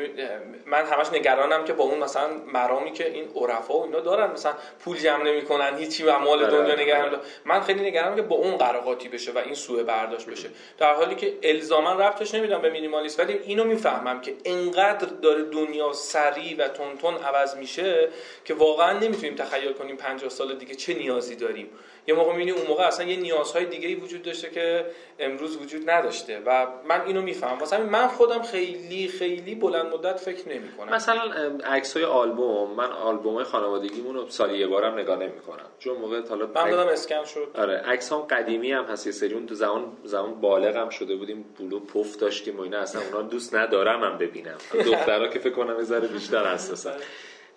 من 0.65 0.85
همش 0.85 1.07
نگرانم 1.13 1.65
که 1.65 1.73
با 1.73 1.83
اون 1.83 1.99
مثلا 1.99 2.27
مرامی 2.53 2.91
که 2.91 3.11
این 3.11 3.29
عرفا 3.35 3.73
و 3.73 3.83
اینا 3.83 3.99
دارن 3.99 4.31
مثلا 4.31 4.53
پول 4.79 4.97
جمع 4.97 5.23
نمی‌کنن 5.23 5.77
هیچی 5.77 6.03
و 6.03 6.17
مال 6.17 6.43
آره، 6.43 6.51
دنیا 6.51 6.75
نگران 6.75 7.09
آره. 7.09 7.19
من 7.45 7.61
خیلی 7.61 7.81
نگرانم 7.81 8.15
که 8.15 8.21
با 8.21 8.35
اون 8.35 8.57
قراقاتی 8.57 9.09
بشه 9.09 9.31
و 9.31 9.37
این 9.37 9.53
سوء 9.53 9.83
برداشت 9.83 10.25
بشه. 10.25 10.49
در 10.77 10.93
حالی 10.93 11.15
که 11.15 11.33
الزاما 11.43 11.93
ربطش 11.93 12.33
نمیدم 12.33 12.61
به 12.61 12.69
مینیمالیست 12.69 13.19
ولی 13.19 13.33
اینو 13.33 13.63
می‌فهمم 13.63 14.21
که 14.21 14.35
انقدر 14.45 15.07
داره 15.07 15.43
دنیا 15.43 15.93
سریع 15.93 16.55
و 16.57 16.67
تون 16.67 17.15
عوض 17.15 17.55
میشه 17.55 18.09
که 18.45 18.53
واقعا 18.53 18.99
نمی‌تونیم 18.99 19.35
تخیل 19.35 19.73
کنیم 19.73 19.95
50 19.95 20.29
سال 20.29 20.55
دیگه 20.55 20.75
چه 20.75 20.93
نیازی 20.93 21.35
داریم. 21.35 21.69
یه 22.07 22.15
موقع 22.15 22.31
می‌بینی 22.31 22.51
اون 22.51 22.67
موقع 22.67 22.83
اصلا 22.83 23.05
یه 23.05 23.17
نیازهای 23.17 23.65
دیگه 23.65 23.87
ای 23.87 23.95
وجود 23.95 24.21
داشته 24.21 24.49
که 24.49 24.85
امروز 25.19 25.57
وجود 25.57 25.89
نداشته 25.89 26.41
و 26.45 26.67
من 26.87 27.01
اینو 27.01 27.21
می‌فهمم. 27.21 27.59
واسه 27.59 27.77
من 27.77 28.07
خودم 28.07 28.41
خیلی 28.41 29.07
خیلی 29.07 29.55
بلند 29.55 29.93
مدت 29.93 30.19
فکر 30.19 30.49
نمی 30.49 30.71
کنم 30.77 30.93
مثلا 30.93 31.21
عکس 31.65 31.97
های 31.97 32.05
آلبوم 32.05 32.71
من 32.75 32.91
آلبوم 32.91 33.43
خانوادگیمون 33.43 34.15
رو 34.15 34.29
سالی 34.29 34.57
یه 34.57 34.67
بارم 34.67 34.99
نگاه 34.99 35.19
نمی 35.19 35.39
کنم 35.47 35.65
چون 35.79 35.97
موقع 35.97 36.27
حالا 36.27 36.47
من 36.55 36.69
دادم 36.69 36.91
اسکن 36.91 37.25
شد. 37.25 37.47
آره 37.55 37.77
عکس 37.77 38.11
هم 38.11 38.19
قدیمی 38.19 38.71
هم 38.71 38.85
هست 38.85 39.05
یه 39.05 39.11
سری 39.11 39.33
اون 39.33 39.45
تو 39.45 39.55
زمان 39.55 39.97
زمان 40.03 40.41
بالغ 40.41 40.75
هم 40.77 40.89
شده 40.89 41.15
بودیم 41.15 41.45
بلو 41.59 41.79
پف 41.79 42.17
داشتیم 42.17 42.57
و 42.57 42.61
اینا. 42.61 42.79
اصلا 42.79 43.01
اونا 43.01 43.21
دوست 43.21 43.55
ندارم 43.55 43.99
من 43.99 44.17
ببینم. 44.17 44.57
دخترها 44.85 45.27
که 45.27 45.39
فکر 45.39 45.53
کنم 45.53 45.77
یه 45.91 45.99
بیشتر 45.99 46.53
حساسن. 46.53 46.95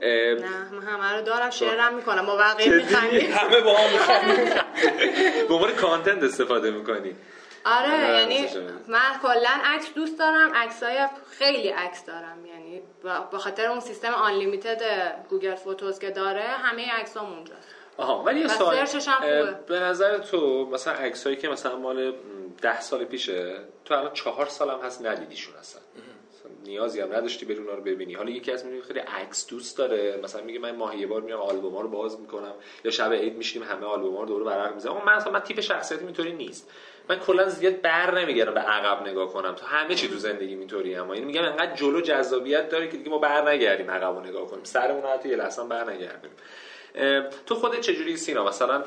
نه 0.00 0.80
همه 0.86 1.12
رو 1.16 1.22
دارم 1.22 1.50
شعرم 1.50 1.94
می‌کنم. 1.94 2.26
با 2.26 2.36
بقیه 2.36 2.74
میخندیم. 2.74 3.32
همه 3.32 3.60
با 3.60 3.76
هم 3.76 3.92
میخندیم. 3.92 4.54
به 5.48 5.54
عنوان 5.54 5.72
content 5.72 6.22
استفاده 6.22 6.70
می‌کنی. 6.70 7.16
آره 7.64 8.20
یعنی 8.20 8.48
من 8.88 9.18
کلا 9.22 9.50
عکس 9.64 9.94
دوست 9.94 10.18
دارم 10.18 10.54
عکسای 10.54 11.06
خیلی 11.38 11.68
عکس 11.68 12.04
دارم. 12.04 12.46
یعنی 12.46 12.82
به 13.32 13.38
خاطر 13.38 13.66
اون 13.66 13.80
سیستم 13.80 14.12
unlimited 14.12 14.82
Google 15.30 15.54
Photos 15.54 15.98
که 15.98 16.10
داره 16.10 16.42
همه 16.42 16.92
عکسام 16.92 17.32
اونجاست. 17.32 17.68
آها 17.96 18.22
ولی 18.22 18.40
یه 18.40 18.48
سوال. 18.48 18.86
به 19.68 19.80
نظر 19.80 20.18
تو 20.18 20.68
مثلا 20.72 20.92
عکسایی 20.92 21.36
که 21.36 21.48
مثلا 21.48 21.76
مال 21.76 22.14
ده 22.62 22.80
سال 22.80 23.04
پیشه 23.04 23.58
تو 23.84 23.94
الان 23.94 24.12
چهار 24.12 24.46
سالم 24.46 24.80
هست 24.80 25.06
ندیدیشون 25.06 25.54
اصلا 25.54 25.82
نیازی 26.66 27.00
هم 27.00 27.14
نداشتی 27.14 27.46
بری 27.46 27.58
اونا 27.58 27.74
رو 27.74 27.82
ببینی. 27.82 28.14
حالا 28.14 28.30
یکی 28.30 28.52
از 28.52 28.66
میگه 28.66 28.82
خیلی 28.82 29.00
عکس 29.00 29.46
دوست 29.46 29.78
داره. 29.78 30.20
مثلا 30.24 30.42
میگه 30.42 30.58
من 30.58 30.76
ماهی 30.76 30.98
یه 30.98 31.06
بار 31.06 31.20
میام 31.20 31.40
آلبوما 31.40 31.80
رو 31.80 31.88
باز 31.88 32.20
می‌کنم 32.20 32.52
یا 32.84 32.90
شب 32.90 33.12
عید 33.12 33.36
میشینیم 33.36 33.68
همه 33.68 33.86
آلبوما 33.86 34.20
رو 34.20 34.26
دور 34.26 34.44
برق 34.44 34.74
می‌زنم 34.74 35.02
من 35.06 35.12
اصلا 35.12 35.32
من 35.32 35.40
تیپ 35.40 35.60
شخصیتی 35.60 36.04
اینطوری 36.04 36.32
نیست. 36.32 36.70
من 37.08 37.18
کلا 37.18 37.48
زیاد 37.48 37.80
بر 37.80 38.18
نمیگردم 38.18 38.54
به 38.54 38.60
عقب 38.60 39.08
نگاه 39.08 39.32
کنم. 39.32 39.54
تو 39.54 39.66
همه 39.66 39.94
چی 39.94 40.08
تو 40.08 40.16
زندگی 40.16 40.54
اینطوری 40.54 40.94
اما 40.94 41.12
این 41.12 41.24
میگم 41.24 41.44
انقدر 41.44 41.74
جلو 41.74 42.00
جذابیت 42.00 42.68
داره 42.68 42.88
که 42.88 42.96
دیگه 42.96 43.10
ما 43.10 43.18
بر 43.18 43.50
نگردیم 43.50 43.90
عقب 43.90 44.26
نگاه 44.26 44.46
کنیم. 44.46 44.64
سرمون 44.64 45.02
حتی 45.02 45.28
یه 45.28 45.36
لحظه 45.36 45.64
بر 45.64 45.90
نگردیم. 45.90 46.30
تو 47.46 47.54
خودت 47.54 47.80
چجوری 47.80 48.16
سینا؟ 48.16 48.44
مثلا 48.44 48.84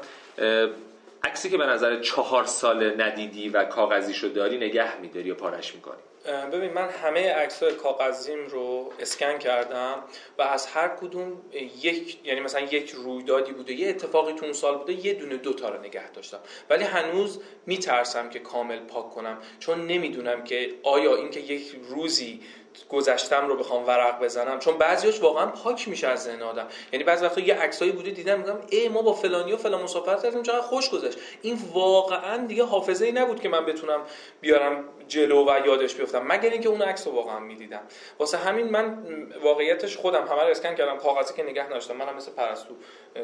عکسی 1.24 1.50
که 1.50 1.58
به 1.58 1.66
نظر 1.66 2.00
چهار 2.00 2.46
سال 2.46 3.02
ندیدی 3.02 3.50
و 3.50 3.64
کاغذیشو 3.64 4.28
داری 4.28 4.58
نگه 4.58 5.02
میداری 5.02 5.28
یا 5.28 5.36
پارش 5.36 5.76
می‌کنی؟ 5.76 6.02
ببین 6.30 6.74
من 6.74 6.90
همه 6.90 7.34
عکس 7.34 7.64
کاغذیم 7.64 8.48
رو 8.48 8.94
اسکن 9.00 9.38
کردم 9.38 10.04
و 10.38 10.42
از 10.42 10.68
هر 10.68 10.88
کدوم 10.88 11.42
یک 11.82 12.18
یعنی 12.24 12.40
مثلا 12.40 12.62
یک 12.62 12.92
رویدادی 12.92 13.52
بوده 13.52 13.74
یه 13.74 13.90
اتفاقی 13.90 14.34
تو 14.34 14.46
اون 14.46 14.54
سال 14.54 14.78
بوده 14.78 15.06
یه 15.06 15.14
دونه 15.14 15.38
دو 15.38 15.54
تا 15.54 15.70
رو 15.70 15.82
نگه 15.82 16.12
داشتم. 16.12 16.40
ولی 16.70 16.84
هنوز 16.84 17.40
میترسم 17.66 18.30
که 18.30 18.40
کامل 18.40 18.80
پاک 18.80 19.10
کنم 19.10 19.38
چون 19.60 19.88
نمی‌دونم 19.88 20.44
که 20.44 20.74
آیا 20.84 21.16
اینکه 21.16 21.40
یک 21.40 21.76
روزی 21.90 22.42
گذشتم 22.90 23.48
رو 23.48 23.56
بخوام 23.56 23.88
ورق 23.88 24.24
بزنم. 24.24 24.60
چون 24.60 24.78
بعضیاش 24.78 25.22
واقعا 25.22 25.46
پاک 25.46 25.88
میشه 25.88 26.08
از 26.08 26.24
ذهن 26.24 26.42
آدم. 26.42 26.68
یعنی 26.92 27.04
بعضی 27.04 27.26
وقتا 27.26 27.42
یه 27.42 27.56
عکسایی 27.56 27.92
بوده 27.92 28.12
دیدم 28.12 28.40
میگم 28.40 28.58
ای 28.70 28.88
ما 28.88 29.02
با 29.02 29.14
فلانی 29.14 29.54
و 29.54 29.58
فلان 29.58 29.82
مسافرت 29.82 30.24
کردیم 30.24 30.44
چقدر 30.44 30.62
خوش 30.62 30.90
گذشت. 30.90 31.18
این 31.42 31.60
واقعا 31.74 32.46
دیگه 32.46 32.64
حافظه 32.64 33.06
ای 33.06 33.12
نبود 33.12 33.40
که 33.40 33.50
من 33.50 33.66
بتونم 33.66 34.02
بیارم 34.42 34.84
جلو 35.08 35.46
و 35.46 35.60
یادش 35.66 35.96
بیفتم. 35.96 36.28
مگر 36.28 36.50
اینکه 36.50 36.70
اون 36.70 36.82
عکس 36.82 37.08
رو 37.08 37.14
واقعا 37.14 37.40
می‌دیدم. 37.40 37.82
واسه 38.20 38.38
همین 38.38 38.70
من 38.70 39.04
واقعیتش 39.44 39.98
خودم 39.98 40.28
همه 40.28 40.44
رو 40.44 40.50
اسکن 40.50 40.76
کردم 40.76 40.98
کاغذی 40.98 41.34
که 41.34 41.44
نگه 41.44 41.70
داشتم. 41.70 41.96
منم 41.96 42.16
مثل 42.16 42.32
پرستو 42.32 42.74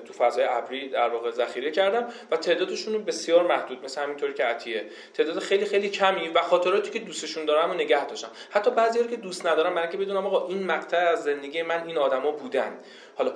تو 0.05 0.13
فضای 0.13 0.45
ابری 0.45 0.89
در 0.89 1.09
واقع 1.09 1.31
ذخیره 1.31 1.71
کردم 1.71 2.07
و 2.31 2.38
تعدادشون 2.38 3.03
بسیار 3.03 3.47
محدود 3.47 3.83
مثل 3.83 4.01
همینطوری 4.01 4.33
که 4.33 4.43
عطیه. 4.43 4.86
تعداد 5.13 5.39
خیلی 5.39 5.65
خیلی 5.65 5.89
کمی 5.89 6.27
و 6.27 6.41
خاطراتی 6.41 6.91
که 6.91 6.99
دوستشون 6.99 7.45
دارم 7.45 7.71
و 7.71 7.73
نگه 7.73 8.05
داشتم 8.05 8.29
حتی 8.49 8.71
بعضی 8.71 9.07
که 9.07 9.15
دوست 9.15 9.45
ندارم 9.45 9.75
برای 9.75 9.89
که 9.89 9.97
بدونم 9.97 10.25
آقا 10.25 10.47
این 10.47 10.63
مقطع 10.63 10.97
از 10.97 11.23
زندگی 11.23 11.61
من 11.61 11.88
این 11.88 11.97
آدما 11.97 12.31
بودن. 12.31 12.79
حالا 13.15 13.31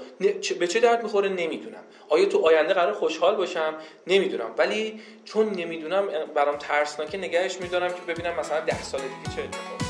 به 0.60 0.68
چه 0.68 0.80
درد 0.80 1.04
می‌خوره 1.04 1.30
نمی‌دونم. 1.30 1.84
آیا 2.10 2.26
تو 2.26 2.46
آینده 2.46 2.74
قرار 2.74 2.94
خوشحال 2.94 3.36
باشم؟ 3.36 3.76
نمی‌دونم. 4.08 4.56
ولی 4.58 5.02
چون 5.26 5.50
نمی‌دونم 5.50 6.08
برام 6.36 6.58
ترسناکه 6.58 7.18
نگهش 7.18 7.62
میدارم 7.62 7.94
که 7.94 8.02
ببینم 8.08 8.40
مثلا 8.40 8.60
ده 8.60 8.84
سال 8.84 9.02
دیگه 9.02 9.36
چه 9.36 9.44
اتفاقی 9.44 9.89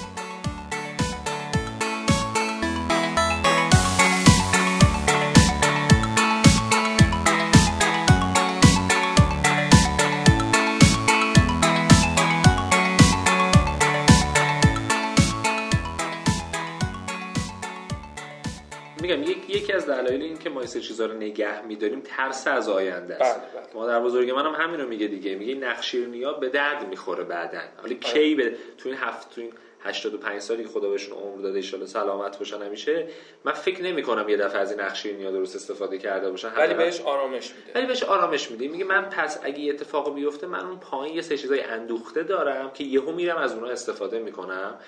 از 19.79 19.85
دلایل 19.85 20.21
این 20.21 20.37
که 20.37 20.49
ما 20.49 20.61
این 20.61 20.69
چیزا 20.69 21.05
رو 21.05 21.13
نگه 21.13 21.65
میداریم 21.65 22.01
ترس 22.05 22.47
از 22.47 22.69
آینده 22.69 23.15
است. 23.15 23.39
بله 23.39 23.61
بله. 23.63 23.73
مادر 23.73 23.99
بزرگ 23.99 24.31
منم 24.31 24.55
هم 24.55 24.61
همین 24.61 24.79
رو 24.79 24.89
میگه 24.89 25.07
دیگه 25.07 25.35
میگه 25.35 25.55
نقشیرنیا 25.55 26.33
به 26.33 26.49
درد 26.49 26.87
می‌خوره 26.89 27.23
بعدن 27.23 27.69
حالا 27.77 27.95
آره. 27.95 27.95
کی 27.95 28.35
به 28.35 28.55
تو 28.77 28.89
این 28.89 28.97
هفت 28.97 29.35
تو 29.35 29.41
این 29.41 29.51
85 29.83 30.41
سالی 30.41 30.63
که 30.63 30.69
خدا 30.69 30.89
بهشون 30.89 31.17
عمر 31.17 31.41
داده 31.41 31.61
ان 31.73 31.85
سلامت 31.85 32.39
باشن 32.39 32.61
همیشه 32.61 33.07
من 33.43 33.51
فکر 33.51 33.83
نمی 33.83 34.03
کنم 34.03 34.29
یه 34.29 34.37
دفعه 34.37 34.61
از 34.61 34.71
این 34.71 34.79
نقشیرنیا 34.79 35.31
درست 35.31 35.55
استفاده 35.55 35.97
کرده 35.97 36.31
باشن. 36.31 36.51
ولی 36.57 36.73
بهش 36.73 37.01
آرامش 37.01 37.53
میده. 37.55 37.71
ولی 37.75 37.87
بهش 37.87 38.03
آرامش 38.03 38.51
میده. 38.51 38.67
میگه 38.67 38.85
من 38.85 39.01
پس 39.01 39.39
اگه 39.43 39.59
یه 39.59 39.73
اتفاق 39.73 40.15
بیفته 40.15 40.47
من 40.47 40.59
اون 40.59 40.79
پایین 40.79 41.15
یه 41.15 41.21
سه 41.21 41.37
چیزای 41.37 41.61
اندوخته 41.61 42.23
دارم 42.23 42.71
که 42.71 42.83
یهو 42.83 43.11
میرم 43.11 43.37
از 43.37 43.53
اونها 43.53 43.69
استفاده 43.69 44.19
می‌کنم. 44.19 44.79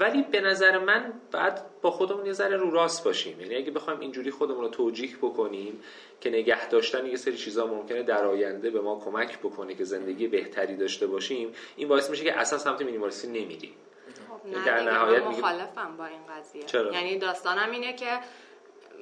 ولی 0.00 0.22
به 0.22 0.40
نظر 0.40 0.78
من 0.78 1.12
بعد 1.32 1.66
با 1.82 1.90
خودمون 1.90 2.26
یه 2.26 2.32
ذره 2.32 2.56
رو 2.56 2.70
راست 2.70 3.04
باشیم. 3.04 3.40
یعنی 3.40 3.54
اگه 3.54 3.70
بخوایم 3.70 4.00
اینجوری 4.00 4.30
خودمون 4.30 4.60
رو 4.60 4.68
توجیه 4.68 5.16
بکنیم 5.16 5.82
که 6.20 6.30
نگه 6.30 6.68
داشتن 6.68 7.06
یه 7.06 7.16
سری 7.16 7.36
چیزا 7.36 7.66
ممکنه 7.66 8.02
در 8.02 8.24
آینده 8.24 8.70
به 8.70 8.80
ما 8.80 9.00
کمک 9.04 9.38
بکنه 9.38 9.74
که 9.74 9.84
زندگی 9.84 10.28
بهتری 10.28 10.76
داشته 10.76 11.06
باشیم 11.06 11.52
این 11.76 11.88
باعث 11.88 12.10
میشه 12.10 12.24
که 12.24 12.38
اصلا 12.38 12.58
سمت 12.58 12.82
مینیمالیستی 12.82 13.28
نمیریم. 13.28 13.74
خب 14.28 14.48
یعنی 14.48 14.64
در 14.64 14.82
نهایت 14.82 15.22
مخالفم 15.22 15.96
با 15.96 16.06
این 16.06 16.20
قضیه. 16.26 16.62
چرا؟ 16.62 16.92
یعنی 16.92 17.18
داستانم 17.18 17.70
اینه 17.70 17.92
که 17.92 18.18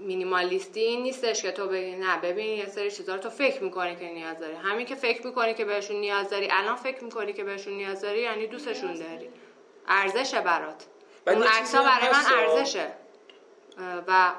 مینیمالیستی 0.00 0.80
این 0.80 1.02
نیستش 1.02 1.42
که 1.42 1.52
تو 1.52 1.68
بگی 1.68 1.96
نه 1.96 2.20
ببین 2.20 2.58
یه 2.58 2.66
سری 2.66 2.90
چیزا 2.90 3.14
رو 3.14 3.20
تو 3.20 3.30
فکر 3.30 3.62
می‌کنی 3.62 3.96
که 3.96 4.12
نیاز 4.12 4.38
داری. 4.38 4.54
همین 4.54 4.86
که 4.86 4.94
فکر 4.94 5.26
می‌کنی 5.26 5.54
که 5.54 5.64
بهشون 5.64 5.96
نیاز 5.96 6.30
داری 6.30 6.48
الان 6.50 6.76
فکر 6.76 7.04
می‌کنی 7.04 7.32
که 7.32 7.44
بهشون 7.44 7.74
نیاز 7.74 8.02
داری 8.02 8.20
یعنی 8.20 8.46
دوستشون 8.46 8.94
داری. 8.94 9.28
ارزشه 9.88 10.40
برات. 10.40 10.86
اون 11.26 11.42
عکس 11.42 11.74
برای 11.74 12.08
من 12.12 12.24
ارزشه. 12.38 12.92
و 14.06 14.32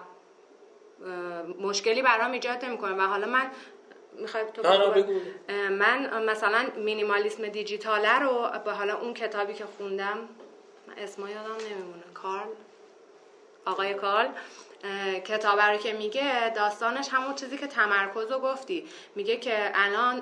مشکلی 1.60 2.02
برام 2.02 2.32
ایجاد 2.32 2.66
نمی‌کنه. 2.66 2.94
و 2.94 3.08
حالا 3.08 3.28
من 3.28 3.52
می‌خوای 4.14 4.44
تو 4.54 4.62
من 5.70 6.24
مثلا 6.24 6.66
مینیمالیسم 6.78 7.48
دیجیتاله 7.48 8.20
رو 8.20 8.50
به 8.66 8.72
حالا 8.72 8.98
اون 8.98 9.14
کتابی 9.14 9.54
که 9.54 9.66
خوندم 9.78 10.30
اسم 10.98 11.28
یادم 11.28 11.56
نمیمونه. 11.56 12.04
کارل. 12.14 12.48
آقای 13.66 13.94
کارل. 13.94 14.30
کتاب 15.26 15.60
رو 15.60 15.78
که 15.78 15.94
میگه 15.94 16.50
داستانش 16.50 17.08
همون 17.12 17.36
چیزی 17.36 17.58
که 17.58 17.68
تمرکز 17.68 18.32
رو 18.32 18.40
گفتی. 18.40 18.88
میگه 19.16 19.38
که 19.38 19.72
الان 19.74 20.22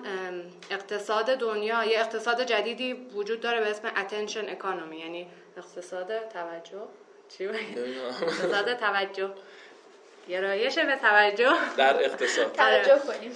اقتصاد 0.72 1.26
دنیا 1.26 1.84
یه 1.84 2.00
اقتصاد 2.00 2.44
جدیدی 2.44 2.94
وجود 2.94 3.42
داره 3.42 3.60
به 3.60 3.70
اسم 3.70 3.88
attention 3.88 4.62
economy 4.62 4.96
یعنی 5.00 5.28
اقتصاد 5.58 6.30
توجه. 6.30 6.88
چی 7.38 7.48
اقتصاد 7.48 8.74
توجه. 8.78 9.30
گرایش 10.30 10.80
به 10.80 10.96
توجه. 10.96 11.54
در 11.78 12.04
اقتصاد. 12.04 12.52
توجه 12.52 13.00
کنیم. 13.00 13.32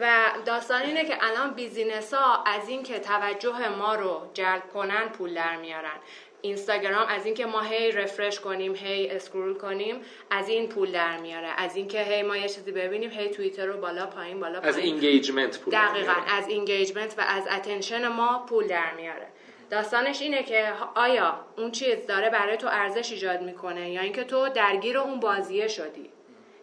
و 0.00 0.30
داستان 0.46 0.82
اینه 0.82 1.04
که 1.04 1.16
الان 1.24 1.54
business 1.54 2.14
ها 2.14 2.44
از 2.44 2.68
اینکه 2.68 2.98
توجه 2.98 3.68
ما 3.68 3.94
رو 3.94 4.30
جلب 4.34 4.62
کنن 4.74 5.08
پول 5.08 5.34
در 5.34 5.56
میارن. 5.56 5.98
اینستاگرام 6.44 7.06
از 7.08 7.26
اینکه 7.26 7.46
ما 7.46 7.60
هی 7.60 7.92
refresh 7.92 8.40
کنیم 8.40 8.74
هی 8.74 9.10
scroll 9.10 9.54
کنیم 9.54 9.96
از 10.30 10.48
این 10.48 10.68
پول 10.68 10.92
در 10.92 11.16
میاره. 11.16 11.48
از 11.56 11.76
اینکه 11.76 12.02
هی 12.02 12.22
ما 12.22 12.36
یه 12.36 12.48
چیزی 12.48 12.72
ببینیم 12.72 13.10
هی 13.10 13.28
توییتر 13.28 13.66
رو 13.66 13.80
بالا 13.80 14.06
پایین 14.06 14.40
بالا 14.40 14.60
پایین. 14.60 14.76
از 14.76 14.78
engagement 14.78 15.58
پول 15.58 15.74
دقیقا 15.74 16.14
از 16.28 16.48
engagement 16.48 17.14
و 17.18 17.24
از 17.28 17.44
attention 17.50 18.08
ما 18.08 18.46
پول 18.48 18.66
در 18.66 18.94
میاره. 18.96 19.26
داستانش 19.70 20.22
اینه 20.22 20.42
که 20.42 20.72
آیا 20.94 21.40
اون 21.58 21.70
چیز 21.70 22.06
داره 22.06 22.30
برای 22.30 22.56
تو 22.56 22.66
ارزش 22.70 23.12
ایجاد 23.12 23.42
می‌کنه 23.42 23.90
یا 23.90 24.00
اینکه 24.00 24.24
تو 24.24 24.48
درگیر 24.48 24.98
اون 24.98 25.20
بازیه 25.20 25.68
شدی؟ 25.68 26.10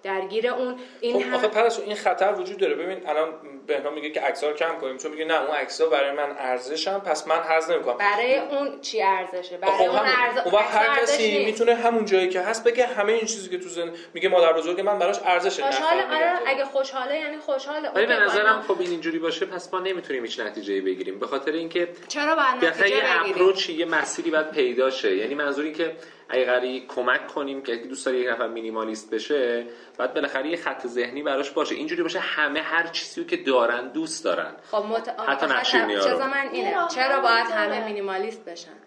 درگیر 0.03 0.47
اون 0.47 0.75
این 1.01 1.23
خب 1.23 1.35
آخه 1.35 1.47
پرستو 1.47 1.81
این 1.81 1.95
خطر 1.95 2.33
وجود 2.33 2.57
داره. 2.57 2.75
ببین 2.75 3.07
الان 3.07 3.33
بهنام 3.67 3.93
میگه 3.93 4.09
که 4.09 4.21
عکس‌ها 4.21 4.49
رو 4.49 4.55
کم 4.55 4.79
کنیم 4.81 4.97
چون 4.97 5.11
میگه 5.11 5.25
نه 5.25 5.41
اون 5.41 5.55
عکس‌ها 5.55 5.87
برای 5.87 6.11
من 6.11 6.35
ارزشم 6.37 6.99
پس 6.99 7.27
من 7.27 7.35
حظ 7.35 7.71
نمی‌کنم. 7.71 7.97
برای 7.97 8.37
اون 8.37 8.81
چی 8.81 9.01
ارزشه؟ 9.01 9.57
برای 9.57 9.73
خب 9.73 9.81
اون 9.81 9.99
ارزش 9.99 10.53
اون 10.53 10.61
هر 10.61 11.01
کسی 11.01 11.45
می‌تونه 11.45 11.75
همون 11.75 12.05
جایی 12.05 12.29
که 12.29 12.41
هست 12.41 12.63
بگه 12.63 12.85
همه 12.85 13.13
این 13.13 13.25
چیزی 13.25 13.49
که 13.49 13.57
تو 13.57 13.69
زن 13.69 13.91
میگه 14.13 14.29
مادر 14.29 14.53
بزرگ 14.53 14.81
من 14.81 14.99
براش 14.99 15.19
ارزشه 15.25 15.63
خوشحاله 15.63 16.03
آره 16.03 16.39
اگه 16.45 16.65
خوشحاله 16.65 17.19
یعنی 17.19 17.37
خوشحاله. 17.37 17.89
ولی 17.89 18.05
به 18.05 18.19
نظرم 18.19 18.61
خب 18.61 18.79
این 18.79 18.89
اینجوری 18.89 19.19
باشه 19.19 19.45
پس 19.45 19.73
ما 19.73 19.79
نمی‌تونیم 19.79 20.23
هیچ 20.23 20.39
نتیجه 20.39 20.81
بگیریم. 20.81 21.19
به 21.19 21.27
خاطر 21.27 21.51
اینکه 21.51 21.87
چرا 22.07 22.35
باید 22.35 22.65
نتیجه 22.65 22.95
بگیریم؟ 22.95 23.31
اپروچ 23.31 23.69
یه 23.69 23.85
مسیری 23.85 24.31
باید 24.31 24.51
پیدا 24.51 24.89
شه. 24.89 25.15
یعنی 25.15 25.35
منظور 25.35 25.65
این 25.65 25.73
که 25.73 25.95
اگه 26.29 26.45
قراری 26.45 26.85
کمک 26.87 27.27
کنیم 27.27 27.61
که 27.61 27.75
دوست 27.75 28.05
داره 28.05 28.17
یک 28.17 28.29
نفر 28.29 28.47
مینیمالیست 28.47 29.13
بشه 29.13 29.65
بعد 29.97 30.13
بالاخره 30.13 30.49
یه 30.49 30.57
خط 30.57 30.87
ذهنی 30.87 31.23
براش 31.23 31.51
باشه. 31.51 31.75
اینجوری 31.75 32.03
باشه 32.03 32.19
همه 32.19 32.61
هر 32.61 32.87
چیزی 32.87 33.25
که 33.25 33.37
دارن 33.51 33.87
دوست 33.87 34.23
دارن. 34.23 34.55
خب 34.71 34.85
مت... 34.85 35.09
حتی 35.27 35.45
نقشی 35.45 35.77
من 35.77 36.49
اینه؟ 36.51 36.87
چرا 36.95 37.19
باید 37.19 37.47
همه 37.47 37.85
مینیمالیست 37.85 38.45
بشن؟ 38.45 38.77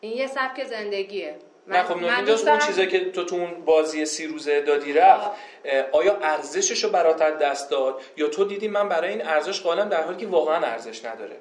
این 0.00 0.16
یه 0.16 0.26
سبک 0.26 0.64
زندگیه. 0.64 1.38
نه 1.66 1.82
خب 1.82 1.96
اینجاست 1.96 2.48
اون 2.48 2.58
چیزی 2.58 2.86
که 2.86 3.10
تو 3.10 3.24
تو 3.24 3.36
اون 3.36 3.64
بازی 3.64 4.04
سی 4.04 4.26
روزه 4.26 4.60
دادی 4.60 4.92
رفت 4.92 5.30
آیا 5.92 6.16
ارزشش 6.16 6.84
رو 6.84 6.90
برات 6.90 7.22
دست 7.22 7.70
داد؟ 7.70 8.00
یا 8.16 8.28
تو 8.28 8.44
دیدی 8.44 8.68
من 8.68 8.88
برای 8.88 9.10
این 9.10 9.26
ارزش 9.26 9.62
قائلم 9.62 9.88
در 9.88 10.02
حالی 10.02 10.16
که 10.16 10.26
واقعا 10.26 10.66
ارزش 10.66 11.04
نداره؟ 11.04 11.36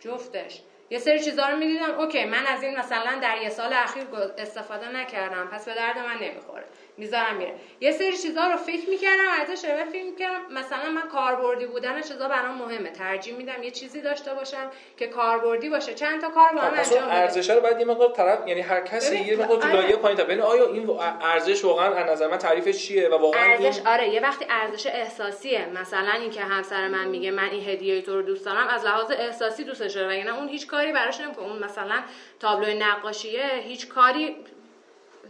جفتش. 0.00 0.62
یه 0.90 0.98
سری 0.98 1.20
چیزا 1.20 1.48
رو 1.48 1.56
می‌دیدم. 1.56 1.98
اوکی 1.98 2.24
من 2.24 2.46
از 2.46 2.62
این 2.62 2.78
مثلا 2.78 3.18
در 3.22 3.36
یه 3.42 3.48
سال 3.48 3.72
اخیر 3.72 4.06
استفاده 4.38 4.88
نکردم. 4.88 5.48
پس 5.52 5.64
به 5.64 5.74
درد 5.74 5.98
من 5.98 6.16
نمی‌خوره. 6.20 6.64
می‌ذارم 6.98 7.36
میره. 7.36 7.52
یه 7.80 7.92
سری 7.92 8.16
چیزا 8.16 8.46
رو 8.46 8.56
فکر 8.56 8.90
می‌کردم 8.90 9.24
ارزش 9.40 9.64
رو 9.64 9.84
فکر 9.92 10.04
می‌کردم 10.04 10.40
مثلا 10.50 10.90
من 10.90 11.08
کاربردی 11.08 11.66
بودن 11.66 12.00
چیزا 12.00 12.28
برام 12.28 12.54
مهمه. 12.58 12.90
ترجیح 12.90 13.34
میدم 13.34 13.62
یه 13.62 13.70
چیزی 13.70 14.00
داشته 14.00 14.34
باشم 14.34 14.70
که 14.96 15.06
کاربردی 15.06 15.68
باشه. 15.68 15.94
چند 15.94 16.20
تا 16.20 16.28
کار 16.28 16.52
با 16.52 16.60
هم 16.60 16.74
انجام 16.74 16.98
بدم 16.98 17.08
ارزش 17.08 17.50
رو 17.50 17.60
بعد 17.60 17.80
یه 17.80 17.86
مقدار 17.86 18.12
طرف 18.12 18.46
یعنی 18.46 18.60
هر 18.60 18.80
کسی 18.80 19.18
یه 19.18 19.36
مقدار 19.36 19.58
تو 19.58 19.68
لایه 19.68 19.96
پایین 19.96 20.18
ببین 20.18 20.40
آیا 20.40 20.72
این 20.72 20.90
ارزش 21.20 21.64
واقعا 21.64 21.94
از 21.94 22.10
نظر 22.10 22.28
من 22.28 22.38
تعریفش 22.38 22.86
چیه 22.86 23.08
و 23.08 23.14
واقعا 23.14 23.42
ارزش 23.42 23.80
آره 23.86 24.08
یه 24.08 24.20
وقتی 24.20 24.46
ارزش 24.50 24.86
احساسیه. 24.86 25.66
مثلا 25.66 26.12
اینکه 26.20 26.40
همسر 26.40 26.88
من 26.88 27.08
میگه 27.08 27.30
من 27.30 27.48
این 27.50 27.68
هدیه 27.68 28.02
تو 28.02 28.14
رو 28.14 28.22
دوست 28.22 28.44
دارم 28.44 28.68
از 28.68 28.84
لحاظ 28.84 29.10
احساسی 29.10 29.64
دوستش 29.64 29.92
داره. 29.92 30.08
وگرنه 30.08 30.38
اون 30.38 30.48
هیچ 30.48 30.66
کاری 30.66 30.92
براش 30.92 31.20
نمی‌کنه. 31.20 31.46
اون 31.46 31.58
مثلا 31.58 32.02
تابلو 32.40 32.78
نقاشیه 32.78 33.46
هیچ 33.64 33.88
کاری 33.88 34.36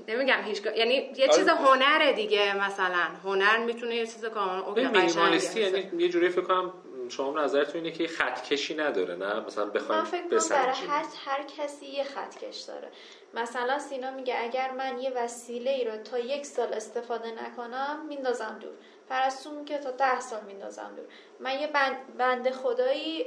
نمیگم 0.08 0.42
هیچ 0.44 0.62
یعنی 0.76 0.94
یه 0.94 1.24
آره. 1.24 1.36
چیز 1.36 1.48
هنره 1.48 2.12
دیگه 2.12 2.56
مثلا. 2.66 3.06
هنر 3.24 3.56
می‌تونه 3.56 3.94
یه 3.94 4.06
چیز 4.06 4.24
کاملا 4.24 4.60
اوکی 4.60 4.86
مینیمالیستی 4.86 5.60
یعنی 5.60 5.90
یه 5.98 6.08
جوری 6.08 6.28
فکر 6.28 6.40
کنم 6.40 6.72
شما 7.08 7.40
نظرتون 7.40 7.74
اینه 7.74 7.96
که 7.96 8.08
خط 8.08 8.42
کشی 8.42 8.74
نداره 8.74 9.16
نه؟ 9.16 9.40
مثلا 9.40 9.64
بخوایم 9.64 10.02
من 10.02 10.08
فکر 10.08 10.28
کنم 10.28 10.48
برای 10.50 10.72
هر 10.72 11.04
هر 11.24 11.42
کسی 11.58 11.86
یه 11.86 12.04
خط 12.04 12.38
کش 12.38 12.56
داره. 12.56 12.88
مثلا 13.34 13.78
سینا 13.78 14.10
میگه 14.10 14.34
اگر 14.42 14.70
من 14.70 14.98
یه 14.98 15.10
وسیله 15.10 15.70
ای 15.70 15.84
رو 15.84 15.96
تا 15.96 16.18
یک 16.18 16.46
سال 16.46 16.72
استفاده 16.72 17.30
نکنم 17.44 18.06
میندازم 18.08 18.58
دور. 18.60 18.72
پرستو 19.08 19.64
که 19.64 19.78
تا 19.78 19.90
ده 19.90 20.20
سال 20.20 20.40
میندازم 20.44 20.92
دور. 20.96 21.04
من 21.40 21.60
یه 21.60 21.66
بند, 21.66 22.16
بند 22.18 22.50
خدایی 22.50 23.24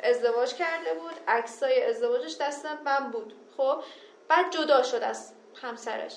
ازدواج 0.00 0.54
کرده 0.54 0.94
بود. 0.94 1.14
عکسای 1.28 1.82
ازدواجش 1.82 2.36
دست 2.40 2.66
من 2.84 3.10
بود. 3.10 3.34
خب؟ 3.56 3.82
بعد 4.28 4.50
جدا 4.50 4.82
شد 4.82 5.02
از 5.02 5.32
همسرش. 5.64 6.12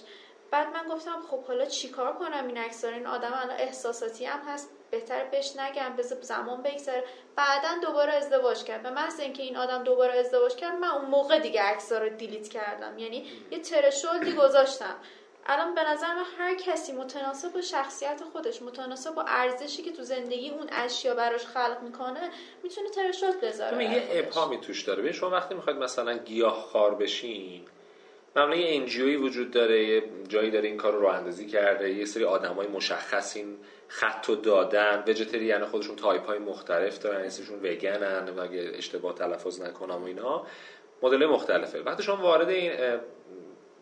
بعد 0.52 0.68
من 0.74 0.88
گفتم 0.96 1.22
خب 1.32 1.44
حالا 1.44 1.66
چیکار 1.66 2.14
کنم 2.14 2.48
این 2.48 2.58
عکس 2.58 2.84
این 2.84 3.08
آدم 3.08 3.34
الان 3.44 3.56
احساساتی 3.58 4.26
هم 4.26 4.40
هست. 4.48 4.70
بهتر 4.92 5.24
بهش 5.24 5.56
نگم 5.56 5.96
بذار 5.98 6.22
زمان 6.22 6.62
بگذره. 6.62 7.04
بعدا 7.36 7.70
دوباره 7.82 8.14
ازدواج 8.14 8.64
کرد. 8.64 8.84
به 8.84 8.90
محض 8.90 9.20
اینکه 9.20 9.44
این 9.44 9.58
آدم 9.58 9.84
دوباره 9.84 10.14
ازدواج 10.14 10.56
کرد 10.56 10.74
من 10.74 10.88
اون 10.88 11.06
موقع 11.06 11.40
دیگه 11.40 11.62
عکس‌ها 11.62 11.98
رو 11.98 12.10
دیلیت 12.10 12.48
کردم. 12.50 13.00
یعنی 13.00 13.26
یه 13.52 13.60
ترشولدی 13.60 14.32
گذاشتم. 14.32 14.96
الان 15.46 15.76
به 15.76 15.84
نظر 15.84 16.16
من 16.16 16.24
هر 16.38 16.56
کسی 16.56 16.92
متناسب 16.92 17.54
با 17.54 17.62
شخصیت 17.62 18.22
خودش 18.32 18.62
متناسب 18.62 19.16
با 19.16 19.26
ارزشی 19.28 19.84
که 19.84 19.92
تو 19.92 20.04
زندگی 20.04 20.50
اون 20.50 20.68
اشیا 20.72 21.16
براش 21.16 21.46
خلق 21.46 21.78
می‌کنه 21.82 22.32
می‌تونه 22.64 22.90
ترشولد 22.90 23.42
بذاره. 23.42 23.84
یه 23.84 24.08
ابهامی 24.12 24.58
توش 24.62 24.84
داره. 24.84 25.02
ببین 25.02 25.14
شما 25.14 25.30
وقتی 25.30 25.56
می‌خواید 25.56 25.80
مثلا 25.80 26.18
گیاه 26.18 26.68
خار 26.72 26.96
بشین 26.96 27.66
یه 28.38 28.76
NGO 28.76 29.06
ی 29.06 29.16
وجود 29.16 29.52
داره 29.52 29.84
یه 29.84 30.04
جایی 30.28 30.52
داره 30.52 30.68
این 30.68 30.78
کار 30.78 30.94
رو 30.94 31.06
راه‌اندازی 31.08 31.48
کرده 31.48 31.94
یه 31.94 32.06
سری 32.06 32.24
آدمای 32.24 32.68
مشخص 32.68 33.36
این 33.36 33.58
خط 33.88 34.30
و 34.30 34.36
دادن 34.36 35.04
vegetarian 35.08 35.66
خودشون 35.66 35.96
تایپ 35.96 36.26
های 36.26 36.40
مختلف 36.40 37.00
دارن 37.00 37.26
اسمشون 37.26 37.60
وگنن 37.64 38.40
اگه 38.40 38.72
اشتباه 38.76 39.16
تلفظ 39.16 39.62
نکنم 39.62 40.02
و 40.02 40.06
اینا 40.06 40.46
مدل 41.02 41.26
مختلفه. 41.26 41.82
وقتی 41.82 42.04
شما 42.04 42.24
وارد 42.24 42.50
این 42.50 42.72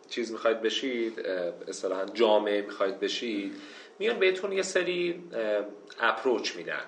چیز 0.08 0.32
می‌خواید 0.32 0.60
بشید 0.62 1.20
اصطلاحا 1.68 2.04
جامعه 2.04 2.62
می‌خواید 2.62 3.00
بشید 3.00 3.52
میان 3.98 4.18
بهتون 4.18 4.52
یه 4.52 4.62
سری 4.62 5.24
approach 6.00 6.56
میدن. 6.56 6.84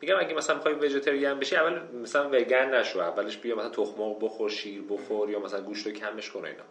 میگم 0.00 0.18
اگه 0.18 0.34
مثلا 0.34 0.56
می‌خوای 0.56 0.74
vegetarian 0.74 1.38
بشی 1.38 1.56
اول 1.56 1.80
مثلا 2.02 2.28
وگن 2.28 2.74
نشو 2.74 2.98
اولش 2.98 3.38
بیا 3.38 3.56
مثلا 3.56 3.68
تخم 3.68 4.14
بخور 4.20 4.50
شیر 4.50 4.82
بخور 4.88 5.30
یا 5.30 5.38
مثلا 5.38 5.60
گوشت 5.60 5.86
رو 5.86 5.92
کمش 5.92 6.30
کن 6.30 6.44
اینا. 6.44 6.64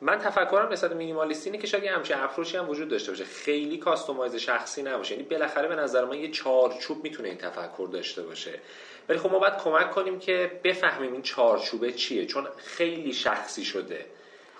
من 0.00 0.18
تفکرم 0.18 0.72
نسبت 0.72 0.92
مینیمالیستی 0.92 1.50
اینه 1.50 1.62
که 1.62 1.66
شاید 1.66 1.84
یه 1.84 1.92
همچین 1.92 2.16
اپروچی 2.16 2.56
هم 2.56 2.68
وجود 2.68 2.88
داشته 2.88 3.10
باشه. 3.10 3.24
خیلی 3.24 3.78
کاستومایز 3.78 4.34
شخصی 4.34 4.82
نباشه. 4.82 5.14
یعنی 5.14 5.26
بالاخره 5.28 5.68
به 5.68 5.74
نظر 5.74 6.04
من 6.04 6.18
یه 6.18 6.30
چارچوب 6.30 7.04
می‌تونه 7.04 7.28
این 7.28 7.38
تفکر 7.38 7.88
داشته 7.92 8.22
باشه. 8.22 8.60
ولی 9.08 9.18
خب 9.18 9.30
ما 9.32 9.38
باید 9.38 9.56
کمک 9.56 9.90
کنیم 9.90 10.18
که 10.18 10.60
بفهمیم 10.64 11.12
این 11.12 11.22
چارچوبه 11.22 11.92
چیه. 11.92 12.26
چون 12.26 12.48
خیلی 12.56 13.12
شخصی 13.12 13.64
شده. 13.64 14.06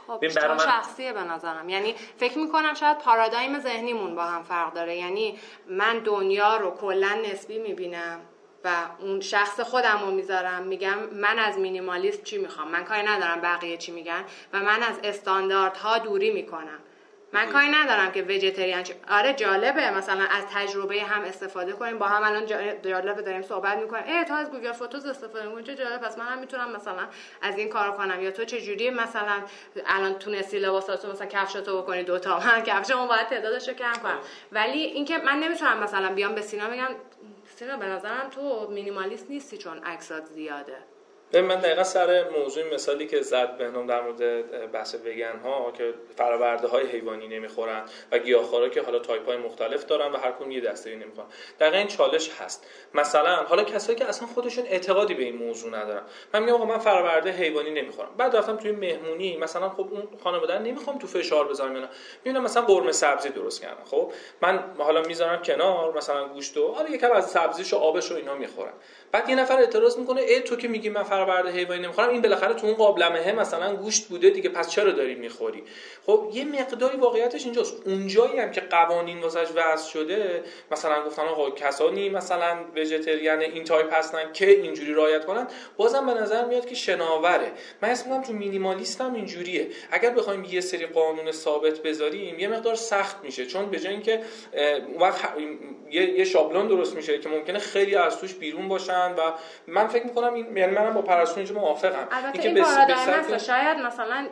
خب 0.06 0.28
چون 0.28 0.58
شخصیه 0.58 1.12
به 1.12 1.24
نظرم. 1.24 1.68
یعنی 1.68 1.94
فکر 2.16 2.38
می‌کنم 2.38 2.74
شاید 2.74 2.98
پارادایم 2.98 3.58
ذهنیمون 3.58 4.14
با 4.14 4.24
هم 4.24 4.42
فرق 4.42 4.74
داره. 4.74 4.96
یعنی 4.96 5.38
من 5.66 5.98
دنیا 5.98 6.56
رو 6.56 6.70
کلا 6.70 7.18
نسبی 7.32 7.58
می‌بینم. 7.58 8.20
و 8.68 9.02
اون 9.02 9.20
شخص 9.20 9.60
خودم 9.60 9.98
رو 10.00 10.10
می‌ذارم 10.10 10.62
میگم 10.62 10.98
من 11.12 11.38
از 11.38 11.58
مینیمالیست 11.58 12.24
چی 12.24 12.38
می‌خوام؟ 12.38 12.68
من 12.68 12.84
کاری 12.84 13.02
ندارم 13.02 13.40
بقیه 13.40 13.76
چی 13.76 13.92
میگن 13.92 14.24
و 14.52 14.58
من 14.60 14.82
از 14.82 15.00
استانداردها 15.04 15.98
دوری 15.98 16.30
می‌کنم. 16.30 16.78
من 17.32 17.46
کاری 17.46 17.68
ندارم 17.68 18.12
که 18.12 18.22
ویژیتریان 18.22 18.84
آره 19.10 19.32
جالبه 19.32 19.90
مثلا 19.90 20.22
از 20.22 20.44
تجربه 20.54 21.02
هم 21.02 21.22
استفاده 21.22 21.72
کنیم. 21.72 21.98
با 21.98 22.06
هم 22.06 22.22
الان 22.22 22.46
جالبه 22.82 23.22
داریم 23.22 23.42
صحبت 23.42 23.78
می‌کنیم. 23.78 24.02
ای 24.06 24.24
تو 24.24 24.34
از 24.34 24.50
گوگل 24.50 24.72
فوتوز 24.72 25.06
استفاده 25.06 25.46
می‌کنی؟ 25.46 25.62
چه 25.62 25.74
جالب 25.74 26.00
پس 26.00 26.18
منم 26.18 26.38
می‌تونم 26.38 26.72
مثلا 26.76 27.08
از 27.42 27.58
این 27.58 27.68
کار 27.68 27.92
کنم. 27.92 28.22
یا 28.22 28.30
تو 28.30 28.44
چه 28.44 28.60
جوری 28.60 28.90
مثلا 28.90 29.42
الان 29.86 30.14
تونستی 30.14 30.58
لباساتو 30.58 31.12
مثلا 31.12 31.26
کفشاتو 31.26 31.82
بکنی؟ 31.82 32.02
دوتا 32.02 32.38
من 32.38 32.62
کفشمو 32.62 33.06
باید 33.06 33.26
تعدادشو 33.28 33.72
کم 33.72 33.92
کنم. 34.02 34.18
ولی 34.52 34.78
اینکه 34.78 35.18
من 35.18 35.40
نمی‌تونم 35.40 35.78
مثلا 35.78 36.12
بیام 36.14 36.34
به 36.34 36.40
سینا 36.40 36.68
بگم 36.68 36.88
سینا 37.58 37.76
به 37.76 37.86
نظرم 37.86 38.30
تو 38.30 38.70
مینیمالیست 38.70 39.30
نیستی 39.30 39.58
چون 39.58 39.78
عکسات 39.78 40.26
زیاده. 40.26 40.76
من 41.32 41.60
دقیقا 41.60 41.84
سر 41.84 42.28
موضوع 42.30 42.74
مثالی 42.74 43.06
که 43.06 43.20
زد 43.20 43.56
بهنام 43.56 43.86
در 43.86 44.00
مورد 44.00 44.72
بحث 44.72 44.94
وگن 44.94 45.38
ها 45.44 45.72
که 45.72 45.94
فراورده 46.16 46.68
های 46.68 46.86
حیوانی 46.86 47.28
نمی‌خورن 47.28 47.82
و 48.12 48.18
گیاهخوارا 48.18 48.68
که 48.68 48.82
حالا 48.82 48.98
تایپ 48.98 49.26
های 49.26 49.36
مختلف 49.36 49.84
دارن 49.84 50.12
و 50.12 50.16
هر 50.16 50.32
کدوم 50.32 50.50
یه 50.50 50.60
دسته 50.60 50.96
نمی‌خورن 50.96 51.26
دقیقا 51.60 51.76
این 51.76 51.86
چالش 51.86 52.30
هست. 52.40 52.66
مثلا 52.94 53.36
حالا 53.36 53.64
کسایی 53.64 53.98
که 53.98 54.04
اصلا 54.04 54.28
خودشون 54.28 54.64
اعتقادی 54.66 55.14
به 55.14 55.22
این 55.22 55.36
موضوع 55.36 55.70
ندارن. 55.70 56.02
من 56.34 56.42
میگم 56.42 56.54
آقا 56.54 56.64
من 56.64 56.78
فراورده 56.78 57.30
حیوانی 57.30 57.70
نمی‌خورم. 57.70 58.08
بعد 58.16 58.36
رفتم 58.36 58.56
توی 58.56 58.72
مهمونی 58.72 59.36
مثلا 59.36 59.68
خب 59.68 59.88
اون 59.90 60.08
خانواده 60.24 60.58
نمی‌خوام 60.58 60.98
تو 60.98 61.06
فشار 61.06 61.48
بذارم 61.48 61.74
اینا 61.74 61.88
می‌بینم 62.24 62.44
مثلا 62.44 62.62
قرمه 62.62 62.92
سبزی 62.92 63.28
درست 63.28 63.62
کردن 63.62 63.84
خب؟ 63.84 64.12
من 64.42 64.64
حالا 64.78 65.02
می‌ذارم 65.02 65.42
کنار 65.42 65.96
مثلا 65.96 66.28
گوشت 66.28 66.56
و 66.56 66.72
حالا 66.72 66.88
یکم 66.88 67.12
از 67.12 67.30
سبزیش 67.30 67.72
و 67.72 67.76
آبش 67.76 68.12
و 68.12 68.14
اینا 68.14 68.34
می‌خورم. 68.34 68.72
بعد 69.12 69.28
یه 69.28 69.36
نفر 69.36 69.58
اعتراض 69.58 69.98
می‌کنه 69.98 70.20
ای 70.20 70.40
تو 70.40 70.56
که 70.56 70.68
میگی 70.68 70.88
من 70.88 71.02
فراورده 71.02 71.50
حیوانی 71.50 71.82
نمی‌خورم 71.82 72.08
این 72.08 72.22
بالاخره 72.22 72.54
تو 72.54 72.66
اون 72.66 72.76
قابلمه 72.76 73.32
مثلا 73.32 73.76
گوشت 73.76 74.08
بوده 74.08 74.30
دیگه 74.30 74.48
پس 74.48 74.70
چرا 74.70 74.92
داری 74.92 75.14
می‌خوری؟ 75.14 75.62
خب 76.06 76.30
یه 76.32 76.44
مقداری 76.44 76.96
واقعیتش 76.96 77.44
اینجاست. 77.44 77.86
اونجایی 77.86 78.38
هم 78.38 78.50
که 78.50 78.60
قوانین 78.60 79.20
واسش 79.20 79.46
وضع 79.54 79.90
شده 79.90 80.42
مثلا 80.70 81.04
گفتن 81.04 81.22
آقا 81.22 81.50
کسانی 81.50 82.08
مثلا 82.08 82.56
vegetarian 82.76 83.40
این 83.40 83.64
تایپ 83.64 83.94
هستن 83.94 84.32
که 84.32 84.50
اینجوری 84.50 84.94
رعایت 84.94 85.24
کنن 85.24 85.46
بازم 85.76 86.06
به 86.06 86.14
نظر 86.14 86.44
میاد 86.44 86.66
که 86.66 86.74
شناوره. 86.74 87.52
مینیمالیسم 87.82 88.22
تو 88.22 88.32
مینیمالیستم 88.32 89.14
اینجوریه. 89.14 89.68
اگر 89.90 90.10
بخوایم 90.10 90.44
یه 90.44 90.60
سری 90.60 90.86
قانون 90.86 91.32
ثابت 91.32 91.78
بذاریم 91.78 92.38
یه 92.38 92.48
مقدار 92.48 92.74
سخت 92.74 93.16
میشه. 93.22 93.46
چون 93.46 93.66
به 93.70 93.80
جای 93.80 93.92
اینکه 93.92 94.20
وقت 95.00 95.28
یه 95.90 96.24
شابلون 96.24 96.68
درست 96.68 96.96
میشه 96.96 97.18
که 97.18 97.28
ممکنه 97.28 97.58
خیلی 97.58 97.94
از 97.94 98.20
توش 98.20 98.34
بیرون 98.34 98.68
باشن 98.68 98.97
و 99.06 99.32
من 99.66 99.86
فکر 99.86 100.04
می‌کنم 100.06 100.34
این 100.34 100.56
یعنی 100.56 100.74
منم 100.74 100.94
با 100.94 101.02
پرستو 101.02 101.36
اینجا 101.36 101.54
موافقم. 101.54 102.08
البته 102.10 102.42
این, 102.42 102.64
این 102.64 103.38
شاید 103.38 103.78
مثلا 103.78 104.28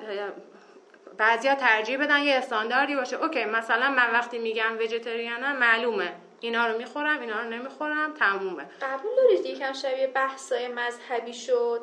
بعضیا 1.19 1.55
ترجیح 1.55 1.99
بدن 1.99 2.19
یه 2.19 2.35
استانداردی 2.35 2.97
باشه. 2.97 3.17
اوکی 3.17 3.45
مثلا 3.45 3.91
من 3.91 4.13
وقتی 4.13 4.39
میگم 4.39 4.79
وجیتریانم 4.81 5.57
معلومه. 5.57 6.13
اینا 6.41 6.67
رو 6.67 6.79
می‌خورم 6.79 7.21
اینا 7.21 7.41
رو 7.41 7.49
نمی‌خورم 7.49 8.15
تمومه. 8.15 8.65
قبول 8.83 9.11
دارید 9.17 9.47
یکم 9.47 9.73
شبیه 9.73 10.07
بحثای 10.07 10.69
مذهبی 10.69 11.35
شد؟ 11.35 11.81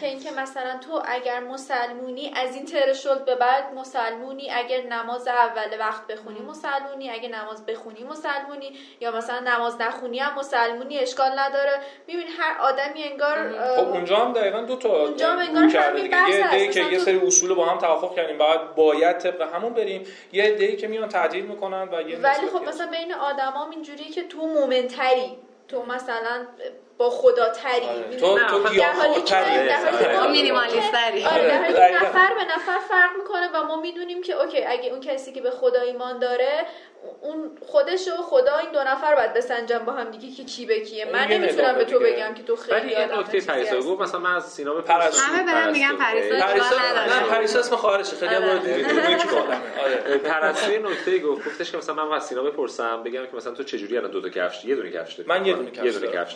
که 0.00 0.06
اینکه 0.06 0.30
مثلا 0.30 0.78
تو 0.78 1.02
اگر 1.04 1.40
مسلمونی 1.40 2.32
از 2.36 2.54
این 2.54 2.66
شد 2.94 3.24
به 3.24 3.34
بعد 3.34 3.74
مسلمونی 3.74 4.50
اگر 4.50 4.82
نماز 4.82 5.28
اول 5.28 5.78
وقت 5.78 6.06
بخونی 6.06 6.40
مسلمونی 6.40 7.10
اگر 7.10 7.28
نماز 7.28 7.66
بخونی 7.66 8.04
مسلمونی 8.04 8.78
یا 9.00 9.16
مثلا 9.16 9.40
نماز 9.40 9.80
نخونی 9.80 10.18
هم 10.18 10.38
مسلمونی 10.38 10.98
اشکال 10.98 11.38
نداره. 11.38 11.80
ببین 12.08 12.26
هر 12.38 12.60
آدمی 12.60 13.04
انگار 13.04 13.52
خب 13.76 13.88
اونجا 13.88 14.16
هم 14.16 14.32
دقیقا 14.32 14.60
دو 14.60 14.76
تا 14.76 14.88
اونجا 14.88 15.32
هم 15.32 15.38
انگار 15.38 15.64
یه 16.28 16.68
که 16.68 16.80
یه 16.80 16.98
سری 16.98 17.20
اصول 17.26 17.54
با 17.54 17.66
هم 17.66 17.78
توافق 17.78 18.16
کردیم 18.16 18.38
بعد 18.38 18.74
باید 18.74 19.18
طبق 19.18 19.54
همون 19.54 19.74
بریم. 19.74 20.06
یه 20.32 20.44
عده‌ای 20.44 20.76
که 20.76 20.88
میان 20.88 21.08
تعدیل 21.08 21.44
می‌کنن 21.44 21.88
و 21.92 22.02
یه 22.02 22.18
ولی 22.18 22.46
خب 22.46 22.68
مثلا 22.68 22.86
بین 22.86 23.14
آدما 23.14 23.68
اینجوری 23.80 24.10
که 24.10 24.22
تو 24.22 24.46
مومنتری 24.46 25.36
تو 25.68 25.82
مثلا 25.82 26.46
با 27.00 27.10
خدا 27.10 27.48
تری 27.48 27.86
آره. 27.86 28.16
تو 28.16 28.38
تو 30.22 30.28
مینیمالیستری 30.28 31.24
آره 31.24 31.58
نفر 32.02 32.34
به 32.34 32.44
نفر 32.44 32.78
فرق 32.88 33.10
می‌کنه 33.18 33.48
و 33.54 33.62
ما 33.62 33.80
می‌دونیم 33.80 34.22
که 34.22 34.32
اوکی 34.42 34.64
اگه 34.64 34.90
اون 34.90 35.00
کسی 35.00 35.32
که 35.32 35.40
به 35.40 35.50
خدا 35.50 35.80
ایمان 35.80 36.18
داره 36.18 36.66
اون 37.20 37.50
خودش 37.66 38.08
و 38.08 38.22
خدا 38.22 38.58
این 38.58 38.70
دو 38.72 38.78
نفر 38.80 39.14
باید 39.14 39.34
بسنجن 39.34 39.78
با 39.78 39.92
هم 39.92 40.10
دیگه 40.10 40.36
که 40.36 40.44
کی 40.44 40.66
به 40.66 40.80
کیه. 40.80 41.04
من 41.12 41.26
نمی‌تونم 41.26 41.74
به 41.74 41.84
تو 41.84 41.98
بگم 41.98 42.34
که 42.34 42.42
تو 42.42 42.56
خیلی 42.56 42.94
ولی 42.94 43.20
نکته 43.20 43.40
پریسا 43.40 43.80
گفت 43.80 44.00
مثلا 44.00 44.20
من 44.20 44.34
از 44.34 44.52
سینا 44.52 44.74
به 44.74 44.80
پریسا 44.80 45.22
همه 45.22 45.52
برام 45.52 45.72
میگن 45.72 45.96
پریسا 45.96 46.34
نه 46.36 47.20
پریسا 47.30 47.58
اسم 47.58 47.76
خارجه 47.76 48.16
خیلی 48.16 48.34
هم 48.34 48.42
آره. 48.42 50.18
پرستوی 50.30 50.78
نکته 50.78 51.18
گفت 51.18 51.46
گفتش 51.46 51.70
که 51.70 51.78
مثلا 51.78 51.94
من 51.94 52.16
از 52.16 52.26
سینا 52.26 52.42
بپرسم 52.42 53.02
بگم 53.02 53.26
که 53.26 53.36
مثلا 53.36 53.52
تو 53.52 53.62
چجوری 53.62 53.96
الان 53.96 54.10
دو 54.10 54.20
تا 54.20 54.28
کفش 54.28 54.64
یه 54.64 54.74
دونه 54.74 54.90
کفش 54.90 55.14
داری؟ 55.14 55.28
من 55.28 55.46
یه 55.46 55.54
دونه 55.54 55.70
کفش 55.70 55.84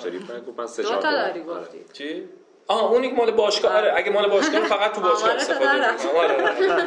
یه 0.04 0.10
دونه 0.10 0.40
داری 0.56 0.58
من 0.58 0.66
سه 0.66 0.82
چهار 0.84 1.02
تا 1.02 1.10
داری 1.10 1.42
گفتی. 1.42 1.78
چی؟ 1.92 2.28
آها 2.66 2.88
اونی 2.88 3.08
که 3.08 3.14
مال 3.14 3.30
باشگاه 3.30 3.76
آره 3.76 3.92
اگه 3.96 4.10
مال 4.12 4.30
باشگاه 4.30 4.60
فقط 4.60 4.92
تو 4.92 5.00
باشگاه 5.00 5.32
استفاده 5.34 5.66
کنم 6.58 6.86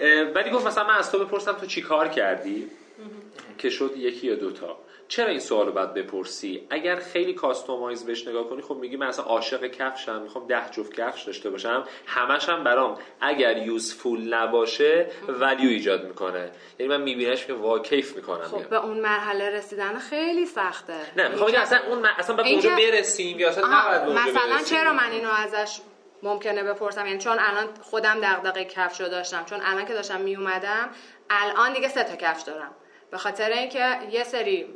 ولی 0.34 0.50
گفت 0.50 0.66
مثلا 0.66 0.84
من 0.84 0.94
از 0.94 1.12
تو 1.12 1.24
بپرسم 1.24 1.52
تو 1.52 1.66
چی 1.66 1.82
کار 1.82 2.08
کردی؟ 2.08 2.70
که 3.58 3.70
شد 3.70 3.92
یکی 3.96 4.26
یا 4.26 4.34
دوتا. 4.34 4.76
چرا 5.08 5.26
این 5.26 5.40
سوال 5.40 5.66
رو 5.66 5.72
باید 5.72 5.94
بپرسی؟ 5.94 6.66
اگر 6.70 6.96
خیلی 6.96 7.34
کاستومایز 7.34 8.06
بهش 8.06 8.28
نگاه 8.28 8.48
کنی 8.48 8.62
خب 8.62 8.74
میگی 8.74 8.96
من 8.96 9.06
اصلا 9.06 9.24
عاشق 9.24 9.66
کفشم 9.66 10.22
می‌خوام 10.22 10.46
ده 10.46 10.70
جفت 10.70 10.94
کفش 10.94 11.22
داشته 11.22 11.50
باشم 11.50 11.84
همش 12.06 12.48
هم 12.48 12.64
برام. 12.64 12.98
اگر 13.20 13.56
یوزفول 13.56 14.34
نباشه 14.34 15.06
ولیو 15.28 15.68
ایجاد 15.70 16.04
می‌کنه. 16.04 16.50
یعنی 16.78 16.92
من 16.92 17.00
میبینش 17.00 17.46
که 17.46 17.52
وا 17.52 17.78
کیف 17.78 18.16
می‌کنم. 18.16 18.44
خب 18.44 18.68
به 18.68 18.84
اون 18.84 19.00
مرحله 19.00 19.50
رسیدن 19.50 19.98
خیلی 19.98 20.46
سخته. 20.46 20.94
نه 21.16 21.28
می‌خوام 21.28 21.54
اصلا 21.54 21.78
اون 21.88 22.06
اصلا 22.18 22.36
باید 22.36 22.52
اونجا 22.52 22.70
برسیم 22.70 23.38
یا 23.38 23.48
اصلا 23.48 23.64
نباید 23.66 24.18
مثلا 24.18 24.62
چرا 24.64 24.92
من 24.92 25.10
اینو 25.10 25.30
ازش 25.30 25.80
ممکنه 26.22 26.62
بپرسم؟ 26.62 27.06
یعنی 27.06 27.18
چون 27.18 27.36
الان 27.38 27.68
خودم 27.80 28.20
دغدغه 28.20 28.64
کفشو 28.64 29.08
داشتم 29.08 29.44
چون 29.44 29.58
الان 29.64 29.86
که 29.86 29.94
داشتم 29.94 30.20
میومدم 30.20 30.90
الان 31.30 31.72
دیگه 31.72 31.88
سه 31.88 32.04
تا 32.04 32.16
کفش 32.16 32.42
دارم. 32.42 32.70
به 33.10 33.18
خاطر 33.18 33.50
اینکه 33.50 33.98
یه 34.10 34.24
سری 34.24 34.66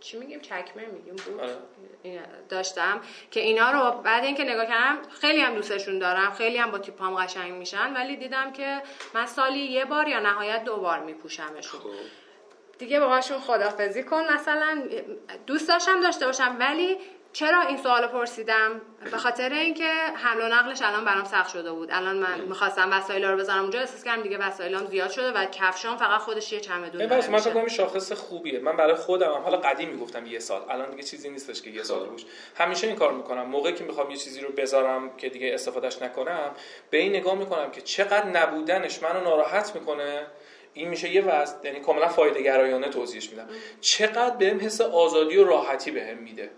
چی 0.00 0.18
میگیم 0.18 0.40
چکمه 0.40 0.86
میگیم 0.86 1.16
بود 1.16 1.40
آره. 1.40 2.22
داشتم 2.48 3.00
که 3.30 3.40
اینا 3.40 3.70
رو 3.70 4.02
بعد 4.02 4.24
اینکه 4.24 4.44
نگاه 4.44 4.66
کردم 4.66 4.98
خیلی 5.20 5.40
هم 5.40 5.54
دوستشون 5.54 5.98
دارم 5.98 6.32
خیلی 6.32 6.58
هم 6.58 6.70
با 6.70 6.78
تیپام 6.78 7.14
قشنگ 7.14 7.52
میشن 7.52 7.94
ولی 7.94 8.16
دیدم 8.16 8.52
که 8.52 8.82
من 9.14 9.26
سالی 9.26 9.58
یه 9.58 9.84
بار 9.84 10.08
یا 10.08 10.20
نهایت 10.20 10.64
دو 10.64 10.76
بار 10.76 10.98
میپوشمشون 11.00 11.80
خب. 11.80 11.90
دیگه 12.78 13.00
باهاشون 13.00 13.38
خدافزی 13.38 14.02
کن 14.02 14.22
مثلا 14.32 14.82
دوست 15.46 15.68
داشتم 15.68 16.00
داشته 16.00 16.26
باشم 16.26 16.56
ولی 16.58 16.98
چرا 17.38 17.60
این 17.60 17.76
سوال 17.76 18.06
پرسیدم؟ 18.06 18.80
به 19.10 19.16
خاطر 19.16 19.52
اینکه 19.52 19.92
حمل 20.14 20.40
و 20.40 20.48
نقلش 20.48 20.82
الان 20.82 21.04
برام 21.04 21.24
سخت 21.24 21.50
شده 21.52 21.72
بود. 21.72 21.88
الان 21.92 22.16
من 22.16 22.40
می‌خواستم 22.40 22.90
وسایل 22.92 23.24
رو 23.24 23.36
بذارم 23.36 23.60
اونجا 23.60 23.80
احساس 23.80 24.04
کردم 24.04 24.22
دیگه 24.22 24.38
وسایلام 24.38 24.86
زیاد 24.86 25.10
شده 25.10 25.32
و 25.32 25.44
کفشام 25.44 25.96
فقط 25.96 26.20
خودش 26.20 26.52
یه 26.52 26.60
چمدون 26.60 27.06
بس 27.06 27.28
من 27.28 27.38
فکر 27.38 27.68
شاخص 27.68 28.12
خوبیه. 28.12 28.58
من 28.58 28.76
برای 28.76 28.94
خودم 28.94 29.32
هم 29.32 29.42
حالا 29.42 29.56
قدیم 29.56 29.88
می‌گفتم 29.88 30.26
یه 30.26 30.38
سال. 30.38 30.62
الان 30.70 30.90
دیگه 30.90 31.02
چیزی 31.02 31.30
نیستش 31.30 31.62
که 31.62 31.70
یه 31.70 31.82
سال 31.82 32.06
روش. 32.06 32.24
همیشه 32.54 32.86
این 32.86 32.96
کار 32.96 33.12
می‌کنم. 33.12 33.42
موقعی 33.42 33.72
که 33.72 33.84
می‌خوام 33.84 34.10
یه 34.10 34.16
چیزی 34.16 34.40
رو 34.40 34.52
بذارم 34.52 35.16
که 35.16 35.28
دیگه 35.28 35.54
استفادهش 35.54 36.02
نکنم 36.02 36.50
به 36.90 36.98
این 36.98 37.16
نگاه 37.16 37.34
می‌کنم 37.34 37.70
که 37.70 37.80
چقدر 37.80 38.26
نبودنش 38.26 39.02
منو 39.02 39.20
ناراحت 39.20 39.74
می‌کنه. 39.74 40.26
این 40.74 40.88
میشه 40.88 41.08
یه 41.08 41.22
وضع 41.22 41.56
یعنی 41.64 41.80
کاملا 41.80 42.08
فایده 42.08 42.42
گرایانه 42.42 42.88
توضیحش 42.88 43.30
میدم. 43.30 43.48
چقدر 43.80 44.36
بهم 44.36 44.60
حس 44.60 44.80
آزادی 44.80 45.36
و 45.36 45.44
راحتی 45.44 45.90
بهم 45.90 46.18
میده. 46.18 46.50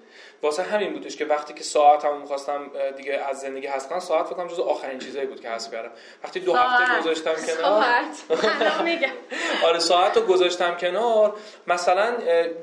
واسه 0.43 0.62
همین 0.62 0.93
بودش 0.93 1.16
که 1.16 1.24
وقتی 1.24 1.55
که 1.55 1.65
ساعتمو 1.65 2.19
می‌خواستم 2.19 2.70
دیگه 2.97 3.12
از 3.12 3.40
زندگی 3.40 3.66
حذف 3.66 3.89
کنم 3.89 3.98
ساعت 3.98 4.27
فکر 4.27 4.47
جز 4.48 4.59
آخرین 4.59 4.98
چیزایی 4.98 5.27
بود 5.27 5.40
که 5.40 5.51
حذف 5.51 5.73
کردم. 5.73 5.90
وقتی 6.24 6.40
دو 6.40 6.55
هفته 6.55 6.86
ساعت. 6.86 7.01
گذاشتم 7.01 7.35
کنار 7.35 7.85
ساعت 8.28 8.81
میگم. 8.81 9.09
آره 9.69 9.78
ساعت 9.78 10.16
رو 10.16 10.23
گذاشتم 10.23 10.77
کنار. 10.77 11.35
مثلا 11.66 12.12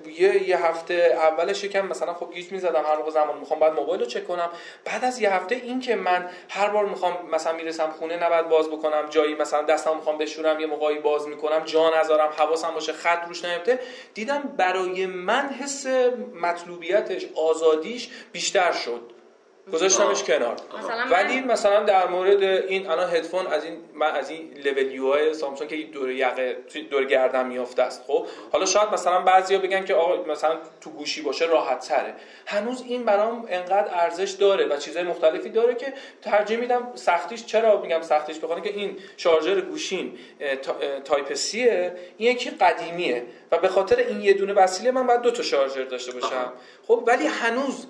یه 0.08 0.50
یه 0.50 0.66
هفته 0.66 0.94
اولش 0.94 1.64
یکم 1.64 1.88
مثلا 1.88 2.14
خب 2.14 2.34
گیج 2.34 2.52
می‌زدم 2.52 2.84
هر 2.86 2.98
موقع 2.98 3.12
زمان 3.12 3.38
می‌خوام 3.38 3.60
بعد 3.60 3.74
موبایل 3.74 4.00
رو 4.00 4.06
چک 4.06 4.28
کنم. 4.28 4.50
بعد 4.86 5.06
از 5.06 5.22
یه 5.22 5.34
هفته 5.34 5.56
این 5.56 5.80
که 5.80 5.96
من 5.96 6.30
هر 6.50 6.70
بار 6.70 6.86
می‌خوام 6.86 7.30
مثلا 7.32 7.54
می‌رسم 7.54 7.90
خونه 8.00 8.18
نباید 8.18 8.50
باز 8.50 8.70
بکنم 8.70 9.06
جایی 9.10 9.36
مثلا 9.36 9.62
دستم 9.62 9.96
می‌خوام 9.96 10.18
بشورم 10.18 10.60
یه 10.60 10.68
موقعی 10.68 11.00
باز 11.00 11.28
می‌کنم 11.28 11.60
جا 11.66 12.00
نذارم 12.00 12.30
حواسم 12.38 12.72
باشه 12.72 12.94
خط 12.94 13.28
روش 13.28 13.46
نیفته 13.46 13.80
دیدم 14.14 14.42
برای 14.58 15.06
من 15.06 15.50
حس 15.50 15.86
مطلوبیتش 16.42 17.26
آزادیش 17.66 18.10
بیشتر 18.32 18.72
شد. 18.72 19.16
گذاشتمش 19.74 20.24
کنار. 20.24 20.56
مثلا 20.80 21.06
ولی 21.12 21.42
مثلا 21.42 21.84
در 21.84 22.08
مورد 22.08 22.44
این 22.44 22.90
الان 22.90 23.10
هدفون 23.10 23.48
از 23.48 23.64
این 23.64 23.78
من 23.94 24.12
از 24.12 24.30
این 24.30 24.54
لول 24.66 24.92
یو 24.92 25.08
آی 25.08 25.34
سامسونگ 25.34 25.70
که 25.70 25.76
دور 25.76 26.12
یقه 26.12 26.58
دور 26.92 27.06
گردن 27.06 27.48
میافته 27.48 27.82
است 27.82 28.04
خب؟ 28.08 28.28
حالا 28.52 28.66
شاید 28.66 28.90
مثلا 28.90 29.22
بعضیا 29.22 29.60
بگن 29.60 29.86
که 29.86 29.94
آقا 29.94 30.24
مثلا 30.32 30.58
تو 30.82 30.90
گوشی 30.90 31.22
باشه 31.22 31.46
راحت 31.46 31.80
تره 31.80 32.14
هنوز 32.46 32.84
این 32.88 33.04
برام 33.04 33.46
انقدر 33.50 33.88
ارزش 33.94 34.32
داره 34.32 34.66
و 34.66 34.78
چیزهای 34.78 35.06
مختلفی 35.06 35.50
داره 35.50 35.76
که 35.76 35.94
ترجیح 36.22 36.58
میدم 36.58 36.92
سختیش 36.96 37.46
چرا 37.46 37.82
میگم 37.82 38.02
سختیش؟ 38.02 38.40
بخاطر 38.40 38.62
که 38.62 38.70
این 38.70 38.98
شارژر 39.18 39.64
اه، 40.42 40.56
Type-C 41.00 41.34
ه 41.34 41.96
این 42.18 42.32
یکی 42.32 42.50
قدیمیه. 42.50 43.24
و 43.56 43.60
به 43.62 43.68
خاطر 43.68 43.96
این 43.96 44.22
یه 44.22 44.34
دونه 44.34 44.54
وسیله 44.54 44.92
من 44.92 45.08
باید 45.08 45.22
دو 45.22 45.32
تا 45.32 45.44
شارژر 45.44 45.84
داشته 45.84 46.12
باشم. 46.12 46.54
خب 46.88 47.04
ولی 47.08 47.28
هنوز 47.28 47.86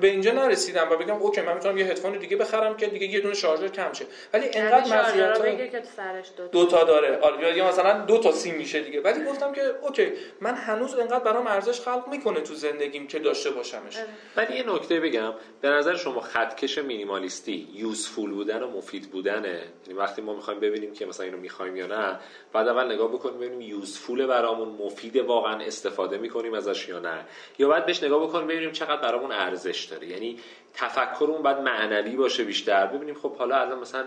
به 0.00 0.08
اینجا 0.08 0.32
نرسیدم 0.32 0.88
و 0.90 0.96
بگم 0.96 1.14
okay 1.14 1.40
من 1.40 1.54
می‌تونم 1.54 1.78
یه 1.78 1.86
هدفون 1.86 2.18
دیگه 2.18 2.36
بخرم 2.36 2.76
که 2.76 2.86
دیگه 2.86 3.06
یه 3.06 3.20
دونه 3.20 3.34
شارژر 3.34 3.68
کم 3.68 3.92
شه. 3.92 4.06
ولی 4.32 4.44
یعنی 4.44 4.58
انقدر 4.58 5.08
مزیت 5.08 5.42
بگه 5.42 5.68
که 5.68 5.80
تو 5.80 5.88
سرش 5.96 6.26
دو 6.36 6.48
دو 6.48 6.66
تا 6.66 6.84
داره. 6.84 7.18
آره 7.18 7.56
یا 7.56 7.68
مثلا 7.68 8.04
دو 8.04 8.18
تا 8.18 8.32
سیم 8.32 8.54
میشه 8.54 8.80
دیگه. 8.80 9.00
ولی 9.00 9.24
گفتم 9.24 9.52
که 9.52 9.62
okay 9.82 10.12
من 10.40 10.54
هنوز 10.54 10.94
انقدر 10.94 11.24
برام 11.24 11.46
ارزش 11.46 11.80
خلق 11.80 12.08
می‌کنه 12.08 12.40
تو 12.40 12.54
زندگیم 12.54 13.06
که 13.06 13.18
داشته 13.18 13.50
باشمش. 13.50 13.96
ولی 14.36 14.56
یه 14.56 14.74
نکته 14.74 15.00
بگم. 15.00 15.34
به 15.60 15.68
نظر 15.68 15.96
شما 15.96 16.20
خطکش 16.20 16.78
مینیمالیستی 16.78 17.68
useful 17.74 18.30
بودن 18.30 18.62
و 18.62 18.70
مفید 18.70 19.10
بودنه؟ 19.10 19.62
یعنی 19.86 19.98
وقتی 19.98 20.22
ما 20.22 20.34
می‌خوایم 20.34 20.60
ببینیم 20.60 20.92
که 20.92 21.06
مثلا 21.06 21.26
اینو 21.26 21.38
می‌خوایم 21.38 21.76
یا 21.76 21.86
نه 21.86 22.18
بعد 22.52 22.68
اول 22.68 22.92
نگاه 22.92 23.08
بکنیم 23.08 23.36
ببینیم 23.36 23.60
یوزفول 23.60 24.26
برامون 24.26 24.68
مفید 24.94 25.16
واقعا 25.16 25.64
استفاده 25.64 26.18
می‌کنیم 26.18 26.54
ازش 26.54 26.88
یا 26.88 26.98
نه. 26.98 27.24
یا 27.58 27.68
بعد 27.68 27.86
بهش 27.86 28.02
نگاه 28.02 28.22
بکنیم 28.22 28.46
ببینیم 28.46 28.72
چقدر 28.72 29.02
برامون 29.02 29.32
ارزش 29.32 29.84
داره. 29.84 30.06
یعنی 30.08 30.38
تفکرمون 30.74 31.42
باید 31.42 31.58
معنوی 31.58 32.16
باشه 32.16 32.44
بیشتر. 32.44 32.86
ببینیم 32.86 33.14
خب 33.14 33.36
حالا 33.36 33.56
الان 33.56 33.78
مثلا 33.78 34.04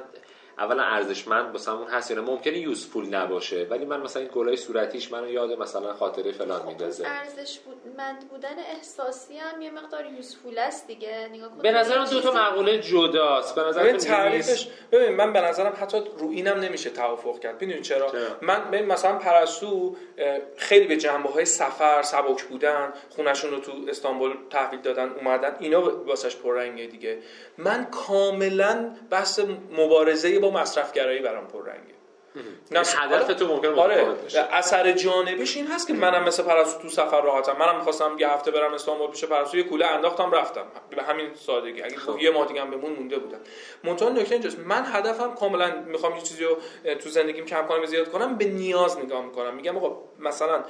اولا 0.60 0.84
ارزشمند 0.84 1.52
واسمون 1.52 1.88
هست 1.88 2.12
یا 2.12 2.22
نه؟ 2.22 2.24
ممکنه 2.24 2.58
یوزفول 2.58 3.16
نباشه 3.16 3.68
ولی 3.70 3.86
من 3.86 4.02
مثلا 4.02 4.22
این 4.22 4.32
گلای 4.34 4.58
صورتیش 4.58 5.12
منو 5.12 5.30
یاد 5.30 5.52
مثلا 5.60 5.94
خاطره 5.94 6.32
فلان 6.32 6.66
میندازه. 6.66 7.08
ارزش 7.08 7.60
بود 7.60 7.78
مند 7.98 8.30
بودن 8.30 8.60
احساسی 8.76 9.38
هم 9.38 9.62
یه 9.62 9.72
مقدار 9.72 10.06
یوزفول 10.06 10.58
است 10.58 10.88
دیگه. 10.88 11.30
نگاه 11.34 11.50
کن. 11.50 11.58
به 11.58 11.72
نظرم 11.72 12.06
دو 12.06 12.22
تا 12.22 12.32
مقوله 12.32 12.80
جداست. 12.80 13.56
به 13.56 13.62
نظر 13.62 13.84
ببین 13.84 13.98
تعریفش 13.98 14.68
ببین 14.92 15.16
من 15.16 15.34
به 15.34 15.42
نظرم 15.42 15.74
حتی 15.82 16.02
رو 16.18 16.30
اینم 16.30 16.60
نمیشه 16.60 16.90
توافق 16.90 17.40
کرد. 17.40 17.58
ببین 17.58 17.82
چرا؟ 17.82 18.12
چرا؟ 18.12 18.22
من 18.42 18.72
ببین 18.72 18.86
مثلا 18.86 19.18
پرستو 19.18 19.96
خیلی 20.58 20.88
به 20.88 20.98
جنبه 20.98 21.30
های 21.30 21.46
سفر 21.46 22.02
سبک 22.02 22.44
بودن 22.44 22.94
خونشون 23.10 23.52
رو 23.52 23.60
تو 23.60 23.72
استانبول 23.88 24.34
تحویل 24.50 24.82
دادن 24.82 25.10
اومدن 25.10 25.56
اینا 25.60 26.04
واسش 26.06 26.36
پررنگه 26.36 26.86
دیگه. 26.86 27.18
من 27.58 27.86
کاملا 27.86 28.92
بحث 29.10 29.40
مبارزه 29.78 30.40
با 30.40 30.47
مصرفگرایی 30.52 31.20
برام 31.20 31.48
پررنگه. 31.48 31.98
نه 32.72 32.80
هدف 32.80 33.34
تو 33.34 33.46
آره. 33.54 33.56
متفاوت 33.56 34.22
باشه. 34.22 34.40
اثر 34.40 34.92
جانبیش 34.92 35.58
این 35.58 35.68
هست 35.68 35.88
که 35.88 35.94
منم 35.94 36.24
مثل 36.24 36.44
پرستو 36.44 36.82
تو 36.82 36.90
سفر 36.90 37.22
راحتم. 37.22 37.56
منم 37.60 37.76
می‌خواستم 37.76 38.16
یه 38.20 38.30
هفته 38.30 38.52
برم 38.52 38.74
استانبول 38.74 39.12
پیش 39.12 39.26
پرستو. 39.26 39.58
یه 39.58 39.64
کوله 39.64 39.86
انداختم 39.86 40.32
رفتم. 40.32 40.66
به 40.90 41.04
همین 41.04 41.34
سادگی. 41.36 41.82
اگه 41.82 41.98
خب. 41.98 42.20
یه 42.20 42.30
ماه 42.30 42.48
دیگه 42.48 42.62
هم 42.62 42.72
بمون 42.72 42.92
مونده 42.92 43.18
بودم. 43.18 43.40
منتها 43.84 44.10
نکته 44.10 44.32
اینجاست. 44.32 44.60
من 44.60 44.86
هدفم 44.86 45.36
کاملا 45.36 45.84
می‌خوام 45.86 46.16
یه 46.16 46.22
چیزی 46.22 46.44
رو 46.44 46.58
تو 47.00 47.10
زندگیم 47.10 47.46
کم 47.46 47.68
کنم 47.68 47.84
و 47.84 47.86
زیاد 47.86 48.12
کنم 48.12 48.36
به 48.36 48.46
نیاز 48.46 48.98
نگاه 48.98 49.26
می‌کنم. 49.26 49.56
میگم 49.56 49.78
آقا 49.78 49.98
مثلا 50.20 50.64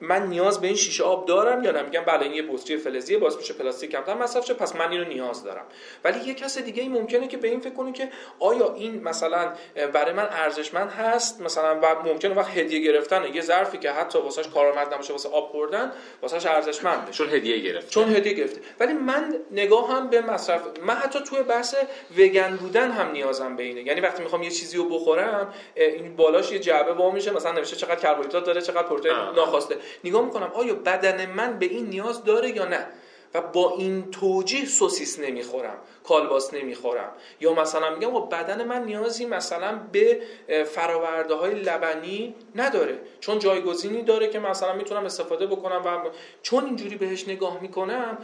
من 0.00 0.26
نیاز 0.26 0.60
به 0.60 0.66
این 0.66 0.76
شیشه 0.76 1.04
آب 1.04 1.26
دارم 1.26 1.64
یا 1.64 1.70
نه؟ 1.70 1.82
میگم 1.82 2.00
بله 2.00 2.22
این 2.22 2.32
یه 2.32 2.42
بطری 2.42 2.76
فلزیه 2.76 3.18
باز 3.18 3.36
میشه 3.36 3.54
پلاستیک 3.54 3.90
کمتر 3.90 4.14
مصرف 4.14 4.44
شه 4.44 4.54
پس 4.54 4.76
من 4.76 4.90
اینو 4.90 5.04
نیاز 5.04 5.44
دارم. 5.44 5.64
ولی 6.04 6.20
یه 6.28 6.34
کس 6.34 6.58
دیگه 6.58 6.82
ای 6.82 6.88
ممکنه 6.88 7.28
که 7.28 7.36
به 7.36 7.48
این 7.48 7.60
فکر 7.60 7.74
کنه 7.74 7.92
که 7.92 8.08
آیا 8.40 8.74
این 8.74 9.02
مثلا 9.02 9.52
برای 9.92 10.12
من 10.12 10.28
ارزشمند 10.30 10.90
هست؟ 10.90 11.40
مثلا 11.40 11.80
و 11.82 11.86
ممکنه 12.04 12.34
وقت 12.34 12.58
هدیه 12.58 12.80
گرفتن 12.80 13.34
یه 13.34 13.42
ظرفی 13.42 13.78
که 13.78 13.90
حتی 13.90 14.18
واسش 14.18 14.48
کارآمد 14.48 14.94
نباشه 14.94 15.12
واسه 15.12 15.28
آب 15.28 15.48
خوردن 15.50 15.92
واسش 16.22 16.46
ارزشمنده 16.46 17.12
چون 17.12 17.28
هدیه 17.28 17.58
گرفت 17.58 17.90
چون 17.90 18.16
هدیه 18.16 18.32
گرفته. 18.32 18.60
ولی 18.80 18.92
من 18.92 19.34
نگاه 19.50 19.92
هم 19.92 20.10
به 20.10 20.20
مصرف 20.20 20.60
من 20.82 20.94
حتی 20.94 21.20
توی 21.20 21.42
بحث 21.42 21.74
وگن 22.18 22.56
بودن 22.56 22.90
هم 22.90 23.10
نیازم 23.10 23.56
به 23.56 23.62
اینه. 23.62 23.82
یعنی 23.82 24.00
وقتی 24.00 24.22
می‌خوام 24.22 24.42
یه 24.42 24.50
چیزی 24.50 24.76
رو 24.76 24.88
بخورم 24.88 25.54
این 25.74 26.16
بالاش 26.16 26.52
یه 26.52 26.58
جعبه 26.58 26.92
وا 26.92 27.10
میشه 27.10 27.30
مثلا 27.30 27.52
نوشته 27.52 27.76
چقدر 27.76 28.00
کربوهیدرات 28.00 28.44
داره 28.44 28.60
چقدر 28.60 28.82
پروتئین. 28.82 29.14
ناخواسته. 29.36 29.76
نگاه 30.04 30.24
می‌کنم 30.24 30.50
آیا 30.54 30.74
بدن 30.74 31.26
من 31.26 31.58
به 31.58 31.66
این 31.66 31.86
نیاز 31.86 32.24
داره 32.24 32.56
یا 32.56 32.64
نه؟ 32.64 32.86
و 33.34 33.40
با 33.40 33.74
این 33.78 34.10
توجیه 34.10 34.64
سوسیس 34.64 35.18
نمی‌خورم 35.18 35.78
کالباس 36.04 36.54
نمی‌خورم. 36.54 37.12
یا 37.40 37.52
مثلا 37.52 37.94
میگم 37.94 38.12
خب 38.12 38.28
بدن 38.30 38.64
من 38.64 38.84
نیازی 38.84 39.26
مثلا 39.26 39.80
به 39.92 40.20
فراورده 40.64 41.34
های 41.34 41.54
لبنی 41.54 42.34
نداره. 42.54 42.98
چون 43.20 43.38
جایگزینی 43.38 44.02
داره 44.02 44.28
که 44.28 44.38
مثلا 44.38 44.72
می‌تونم 44.74 45.04
استفاده 45.04 45.46
بکنم 45.46 45.82
و 45.84 46.10
چون 46.42 46.64
اینجوری 46.64 46.96
بهش 46.96 47.28
نگاه 47.28 47.62
می‌کنم 47.62 48.18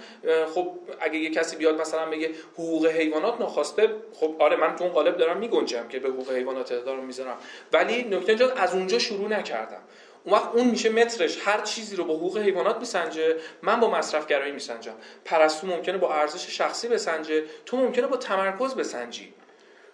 خب 0.55 0.70
اگه 1.01 1.19
یه 1.19 1.31
کسی 1.31 1.57
بیاد 1.57 1.81
مثلا 1.81 2.11
بگه 2.11 2.31
حقوق 2.55 2.86
حیوانات 2.86 3.41
ناخواسته 3.41 3.89
خب 4.12 4.36
آره 4.39 4.57
من 4.57 4.77
تو 4.77 4.85
اون 4.85 4.93
قالب 4.93 5.16
دارم 5.16 5.36
میگنجم 5.36 5.89
که 5.89 5.99
به 5.99 6.09
حقوق 6.09 6.31
حیوانات 6.31 6.73
دارم 6.85 7.05
می‌ذارم. 7.05 7.36
ولی 7.73 8.03
نکته 8.03 8.28
اینجا 8.28 8.51
از 8.51 8.74
اونجا 8.74 8.99
شروع 8.99 9.28
نکردم. 9.28 9.81
اون 10.25 10.35
وقت 10.35 10.55
اون 10.55 10.67
میشه 10.67 10.89
مترش 10.89 11.39
هر 11.49 11.61
چیزی 11.61 11.97
رو 11.97 12.05
با 12.05 12.15
حقوق 12.15 12.39
حیوانات 12.39 12.79
میسنجه 12.79 13.37
من 13.63 13.81
با 13.81 13.91
مصرفگرایی 13.91 14.53
میسنجم. 14.53 14.95
پرستو 15.25 15.67
ممکنه 15.67 15.99
با 15.99 16.15
ارزش 16.15 16.57
شخصی 16.59 16.89
بسنجه 16.89 17.45
تو 17.67 17.77
ممکنه 17.77 18.07
با 18.07 18.17
تمرکز 18.17 18.75
بسنجی. 18.75 19.35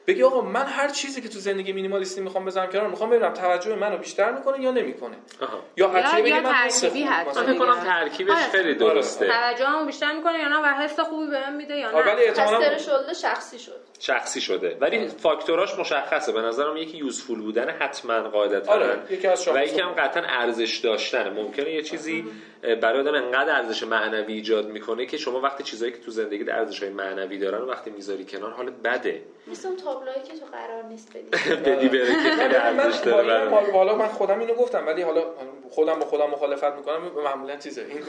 بگی 0.07 0.23
آقا 0.23 0.41
من 0.41 0.67
هر 0.67 0.89
چیزی 0.89 1.21
که 1.21 1.29
تو 1.29 1.39
زندگی 1.39 1.73
مینیمالیستی 1.73 2.21
می‌خوام 2.21 2.45
بذارم 2.45 2.71
کنار 2.71 2.87
می‌خوام 2.87 3.11
ببینم 3.11 3.33
توجه 3.33 3.75
منو 3.75 3.99
بیشتر 3.99 4.33
می‌کنه 4.33 4.61
یا 4.61 4.71
نمی‌کنه؟ 4.71 5.17
آها. 5.41 5.63
یا 5.77 5.89
بگه 5.89 6.29
یا 6.29 6.41
من 6.41 6.53
ترکیبی 6.53 7.03
حتی. 7.03 7.41
من 7.41 7.47
فکر 7.47 7.59
کنم 7.59 7.85
ترکیبش 7.85 8.31
آره. 8.33 8.51
خیلی 8.53 8.75
درسته. 8.75 9.27
توجهمو 9.29 9.87
بیشتر 9.87 10.13
می‌کنه 10.13 10.39
یا 10.39 10.49
نه 10.49 10.57
و 10.57 10.67
حس 10.67 11.01
خوبی 11.01 11.27
بهم 11.27 11.53
میده 11.53 11.77
یا 11.77 11.91
آره، 11.91 12.07
نه. 12.07 12.57
ولی 12.57 12.79
شده 12.79 13.15
شخصی 13.15 13.59
شد. 13.59 13.81
شخصی 14.01 14.41
شده. 14.41 14.77
ولی 14.81 15.09
فاکتوراش 15.09 15.79
مشخصه. 15.79 16.33
به 16.33 16.41
نظرم 16.41 16.77
یکی 16.77 16.97
یوزفول 16.97 17.41
بودن 17.41 17.71
حتما 17.71 18.21
قاعدتا. 18.21 18.73
آره، 18.73 18.99
یکی 19.11 19.27
از 19.27 19.49
و. 19.49 19.59
یکی 19.59 19.81
هم 19.81 19.93
قطعا 19.93 20.23
ارزش 20.23 20.77
داشتنه 20.79 21.31
ممکنه 21.31 21.71
یه 21.71 21.83
چیزی 21.83 22.25
برای 22.63 23.01
آدم 23.01 23.15
انقدر 23.15 23.57
ارزش 23.57 23.83
معنوی 23.83 24.33
ایجاد 24.33 24.69
می‌کنه 24.69 25.07
که 25.07 25.17
شما 25.17 25.41
وقتی 25.41 25.63
چیزایی 25.65 25.93
که 25.93 25.99
تو 25.99 26.11
زندگی 26.11 26.51
ارزش 26.51 26.83
های 26.83 26.93
معنوی 26.93 27.39
دارن 27.39 27.63
وقتی 27.63 27.91
می‌ذاری 27.91 28.25
کنار 28.25 28.51
حالت 28.51 28.73
بده. 28.85 29.23
مثل 29.51 29.69
اون 29.69 29.77
تابلوهایی 29.77 30.23
که 30.23 30.33
تو 30.33 30.47
قرار 30.47 30.83
نیست 30.85 31.17
بدی. 31.17 31.55
بدی 31.71 31.89
بره 31.89 32.07
که 32.07 32.31
خیلی 32.37 32.55
ارزش 32.67 32.99
داره 32.99 33.49
حالا 33.73 33.97
من 33.97 34.09
خودم 34.09 34.41
اینو 34.41 34.55
گفتم 34.55 34.87
ولی 34.87 35.03
حالا 35.03 35.23
خودم 35.71 35.99
با 35.99 36.07
خودم 36.07 36.31
مخالفت 36.31 36.73
می‌کنم 36.73 37.03
معمولا 37.25 37.57
چیزه. 37.57 37.87
این 37.89 38.01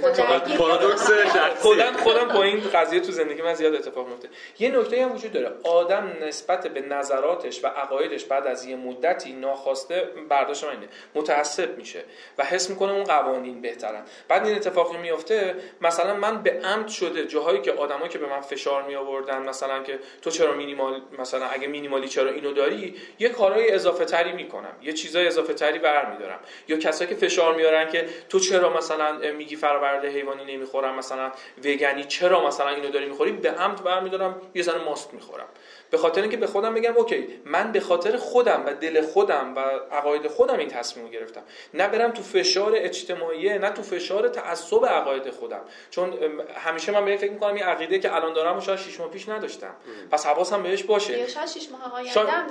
پارادوکس 0.57 1.11
خودم 1.59 1.93
خودم 1.93 2.27
با 2.27 2.43
این 2.43 2.59
قضیه 2.73 2.99
تو 2.99 3.11
زندگی 3.11 3.41
من 3.41 3.53
زیاد 3.53 3.75
اتفاق 3.75 4.07
میفته 4.07 4.29
یه 4.59 4.69
نکته 4.69 5.03
هم 5.03 5.11
وجود 5.11 5.31
داره. 5.31 5.51
آدم 5.63 6.11
نسبت 6.21 6.67
به 6.67 6.81
نظراتش 6.81 7.63
و 7.63 7.67
عقایدش 7.67 8.25
بعد 8.25 8.47
از 8.47 8.65
یه 8.65 8.75
مدتی 8.75 9.33
ناخواسته 9.33 10.09
برداشت 10.29 10.63
من 10.63 10.69
اینه. 10.69 10.87
متعصب 11.15 11.77
میشه 11.77 12.03
و 12.37 12.43
حس 12.43 12.69
می‌کنه 12.69 12.91
اون 12.91 13.03
قوانین 13.03 13.61
بهترن. 13.61 14.01
بعد 14.27 14.45
این 14.47 14.55
اتفاقی 14.55 14.97
میفته 14.97 15.55
مثلا 15.81 16.13
من 16.13 16.43
به 16.43 16.61
عمد 16.63 16.87
شده 16.87 17.25
جاهایی 17.25 17.61
که 17.61 17.71
آدمایی 17.71 18.09
که 18.09 18.17
به 18.17 18.27
من 18.27 18.41
فشار 18.41 18.83
می 18.83 18.95
آوردن 18.95 19.49
مثلا 19.49 19.83
که 19.83 19.99
تو 20.21 20.29
چرا 20.29 20.53
مینیمال 20.53 21.01
مثلا 21.19 21.45
اگه 21.45 21.67
مینیمالی 21.67 22.07
چرا 22.07 22.31
اینو 22.31 22.51
داری 22.53 22.95
یه 23.19 23.29
کارهای 23.29 23.71
اضافه 23.71 24.05
تری 24.05 24.31
می‌کنم. 24.31 24.73
یه 24.81 24.93
چیزای 24.93 25.27
اضافه 25.27 25.53
تری 25.53 25.79
برمیدارم. 25.79 26.39
یا 26.67 26.77
کسایی 26.77 27.09
که 27.09 27.15
فشار 27.15 27.50
میارن 27.53 27.89
که 27.89 28.05
تو 28.29 28.39
چرا 28.39 28.77
مثلا 28.77 29.17
میگی 29.37 29.55
فرآورده 29.55 30.09
حیوانی 30.09 30.55
نمی‌خورم؟ 30.55 30.95
مثلا 30.95 31.31
وگنی 31.65 32.03
چرا 32.03 32.47
مثلا 32.47 32.69
اینو 32.69 32.89
داری 32.89 33.05
می‌خوری؟ 33.05 33.31
به 33.31 33.51
عمد 33.51 33.83
برمیدارم 33.83 34.41
یه 34.53 34.61
زن 34.63 34.77
ماست 34.77 35.13
می‌خورم. 35.13 35.47
به 35.91 35.97
خاطر 35.97 36.21
اینکه 36.21 36.37
به 36.37 36.47
خودم 36.47 36.73
بگم 36.73 36.97
اوکی 36.97 37.27
من 37.45 37.71
به 37.71 37.79
خاطر 37.79 38.17
خودم 38.17 38.63
و 38.65 38.73
دل 38.73 39.01
خودم 39.01 39.53
و 39.55 39.59
عقاید 39.95 40.27
خودم 40.27 40.57
این 40.57 40.67
تصمیم 40.67 41.05
رو 41.05 41.11
گرفتم. 41.11 41.41
نه 41.73 41.87
برم 41.87 42.11
تو 42.11 42.23
فشار 42.23 42.71
اجتماعی 42.75 43.59
نه 43.59 43.69
تو 43.69 43.81
فشار 43.81 44.27
تعصب 44.27 44.85
عقاید 44.85 45.29
خودم. 45.29 45.61
چون 45.89 46.13
همیشه 46.55 46.91
من 46.91 47.05
به 47.05 47.17
فکر 47.17 47.31
می‌کنم 47.31 47.53
این 47.53 47.63
عقیده 47.63 47.99
که 47.99 48.15
الان 48.15 48.33
دارم 48.33 48.57
و 48.57 48.61
شاید 48.61 48.79
6 48.79 48.99
ماه 48.99 49.09
پیش 49.09 49.29
نداشتم. 49.29 49.73
پس 50.11 50.25
حواسم 50.25 50.63
بهش 50.63 50.83
باشه. 50.83 51.17
یا 51.17 51.27
شاید 51.27 51.47
6 51.47 51.67
ماه 51.71 52.03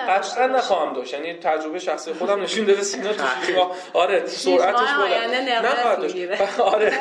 قطعا 0.09 0.47
نخواهم 0.47 0.93
داشت. 0.95 1.15
یعنی 1.15 1.35
تجربه 1.35 1.79
شخصی 1.79 2.13
خودم 2.13 2.43
نشون 2.43 2.65
داده 2.65 2.83
سینا 2.83 3.13
تو 3.13 3.25
6 3.47 3.55
ماه. 3.55 3.77
آره 3.93 4.27
سرعتش 4.27 4.93
بالا. 4.99 5.15
آره. 6.75 6.93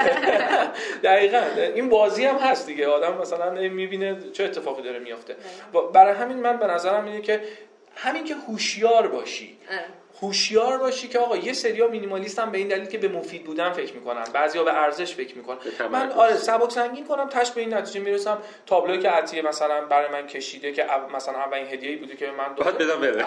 دقیقاً. 1.03 1.41
این 1.76 1.90
بازی 1.90 2.26
هم 2.26 2.36
هست 2.36 2.66
دیگه. 2.68 2.88
آدم 2.88 3.18
مثلا 3.22 3.52
می‌بینه 3.52 4.18
چه 4.34 4.44
اتفاقی 4.44 4.82
داره 4.82 4.99
میافته. 4.99 5.36
برای 5.94 6.14
همین 6.30 6.43
من 6.43 6.57
به 6.57 6.68
نظرم 6.68 7.06
اینه 7.06 7.22
که 7.22 7.41
همین 7.95 8.23
که 8.23 8.35
هوشیار 8.35 9.07
باشی. 9.07 9.57
هوشیار 10.22 10.78
باشی 10.78 11.08
که 11.08 11.20
آقا 11.20 11.38
یه 11.38 11.54
سریا 11.54 11.88
مینیمالیست 11.88 12.40
هم 12.40 12.52
به 12.52 12.58
این 12.58 12.68
دلیل 12.68 12.86
که 12.86 12.98
به 12.98 13.08
مفید 13.08 13.44
بودن 13.44 13.72
فکر 13.72 13.94
می‌کنن. 13.94 14.24
بعضیا 14.34 14.64
به 14.64 14.74
ارزش 14.74 15.16
فکر 15.16 15.38
می‌کنن. 15.38 15.58
من 15.91 16.12
آره 16.12 16.36
سبک 16.36 16.72
سنگین 16.72 17.08
کنم 17.08 17.30
تاش 17.30 17.52
به 17.52 17.62
این 17.62 17.74
نتیجه 17.74 18.00
می‌رسم. 18.00 18.38
تابلوی 18.66 19.00
که 19.00 19.10
عطیه 19.10 19.41
مثلا 19.41 19.82
برای 19.82 20.10
من 20.12 20.28
کشیده 20.28 20.72
که 20.72 20.86
مثلا 21.16 21.40
اولین 21.40 21.68
هدیه‌ای 21.68 21.96
بوده 21.96 22.16
که 22.16 22.32
من 22.38 22.56
باید 22.56 22.78
بدم 22.78 23.02
بره. 23.02 23.24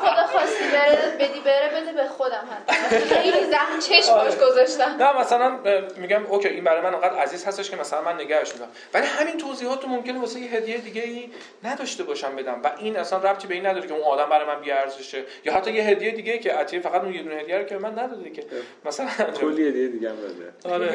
خدا 0.00 0.26
خواستی 0.26 0.64
بره 0.72 1.16
بدی 1.20 1.40
بره 1.40 1.68
بده 1.68 1.92
به 1.92 2.08
خودم 2.08 2.48
هم 2.50 2.76
خیلی 2.98 3.44
زحمت 3.44 4.10
باش 4.10 4.36
گذاشتم. 4.36 4.96
نه 5.00 5.20
مثلا 5.20 5.58
میگم 5.96 6.26
اوکی 6.26 6.48
این 6.48 6.64
برای 6.64 6.80
من 6.80 6.94
انقدر 6.94 7.18
عزیز 7.18 7.44
هستش 7.44 7.70
که 7.70 7.76
مثلا 7.76 8.02
من 8.02 8.14
نگهش 8.14 8.52
میدم 8.52 8.68
ولی 8.94 9.06
همین 9.06 9.38
توضیحات 9.38 9.88
ممکنه 9.88 10.20
واسه 10.20 10.40
یه 10.40 10.50
هدیه 10.50 10.78
دیگه 10.78 11.02
ای 11.02 11.30
نداشته 11.64 12.02
باشم 12.04 12.36
بدم. 12.36 12.60
و 12.64 12.70
این 12.78 12.96
اصلا 12.96 13.18
ربطی 13.18 13.46
به 13.46 13.54
این 13.54 13.66
نداره 13.66 13.88
که 13.88 13.94
اون 13.94 14.02
آدم 14.02 14.28
برای 14.28 14.46
من 14.46 14.60
ارزشه. 14.98 15.24
یا 15.44 15.54
حتی 15.54 15.72
یه 15.72 15.82
هدیه 15.82 16.10
دیگه 16.10 16.38
که 16.38 16.52
عطیه 16.52 16.80
فقط 16.80 17.02
اون 17.02 17.14
یه 17.14 17.22
دونه 17.22 17.34
هدیه 17.34 17.58
رو 17.58 17.64
که 17.64 17.78
من 17.78 17.98
نداده 17.98 18.30
که 18.30 18.44
مثلا 18.84 19.06
کلی 19.40 19.68
هدیه 19.68 19.88
دیگه 19.88 20.10
هم 20.10 20.16
داده 20.16 20.74
آره. 20.74 20.94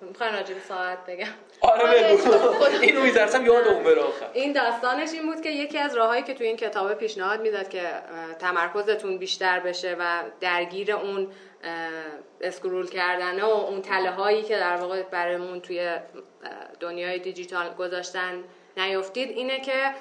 می‌خوای 0.00 0.30
راجع 0.30 0.54
به 0.54 0.60
ساعت 0.68 0.98
بگم؟ 1.06 1.26
آره 1.60 2.14
بگو. 2.14 2.34
اینو 2.82 3.02
میترسم 3.02 3.46
یاد 3.46 3.68
اون 3.68 3.84
بره 3.84 4.00
آخر. 4.00 4.26
این 4.32 4.52
داستانش 4.52 5.12
این 5.12 5.32
بود 5.32 5.40
که 5.40 5.50
یکی 5.50 5.78
از 5.78 5.96
راههایی 5.96 6.22
که 6.22 6.34
تو 6.34 6.44
این 6.44 6.56
کتاب 6.56 6.94
پیشنهاد 6.94 7.40
می‌داد 7.40 7.68
که 7.68 7.82
تمرکزتون 8.38 9.18
بیشتر 9.18 9.60
بشه 9.60 9.96
و 9.98 10.22
درگیر 10.40 10.92
اون 10.92 11.28
اسکرول 12.40 12.88
کردن 12.88 13.40
و 13.40 13.46
اون 13.46 13.82
تله 13.82 14.10
هایی 14.10 14.42
که 14.42 14.56
در 14.56 14.76
واقع 14.76 15.02
برامون 15.02 15.60
توی 15.60 15.90
دنیای 16.80 17.18
دیجیتال 17.18 17.74
گذاشتن 17.74 18.44
نیفتید 18.76 19.30
اینه 19.30 19.60
که 19.60 19.94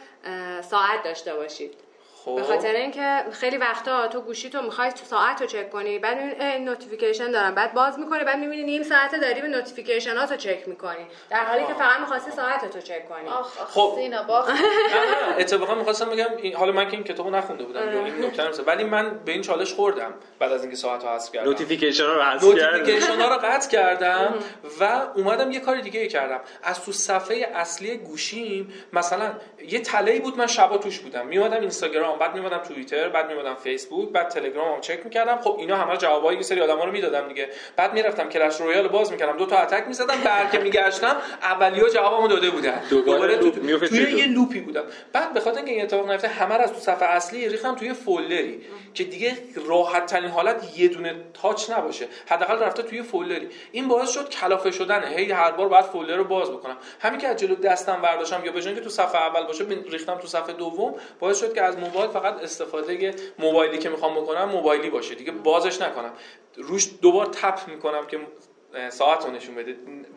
ساعت 0.62 1.04
داشته 1.04 1.36
باشید. 1.36 1.85
خب. 2.26 2.36
به 2.36 2.44
خاطر 2.44 2.74
اینکه 2.74 3.24
خیلی 3.32 3.58
وقتا 3.58 4.08
تو 4.08 4.22
گوشی 4.22 4.50
تو 4.50 4.62
می‌خوای 4.62 4.92
ساعت 5.10 5.42
رو 5.42 5.48
چک 5.48 5.70
کنی 5.70 6.00
بعد 6.00 6.18
می‌بینی 6.18 6.60
notification 6.60 7.32
دارم 7.32 7.56
بعد 7.56 7.74
باز 7.74 8.00
می‌کنی 8.00 8.24
بعد 8.24 8.38
می‌بینی 8.38 8.64
نیم 8.64 8.84
ساعت 8.84 9.16
داری 9.22 9.42
به 9.42 9.48
notification 9.48 10.25
ات 10.25 10.32
رو 10.32 10.38
چک 10.38 10.68
می‌کنی. 10.68 11.08
در 11.30 11.46
حالی 11.46 11.66
که 11.66 11.74
فقط 11.74 12.00
می‌خواستی 12.00 12.32
ساعت 12.32 12.76
رو 12.76 12.82
چک 12.82 13.10
کنی. 13.10 13.28
آخ 13.28 13.62
آخ 13.62 13.70
خب. 13.70 13.94
سینا 13.96 14.24
باخت. 14.24 14.52
اتفاقا 15.40 15.76
می‌خواستم 15.76 16.10
بگم 16.10 16.26
این 16.38 16.56
حالا 16.56 16.72
من 16.72 16.86
که 16.86 16.94
این 16.94 17.04
کتابو 17.04 17.30
نخونده 17.30 17.64
بودم 17.64 17.82
این 18.06 18.26
نکته 18.26 18.44
رو 18.44 18.64
ولی 18.64 18.84
من 18.84 19.20
به 19.26 19.32
این 19.32 19.42
چالش 19.42 19.74
خوردم 19.74 20.14
بعد 20.40 20.52
از 20.52 20.62
اینکه 20.62 20.78
ساعت 20.78 21.04
رو 21.04 21.10
حذف 21.10 21.32
کردم. 21.32 21.50
notification 21.50 22.04
رو 22.04 22.22
حذف 22.22 22.56
کردم. 22.56 22.78
notification 22.78 23.22
ها 23.22 23.30
رو 23.30 23.36
قطع 23.44 23.70
کردم 23.70 24.34
و 24.80 25.02
اومدم 25.16 25.52
یه 25.52 25.60
کار 25.60 25.78
دیگه 25.78 26.00
ای 26.00 26.08
کردم. 26.08 26.40
از 26.64 26.86
تو 26.86 26.92
صفحه 26.92 27.52
اصلی 27.54 27.98
گوشیم 27.98 28.74
مثلا 28.94 29.32
یه 29.68 29.80
تله 29.80 30.20
بود 30.20 30.38
من 30.38 30.48
شبا 30.48 30.78
توش 30.78 31.00
بودم. 31.00 31.28
میومدم 31.28 31.62
اینستاگرام. 31.62 32.15
بعد 32.16 32.36
میومدم 32.36 32.58
توییتر 32.58 33.10
بعد 33.10 33.28
میومدم 33.28 33.56
فیسبوک 33.56 34.10
بعد 34.10 34.28
تلگرامم 34.28 34.82
چک 34.82 35.00
می‌کردم. 35.04 35.38
خب 35.38 35.56
اینا 35.60 35.76
همه 35.76 35.98
جوابای 35.98 36.36
یه 36.36 36.42
سری 36.42 36.62
آدما 36.62 36.84
رو 36.84 36.92
می‌دادم 36.92 37.28
دیگه. 37.28 37.50
بعد 37.76 37.94
می‌رفتم 37.94 38.30
کلش 38.30 38.62
رویال 38.62 38.88
باز 38.88 39.12
می‌کردم. 39.12 39.38
دو 39.38 39.46
تا 39.46 39.58
attack 39.58 39.88
می‌زدم 39.88 40.16
بعد 40.26 40.52
که 40.52 40.60
میگشتم 40.60 41.16
اولیا 41.42 41.90
جوابمو 41.90 42.28
داده 42.28 42.50
بودن. 42.50 42.82
دوباره 42.90 43.38
تو- 43.38 43.52
توی 43.88 44.12
یه 44.18 44.28
loop 44.28 44.53
ی 44.53 44.60
بودم. 44.60 44.84
بعد 45.14 45.34
به 45.34 45.40
خاطر 45.40 45.58
اینکه 45.58 45.72
این 45.72 45.82
اتفاق 45.82 46.12
نیفته 46.12 46.28
همه 46.28 46.56
از 46.56 46.74
تو 46.74 46.80
صفحه 46.80 47.08
اصلی 47.08 47.50
ریختم 47.50 47.76
توی 47.76 47.94
folder 47.94 48.52
ی 48.52 48.62
که 48.94 49.04
دیگه 49.04 49.38
راحت 49.68 50.06
ترین 50.06 50.30
حالت 50.30 50.80
یه 50.80 50.88
دونه 50.88 51.16
touch 51.42 51.70
نباشه. 51.70 52.08
حداقل 52.30 52.60
رفته 52.60 52.84
توی 52.84 53.02
folder 53.02 53.38
ی. 53.38 53.50
این 53.72 53.88
باعث 53.88 54.10
شد 54.10 54.30
کلافه 54.30 54.72
شدنه. 54.72 55.08
هی 55.08 55.32
هر 55.32 55.52
بار 55.52 55.68
باید 55.68 55.86
folder 55.86 56.16
رو 56.16 56.24
باز 56.24 56.52
بکنم. 56.52 56.78
همین 57.00 57.20
که 57.20 57.28
از 57.28 57.38
جلو 57.38 57.56
دستم 57.56 58.02
برداشتم 58.02 58.46
یا 58.46 58.52
به 58.52 58.66
اینکه 58.66 58.82
تو 58.82 58.90
صفحه 58.90 59.22
اول 59.22 59.44
باشه 59.44 59.66
ریختم 59.90 60.16
تو 60.16 60.28
صفحه 60.28 60.54
دوم 60.54 60.96
باعث 61.20 61.40
شد 61.40 61.54
که 61.54 61.62
از 61.62 61.78
موبایل 61.78 62.05
فقط 62.08 62.44
استفاده 62.44 63.16
موبایلی 63.40 63.78
که 63.78 63.90
می‌خوام 63.90 64.16
بکنم 64.16 64.50
موبایلی 64.50 64.90
باشه. 64.90 65.16
دیگه 65.16 65.32
بازش 65.32 65.82
نکنم. 65.82 66.12
روش 66.56 66.90
دوبار 67.02 67.26
تپ 67.26 67.60
می‌کنم 67.68 68.08
که 68.08 68.20
ساعت 68.90 69.26
رو 69.26 69.32
نشون 69.32 69.56
بده. 69.56 69.76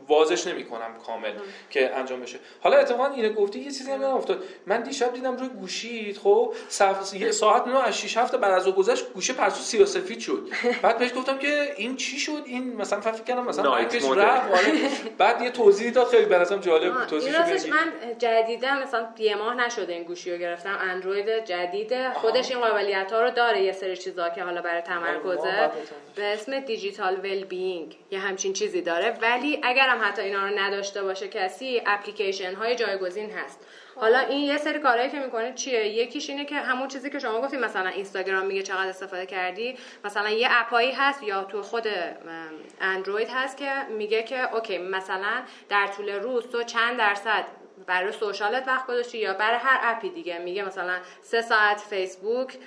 وازش 0.08 0.46
نمی‌کنم 0.46 0.94
کامل 1.06 1.32
که 1.70 1.94
انجام 1.96 2.20
بشه. 2.20 2.38
حالا 2.60 2.76
اتفاقا 2.76 3.06
اینو 3.06 3.32
گفتی 3.32 3.58
یه 3.58 3.64
چیزی 3.64 3.90
هم 3.90 4.02
افتاد 4.02 4.42
من 4.66 4.82
دیشب 4.82 5.12
دیدم 5.12 5.36
روی 5.36 5.48
گوشیت 5.48 6.18
خب 6.18 6.54
صف... 6.68 7.14
یه 7.14 7.30
ساعت 7.30 7.66
نه 7.66 7.86
از 7.86 7.98
6 7.98 8.16
هفته 8.16 8.36
بعد 8.36 8.52
از 8.52 8.66
اون 8.66 8.76
گذشت 8.76 9.12
گوشه 9.12 9.32
پرسو 9.32 9.62
سیاسفید 9.62 10.18
شد. 10.18 10.48
بعد 10.82 10.98
بهش 10.98 11.14
گفتم 11.14 11.38
که 11.38 11.74
این 11.76 11.96
چی 11.96 12.18
شد؟ 12.18 12.42
این 12.46 12.76
مثلا 12.76 13.00
فکر 13.00 13.22
کردم 13.22 13.44
مثلا 13.44 13.70
مایکش. 13.70 14.04
رفت. 14.04 14.52
آره. 14.52 14.72
بعد 15.18 15.42
یه 15.42 15.50
توضیحی 15.50 15.90
داد 15.90 16.06
خیلی 16.06 16.34
نظرم 16.36 16.60
جالب 16.60 16.92
بود. 16.92 17.06
توضیحش 17.06 17.34
راستش. 17.34 17.70
من 17.70 17.92
جدیدا 18.18 18.74
مثلا 18.74 19.08
یه 19.18 19.36
ماه 19.36 19.54
نشده 19.54 19.92
این 19.92 20.02
گوشی 20.02 20.32
رو 20.32 20.38
گرفتم. 20.38 20.78
اندروید 20.80 21.44
جدیده 21.44 22.10
خودش 22.10 22.50
این 22.50 22.60
قابلیت 22.60 23.12
ها 23.12 23.22
رو 23.22 23.30
داره 23.30 23.62
یه 23.62 23.72
سری 23.72 23.96
چیزا 23.96 24.28
که 24.28 24.42
حالا 24.42 24.62
برای 24.62 24.80
تمرکزه. 24.80 25.70
به 26.16 26.24
اسم 26.24 26.60
Digital 26.60 27.16
Wellbeing 27.16 27.96
یه 28.10 28.18
همچین 28.18 28.47
چیزی 28.52 28.82
داره. 28.82 29.18
ولی 29.22 29.60
اگر 29.62 29.88
هم 29.88 30.08
حتی 30.08 30.22
اینا 30.22 30.46
رو 30.48 30.58
نداشته 30.58 31.02
باشه 31.02 31.28
کسی 31.28 31.82
اپلیکیشن 31.86 32.54
های 32.54 32.76
جایگزین 32.76 33.30
هست. 33.30 33.66
حالا 33.96 34.18
این 34.18 34.44
یه 34.44 34.58
سری 34.58 34.78
کارهایی 34.78 35.10
که 35.10 35.18
می‌کنه 35.18 35.54
چیه؟ 35.54 35.88
یکیش 35.88 36.30
اینه 36.30 36.44
که 36.44 36.54
همون 36.54 36.88
چیزی 36.88 37.10
که 37.10 37.18
شما 37.18 37.40
گفتید 37.40 37.60
مثلا 37.60 37.88
اینستاگرام 37.88 38.46
میگه 38.46 38.62
چقدر 38.62 38.88
استفاده 38.88 39.26
کردی. 39.26 39.76
مثلا 40.04 40.30
یه 40.30 40.48
app 40.50 40.75
ایی 40.75 40.92
هست 40.92 41.22
یا 41.22 41.44
تو 41.44 41.62
خود 41.62 41.86
اندروید 42.80 43.28
هست 43.34 43.56
که 43.56 43.72
میگه 43.90 44.22
که 44.22 44.54
okay 44.54 44.78
مثلا 44.78 45.42
در 45.68 45.86
طول 45.86 46.08
روز 46.08 46.50
تو 46.50 46.62
چند 46.62 46.98
درصد 46.98 47.44
برای 47.86 48.12
social 48.12 48.60
ت 48.60 48.68
وقت 48.68 48.86
گذاشتی 48.86 49.18
یا 49.18 49.34
برای 49.34 49.58
هر 49.58 49.78
app 49.82 50.02
ی 50.02 50.08
دیگه. 50.08 50.38
میگه 50.38 50.62
مثلا 50.62 50.98
سه 51.22 51.42
ساعت 51.42 51.80
فیسبوک 51.80 52.58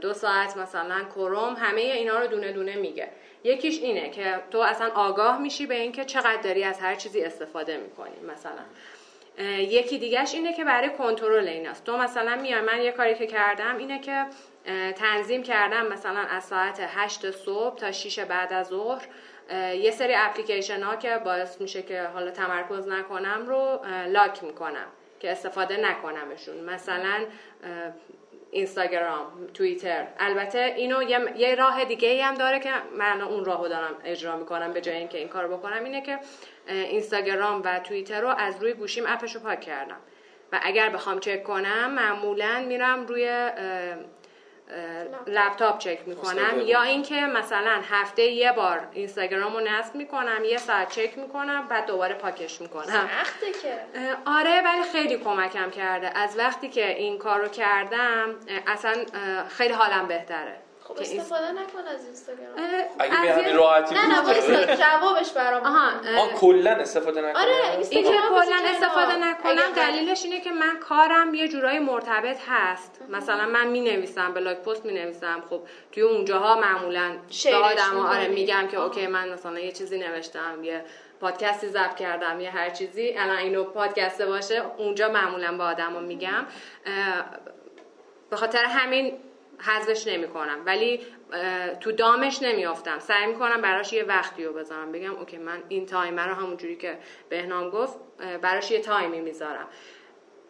دو 0.00 0.12
ساعت 0.12 0.56
مثلا 0.56 1.04
کروم 1.14 1.54
همه 1.54 1.80
اینا 1.80 2.18
رو 2.18 2.26
دونه 2.26 2.52
دونه 2.52 2.76
میگه. 2.76 3.08
یکیش 3.46 3.82
اینه 3.82 4.10
که 4.10 4.34
تو 4.50 4.58
اصلا 4.58 4.90
آگاه 4.94 5.38
میشی 5.38 5.66
به 5.66 5.74
اینکه 5.74 6.04
چقدر 6.04 6.40
داری 6.42 6.64
از 6.64 6.80
هر 6.80 6.94
چیزی 6.94 7.24
استفاده 7.24 7.76
می‌کنی 7.76 8.20
مثلا. 8.28 8.62
یکی 9.58 9.98
دیگهش 9.98 10.34
اینه 10.34 10.52
که 10.52 10.64
برای 10.64 10.90
کنترل 10.90 11.48
ایناست 11.48 11.84
تو 11.84 11.96
مثلا 11.96 12.36
میای 12.36 12.60
من 12.60 12.82
یه 12.82 12.92
کاری 12.92 13.14
که 13.14 13.26
کردم 13.26 13.76
اینه 13.76 14.00
که 14.00 14.26
تنظیم 14.92 15.42
کردم 15.42 15.86
مثلا 15.86 16.20
از 16.20 16.44
ساعت 16.44 16.80
8 16.80 17.30
صبح 17.30 17.76
تا 17.76 17.92
6 17.92 18.18
بعد 18.18 18.52
از 18.52 18.66
ظهر. 18.66 19.02
یه 19.74 19.90
سری 19.90 20.14
اپلیکیشن 20.14 20.82
ها 20.82 20.96
که 20.96 21.18
باعث 21.24 21.60
میشه 21.60 21.82
که 21.82 22.02
حالا 22.02 22.30
تمرکز 22.30 22.88
نکنم 22.88 23.46
رو 23.46 23.80
لاک 24.08 24.44
می‌کنم 24.44 24.86
که 25.20 25.32
استفاده 25.32 25.76
نکنمشون. 25.76 26.60
مثلا 26.64 27.24
اینستاگرام 28.56 29.26
توییتر. 29.54 30.06
البته 30.18 30.58
اینو 30.58 31.02
یه, 31.36 31.54
راه 31.54 31.84
دیگه 31.84 32.08
ای 32.08 32.20
هم 32.20 32.34
داره 32.34 32.60
که 32.60 32.70
من 32.98 33.20
اون 33.20 33.44
راهو 33.44 33.68
دارم 33.68 33.94
اجرا 34.04 34.36
می‌کنم 34.36 34.72
به 34.72 34.80
جای 34.80 34.96
اینکه 34.96 35.18
این 35.18 35.28
کارو 35.28 35.56
بکنم 35.56 35.84
اینه 35.84 36.00
که 36.00 36.18
اینستاگرام 36.68 37.62
و 37.64 37.78
توییتر 37.78 38.20
رو 38.20 38.28
از 38.28 38.62
روی 38.62 38.72
گوشیم 38.72 39.04
اپش 39.06 39.34
رو 39.34 39.40
پاک 39.40 39.60
کردم. 39.60 39.96
و 40.52 40.60
اگر 40.62 40.88
بخوام 40.88 41.20
چک 41.20 41.42
کنم 41.42 41.90
معمولا 41.90 42.64
میرم 42.68 43.06
روی 43.06 43.50
لپتاپ 45.26 45.78
چک 45.78 45.98
می‌کنم 46.06 46.60
یا 46.64 46.82
اینکه 46.82 47.14
مثلا 47.14 47.80
هفته 47.90 48.22
یه 48.22 48.52
بار 48.52 48.88
اینستاگرام 48.92 49.52
رو 49.52 49.60
نصب 49.60 49.94
می‌کنم 49.94 50.44
یه 50.44 50.58
ساعت 50.58 50.88
چک 50.88 51.18
می‌کنم 51.18 51.68
بعد 51.68 51.86
دوباره 51.86 52.14
پاکش 52.14 52.60
می‌کنم. 52.60 52.84
سخته 52.84 53.52
که. 53.62 53.78
آره 54.26 54.62
ولی 54.64 54.82
خیلی 54.92 55.16
کمکم 55.16 55.70
کرده. 55.70 56.18
از 56.18 56.38
وقتی 56.38 56.68
که 56.68 56.96
این 56.96 57.18
کار 57.18 57.40
رو 57.40 57.48
کردم 57.48 58.34
اصلا 58.66 58.94
خیلی 59.48 59.72
حالم 59.74 60.08
بهتره. 60.08 60.56
خب 60.88 60.98
استفاده 61.00 61.52
نکن 61.52 61.78
از 61.94 62.04
اینستاگرام. 62.04 62.54
اگه 62.98 63.22
به 63.22 63.32
همین 63.32 63.56
راحتی 63.56 63.94
نه 63.94 64.06
نه 64.06 64.20
وایسا 64.20 64.74
جوابش 64.74 65.32
برام 65.32 65.62
آها 65.62 65.90
آه 66.18 66.32
کلا 66.32 66.70
استفاده 66.70 67.20
نکنم 67.20 67.42
آره 67.42 67.78
این 67.90 68.04
که 68.04 68.10
کلا 68.28 68.62
استفاده 68.64 69.16
نکنم 69.16 69.72
دلیلش 69.76 70.24
اینه 70.24 70.40
که 70.40 70.50
من 70.50 70.78
کارم 70.80 71.34
یه 71.34 71.48
جورایی 71.48 71.78
مرتبط 71.78 72.38
هست. 72.48 73.00
مثلا 73.08 73.46
من 73.46 73.66
می 73.66 73.80
نویسم 73.80 74.34
blog 74.34 74.56
post 74.56 74.84
می 74.84 74.92
نویسم 74.92 75.42
خب 75.50 75.60
توی 75.92 76.02
اونجاها 76.02 76.60
معمولا 76.60 77.16
به 77.44 77.56
آدم 77.56 77.96
آره 77.96 78.28
میگم 78.28 78.68
که 78.70 78.80
okay 78.80 79.06
من 79.06 79.32
مثلا 79.32 79.58
یه 79.58 79.72
چیزی 79.72 79.98
نوشتم 79.98 80.64
یه 80.64 80.84
پادکستی 81.20 81.66
ضبط 81.68 81.94
کردم 81.94 82.40
یه 82.40 82.50
هر 82.50 82.70
چیزی. 82.70 83.14
الان 83.18 83.36
اینو 83.36 83.64
پادکسته 83.64 84.26
باشه 84.26 84.62
اونجا 84.78 85.08
معمولا 85.08 85.56
به 85.56 85.62
آدما 85.64 86.00
میگم. 86.00 86.46
به 88.30 88.36
خاطر 88.36 88.64
همین 88.64 89.18
حذفش 89.58 90.06
نمی 90.06 90.28
کنم 90.28 90.58
ولی 90.66 91.00
تو 91.80 91.92
دامش 91.92 92.42
نمیافتم. 92.42 92.98
سعی 92.98 93.26
می‌کنم 93.26 93.62
براش 93.62 93.92
یه 93.92 94.04
وقتی 94.04 94.44
رو 94.44 94.52
بذارم. 94.52 94.92
بگم 94.92 95.16
okay 95.16 95.38
من 95.38 95.62
این 95.68 95.86
تایم 95.86 96.28
رو 96.28 96.34
همونجوری 96.34 96.76
که 96.76 96.98
بهنام 97.28 97.70
گفت 97.70 97.98
براش 98.42 98.70
یه 98.70 98.80
time 98.80 99.12
ی 99.12 99.20
می‌ذارم. 99.20 99.68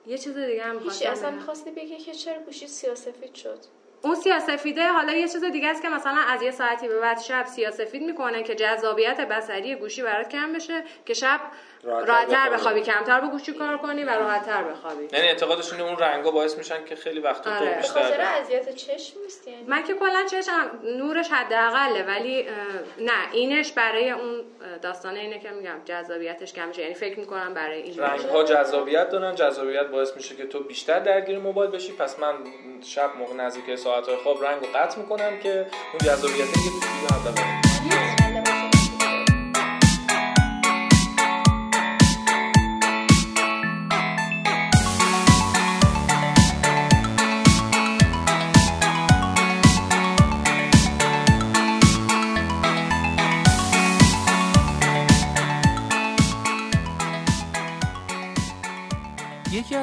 یه 0.06 0.18
چیز 0.18 0.38
دیگه 0.38 0.62
هم 0.62 0.78
هیچی 0.78 1.06
اصلا 1.06 1.30
می‌خواستی 1.30 1.70
بگی 1.70 1.96
که 1.96 2.12
چرا 2.12 2.38
گوشی 2.38 2.66
سیاسفید 2.66 3.34
شد؟ 3.34 3.58
اون 4.02 4.14
سیاسفیده 4.14 4.88
حالا 4.88 5.12
یه 5.12 5.28
چیز 5.28 5.44
دیگه 5.44 5.68
است 5.68 5.82
که 5.82 5.88
مثلا 5.88 6.18
از 6.28 6.42
یه 6.42 6.50
ساعتی 6.50 6.88
به 6.88 7.00
بعد 7.00 7.18
شب 7.20 7.46
سیاسفید 7.46 8.02
می‌کنه 8.02 8.42
که 8.42 8.54
جذابیت 8.54 9.20
بصری 9.20 9.74
گوشی 9.74 10.02
برات 10.02 10.28
کم 10.28 10.52
بشه 10.52 10.84
که 11.06 11.14
شب 11.14 11.40
راحتتر 11.86 12.50
بخوابی. 12.50 12.80
کمتر 12.80 13.20
با 13.20 13.28
گوشی 13.28 13.52
کار 13.52 13.78
کنی 13.78 14.04
و 14.04 14.10
راحتتر 14.10 14.62
بخوابی. 14.62 15.08
یعنی 15.12 15.28
اعتقادشون 15.28 15.80
اون 15.80 15.98
رنگا 15.98 16.30
باعث 16.30 16.58
میشن 16.58 16.84
که 16.84 16.96
خیلی 16.96 17.20
وقت 17.20 17.46
آره. 17.46 17.82
تو 17.82 17.88
خاطر 17.88 18.08
بیشتر 18.08 18.20
اذیت 18.20 18.74
چشم 18.74 19.20
نیست 19.22 19.48
یعنی. 19.48 19.64
من 19.66 19.82
که 19.82 19.94
کلا 19.94 20.26
چشم 20.30 20.52
نورش 20.84 21.28
حداقله 21.28 22.02
ولی 22.02 22.46
نه 22.98 23.32
اینش 23.32 23.72
برای 23.72 24.10
اون 24.10 24.44
داستانه 24.82 25.20
اینه 25.20 25.38
که 25.38 25.50
میگم 25.50 25.76
جذابیتش 25.84 26.52
کم 26.52 26.68
میشه. 26.68 26.82
یعنی 26.82 26.94
فکر 26.94 27.18
می‌کنم 27.18 27.54
برای 27.54 27.82
این 27.82 27.98
رنگ 27.98 28.20
ها 28.20 28.42
جذابیت 28.42 29.10
دارن. 29.10 29.34
جذابیت 29.34 29.86
باعث 29.86 30.16
میشه 30.16 30.36
که 30.36 30.46
تو 30.46 30.60
بیشتر 30.60 30.98
درگیر 30.98 31.38
موبایل 31.38 31.70
بشی. 31.70 31.92
پس 31.92 32.18
من 32.18 32.34
شب 32.84 33.10
موقع 33.18 33.34
نزدیک 33.34 33.74
ساعت 33.74 34.06
های 34.06 34.16
خواب 34.16 34.44
رنگ 34.44 34.62
رو 34.62 34.68
قطع 34.74 34.98
می‌کنم 34.98 35.38
که 35.38 35.66
اون 35.92 35.98
جذابیت 36.04 36.38
یه 36.38 36.46
دیگه 36.46 37.65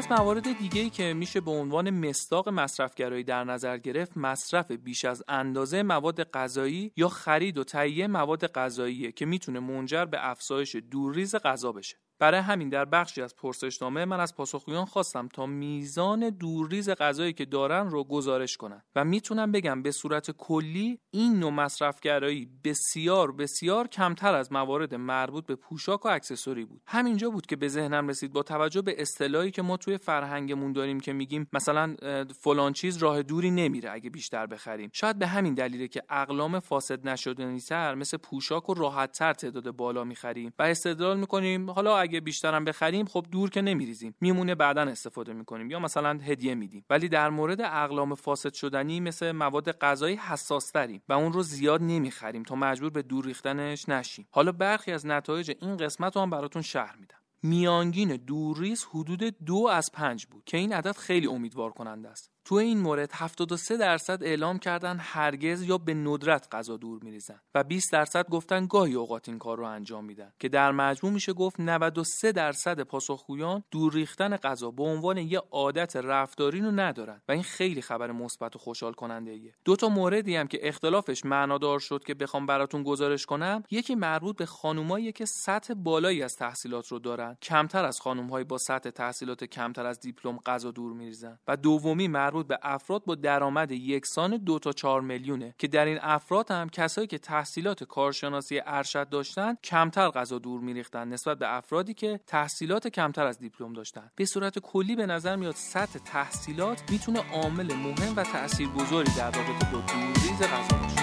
از 0.03 0.11
موارد 0.11 0.57
دیگه‌ای 0.57 0.89
که 0.89 1.13
میشه 1.13 1.41
به 1.41 1.51
عنوان 1.51 1.89
مصداق 1.89 2.49
مصرفگرایی 2.49 3.23
در 3.23 3.43
نظر 3.43 3.77
گرفت 3.77 4.17
مصرف 4.17 4.71
بیش 4.71 5.05
از 5.05 5.23
اندازه 5.27 5.83
مواد 5.83 6.23
غذایی 6.23 6.91
یا 6.95 7.09
خرید 7.09 7.57
و 7.57 7.63
تهیه 7.63 8.07
مواد 8.07 8.47
غذاییه 8.47 9.11
که 9.11 9.25
می‌تونه 9.25 9.59
منجر 9.59 10.05
به 10.05 10.29
افزایش 10.29 10.75
دورریز 10.75 11.35
غذا 11.35 11.71
بشه. 11.71 11.97
برای 12.23 12.39
همین 12.39 12.69
در 12.69 12.85
بخشی 12.85 13.21
از 13.21 13.35
پرسشنامه 13.35 14.05
من 14.05 14.19
از 14.19 14.35
پاسخگویان 14.35 14.85
خواستم 14.85 15.27
تا 15.27 15.45
میزان 15.45 16.29
دورریز 16.29 16.89
غذایی 16.89 17.33
که 17.33 17.45
دارن 17.45 17.89
رو 17.89 18.03
گزارش 18.03 18.57
کنن 18.57 18.81
و 18.95 19.03
می‌تونم 19.03 19.51
بگم 19.51 19.81
به 19.81 19.91
صورت 19.91 20.31
کلی 20.31 20.99
این 21.11 21.39
نوع 21.39 21.51
مصرفگرایی 21.51 22.49
بسیار 22.63 23.31
بسیار 23.31 23.87
کمتر 23.87 24.35
از 24.35 24.51
موارد 24.51 24.95
مربوط 24.95 25.45
به 25.45 25.55
پوشاک 25.55 26.05
و 26.05 26.09
اکسسوری 26.09 26.65
بود. 26.65 26.81
همینجا 26.87 27.29
بود 27.29 27.45
که 27.45 27.55
به 27.55 27.67
ذهنم 27.67 28.07
رسید 28.07 28.33
با 28.33 28.43
توجه 28.43 28.81
به 28.81 29.01
اصطلاحی 29.01 29.51
که 29.51 29.61
ما 29.61 29.77
توی 29.77 29.97
فرهنگمون 29.97 30.73
داریم 30.73 30.99
که 30.99 31.13
میگیم 31.13 31.47
مثلا 31.53 31.95
فلان 32.41 32.73
چیز 32.73 32.97
راه 32.97 33.23
دوری 33.23 33.51
نمیره 33.51 33.91
اگه 33.91 34.09
بیشتر 34.09 34.45
بخریم. 34.45 34.89
شاید 34.93 35.19
به 35.19 35.27
همین 35.27 35.53
دلیله 35.53 35.87
که 35.87 36.03
اقلام 36.09 36.59
فاسد 36.59 37.07
نشدنی 37.07 37.59
تر 37.59 37.95
مثل 37.95 38.17
پوشاک 38.17 38.69
و 38.69 38.73
راحتتر 38.73 39.33
تعداد 39.33 39.71
بالا 39.71 40.03
می‌خریم 40.03 40.53
و 40.59 40.63
استدلال 40.63 41.19
می‌کنیم 41.19 41.69
حالا 41.69 41.97
اگه 41.97 42.12
بیشترم 42.19 42.65
بخریم 42.65 43.05
خب 43.05 43.25
دور 43.31 43.49
که 43.49 43.61
نمیریزیم. 43.61 44.15
میمونه 44.21 44.55
بعدا 44.55 44.81
استفاده 44.81 45.33
می‌کنیم 45.33 45.71
یا 45.71 45.79
مثلا 45.79 46.09
هدیه 46.09 46.55
میدیم. 46.55 46.85
ولی 46.89 47.09
در 47.09 47.29
مورد 47.29 47.61
اقلام 47.61 48.15
فاسد 48.15 48.53
شدنی 48.53 48.99
مثل 48.99 49.31
مواد 49.31 49.71
غذایی 49.71 50.15
حساس 50.15 50.71
تریم 50.71 51.01
و 51.09 51.13
اون 51.13 51.33
رو 51.33 51.43
زیاد 51.43 51.81
نمی‌خریم 51.81 52.43
تا 52.43 52.55
مجبور 52.55 52.89
به 52.89 53.01
دور 53.01 53.25
ریختنش 53.25 53.89
نشیم. 53.89 54.27
حالا 54.31 54.51
برخی 54.51 54.91
از 54.91 55.05
نتایج 55.05 55.51
این 55.61 55.77
قسمت 55.77 56.15
رو 56.15 56.21
هم 56.21 56.29
براتون 56.29 56.61
شرح 56.61 56.95
میدم. 56.99 57.17
میانگین 57.43 58.15
دورریز 58.15 58.85
حدود 58.89 59.23
دو 59.45 59.67
از 59.71 59.89
پنج 59.93 60.25
بود 60.25 60.43
که 60.45 60.57
این 60.57 60.73
عدد 60.73 60.97
خیلی 60.97 61.27
امیدوار 61.27 61.71
کننده 61.71 62.09
است. 62.09 62.32
تو 62.45 62.55
این 62.55 62.79
مورد 62.79 63.09
73 63.13 63.77
درصد 63.77 64.23
اعلام 64.23 64.59
کردن 64.59 64.97
هرگز 64.99 65.63
یا 65.63 65.77
به 65.77 65.93
ندرت 65.93 66.47
غذا 66.51 66.77
دور 66.77 67.03
میریزن 67.03 67.39
و 67.55 67.63
20 67.63 67.91
درصد 67.91 68.29
گفتن 68.29 68.65
گاهی 68.65 68.93
اوقات 68.93 69.29
این 69.29 69.39
کار 69.39 69.57
رو 69.57 69.63
انجام 69.63 70.05
میدن 70.05 70.33
که 70.39 70.49
در 70.49 70.71
مجموع 70.71 71.13
میشه 71.13 71.33
گفت 71.33 71.59
93 71.59 72.31
درصد 72.31 72.81
پاسخگویان 72.81 73.63
دور 73.71 73.93
ریختن 73.93 74.37
غذا 74.37 74.71
به 74.71 74.83
عنوان 74.83 75.17
یه 75.17 75.41
عادت 75.51 75.95
رفتاری 75.95 76.61
رو 76.61 76.71
ندارن 76.71 77.21
و 77.27 77.31
این 77.31 77.43
خیلی 77.43 77.81
خبر 77.81 78.11
مثبت 78.11 78.55
و 78.55 78.59
خوشحال 78.59 78.93
کننده 78.93 79.31
ایه 79.31 79.55
دو 79.65 79.75
تا 79.75 79.89
موردی 79.89 80.35
هم 80.35 80.47
که 80.47 80.67
اختلافش 80.67 81.25
معنادار 81.25 81.79
شد 81.79 82.03
که 82.03 82.13
بخوام 82.13 82.45
براتون 82.45 82.83
گزارش 82.83 83.25
کنم 83.25 83.63
یکی 83.71 83.95
مربوط 83.95 84.37
به 84.37 84.45
خانومایی 84.45 85.11
که 85.11 85.25
سطح 85.25 85.73
بالایی 85.73 86.23
از 86.23 86.35
تحصیلات 86.35 86.87
رو 86.87 86.99
دارن 86.99 87.37
کمتر 87.41 87.85
از 87.85 87.99
خانم‌های 87.99 88.43
با 88.43 88.57
سطح 88.57 88.89
تحصیلات 88.89 89.43
کمتر 89.43 89.85
از 89.85 89.99
دیپلم 89.99 90.37
غذا 90.45 90.71
دور 90.71 90.93
میریزن 90.93 91.39
و 91.47 91.57
دومی 91.57 92.07
به 92.41 92.59
افراد 92.61 93.05
با 93.05 93.15
درآمد 93.15 93.71
یکسان 93.71 94.37
دو 94.37 94.59
تا 94.59 94.71
4 94.71 95.01
میلیونه 95.01 95.55
که 95.57 95.67
در 95.67 95.85
این 95.85 95.99
افراد 96.01 96.51
هم 96.51 96.69
کسایی 96.69 97.07
که 97.07 97.17
تحصیلات 97.17 97.83
کارشناسی 97.83 98.61
ارشد 98.65 99.09
داشتن 99.09 99.55
کمتر 99.63 100.09
غذا 100.09 100.39
دور 100.39 100.61
میریختن 100.61 101.07
نسبت 101.07 101.37
به 101.37 101.55
افرادی 101.55 101.93
که 101.93 102.19
تحصیلات 102.27 102.87
کمتر 102.87 103.25
از 103.25 103.39
دیپلم 103.39 103.73
داشتن. 103.73 104.11
به 104.15 104.25
صورت 104.25 104.59
کلی 104.59 104.95
به 104.95 105.05
نظر 105.05 105.35
میاد 105.35 105.55
سطح 105.55 105.99
تحصیلات 105.99 106.91
می‌تونه 106.91 107.23
عامل 107.33 107.73
مهم 107.73 108.13
و 108.15 108.23
تاثیرگذاری 108.23 109.11
در 109.17 109.31
رابطه 109.31 109.71
با 109.71 109.79
دورریز 109.79 110.41
غذا 110.41 110.77
باشه. 110.77 111.02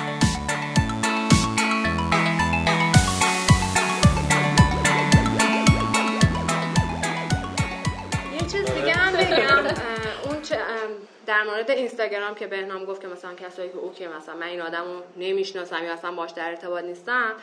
در 11.30 11.42
مورد 11.42 11.70
اینستاگرام 11.70 12.34
که 12.34 12.46
بهنام 12.46 12.84
گفت 12.84 13.02
که 13.02 13.08
مثلا 13.08 13.34
کسایی 13.34 13.70
که 13.70 13.78
OK 13.78 14.06
مثلا 14.06 14.34
من 14.34 14.46
این 14.46 14.60
آدمو 14.60 15.02
نمی‌شناسم 15.16 15.84
یا 15.84 15.92
اصلا 15.92 16.12
باش 16.12 16.30
در 16.30 16.48
ارتباط 16.48 16.84
نیستم 16.84 17.34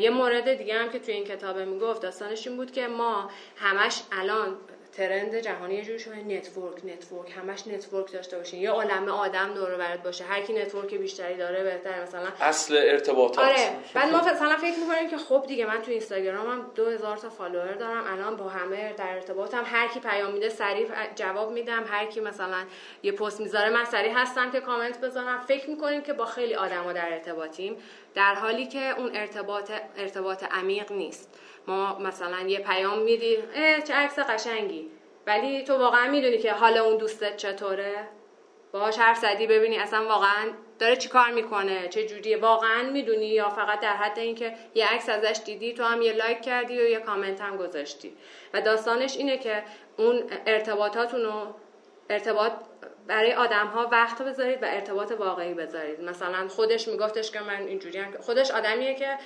یه 0.00 0.10
مورد 0.10 0.54
دیگه 0.54 0.74
هم 0.74 0.90
که 0.90 0.98
توی 0.98 1.14
این 1.14 1.24
کتابه 1.24 1.64
می‌گفت 1.64 2.02
داستانش 2.02 2.46
این 2.46 2.56
بود 2.56 2.70
که 2.70 2.88
ما 2.88 3.30
همش 3.56 4.02
الان 4.12 4.56
trend 4.96 5.34
جهانی 5.34 5.74
یه 5.74 5.84
جوری 5.84 5.98
شده 5.98 6.16
network 6.16 6.84
network 6.84 7.32
همش 7.36 7.66
network 7.66 8.12
داشته 8.12 8.38
باشین. 8.38 8.60
یه 8.60 8.70
عالمه 8.70 9.12
آدم 9.12 9.54
دور 9.54 9.74
و 9.74 9.78
برت 9.78 10.02
باشه. 10.02 10.24
هر 10.24 10.42
کی 10.42 10.52
network 10.52 10.94
بیشتری 10.94 11.36
داره 11.36 11.64
بهتره. 11.64 12.02
مثلا 12.02 12.28
اصل 12.40 12.76
ارتباطات. 12.76 13.44
آره. 13.44 13.70
بعد 13.94 14.12
ما 14.12 14.18
مثلا 14.18 14.56
فکر 14.56 14.78
می‌کنیم 14.78 15.10
که 15.10 15.16
خب 15.16 15.44
دیگه 15.48 15.66
من 15.66 15.82
تو 15.82 15.90
اینستاگرامم 15.90 16.70
2000 16.74 17.16
تا 17.16 17.30
follower 17.30 17.72
دارم. 17.72 18.04
الان 18.12 18.36
با 18.36 18.48
همه 18.48 18.92
در 18.92 19.14
ارتباطم. 19.14 19.62
هر 19.66 19.88
کی 19.88 20.00
پیام 20.00 20.32
میده 20.32 20.48
سریع 20.48 20.88
جواب 21.14 21.52
میدم. 21.52 21.84
هر 21.88 22.06
کی 22.06 22.20
مثلا 22.20 22.64
یه 23.02 23.12
پست 23.12 23.40
می‌ذاره 23.40 23.70
من 23.70 23.84
سریع 23.84 24.12
هستم 24.12 24.50
که 24.50 24.60
کامنت 24.60 25.00
بذارم. 25.00 25.40
فکر 25.48 25.70
می‌کنیم 25.70 26.02
که 26.02 26.12
با 26.12 26.24
خیلی 26.24 26.54
آدما 26.54 26.92
در 26.92 27.12
ارتباطیم. 27.12 27.76
در 28.14 28.34
حالی 28.34 28.66
که 28.66 28.98
اون 28.98 29.16
ارتباط 29.16 29.70
ارتباط 29.96 30.44
عمیق 30.50 30.92
نیست. 30.92 31.28
ما 31.66 31.98
مثلا 31.98 32.40
یه 32.48 32.58
پیام 32.58 32.98
میدی 32.98 33.36
اه 33.54 33.80
چه 33.80 33.94
عکس 33.94 34.18
قشنگی. 34.18 34.90
ولی 35.26 35.64
تو 35.64 35.78
واقعا 35.78 36.10
می‌دونی 36.10 36.38
که 36.38 36.52
حال 36.52 36.76
اون 36.76 36.96
دوستت 36.96 37.36
چطوره؟ 37.36 38.08
باهاش 38.72 38.98
حرف 38.98 39.18
زدی 39.18 39.46
ببینی 39.46 39.78
اصلا 39.78 40.08
واقعا 40.08 40.50
داره 40.78 40.96
چی 40.96 41.08
کار 41.08 41.30
می‌کنه 41.30 41.88
چه 41.88 42.06
جوریه. 42.06 42.36
واقعا 42.36 42.82
می‌دونی 42.82 43.26
یا 43.26 43.48
فقط 43.48 43.80
در 43.80 43.96
حد 43.96 44.18
اینکه 44.18 44.54
یه 44.74 44.86
عکس 44.92 45.08
ازش 45.08 45.40
دیدی 45.44 45.72
تو 45.74 45.84
هم 45.84 46.02
یه 46.02 46.12
لایک 46.12 46.42
کردی 46.42 46.80
و 46.80 46.88
یه 46.88 46.98
کامنت 46.98 47.40
هم 47.40 47.56
گذاشتی. 47.56 48.16
و 48.54 48.60
داستانش 48.60 49.16
اینه 49.16 49.38
که 49.38 49.62
اون 49.96 50.22
ارتباطاتون 50.46 51.22
رو 51.22 51.54
ارتباط 52.10 52.52
برای 53.06 53.32
آدم 53.32 53.66
ها 53.66 53.88
وقت 53.92 54.22
بذارید 54.22 54.62
و 54.62 54.66
ارتباط 54.68 55.12
واقعی 55.12 55.54
بذارید. 55.54 56.00
مثلا 56.00 56.48
خودش 56.48 56.88
میگفتش 56.88 57.30
که 57.30 57.40
من 57.40 57.66
اینجوری 57.66 57.98
هم 57.98 58.12
خودش 58.20 58.50
آدمیه 58.50 58.94
که 58.94 59.18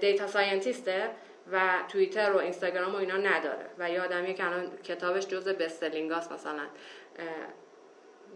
data 0.00 0.26
scientist 0.26 1.02
ه 1.02 1.10
و 1.52 1.60
توییتر 1.88 2.32
و 2.32 2.36
اینستاگرام 2.38 2.94
و 2.94 2.96
اینا 2.96 3.16
نداره. 3.16 3.66
و 3.78 3.90
یه 3.90 4.02
آدمیه 4.02 4.34
که 4.34 4.46
الان 4.46 4.70
کتابش 4.84 5.26
جزء 5.26 5.52
best 5.52 5.75
selling 5.75 6.15
هاست 6.15 6.32
مثلا. 6.32 6.62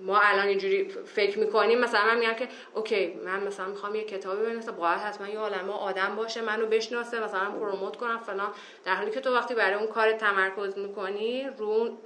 ما 0.00 0.20
الان 0.20 0.46
اینجوری 0.46 0.88
فکر 0.88 1.38
می‌کنیم 1.38 1.78
مثلا 1.78 2.04
من 2.04 2.18
میگم 2.18 2.32
که 2.32 2.48
OK 2.74 3.14
من 3.24 3.46
مثلا 3.46 3.66
می‌خوام 3.66 3.94
یه 3.94 4.04
کتابی 4.04 4.42
بنویسم. 4.42 4.72
باید 4.72 4.98
حتما 4.98 5.28
یه 5.28 5.38
عالمه 5.38 5.72
آدم 5.72 6.16
باشه 6.16 6.42
منو 6.42 6.66
بشناسه 6.66 7.24
مثلا 7.24 7.50
promote 7.50 7.96
کنم 7.96 8.18
فلان. 8.18 8.52
در 8.84 8.94
حالی 8.94 9.10
که 9.10 9.20
تو 9.20 9.34
وقتی 9.34 9.54
برای 9.54 9.74
اون 9.74 9.86
کار 9.86 10.12
تمرکز 10.12 10.78
می‌کنی 10.78 11.48
رو 11.58 11.98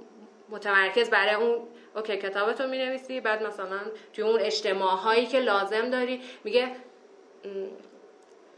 متمرکز 0.49 1.09
برای 1.09 1.35
اون 1.35 1.67
اوکی 1.95 2.17
کتابتو 2.17 2.67
می‌نویسی 2.67 3.21
بعد 3.21 3.43
مثلا 3.43 3.79
توی 4.13 4.23
اون 4.23 4.39
اجتماع 4.39 4.97
هایی 4.97 5.25
که 5.25 5.39
لازم 5.39 5.89
داری 5.89 6.21
میگه 6.43 6.71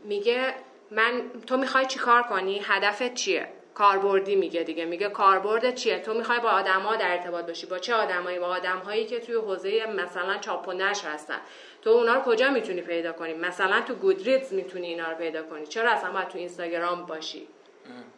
میگه 0.03 0.53
من 0.91 1.21
تو 1.47 1.57
می‌خوای 1.57 1.85
چیکار 1.85 2.23
کنی؟ 2.23 2.61
هدفت 2.63 3.13
چیه؟ 3.13 3.47
کاربردی 3.73 4.35
میگه 4.35 4.63
دیگه. 4.63 4.85
میگه 4.85 5.09
کاربرد 5.09 5.75
چیه؟ 5.75 5.99
تو 5.99 6.13
می‌خوای 6.13 6.39
با 6.39 6.49
آدما 6.49 6.95
در 6.95 7.11
ارتباط 7.11 7.45
باشی. 7.45 7.65
با 7.65 7.79
چه 7.79 7.93
آدمایی؟ 7.93 8.39
با 8.39 8.47
آدمهایی 8.47 9.05
که 9.05 9.19
توی 9.19 9.35
حوزه 9.35 9.85
مثلا 9.85 10.37
چاپ 10.37 10.67
و 10.67 10.73
نشر 10.73 11.07
هستن. 11.07 11.37
تو 11.81 11.89
اونا 11.89 12.13
رو 12.13 12.21
کجا 12.21 12.49
می‌تونی 12.49 12.81
پیدا 12.81 13.11
کنی؟ 13.11 13.33
مثلا 13.33 13.81
تو 13.81 13.95
گودریدز 13.95 14.53
می‌تونی 14.53 14.87
اینا 14.87 15.11
رو 15.11 15.17
پیدا 15.17 15.43
کنی. 15.43 15.67
چرا 15.67 15.91
اصلا 15.91 16.11
باید 16.11 16.27
تو 16.27 16.37
اینستاگرام 16.37 17.05
باشی؟ 17.05 17.47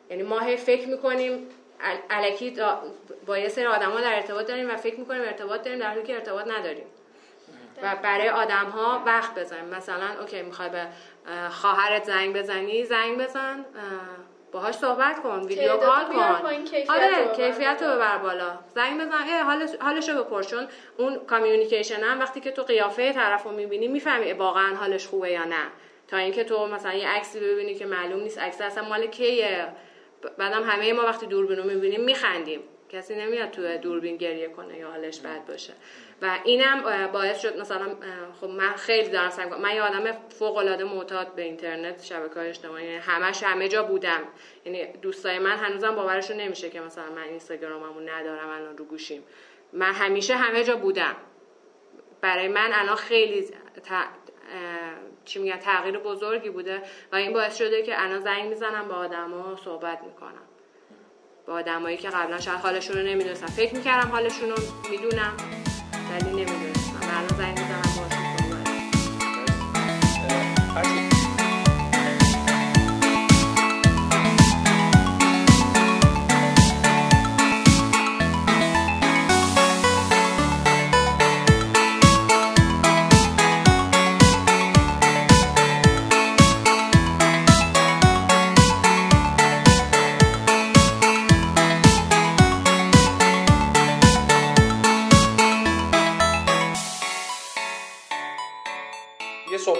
یعنی 0.09 0.23
ما 0.23 0.39
هی 0.39 0.57
فکر 0.57 0.87
می‌کنیم 0.87 1.47
الکی 2.09 2.57
با 3.25 3.37
یه 3.37 3.49
سری 3.49 3.65
آدما 3.65 4.01
در 4.01 4.15
ارتباط 4.15 4.47
داریم 4.47 4.71
و 4.71 4.75
فکر 4.75 4.99
می‌کنیم 4.99 5.21
ارتباط 5.21 5.63
داریم 5.63 5.79
در 5.79 5.89
حالی 5.89 6.03
که 6.03 6.13
ارتباط 6.13 6.47
نداریم. 6.47 6.85
و 7.81 7.95
برای 8.03 8.29
آدم 8.29 8.65
ها 8.65 9.03
وقت 9.05 9.35
بذاریم 9.35 9.65
مثلا 9.65 10.19
OK 10.21 10.41
می‌خوای 10.41 10.69
به 10.69 10.87
خواهرت 11.49 12.03
زنگ 12.03 12.35
بزنی 12.37 12.85
زنگ 12.85 13.17
بزن 13.17 13.65
باهاش 14.51 14.75
صحبت 14.75 15.23
کن 15.23 15.39
video 15.39 15.77
call 15.77 16.05
کن. 16.05 16.47
آره 16.89 17.35
کیفیت 17.35 17.83
رو 17.83 17.95
ببر 17.95 18.17
بالا. 18.17 18.59
زنگ 18.75 19.01
بزن 19.01 19.43
حالش 19.45 19.69
حالشو 19.79 20.23
بپرس 20.23 20.47
چون 20.47 20.67
اون 20.97 21.25
communication 21.25 22.03
هم 22.03 22.19
وقتی 22.19 22.39
که 22.39 22.51
تو 22.51 22.63
قیافه 22.63 23.13
طرف 23.13 23.43
رو 23.43 23.51
می‌بینی 23.51 23.87
می‌فهمی 23.87 24.33
واقعا 24.33 24.75
حالش 24.75 25.07
خوبه 25.07 25.31
یا 25.31 25.43
نه. 25.43 25.63
تا 26.07 26.17
اینکه 26.17 26.43
تو 26.43 26.67
مثلا 26.67 26.93
یه 26.93 27.07
عکسی 27.07 27.39
ببینی 27.39 27.75
که 27.75 27.85
معلوم 27.85 28.19
نیست 28.19 28.39
عکس 28.39 28.61
اصلا 28.61 28.89
مال 28.89 29.07
کیه. 29.07 29.67
بعدم 30.37 30.63
همه 30.63 30.93
ما 30.93 31.01
وقتی 31.01 31.25
دوربین 31.25 31.57
رو 31.57 31.63
می‌بینیم 31.63 32.01
میخندیم. 32.01 32.59
کسی 32.95 33.15
نمیاد 33.15 33.51
تو 33.51 33.77
دوربین 33.77 34.17
گریه 34.17 34.47
کنه 34.47 34.77
یا 34.77 34.91
حالش 34.91 35.19
بد 35.19 35.45
باشه. 35.45 35.73
و 36.21 36.39
اینم 36.43 37.07
باعث 37.11 37.41
شد 37.41 37.59
مثلا 37.59 37.95
خب 38.41 38.47
من 38.47 38.73
خیلی 38.73 39.09
دارم 39.09 39.29
سعی 39.29 39.49
من 39.49 39.75
یه 39.75 39.81
آدم 39.81 40.11
فوق 40.29 40.57
العاده 40.57 40.83
معتاد 40.83 41.35
به 41.35 41.41
اینترنت 41.41 42.03
شبکه 42.03 42.39
اجتماعی 42.39 42.85
یعنی 42.85 42.97
همش 42.97 43.43
همه 43.43 43.67
جا 43.67 43.83
بودم. 43.83 44.21
یعنی 44.65 44.87
دوستای 44.87 45.39
من 45.39 45.57
هنوزم 45.57 45.95
باورشون 45.95 46.37
نمیشه 46.37 46.69
که 46.69 46.81
مثلا 46.81 47.09
من 47.09 47.23
اینستاگراممو 47.23 47.99
ندارم 47.99 48.49
الان 48.49 48.77
رو 48.77 48.85
گوشیم. 48.85 49.23
من 49.73 49.91
همیشه 49.91 50.35
همه 50.35 50.63
جا 50.63 50.75
بودم. 50.75 51.15
برای 52.21 52.47
من 52.47 52.69
الان 52.73 52.95
خیلی 52.95 53.47
چی 55.25 55.39
میگن 55.39 55.57
تغییر 55.57 55.97
بزرگی 55.97 56.49
بوده 56.49 56.81
و 57.11 57.15
این 57.15 57.33
باعث 57.33 57.57
شده 57.57 57.83
که 57.83 58.03
الان 58.03 58.19
زنگ 58.19 58.45
می‌زنم 58.45 58.87
با 58.87 58.95
آدما 58.95 59.55
صحبت 59.55 60.03
می‌کنم. 60.03 60.41
با 61.47 61.53
آدمایی 61.53 61.97
که 61.97 62.09
قبلا 62.09 62.39
شاید 62.39 62.59
حالشون 62.59 62.97
رو 62.97 63.03
نمی‌دونستم 63.03 63.45
فکر 63.47 63.75
می‌کردم 63.75 64.11
حالشون 64.11 64.49
رو 64.49 64.55
می‌دونم 64.91 65.33
ولی 66.11 66.29
نمی‌دونستم. 66.29 66.99
الان 67.01 67.54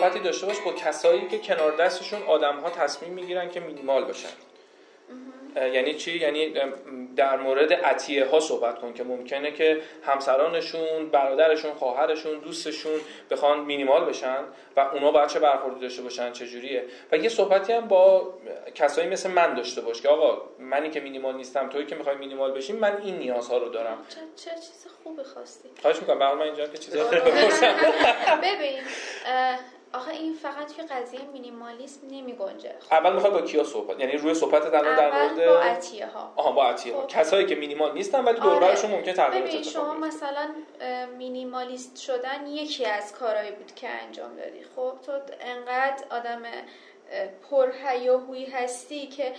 می‌زنم 0.09 0.23
داشته 0.23 0.45
باش 0.45 0.59
با 0.59 0.73
کسایی 0.73 1.27
که 1.27 1.39
کنار 1.39 1.75
دستشون 1.75 2.23
آدم 2.23 2.59
ها 2.59 2.69
تصمیم 2.69 3.13
می‌گیرن 3.13 3.49
که 3.49 3.59
مینیمال 3.59 4.05
باشن 4.05 4.29
یعنی 5.55 5.93
چی؟ 5.93 6.17
یعنی 6.17 6.53
در 7.15 7.37
مورد 7.37 7.73
عطیه 7.73 8.25
ها 8.25 8.39
صحبت 8.39 8.79
کن 8.79 8.93
که 8.93 9.03
ممکنه 9.03 9.51
که 9.51 9.81
همسرانشون 10.03 11.09
برادرشون 11.11 11.73
خواهرشون 11.73 12.39
دوستشون 12.39 12.99
بخوان 13.31 13.59
مینیمال 13.59 14.05
بشن 14.05 14.43
و 14.75 14.79
اونا 14.79 15.11
باید 15.11 15.29
چه 15.29 15.39
برخوردی 15.39 15.79
داشته 15.79 16.01
باشن 16.01 16.31
چه 16.31 16.47
جوریه. 16.47 16.83
و 17.11 17.17
یه 17.17 17.29
صحبتی 17.29 17.73
هم 17.73 17.87
با 17.87 18.33
کسایی 18.75 19.09
مثل 19.09 19.31
من 19.31 19.53
داشته 19.53 19.81
باش 19.81 20.01
که 20.01 20.09
آقا 20.09 20.41
منی 20.59 20.89
که 20.89 20.99
مینیمال 20.99 21.35
نیستم 21.35 21.69
توی 21.69 21.85
که 21.85 21.95
می‌خوای 21.95 22.15
مینیمال 22.15 22.51
بشیم 22.51 22.75
من 22.75 23.01
این 23.03 23.17
نیازها 23.17 23.57
رو 23.57 23.69
دارم. 23.69 23.97
چه, 24.09 24.15
چه 24.35 24.55
چیز 24.55 24.87
خوبی 25.03 25.23
خواستی؟ 25.23 25.69
خواهش 25.81 25.99
می‌کنم. 25.99 26.17
من 26.17 26.41
اینجا 26.41 26.67
که 26.67 26.77
چیزا 26.77 27.03
ببین 28.43 28.79
آخه 29.95 30.11
این 30.11 30.33
فقط 30.33 30.73
توی 30.75 30.85
قضیه 30.85 31.19
مینیمالیسم 31.33 31.99
نمی 32.11 32.33
گنجه 32.33 32.75
خب. 32.79 32.93
اول 32.93 33.13
می‌خوای 33.13 33.31
با 33.31 33.41
کیا 33.41 33.63
صحبت 33.63 33.99
یعنی 33.99 34.17
روی 34.17 34.33
صحبت 34.33 34.71
در 34.71 34.81
مورد 34.81 35.13
مورد 35.13 35.47
با 35.47 35.59
عطیه 35.59 36.07
ها 36.07 36.33
آها 36.35 36.51
با 36.51 36.65
عطیه 36.65 36.95
ها 36.95 37.01
خب. 37.01 37.07
کسایی 37.07 37.45
که 37.45 37.55
مینیمال 37.55 37.93
نیستن 37.93 38.23
ولی 38.23 38.39
دور 38.39 38.63
آره. 38.63 38.87
ممکن 38.87 39.13
تغییر 39.13 39.43
ببین 39.43 39.63
شما 39.63 39.93
مثلا 39.93 40.49
مینیمالیست 41.17 41.97
شدن 41.97 42.47
یکی 42.47 42.85
از 42.85 43.13
کارهایی 43.13 43.51
بود 43.51 43.75
که 43.75 43.89
انجام 43.89 44.35
دادی 44.35 44.63
خب 44.75 44.93
تو 45.05 45.11
انقدر 45.41 46.03
آدم 46.09 46.41
پر 47.49 47.71
هیاهویی 47.87 48.45
هستی 48.45 49.07
که 49.07 49.33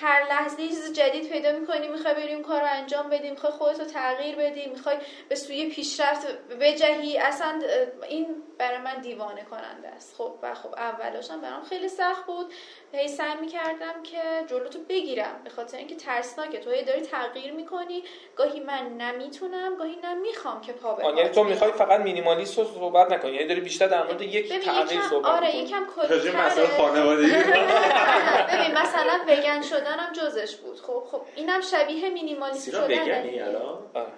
هر 0.00 0.22
لحظه 0.28 0.62
یه 0.62 0.68
چیز 0.68 0.92
جدید 0.92 1.28
پیدا 1.28 1.52
می‌کنی 1.52 1.88
می‌خوای 1.88 2.14
بری 2.14 2.34
اون 2.34 2.42
کار 2.42 2.60
رو 2.60 2.66
انجام 2.70 3.10
بدی 3.10 3.30
می‌خوای 3.30 3.52
خودتو 3.52 3.84
تغییر 3.84 4.36
بدی 4.36 4.66
می‌خوای 4.66 4.96
به 5.28 5.34
سوی 5.34 5.68
پیشرفت 5.68 6.26
بجهی 6.60 7.18
اصلا 7.18 7.60
این 8.08 8.26
برای 8.58 8.78
من 8.78 9.00
دیوانه 9.00 9.42
کننده 9.42 9.88
است. 9.88 10.14
خب 10.18 10.32
و 10.42 10.54
خب 10.54 10.74
اولاشم 10.76 11.40
برام 11.40 11.62
خیلی 11.62 11.88
سخت 11.88 12.26
بود. 12.26 12.52
هی 12.92 13.08
سعی 13.08 13.36
می‌کردم 13.40 14.02
که 14.02 14.20
جلوتو 14.46 14.78
بگیرم 14.88 15.40
به 15.44 15.50
خاطر 15.50 15.76
اینکه 15.76 15.94
ترسناکه. 15.94 16.58
تو 16.58 16.70
هی 16.70 16.84
داری 16.84 17.00
تغییر 17.00 17.52
می‌کنی. 17.52 18.02
گاهی 18.36 18.60
من 18.60 18.88
نمی‌تونم 18.88 19.76
گاهی 19.76 19.96
نمی‌خوام 20.04 20.60
که 20.60 20.72
پا 20.72 20.94
به 20.94 21.04
یعنی 21.04 21.28
تو 21.28 21.44
می‌خوای 21.44 21.72
فقط 21.72 22.00
مینیمالیست 22.00 22.58
رو 22.58 22.64
صحبت 22.64 23.12
نکنی. 23.12 23.32
یعنی 23.32 23.48
داری 23.48 23.60
بیشتر 23.60 23.86
در 23.86 24.02
مورد 24.02 24.22
یک 24.22 24.64
تغییر 24.64 25.02
صحبت 25.02 25.26
آره 25.26 25.56
یکم 25.56 25.86
کلی 25.96 26.30
خانوادگی. 26.76 27.32
ببین 28.52 28.78
مثلا 28.78 29.20
وگن 29.28 29.62
شدنم 29.62 30.12
جزش 30.12 30.56
بود. 30.56 30.80
خب 30.80 31.02
خب 31.10 31.20
اینم 31.34 31.60
شبیه 31.60 32.08
مینیمالیست 32.08 32.70
شدن 32.70 32.88
آره. 33.94 34.12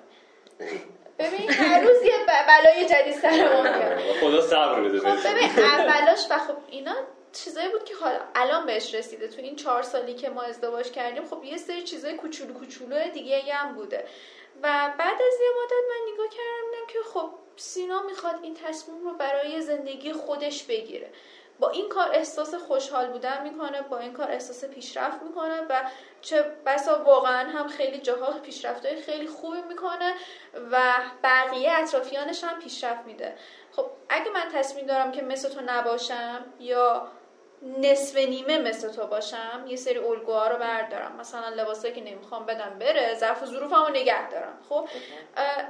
ببین 1.19 1.51
هر 1.51 1.81
روز 1.81 2.03
یه 2.03 2.13
بلای 2.27 2.87
جدید 2.89 3.15
سرمون 3.15 3.97
خدا 4.21 4.41
صبر 4.41 4.81
بده 4.81 5.01
خب 5.01 5.31
ببین 5.31 5.65
اولاش 5.65 6.27
و 6.31 6.39
خب 6.39 6.57
اینا 6.71 6.95
چیزایی 7.33 7.69
بود 7.69 7.85
که 7.85 7.95
حالا 7.95 8.19
الان 8.35 8.67
بهش 8.67 8.95
رسیده. 8.95 9.29
تو 9.29 9.43
این 9.43 9.57
چهار 9.57 9.83
سالی 9.83 10.15
که 10.15 10.29
ما 10.29 10.43
ازدواج 10.43 10.91
کردیم 10.91 11.27
خب 11.27 11.45
یه 11.45 11.57
سری 11.57 11.83
چیزای 11.83 12.15
کوچولو 12.17 12.55
کوچولو 12.55 13.11
دیگه 13.11 13.53
هم 13.53 13.75
بوده. 13.75 14.05
و 14.63 14.93
بعد 14.99 15.15
از 15.15 15.41
یه 15.41 15.49
مدت 15.63 15.85
من 15.91 16.13
نگاه 16.13 16.29
کردم 16.29 16.87
که 16.89 16.99
خب 17.15 17.31
سینا 17.57 18.03
می‌خواد 18.03 18.35
این 18.43 18.55
تصمیم 18.55 19.05
رو 19.05 19.13
برای 19.13 19.61
زندگی 19.61 20.13
خودش 20.13 20.63
بگیره. 20.63 21.11
با 21.61 21.71
این 21.71 21.89
کار 21.89 22.11
احساس 22.13 22.55
خوشحال 22.55 23.07
بودن 23.07 23.43
می‌کنه 23.43 23.83
با 23.83 23.99
این 23.99 24.13
کار 24.13 24.31
احساس 24.31 24.65
پیشرفت 24.65 25.23
می‌کنه 25.23 25.61
و 25.71 25.83
چه 26.21 26.43
بسا 26.67 27.05
واقعا 27.05 27.49
هم 27.49 27.69
خیلی 27.69 27.99
جاها 27.99 28.33
پیشرفت 28.39 28.95
خیلی 28.95 29.27
خوبی 29.27 29.63
می‌کنه 29.69 30.15
و 30.73 30.83
بقیه 31.23 31.73
اطرافیانش 31.73 32.45
هم 32.45 32.59
پیشرفت 32.59 33.07
میده. 33.07 33.35
خب 33.73 33.87
اگه 34.09 34.31
من 34.31 34.49
تصمیم 34.55 34.87
دارم 34.87 35.13
که 35.13 35.23
مثل 35.23 35.49
تو 35.49 35.61
نباشم 35.67 36.45
یا 36.61 37.09
نصف 37.63 38.17
نیمه 38.17 38.59
مثل 38.59 38.93
تو 38.93 39.07
باشم 39.07 39.65
یه 39.67 39.77
سری 39.77 39.99
الگوها 39.99 40.49
رو 40.49 40.57
بردارم. 40.57 41.17
مثلا 41.17 41.49
لباسایی 41.49 41.95
که 41.95 42.01
نمی‌خوام 42.01 42.47
بدم 42.47 42.77
بره 42.79 43.15
ظرف 43.15 43.43
و 43.43 43.47
ظروفمو 43.47 43.89
نگه 43.89 44.31
دارم. 44.31 44.59
خب 44.69 44.89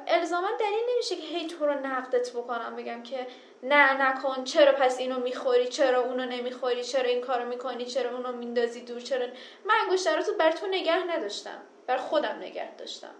الزاما 0.06 0.48
دلیل 0.60 0.84
نمیشه 0.94 1.16
که 1.16 1.22
هی 1.22 1.46
تو 1.46 1.66
رو 1.66 1.74
نقدت 1.74 2.30
بکنم 2.30 2.76
بگم 2.76 3.02
که 3.02 3.26
نه 3.62 4.02
نکن 4.02 4.44
چرا 4.44 4.72
پس 4.72 4.98
اینو 4.98 5.20
می‌خوری؟ 5.20 5.68
چرا 5.68 6.00
اونو 6.00 6.24
نمی‌خوری؟ 6.24 6.84
چرا 6.84 7.08
این 7.08 7.20
کارو 7.20 7.48
می‌کنی؟ 7.48 7.84
چرا 7.84 8.10
اونو 8.10 8.32
میندازی 8.32 8.80
دور؟ 8.80 9.00
چرا؟ 9.00 9.26
من 9.64 9.74
انگشتراتو 9.88 10.32
بر 10.38 10.52
تو 10.52 10.66
نگه 10.66 11.04
نداشتم. 11.04 11.62
بر 11.86 11.96
خودم 11.96 12.38
نگه 12.40 12.76
داشتم. 12.76 13.14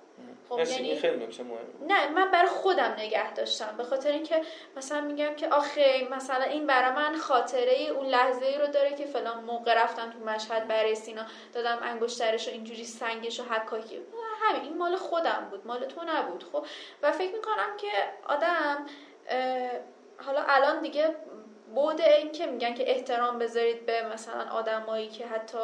خب 0.50 0.58
یعنی 0.58 0.96
خیلی 0.96 1.26
نه 1.88 2.08
من 2.08 2.30
برای 2.30 2.48
خودم 2.48 2.94
نگه 2.98 3.34
داشتم 3.34 3.74
به 3.76 3.84
خاطر 3.84 4.10
اینکه 4.12 4.42
مثلا 4.76 5.00
میگم 5.00 5.34
که 5.34 5.48
آخه 5.48 6.08
مثلا 6.10 6.44
این 6.44 6.66
برای 6.66 6.90
من 6.90 7.16
خاطره 7.16 7.88
اون 7.96 8.06
لحظه 8.06 8.46
ای 8.46 8.58
رو 8.58 8.66
داره 8.66 8.94
که 8.94 9.06
فلان 9.06 9.44
موقع 9.44 9.82
رفتم 9.82 10.10
تو 10.10 10.18
مشهد 10.18 10.68
برای 10.68 10.94
سینا 10.94 11.22
دادم 11.52 11.78
انگشترش 11.82 12.48
و 12.48 12.50
اینجوری 12.50 12.84
سنگش 12.84 13.40
و 13.40 13.42
حکاکی. 13.42 14.00
همین 14.42 14.62
این 14.62 14.78
مال 14.78 14.96
خودم 14.96 15.48
بود 15.50 15.66
مال 15.66 15.84
تو 15.84 16.00
نبود 16.04 16.44
خب. 16.52 16.66
و 17.02 17.12
فکر 17.12 17.32
می‌کنم 17.32 17.76
که 17.78 17.90
آدم 18.26 18.86
حالا 20.18 20.42
الان 20.42 20.82
دیگه 20.82 21.14
بود 21.74 22.00
این 22.00 22.32
که 22.32 22.46
میگن 22.46 22.74
که 22.74 22.90
احترام 22.90 23.38
بذارید 23.38 23.86
به 23.86 24.02
مثلا 24.12 24.50
آدمایی 24.50 25.08
که 25.08 25.26
حتی 25.26 25.58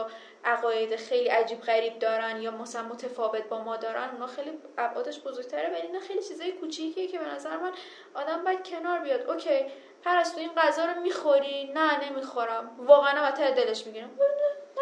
عقاید 0.46 0.96
خیلی 0.96 1.28
عجیب 1.28 1.60
غریب 1.60 1.98
دارن 1.98 2.42
یا 2.42 2.50
مثلا 2.50 2.82
متفاوت 2.82 3.48
با 3.48 3.62
ما 3.62 3.76
دارن 3.76 4.10
اونا 4.12 4.26
خیلی 4.26 4.50
ابعادش 4.78 5.20
بزرگتره 5.20 5.68
ولی 5.68 5.86
اینا 5.86 6.00
خیلی 6.00 6.22
چیزای 6.22 6.52
کوچیکیه 6.52 7.08
که 7.08 7.18
به 7.18 7.24
نظر 7.24 7.56
من 7.56 7.72
آدم 8.14 8.44
باید 8.44 8.68
کنار 8.68 8.98
بیاد. 8.98 9.30
اوکی 9.30 9.66
پرستو 10.02 10.38
این 10.38 10.50
غذا 10.56 10.84
رو 10.84 11.00
می‌خوری؟ 11.00 11.70
نه 11.74 12.10
نمی‌خورم. 12.10 12.76
واقعا 12.78 13.30
دلش 13.30 13.86
می‌گیرم 13.86 14.10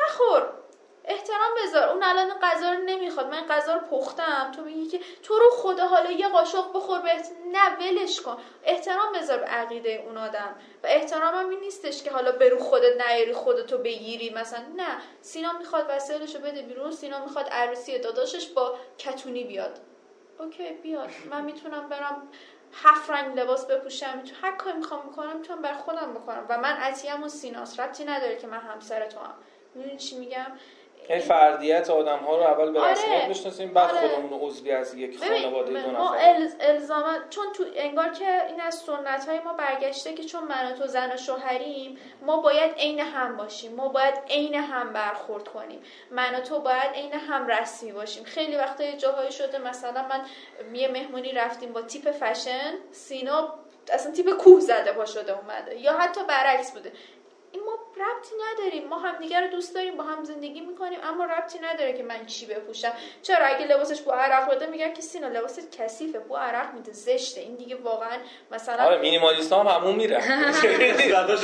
نخور. 0.04 0.63
احترام 1.04 1.50
بذار. 1.64 1.88
اون 1.88 2.02
الان 2.02 2.30
غذا 2.42 2.72
رو 2.72 2.78
نمی‌خواد. 2.78 3.26
من 3.26 3.46
غذا 3.46 3.74
رو 3.74 3.80
پختم. 3.80 4.52
تو 4.56 4.62
میگی 4.62 4.86
که 4.86 5.00
تو 5.22 5.38
رو 5.38 5.50
خدا 5.50 5.86
حالا 5.86 6.10
یه 6.10 6.28
قاشق 6.28 6.72
بخور 6.74 7.00
به 7.00 7.12
نه 7.52 7.76
ولش 7.76 8.20
کن. 8.20 8.36
احترام 8.64 9.12
بذار 9.12 9.38
به 9.38 9.46
عقیده 9.46 10.04
اون 10.06 10.16
آدم. 10.16 10.56
و 10.82 10.86
احترام 10.86 11.34
هم 11.34 11.48
این 11.48 11.60
نیستش 11.60 12.02
که 12.02 12.10
حالا 12.10 12.32
برو 12.32 12.58
خودت 12.58 13.08
نیاری 13.08 13.32
خودتو 13.32 13.78
بگیری. 13.78 14.30
مثلا 14.30 14.64
نه. 14.76 14.96
سینا 15.20 15.52
می‌خواد 15.52 15.86
وسایلشو 15.88 16.38
بده 16.38 16.62
بیرون. 16.62 16.92
سینا 16.92 17.24
می‌خواد 17.24 17.48
عروسی 17.48 17.98
داداشش 17.98 18.48
با 18.48 18.76
کتونی 18.98 19.44
بیاد. 19.44 19.80
اوکی 20.38 20.72
بیاد. 20.72 21.10
من 21.30 21.44
می‌تونم 21.44 21.88
برم 21.88 22.28
هفت 22.72 23.10
رنگ 23.10 23.40
لباس 23.40 23.66
بپوشم. 23.66 24.22
تو 24.22 24.34
هر 24.42 24.56
کاری 24.56 24.76
می‌خوام 24.76 25.00
بکنم 25.00 25.36
می‌تونم 25.36 25.62
بر 25.62 25.74
خودم 25.74 26.14
بکنم. 26.14 26.46
و 26.48 26.58
من 26.58 26.76
عتیم 26.76 27.22
و 27.22 27.28
سیناس 27.28 27.80
ربطی 27.80 28.04
نداره 28.04 28.36
که 28.36 28.46
من 28.46 28.58
همسر 28.60 29.06
تو 29.06 29.18
هم 29.18 29.34
چی 29.96 30.18
میگم؟ 30.18 30.46
این 31.08 31.18
فردیت 31.18 31.90
آدم 31.90 32.18
ها 32.18 32.36
رو 32.36 32.42
اول 32.42 32.72
به 32.72 32.90
رسمیت 32.90 33.20
آره. 33.20 33.28
بشناسیم 33.28 33.72
بعد 33.74 33.90
آره. 33.90 34.08
خودمون 34.08 34.40
عضوی 34.40 34.72
از 34.72 34.94
یک 34.94 35.18
خانواده 35.18 35.70
دو 35.70 35.90
نفر. 35.90 35.90
ما 35.90 36.14
الزاما 36.60 37.14
چون 37.30 37.44
تو 37.52 37.64
انگار 37.76 38.08
که 38.08 38.46
این 38.46 38.60
از 38.60 38.74
سنت 38.74 39.28
های 39.28 39.38
ما 39.38 39.52
برگشته 39.52 40.14
که 40.14 40.24
چون 40.24 40.44
من 40.44 40.72
و 40.72 40.76
تو 40.76 40.86
زن 40.86 41.12
و 41.12 41.16
شوهریم 41.16 41.98
ما 42.22 42.40
باید 42.40 42.72
عین 42.72 43.00
هم 43.00 43.36
باشیم. 43.36 43.74
ما 43.74 43.88
باید 43.88 44.14
عین 44.30 44.54
هم 44.54 44.92
برخورد 44.92 45.48
کنیم. 45.48 45.80
من 46.10 46.34
و 46.34 46.40
تو 46.40 46.58
باید 46.60 46.92
عین 46.94 47.12
هم 47.12 47.46
رسمی 47.46 47.92
باشیم. 47.92 48.24
خیلی 48.24 48.56
وقتا 48.56 48.84
یه 48.84 48.96
جاهایی 48.96 49.32
شده 49.32 49.58
مثلا 49.58 50.02
من 50.08 50.20
یه 50.74 50.88
مهمونی 50.88 51.32
رفتیم 51.32 51.72
با 51.72 51.82
تیپ 51.82 52.10
فشن 52.10 52.74
سینا 52.92 53.54
اصلا 53.92 54.12
تیپ 54.12 54.30
کوه 54.30 54.60
زده 54.60 54.92
پا 54.92 55.04
شده 55.04 55.38
اومده. 55.38 55.80
یا 55.80 55.92
حتی 55.92 56.20
برعکس 56.28 56.72
بوده. 56.72 56.92
این 57.54 57.64
ما 57.64 57.78
ربطی 57.96 58.34
نداریم. 58.50 58.88
ما 58.88 58.98
همدیگه 58.98 59.40
رو 59.40 59.46
دوست 59.46 59.74
داریم 59.74 59.96
با 59.96 60.04
هم 60.04 60.24
زندگی 60.24 60.60
می‌کنیم 60.60 60.98
اما 61.02 61.24
ربطی 61.24 61.58
نداره 61.58 61.92
که 61.92 62.02
من 62.02 62.26
چی 62.26 62.46
بپوشم. 62.46 62.92
چرا؟ 63.22 63.46
اگه 63.46 63.66
لباسش 63.66 64.00
بو 64.00 64.10
عرق 64.10 64.50
بده 64.50 64.66
میگن 64.66 64.92
که 64.92 65.02
سینا 65.02 65.28
لباست 65.28 65.78
کثیفه 65.78 66.18
بو 66.18 66.36
عرق 66.36 66.74
میده 66.74 66.92
زشته. 66.92 67.40
این 67.40 67.54
دیگه 67.54 67.76
واقعا 67.76 68.18
مثلا 68.50 68.84
آره 68.84 68.98
مینیمالیست 68.98 69.52
هم 69.52 69.66
همون 69.66 69.94
میره. 69.94 70.20
خدا 70.20 71.36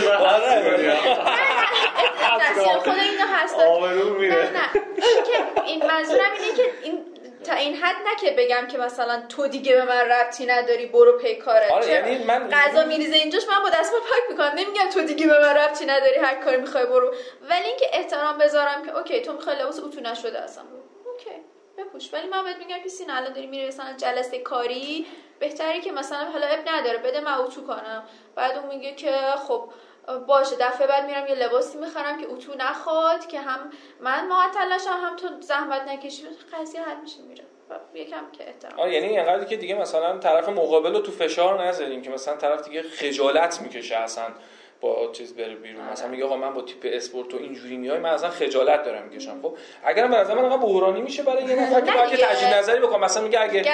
اینا 2.93 3.27
هست 3.27 3.59
نه 3.59 4.51
نه 4.51 4.71
این 5.67 5.87
منظورم 5.87 6.33
اینه 6.33 6.57
که 6.57 6.73
این 6.83 7.05
تا 7.45 7.55
این 7.55 7.77
حد 7.77 7.97
نه 8.07 8.17
که 8.21 8.31
بگم 8.39 8.67
که 8.67 8.79
مثلا 8.79 9.23
تو 9.29 9.49
دیگه 9.49 9.75
به 9.75 9.85
من 9.85 10.01
ربطی 10.01 10.47
نداری 10.47 10.87
برو 10.87 11.19
پی 11.19 11.35
کارت. 11.35 11.71
آره 11.71 11.89
یعنی 11.89 12.25
من 12.25 12.49
غذا 12.49 12.85
میریزه 12.85 13.17
اینجاش 13.17 13.43
من 13.49 13.63
با 13.63 13.71
دستم 13.71 13.97
پاک 14.11 14.31
می‌کنم. 14.31 14.53
نمیگم 14.57 14.91
تو 14.95 15.03
دیگه 15.03 15.27
به 15.27 15.39
من 15.39 15.57
ربطی 15.57 15.87
نداری 15.87 16.17
هر 16.17 16.35
کاری 16.35 16.57
می‌خوای 16.57 16.87
برو. 16.87 17.15
ولی 17.43 17.67
اینکه 17.67 17.87
احترام 17.93 18.39
بذارم 18.39 18.87
که 18.87 18.99
OK 18.99 19.21
تو 19.21 19.33
می‌خوای 19.33 19.57
لباس 19.57 19.81
اتو 19.81 20.01
نشده 20.01 20.39
اصلا. 20.39 20.65
OK 21.13 21.37
بپوش. 21.79 22.15
ولی 22.15 22.29
من 22.29 22.45
بهت 22.45 22.57
میگم 22.57 22.83
که 22.83 22.89
سینا 22.89 23.15
الان 23.15 23.33
داری 23.33 23.47
میری 23.47 23.69
مثلا 23.69 23.93
جلسه 23.97 24.39
کاری 24.39 25.07
بهتری 25.39 25.81
که 25.81 25.93
مثلا 25.93 26.31
حالا 26.31 26.47
اب 26.47 26.59
نداره 26.69 26.99
بده 26.99 27.21
من 27.21 27.35
اتو 27.35 27.67
کنم. 27.67 28.05
بعد 28.35 28.59
اون 28.59 28.69
میگه 28.69 28.95
که 28.95 29.13
خب 29.49 29.69
باشه 30.27 30.57
دفعه 30.61 30.87
بعد 30.87 31.05
میرم 31.05 31.27
یه 31.27 31.35
لباسی 31.35 31.79
می‌خرم 31.79 32.21
که 32.21 32.27
اتو 32.31 32.53
نخواد 32.59 33.27
که 33.27 33.41
هم 33.41 33.71
من 34.01 34.27
معطل 34.27 34.73
نشم 34.73 35.01
هم 35.05 35.17
تو 35.17 35.29
زحمت 35.41 35.89
نکشی. 35.89 36.23
قضیه 36.53 36.83
حل 36.83 37.01
میشه 37.01 37.23
میره 37.23 37.45
یکم 37.95 38.31
که 38.33 38.49
احترام. 38.49 38.81
آره 38.81 38.95
یعنی 38.95 39.07
اینقدر 39.07 39.45
که 39.45 39.57
دیگه 39.57 39.75
مثلا 39.75 40.19
طرف 40.19 40.49
مقابل 40.49 40.93
رو 40.93 41.01
تو 41.01 41.13
فشار 41.13 41.65
نذاریم 41.65 42.03
که 42.03 42.11
مثلا 42.11 42.37
طرف 42.37 42.65
دیگه 42.65 42.83
خجالت 42.83 43.63
می‌کشه 43.63 43.97
اصلا. 43.97 44.25
با 44.81 45.11
چیز 45.13 45.35
بره 45.35 45.55
بیرون. 45.55 45.89
مثلا 45.93 46.09
میگه 46.09 46.25
آقا 46.25 46.37
من 46.37 46.55
با 46.55 46.63
تیپ 46.63 46.79
اسپورت 46.85 47.35
و 47.35 47.37
اینجوری 47.37 47.77
میای 47.77 47.99
من 47.99 48.11
اصلا 48.11 48.31
خجالت 48.31 48.85
دارم 48.85 49.05
می‌کشم. 49.05 49.41
خب 49.43 49.57
اگر 49.85 50.07
به 50.07 50.17
نظر 50.17 50.35
من 50.35 50.45
آقا 50.45 50.57
بحرانی 50.57 51.01
میشه 51.01 51.23
برای 51.23 51.45
یه 51.45 51.55
نفر 51.55 51.81
که 51.81 51.93
باید 51.93 52.09
تجدید 52.11 52.55
نظری 52.55 52.81
بکنه 52.81 52.99
مثلا 52.99 53.23
میگه 53.23 53.41
اگه 53.41 53.65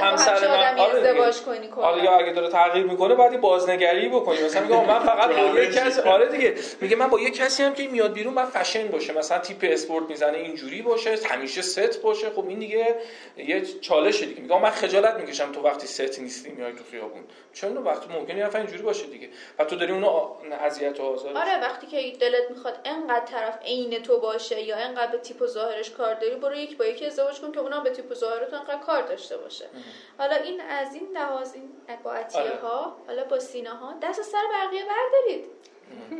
همسر 0.00 0.48
من 0.48 0.78
آره 0.80 0.98
ازدواج 0.98 1.40
کنی 1.40 1.68
آره 1.76 2.04
یا 2.04 2.16
اگه 2.16 2.32
داره 2.32 2.48
تغییر 2.48 2.86
می‌کنه 2.86 3.14
باید 3.14 3.40
بازنگری 3.40 4.08
بکنی. 4.08 4.42
مثلا 4.42 4.62
میگه 4.62 4.86
من 4.86 4.98
فقط 4.98 5.30
با 5.30 5.60
یه 5.60 5.66
کسی 5.66 6.00
آره 6.00 6.26
دیگه. 6.26 6.54
میگه 6.80 6.96
من 6.96 7.08
با 7.08 7.20
یه 7.20 7.30
کسی 7.30 7.62
هم 7.62 7.74
که 7.74 7.88
میاد 7.88 8.12
بیرون 8.12 8.34
من 8.34 8.44
فشن 8.44 8.88
باشه. 8.88 9.12
مثلا 9.12 9.38
تیپ 9.38 9.68
اسپورت 9.72 10.08
می‌زنه 10.08 10.38
اینجوری 10.38 10.82
باشه 10.82 11.18
همیشه 11.24 11.62
ست 11.62 12.02
باشه. 12.02 12.30
خب 12.30 12.48
این 12.48 12.58
دیگه 12.58 12.94
یه 13.36 13.62
چالشه 13.80 14.26
دیگه. 14.26 14.40
میگه 14.40 14.58
من 14.58 14.70
خجالت 14.70 15.14
می‌کشم 15.14 15.52
تو 15.52 15.62
وقتی 15.62 15.86
ست 15.86 16.20
نیستی 16.20 16.52
میای 16.52 16.72
تو 16.72 16.84
خیابون. 16.90 17.24
چون 17.52 17.76
وقتی 17.76 18.14
ممکنه 18.14 18.38
یه 18.38 18.56
اینجوری 18.56 18.82
باشه 18.82 19.06
دیگه؟ 19.06 19.28
و 19.58 19.64
تو 19.64 19.76
داری 19.76 19.92
اونو 19.92 20.06
اذیت 20.54 21.00
و 21.00 21.02
آزار 21.02 21.36
آره 21.36 21.60
وقتی 21.60 21.86
که 21.86 22.18
دلت 22.18 22.50
می‌خواد 22.50 22.78
انقدر 22.84 23.24
طرف 23.24 23.62
عین 23.62 24.02
تو 24.02 24.20
باشه 24.20 24.62
یا 24.62 24.76
انقدر 24.76 25.12
به 25.12 25.18
تیپ 25.18 25.42
و 25.42 25.46
ظاهرش 25.46 25.90
کار 25.90 26.14
داری 26.14 26.34
برو 26.34 26.54
یک 26.56 26.76
با 26.76 26.84
یکی 26.84 27.06
ازدواج 27.06 27.40
کن 27.40 27.52
که 27.52 27.60
اونم 27.60 27.82
به 27.82 27.90
تیپ 27.90 28.10
و 28.10 28.14
ظاهر 28.14 28.44
تو 28.44 28.56
انقدر 28.56 28.78
کار 28.78 29.02
داشته 29.02 29.36
باشه. 29.36 29.68
حالا 30.18 30.34
این 30.36 30.60
از 30.60 30.94
این 30.94 31.08
لحاظ 31.12 31.54
این 31.54 31.70
با 32.04 32.10
آره. 32.10 32.56
ها 32.62 32.96
حالا 33.06 33.24
با 33.24 33.38
سینه 33.38 33.70
ها 33.70 33.94
دست 34.02 34.22
سر 34.22 34.42
بقیه 34.52 34.82
بردارید. 34.84 35.44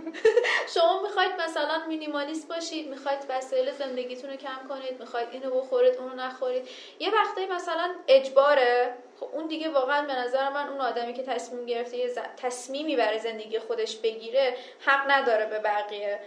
شما 0.74 1.02
می‌خواید 1.02 1.32
مثلا 1.40 1.86
مینیمالیست 1.88 2.48
باشید 2.48 2.88
می‌خواید 2.88 3.18
وسایل 3.28 3.72
زندگیتون 3.72 4.30
رو 4.30 4.36
کم 4.36 4.68
کنید 4.68 5.00
می‌خواید 5.00 5.28
اینو 5.32 5.50
بخورید 5.50 5.96
اونو 5.96 6.14
نخورید. 6.14 6.68
یه 6.98 7.10
وقتایی 7.14 7.46
مثلا 7.46 7.94
اجباره 8.08 8.94
خب 9.20 9.28
اون 9.32 9.46
دیگه 9.46 9.68
واقعا 9.68 10.06
به 10.06 10.14
نظر 10.14 10.50
من 10.50 10.68
اون 10.68 10.80
آدمی 10.80 11.12
که 11.12 11.22
تصمیم 11.22 11.66
گرفته 11.66 11.96
یه 11.96 12.10
تصمیمی 12.36 12.96
برای 12.96 13.18
زندگی 13.18 13.58
خودش 13.58 13.96
بگیره 13.96 14.56
حق 14.80 15.10
نداره 15.10 15.46
به 15.46 15.58
بقیه. 15.58 16.20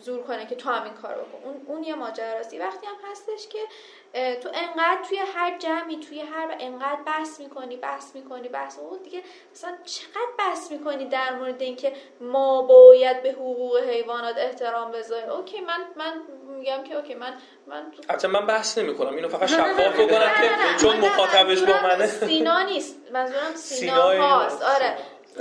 زور 0.00 0.22
کنه 0.22 0.46
که 0.46 0.54
تو 0.54 0.70
همین 0.70 0.94
کار 0.94 1.14
بکن. 1.14 1.38
اون, 1.44 1.62
اون 1.66 1.82
یه 1.84 1.94
ماجراست 1.94 2.54
وقتی 2.54 2.86
هم 2.86 3.10
هستش 3.10 3.48
که 3.48 3.58
تو 4.34 4.48
انقدر 4.54 4.98
توی 5.08 5.18
هر 5.34 5.58
جمعی 5.58 5.96
توی 5.96 6.20
هر 6.20 6.56
انقدر 6.60 7.02
بحث 7.06 7.40
می‌کنی 7.40 7.76
بحث 7.76 8.14
می‌کنی 8.14 8.48
بحث 8.48 8.78
اون 8.78 8.98
دیگه 9.02 9.22
مثلا 9.52 9.70
چقدر 9.84 10.32
بحث 10.38 10.72
می‌کنی 10.72 11.04
در 11.04 11.34
مورد 11.34 11.62
اینکه 11.62 11.92
ما 12.20 12.62
باید 12.62 13.22
به 13.22 13.32
حقوق 13.32 13.76
حیوانات 13.76 14.36
احترام 14.38 14.92
بذاریم. 14.92 15.30
اوکی 15.30 15.60
من 15.60 15.80
من 15.96 16.22
میگم 16.58 16.82
که 16.84 16.96
اوکی 16.96 17.14
من 17.14 17.34
من 17.66 17.92
حتی 18.10 18.28
من 18.28 18.46
بحث 18.46 18.78
نمی 18.78 18.96
کنم 18.96 19.16
اینو 19.16 19.28
فقط 19.28 19.48
شفاف 19.48 20.00
بکنم 20.00 20.30
که 20.40 20.50
چون 20.80 20.96
مخاطبش 20.96 21.62
با 21.62 21.72
منه. 21.82 22.06
سینا 22.06 22.62
نیست. 22.62 22.96
منظورم 23.12 23.54
سینا 23.54 24.02
هاست. 24.02 24.62
آره. 24.62 24.96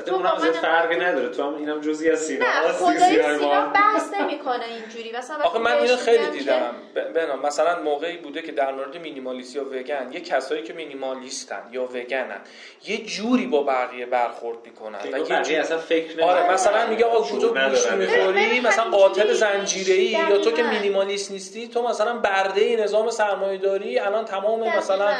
تو 0.05 0.15
اونم 0.15 0.37
زیاد 0.39 0.53
فرقی 0.53 0.95
نداره. 0.95 1.29
تو 1.29 1.43
هم 1.43 1.55
اینم 1.55 1.81
جزئی 1.81 2.11
از 2.11 2.19
سینا 2.19 2.45
نه 2.45 2.73
خدای 2.73 2.99
سینا 2.99 3.65
بحث 3.65 4.13
نمی‌کنه 4.13 4.65
اینجوری. 4.65 5.17
مثلا 5.17 5.43
آخه 5.43 5.59
من 5.59 5.71
اینو 5.71 5.95
خیلی 5.95 6.27
دیدم. 6.27 6.75
بنا 7.13 7.35
مثلا 7.35 7.81
موقعی 7.83 8.17
بوده 8.17 8.41
که 8.41 8.51
در 8.51 8.71
مورد 8.71 8.97
مینیمالیست 8.97 9.55
یا 9.55 9.65
وگن 9.65 10.09
یه 10.11 10.21
کسایی 10.21 10.63
که 10.63 10.73
مینیمالیستن 10.73 11.61
یا 11.71 11.83
وگنن 11.83 12.41
یه 12.85 12.97
جوری 12.97 13.45
با 13.47 13.63
بقیه 13.63 14.05
برخورد 14.05 14.57
می‌کنن 14.65 14.99
و 15.13 15.17
یه 15.17 15.23
جوری 15.23 15.55
اصلا 15.55 15.77
فکر 15.77 16.23
آره 16.23 16.53
مثلا 16.53 16.87
میگه 16.87 17.05
آقا 17.05 17.39
تو 17.39 17.53
گوشت 17.53 17.91
می‌خوری 17.91 18.59
مثلا 18.59 18.83
قاتل 18.83 19.33
زنجیره‌ای 19.33 20.05
یا 20.29 20.37
تو 20.37 20.51
که 20.51 20.63
مینیمالیست 20.63 21.31
نیستی 21.31 21.67
تو 21.67 21.87
مثلا 21.87 22.13
برده 22.13 22.75
نظام 22.83 23.09
سرمایه‌داری 23.09 23.99
الان 23.99 24.25
تمام 24.25 24.77
مثلا 24.77 25.13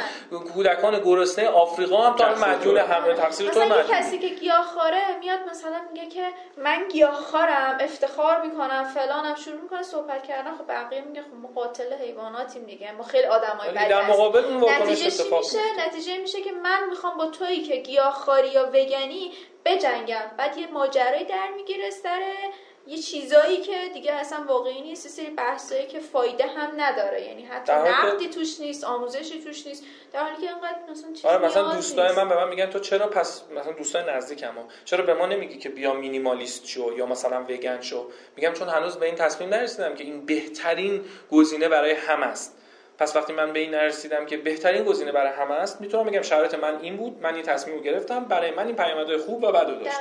کودکان 0.54 1.00
گرسنه 1.00 1.48
آفریقا 1.48 2.02
هم 2.02 2.16
تا 2.16 2.34
مدیون 2.34 2.76
همه 2.76 3.14
تقصیر 3.14 3.50
تو 3.50 3.60
کسی 3.90 4.18
که 4.18 4.28
گیاهخواره 4.68 5.18
میاد 5.20 5.38
مثلا 5.50 5.80
میگه 5.92 6.06
که 6.06 6.28
من 6.56 6.88
گیاهخوارم 6.88 7.78
افتخار 7.80 8.42
می‌کنم 8.42 8.84
فلانم 8.84 9.34
شروع 9.34 9.60
می‌کنه 9.60 9.82
صحبت 9.82 10.22
کردن. 10.22 10.56
خب 10.56 10.68
بقیه 10.68 11.00
میگه 11.00 11.22
خب 11.22 11.34
ما 11.42 11.48
قاتل 11.48 11.94
حیواناتیم 11.94 12.64
دیگه. 12.64 12.92
ما 12.92 13.02
خیلی 13.02 13.26
آدمای 13.26 13.70
بدی 13.70 13.88
در 13.88 14.06
مقابل 14.10 14.44
اون 14.44 14.70
نتیجه 14.70 15.36
میشه؟ 15.38 15.86
نتیجه 15.86 16.18
میشه 16.18 16.40
که 16.40 16.52
من 16.52 16.88
می‌خوام 16.90 17.16
با 17.16 17.26
تویی 17.26 17.62
که 17.62 17.76
گیاهخواری 17.76 18.48
یا 18.48 18.66
وگنی 18.66 19.32
بجنگم. 19.64 20.30
بعد 20.36 20.58
یه 20.58 20.66
ماجرایی 20.66 21.24
در 21.24 21.48
می‌گیره 21.56 21.90
سر 21.90 22.22
یه 22.88 22.98
چیزایی 22.98 23.56
که 23.56 23.90
دیگه 23.94 24.12
اصلا 24.12 24.44
واقعی 24.48 24.80
نیست 24.80 25.04
یه 25.04 25.10
سری 25.10 25.30
بحثایی 25.30 25.86
که 25.86 26.00
فایده 26.00 26.46
هم 26.46 26.70
نداره. 26.76 27.22
یعنی 27.22 27.44
حتی 27.44 27.72
نقدی 27.72 28.28
توش 28.28 28.60
نیست 28.60 28.84
آموزشی 28.84 29.44
توش 29.44 29.66
نیست. 29.66 29.84
در 30.12 30.22
حالی 30.22 30.36
که 30.36 30.48
اینقدر 30.52 30.78
مثلا 30.90 31.12
چیزی 31.12 31.28
آره 31.28 31.46
مثلا 31.46 31.74
دوستای 31.74 32.16
من 32.16 32.28
به 32.28 32.34
من 32.34 32.48
میگن 32.48 32.66
تو 32.66 32.78
چرا 32.78 33.06
پس 33.06 33.42
مثلا 33.56 33.72
دوستای 33.72 34.04
نزدیکم 34.04 34.54
چرا 34.84 35.04
به 35.04 35.14
ما 35.14 35.26
نمیگی 35.26 35.58
که 35.58 35.68
بیا 35.68 35.92
مینیمالیست 35.92 36.66
شو 36.66 36.92
یا 36.96 37.06
مثلا 37.06 37.42
وگن 37.42 37.80
شو؟ 37.80 38.10
میگم 38.36 38.52
چون 38.52 38.68
هنوز 38.68 38.96
به 38.96 39.06
این 39.06 39.14
تصمیم 39.14 39.48
نرسیدم 39.48 39.94
که 39.94 40.04
این 40.04 40.26
بهترین 40.26 41.04
گزینه 41.30 41.68
برای 41.68 41.92
هم 41.92 42.22
است. 42.22 42.57
پس 42.98 43.16
وقتی 43.16 43.32
من 43.32 43.52
به 43.52 43.60
این 43.60 43.70
نرسیدم 43.70 44.26
که 44.26 44.36
بهترین 44.36 44.84
گزینه 44.84 45.12
برای 45.12 45.32
همه 45.32 45.54
است 45.54 45.80
می‌تونم 45.80 46.04
بگم 46.04 46.22
شرایط 46.22 46.54
من 46.54 46.78
این 46.80 46.96
بود 46.96 47.18
من 47.22 47.34
این 47.34 47.42
تصمیم 47.42 47.76
رو 47.76 47.82
گرفتم 47.82 48.24
برای 48.24 48.50
من 48.50 48.66
این 48.66 48.76
پیامدهای 48.76 49.18
خوب 49.18 49.44
و 49.44 49.52
بد 49.52 49.66
داشت. 49.66 49.96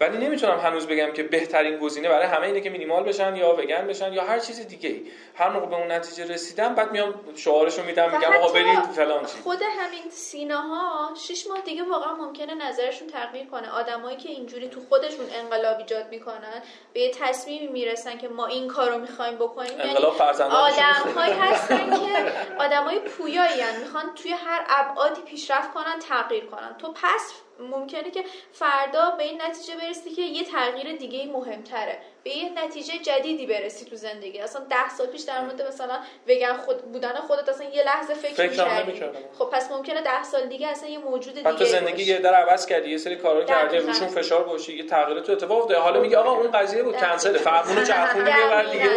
ولی 0.00 0.18
نمی‌تونم 0.18 0.58
هنوز 0.58 0.86
بگم 0.86 1.12
که 1.12 1.22
بهترین 1.22 1.78
گزینه 1.78 2.08
برای 2.08 2.26
همه 2.26 2.46
اینه 2.46 2.60
که 2.60 2.70
مینیمال 2.70 3.02
بشن 3.02 3.36
یا 3.36 3.56
وگن 3.56 3.86
بشن 3.86 4.12
یا 4.12 4.24
هر 4.24 4.38
چیز 4.38 4.68
دیگه 4.68 5.00
هر 5.34 5.48
موقع 5.48 5.66
به 5.66 5.76
اون 5.76 5.92
نتیجه 5.92 6.34
رسیدم 6.34 6.74
بعد 6.74 6.92
میام 6.92 7.14
شعارشو 7.36 7.82
میدم 7.82 8.12
میگم 8.12 8.32
آقا 8.32 8.52
برید 8.52 8.80
فلان 8.80 9.20
چیز. 9.20 9.40
خود 9.42 9.62
همین 9.62 10.10
سیناها 10.10 11.14
شش 11.14 11.46
ماه 11.46 11.60
دیگه 11.60 11.82
واقعا 11.82 12.14
ممکنه 12.14 12.54
نظرشون 12.54 13.08
تغییر 13.08 13.46
کنه. 13.46 13.70
آدمایی 13.70 14.16
که 14.16 14.28
اینجوری 14.28 14.68
تو 14.68 14.80
خودشون 14.88 15.26
انقلاب 15.34 15.78
ایجاد 15.78 16.08
می‌کنن 16.10 16.62
به 16.92 17.00
یه 17.00 17.10
تصمیمی 17.20 17.66
می‌رسن 17.66 18.18
که 18.18 18.28
ما 18.28 18.46
این 18.46 18.68
کارو 18.68 18.98
می‌خوایم 18.98 19.34
بکنیم. 19.34 19.78
یعنی 19.78 19.94
آدمهایی 20.50 21.32
هستن 21.32 21.90
که 21.90 22.33
آدمای 22.58 22.98
پویایی 22.98 23.62
می‌خوان 23.80 24.14
توی 24.14 24.30
هر 24.32 24.64
ابعادی 24.68 25.20
پیشرفت 25.20 25.72
کنن 25.72 25.98
تغییر 26.08 26.44
کنن. 26.44 26.76
تو 26.78 26.92
پس 26.92 27.32
ممکنه 27.60 28.10
که 28.10 28.24
فردا 28.52 29.10
به 29.10 29.24
این 29.24 29.42
نتیجه 29.42 29.76
برسی 29.76 30.10
که 30.10 30.22
یه 30.22 30.44
تغییر 30.44 30.96
دیگه 30.96 31.26
مهمتره. 31.26 31.98
به 32.24 32.30
یه 32.30 32.64
نتیجه 32.64 32.98
جدیدی 32.98 33.46
برسی 33.46 33.84
تو 33.84 33.96
زندگی. 33.96 34.40
اصلا 34.40 34.64
ده 34.70 34.88
سال 34.88 35.06
پیش 35.06 35.22
در 35.22 35.40
مورد 35.40 35.62
مثلا 35.62 35.98
وگن 36.28 36.52
خود 36.52 36.92
بودن 36.92 37.14
خودت 37.14 37.48
اصلا 37.48 37.66
یه 37.66 37.82
لحظه 37.82 38.14
فکر, 38.14 38.48
فکر 38.48 39.12
خب 39.38 39.44
پس 39.44 39.70
ممکنه 39.70 40.02
ده 40.02 40.22
سال 40.22 40.46
دیگه 40.46 40.68
اصلا 40.68 40.88
یه 40.88 40.98
موجود 40.98 41.34
دیگه 41.34 41.52
تو 41.52 41.64
زندگی 41.64 42.02
یه 42.02 42.18
در 42.18 42.34
عوض 42.34 42.66
کردی 42.66 42.90
یه 42.90 42.98
سری 42.98 43.16
کارا 43.16 43.44
کردی 43.44 43.78
روشون 43.78 44.08
فشار 44.08 44.44
باشی 44.44 44.76
یه 44.76 44.86
تغییر 44.86 45.20
تو 45.20 45.32
اتفاق 45.32 45.58
افتاد 45.58 45.76
حالا 45.76 46.00
میگه 46.00 46.16
آقا 46.16 46.30
اون 46.30 46.50
قضیه 46.50 46.82
بود 46.82 46.96
کنسل 46.96 47.38
فرمونو 47.38 47.84
چرخون 47.84 48.26
یه 48.26 48.72
دیگه. 48.72 48.94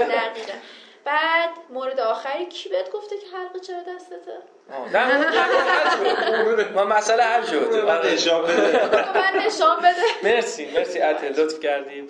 بعد 1.08 1.50
مورد 1.70 2.00
آخری 2.00 2.46
کی 2.46 2.70
بهت 2.70 2.92
گفته 2.92 3.18
که 3.18 3.26
حلقه 3.38 3.60
چرا 3.60 3.78
دستته؟ 3.96 4.38
نه 4.94 6.72
ما 6.76 6.84
مسئله 6.84 7.24
حل 7.24 7.46
شد. 7.46 7.86
من 7.86 8.02
نشان 8.14 8.44
بده. 8.44 8.86
من 9.14 9.40
نشان 9.46 9.78
بده. 9.80 10.34
مرسی 10.36 10.72
مرسی 10.76 11.00
عطیه 11.00 11.30
لطف 11.30 11.60
کردیم. 11.60 12.08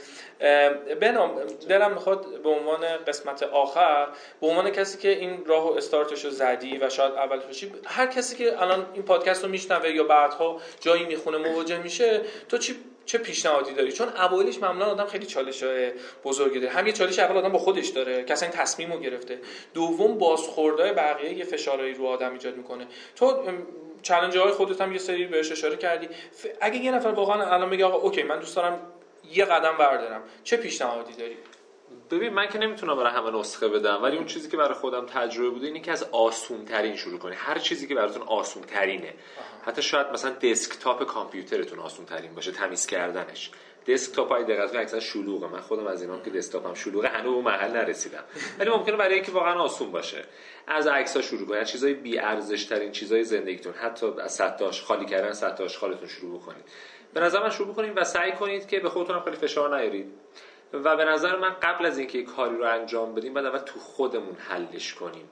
بنام 1.02 1.41
دلم 1.69 1.91
می‌خواد 1.91 2.41
به 2.41 2.49
عنوان 2.49 2.98
قسمت 3.07 3.44
آخر 3.44 4.07
به 4.41 4.48
عنوان 4.48 4.69
کسی 4.69 4.98
که 4.98 5.10
این 5.10 5.45
راه 5.45 5.74
و 5.74 5.78
استارتش 5.78 6.26
رو 6.26 6.32
زدی 6.32 6.78
و 6.78 6.90
شاید 6.90 7.14
اول 7.14 7.40
باشی 7.40 7.74
هر 7.86 8.07
کسی 8.07 8.36
که 8.36 8.61
الان 8.61 8.86
این 8.94 9.03
پادکست 9.03 9.44
رو 9.44 9.49
میشنوه 9.49 9.90
یا 9.90 10.03
بعدها 10.03 10.61
جایی 10.82 11.06
می‌خونه 11.06 11.38
مواجه 11.38 11.78
میشه 11.78 12.22
تو 12.49 12.57
چی 12.57 12.76
چه 13.07 13.17
پیشنهادی 13.17 13.73
داری؟ 13.73 13.91
چون 13.91 14.09
اوایلش 14.09 14.57
معمولا 14.57 14.85
آدم 14.85 15.05
خیلی 15.05 15.25
چالش 15.25 15.63
بزرگی 16.23 16.59
داره. 16.59 16.73
هم 16.73 16.91
چالش 16.91 17.19
اول 17.19 17.38
آدم 17.38 17.51
با 17.51 17.59
خودش 17.59 17.88
داره 17.88 18.23
که 18.23 18.43
این 18.43 18.51
تصمیم 18.51 18.99
گرفته. 18.99 19.39
دوم 19.73 20.17
بازخوردهای 20.17 20.93
بقیه 20.93 21.34
یه 21.34 21.45
فشارهایی 21.45 21.93
رو 21.93 22.05
آدم 22.05 22.34
ایجاد 22.34 22.57
می‌کنه. 22.57 22.88
تو 23.15 23.43
چالش 24.01 24.35
های 24.35 24.51
خودت 24.51 24.81
هم 24.81 24.91
یه 24.91 24.99
سری 24.99 25.25
بهش 25.25 25.51
اشاره 25.51 25.75
کردی. 25.75 26.09
اگه 26.61 26.77
یه 26.77 26.91
نفر 26.91 27.09
واقعا 27.09 27.53
الان 27.53 27.69
میگه 27.69 27.85
آقا 27.85 27.97
اوکی 27.97 28.23
من 28.23 28.39
دوست 28.39 28.55
دارم 28.55 28.79
یه 29.34 29.45
قدم 29.45 29.77
بردارم 29.77 30.23
چه 30.43 30.57
پیشنهادی 30.57 31.13
داری؟ 31.13 31.38
ببین 32.11 32.34
من 32.34 32.47
که 32.47 32.57
نمی‌تونم 32.59 32.95
برای 32.95 33.14
همه 33.14 33.39
نسخه 33.39 33.68
بدم 33.68 34.03
ولی 34.03 34.18
اون 34.18 34.26
چیزی 34.26 34.49
که 34.49 34.57
برای 34.57 34.73
خودم 34.73 35.05
تجربه 35.05 35.49
بوده 35.49 35.68
اینه 35.68 35.80
که 35.80 35.91
از 35.91 36.03
آسون 36.03 36.65
ترین 36.65 36.95
شروع 36.95 37.19
کنی. 37.19 37.35
هر 37.35 37.59
چیزی 37.59 37.88
که 37.88 37.95
براتون 37.95 38.22
آسون 38.22 38.64
ترینه 38.64 39.14
حتی 39.65 39.81
شاید 39.81 40.07
مثلا 40.07 40.31
دسکتاپ 40.31 41.03
کامپیوترتون 41.03 41.80
آسون 41.80 42.05
ترین 42.05 42.34
باشه 42.34 42.51
تمیز 42.51 42.85
کردنش. 42.85 43.51
دسکتاپ 43.88 44.31
های 44.31 44.43
دقیقاً 44.43 44.80
اکثر 44.80 44.99
شلوغه. 44.99 45.47
من 45.47 45.61
خودم 45.61 45.88
از 45.88 46.01
اینام 46.01 46.23
که 46.23 46.30
دسکتاپم 46.30 46.73
شلوغه 46.73 47.07
هنوز 47.07 47.34
اون 47.34 47.43
محل 47.43 47.72
نرسیدم. 47.72 48.23
ولی 48.59 48.69
ممکنه 48.69 48.95
برای 48.95 49.14
اینکه 49.14 49.31
واقعا 49.31 49.53
آسون 49.53 49.91
باشه. 49.91 50.23
از 50.68 50.88
عکس 50.88 51.15
ها 51.15 51.22
شروع 51.22 51.47
کنید 51.47 51.64
چیزای 51.64 51.93
بی 51.93 52.19
ارزش 52.19 52.65
ترین 52.65 52.91
چیزای 52.91 53.23
زندگیتون. 53.23 53.73
حتی 53.73 54.05
از 54.05 54.35
سطاش 54.35 54.81
خالی 54.81 55.05
کردن 55.05 55.34
سطاش 55.34 55.77
خالتون 55.77 56.07
شروع 56.07 56.39
بکنید. 56.39 56.64
به 57.14 57.19
نظر 57.19 57.43
من 57.43 57.49
شروع 57.49 57.73
کنید 57.73 57.97
و 57.97 58.03
سعی 58.03 58.31
کنید 58.31 58.68
که 58.68 58.80
به 58.80 58.89
خودتون 58.89 59.19
خیلی 59.19 59.38
فشار 59.38 59.77
نیارید. 59.77 60.14
و 60.73 60.95
به 60.95 61.06
نظر 61.06 61.35
من 61.35 61.56
قبل 61.61 61.85
از 61.85 61.98
اینکه 61.98 62.23
کاری 62.23 62.57
رو 62.57 62.65
انجام 62.65 63.15
بدیم 63.15 63.34
بعد 63.34 63.45
اول 63.45 63.57
تو 63.57 63.80
خودمون 63.80 64.35
حلش 64.35 64.94
کنیم. 64.94 65.30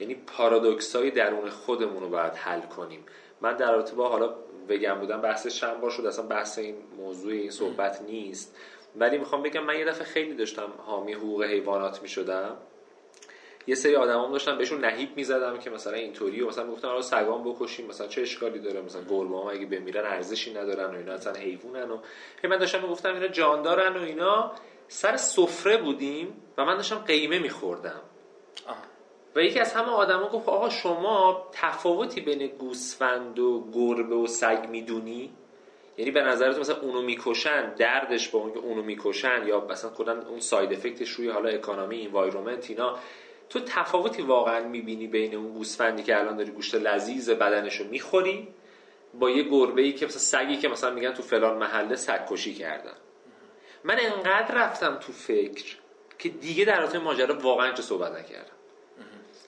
یعنی 0.00 0.14
پارادوکس 0.14 0.96
های 0.96 1.10
درون 1.10 1.50
خودمون 1.50 2.02
رو 2.02 2.08
باید 2.08 2.32
حل 2.32 2.60
کنیم. 2.60 3.06
من 3.40 3.56
در 3.56 3.72
رابطه 3.72 3.94
با 3.94 4.08
حالا 4.08 4.34
بگم 4.68 4.94
بودم 4.94 5.20
بحث 5.20 5.64
بار 5.64 5.90
شد 5.90 6.06
اصلا 6.06 6.26
بحث 6.26 6.58
این 6.58 6.74
موضوع 6.96 7.32
این 7.32 7.50
صحبت 7.50 8.02
نیست. 8.02 8.56
ولی 8.96 9.18
می‌خوام 9.18 9.42
بگم 9.42 9.64
من 9.64 9.78
یه 9.78 9.84
دفعه 9.84 10.04
خیلی 10.04 10.34
داشتم 10.34 10.68
حامی 10.86 11.12
حقوق 11.12 11.42
حیوانات 11.42 12.02
می‌شدم. 12.02 12.56
یه 13.70 13.76
سری 13.76 13.96
آدمام 13.96 14.32
داشتن 14.32 14.58
بهشون 14.58 14.84
نهیب 14.84 15.16
می‌زدم 15.16 15.58
که 15.58 15.70
مثلا 15.70 15.92
اینطوری 15.92 16.40
و 16.40 16.48
مثلا 16.48 16.66
گفتن 16.66 16.88
آره 16.88 17.02
سگام 17.02 17.52
بکشیم 17.52 17.86
مثلا 17.86 18.06
چه 18.06 18.22
اشکالی 18.22 18.58
داره؟ 18.58 18.80
مثلا 18.80 19.02
گربه 19.10 19.36
ها 19.36 19.50
اگه 19.50 19.66
بمیرن 19.66 20.04
ارزشی 20.04 20.54
ندارن 20.54 20.94
و 20.94 20.98
اینا 20.98 21.12
اصلا 21.12 21.32
حیوانن 21.32 21.90
و 21.90 21.98
من 22.44 22.56
داشتم 22.56 22.82
می‌گفتم 22.82 23.14
اینا 23.14 23.28
جاندارن 23.28 23.96
و 23.96 24.02
اینا. 24.02 24.52
سر 24.88 25.16
سفره 25.16 25.76
بودیم 25.76 26.42
و 26.58 26.64
من 26.64 26.76
داشتم 26.76 26.96
قیمه 26.96 27.38
میخوردم. 27.38 28.00
و 29.36 29.42
یکی 29.42 29.60
از 29.60 29.72
همه 29.72 29.88
آدما 29.88 30.28
گفت 30.28 30.48
آقا 30.48 30.68
شما 30.68 31.48
تفاوتی 31.52 32.20
بین 32.20 32.46
گوسفند 32.46 33.38
و 33.38 33.64
گربه 33.74 34.14
و 34.14 34.26
سگ 34.26 34.66
می‌دونی؟ 34.70 35.30
یعنی 35.96 36.10
به 36.10 36.22
نظرت 36.22 36.58
مثلا 36.58 36.76
اونو 36.80 37.02
می‌کشن 37.02 37.74
دردش 37.74 38.28
با 38.28 38.38
اون 38.38 38.52
که 38.52 38.58
اونو 38.58 38.82
می‌کشن 38.82 39.46
یا 39.46 39.60
مثلا 39.60 39.90
کلا 39.90 40.22
اون 40.28 40.40
ساید 40.40 40.72
افکتش 40.72 41.10
روی 41.10 41.28
حالا 41.28 41.48
اکانومی 41.48 42.06
انوایرمنت 42.06 42.70
اینا 42.70 42.98
تو 43.50 43.60
تفاوتی 43.60 44.22
واقعا 44.22 44.68
می‌بینی 44.68 45.06
بین 45.06 45.34
اون 45.34 45.52
گوسفندی 45.52 46.02
که 46.02 46.18
الان 46.18 46.36
داری 46.36 46.50
گوشت 46.50 46.74
لذیذ 46.74 47.30
بدنشو 47.30 47.84
می‌خوری 47.84 48.48
با 49.14 49.30
یه 49.30 49.42
گربه 49.42 49.82
ای 49.82 49.92
که 49.92 50.06
مثلا 50.06 50.18
سگی 50.18 50.56
که 50.56 50.68
مثلا 50.68 50.90
میگن 50.90 51.12
تو 51.12 51.22
فلان 51.22 51.58
محله 51.58 51.96
سگ 51.96 52.26
کشی 52.28 52.54
کردن. 52.54 52.96
من 53.84 53.96
انقدر 54.00 54.54
رفتم 54.54 54.96
تو 54.96 55.12
فکر 55.12 55.76
که 56.18 56.28
دیگه 56.28 56.64
در 56.64 56.80
رابطه 56.80 56.98
ماجرا 56.98 57.38
واقعا 57.38 57.72
چه 57.72 57.82
صحبت 57.82 58.12
نکردم. 58.12 58.56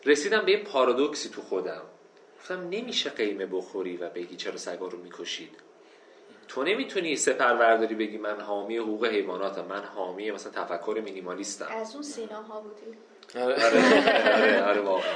رسیدم 0.05 0.45
به 0.45 0.53
یه 0.53 0.65
پارادوکسی 0.65 1.29
تو 1.29 1.43
خودم. 1.43 1.83
گفتم 2.39 2.61
نمیشه 2.61 3.11
قیمه 3.11 3.47
بخوری 3.47 3.97
و 3.97 4.09
بگی 4.09 4.37
چرا 4.37 4.57
سگا 4.57 4.87
رو 4.87 4.99
می‌کشید. 4.99 5.57
تو 6.49 6.63
نمی‌تونی 6.63 7.17
سپرورداری 7.17 7.95
بگی 7.95 8.19
من 8.19 8.41
حامی 8.41 8.77
حقوق 8.77 9.05
حیواناتم 9.05 9.65
من 9.65 9.85
حامی 9.85 10.31
مثلا 10.31 10.53
تفکر 10.53 11.01
مینیمالیستم. 11.05 11.69
از 11.71 11.95
اون 11.95 12.03
سیناها 12.03 12.61
بودی؟ 12.61 12.97
آره. 13.37 13.55
آره, 13.65 14.35
آره, 14.35 14.63
آره 14.63 14.81
واقعا. 14.81 15.13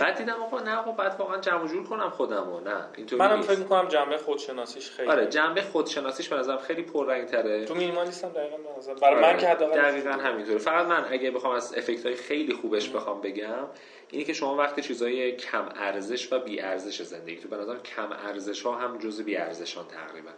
بعد 0.00 0.18
دیدم 0.18 0.42
آقا 0.42 0.60
نه 0.60 0.76
آقا 0.76 0.92
بعد 0.92 1.16
واقعا 1.18 1.40
جمع 1.40 1.66
جور 1.66 1.84
کنم 1.84 2.10
خودمو 2.10 2.60
نه 2.60 2.84
اینطوری 2.96 3.22
منم 3.22 3.42
فکر 3.42 3.58
می‌کنم 3.58 3.88
جنبه 3.88 4.16
خودشناسیش 4.16 4.90
خیلی 4.90 5.08
آره 5.08 5.26
جنبه 5.26 5.62
خودشناسیش 5.62 6.28
به 6.28 6.36
نظرم 6.36 6.58
خیلی 6.58 6.82
پررنگ 6.82 7.26
تره 7.28 7.64
تو 7.64 7.74
مینیمالیستم 7.74 8.28
دقیقاً 8.28 8.56
به 8.56 8.78
نظر 8.78 8.94
برای 8.94 9.22
من 9.22 9.38
که 9.38 9.48
حداقل 9.48 9.80
دقیقاً 9.80 10.10
همینطوره. 10.10 10.58
فقط 10.58 10.86
من 10.86 11.04
اگه 11.10 11.30
بخوام 11.30 11.54
از 11.54 11.74
افکت 11.76 12.06
های 12.06 12.14
خیلی 12.14 12.52
خوبش 12.52 12.88
بخوام 12.88 13.20
بگم 13.20 13.66
اینی 14.10 14.24
که 14.24 14.32
شما 14.32 14.56
وقتی 14.56 14.82
چیزای 14.82 15.32
کم 15.36 15.68
ارزش 15.76 16.32
و 16.32 16.38
بی 16.38 16.60
ارزش 16.60 17.02
زندگی 17.02 17.36
تو 17.36 17.48
به 17.48 17.56
نظرم 17.56 17.82
کم 17.82 18.12
ارزش 18.12 18.62
ها 18.62 18.76
هم 18.76 18.98
جزء 18.98 19.22
بی 19.22 19.36
ارزشان 19.36 19.84
تقریبا. 19.88 20.30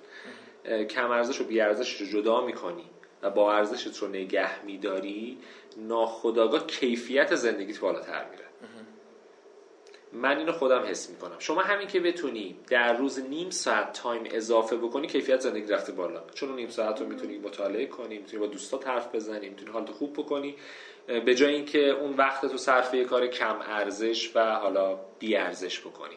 کم 0.84 1.10
ارزش 1.10 1.40
و 1.40 1.44
بی 1.44 1.60
ارزش 1.60 2.00
رو 2.00 2.06
جدا 2.06 2.40
می‌کنی 2.40 2.90
و 3.22 3.30
با 3.30 3.54
ارزشت 3.54 3.96
رو 3.96 4.08
نگه 4.08 4.64
میداری 4.64 5.38
ناخداگاه 5.76 6.66
کیفیت 6.66 7.34
زندگیت 7.34 7.80
بالاتر 7.80 8.24
میره. 8.30 8.44
من 10.12 10.38
اینو 10.38 10.52
خودم 10.52 10.82
حس 10.82 11.10
می‌کنم. 11.10 11.38
شما 11.38 11.60
همین 11.60 11.88
که 11.88 12.00
بتونی 12.00 12.56
در 12.68 12.96
روز 12.96 13.18
نیم 13.18 13.50
ساعت 13.50 13.92
time 13.92 14.22
اضافه 14.30 14.76
بکنی 14.76 15.06
کیفیت 15.06 15.40
زندگی 15.40 15.72
رفته 15.72 15.92
بالا. 15.92 16.22
چون 16.34 16.56
نیم 16.56 16.68
ساعت 16.68 17.00
رو 17.00 17.06
می‌تونی 17.06 17.38
مطالعه 17.38 17.86
کنی 17.86 18.18
می‌تونی 18.18 18.40
با 18.40 18.46
دوستات 18.46 18.88
حرف 18.88 19.14
بزنی 19.14 19.48
می‌تونی 19.48 19.70
حالت 19.70 19.90
خوب 19.90 20.12
بکنی. 20.12 20.56
به 21.06 21.34
جای 21.34 21.54
اینکه 21.54 21.78
اون 21.78 22.14
وقت 22.16 22.46
تو 22.46 22.56
صرف 22.56 22.94
یه 22.94 23.04
کار 23.04 23.26
کم 23.26 23.56
ارزش 23.60 24.32
و 24.34 24.54
حالا 24.54 24.98
بی 25.18 25.36
ارزش 25.36 25.80
بکنی. 25.80 26.14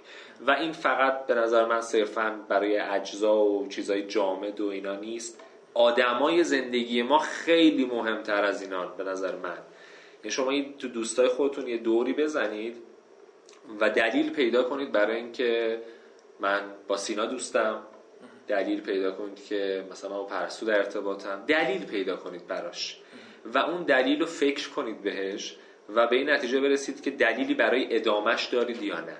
و 0.47 0.51
این 0.51 0.71
فقط 0.71 1.25
به 1.25 1.35
نظر 1.35 1.65
من 1.65 1.81
صرفا 1.81 2.45
برای 2.49 2.77
اجزا 2.77 3.43
و 3.43 3.67
چیزای 3.67 4.03
جامد 4.07 4.61
و 4.61 4.67
اینا 4.67 4.95
نیست. 4.95 5.41
آدمای 5.73 6.43
زندگی 6.43 7.01
ما 7.01 7.19
خیلی 7.19 7.85
مهمتر 7.85 8.43
از 8.43 8.61
اینا 8.61 8.85
به 8.85 9.03
نظر 9.03 9.35
من. 9.35 9.57
یعنی 10.23 10.31
شما 10.31 10.51
این 10.51 10.77
تو 10.77 10.87
دوستای 10.87 11.27
خودتون 11.27 11.67
یه 11.67 11.77
دوری 11.77 12.13
بزنید 12.13 12.77
و 13.79 13.89
دلیل 13.89 14.29
پیدا 14.29 14.63
کنید 14.63 14.91
برای 14.91 15.15
اینکه 15.15 15.81
من 16.39 16.61
با 16.87 16.97
سینا 16.97 17.25
دوستم. 17.25 17.81
دلیل 18.47 18.81
پیدا 18.81 19.11
کنید 19.11 19.45
که 19.45 19.85
مثلا 19.91 20.09
با 20.09 20.23
پرسو 20.23 20.65
در 20.65 20.77
ارتباطم. 20.77 21.43
دلیل 21.47 21.85
پیدا 21.85 22.15
کنید 22.15 22.47
براش. 22.47 22.99
و 23.53 23.57
اون 23.57 23.83
دلیل 23.83 24.19
رو 24.19 24.25
فکر 24.25 24.69
کنید 24.69 25.01
بهش 25.01 25.55
و 25.95 26.07
به 26.07 26.15
این 26.15 26.29
نتیجه 26.29 26.61
برسید 26.61 27.01
که 27.01 27.11
دلیلی 27.11 27.53
برای 27.53 27.95
ادامش 27.95 28.45
دارید 28.45 28.83
یا 28.83 28.99
نه. 28.99 29.17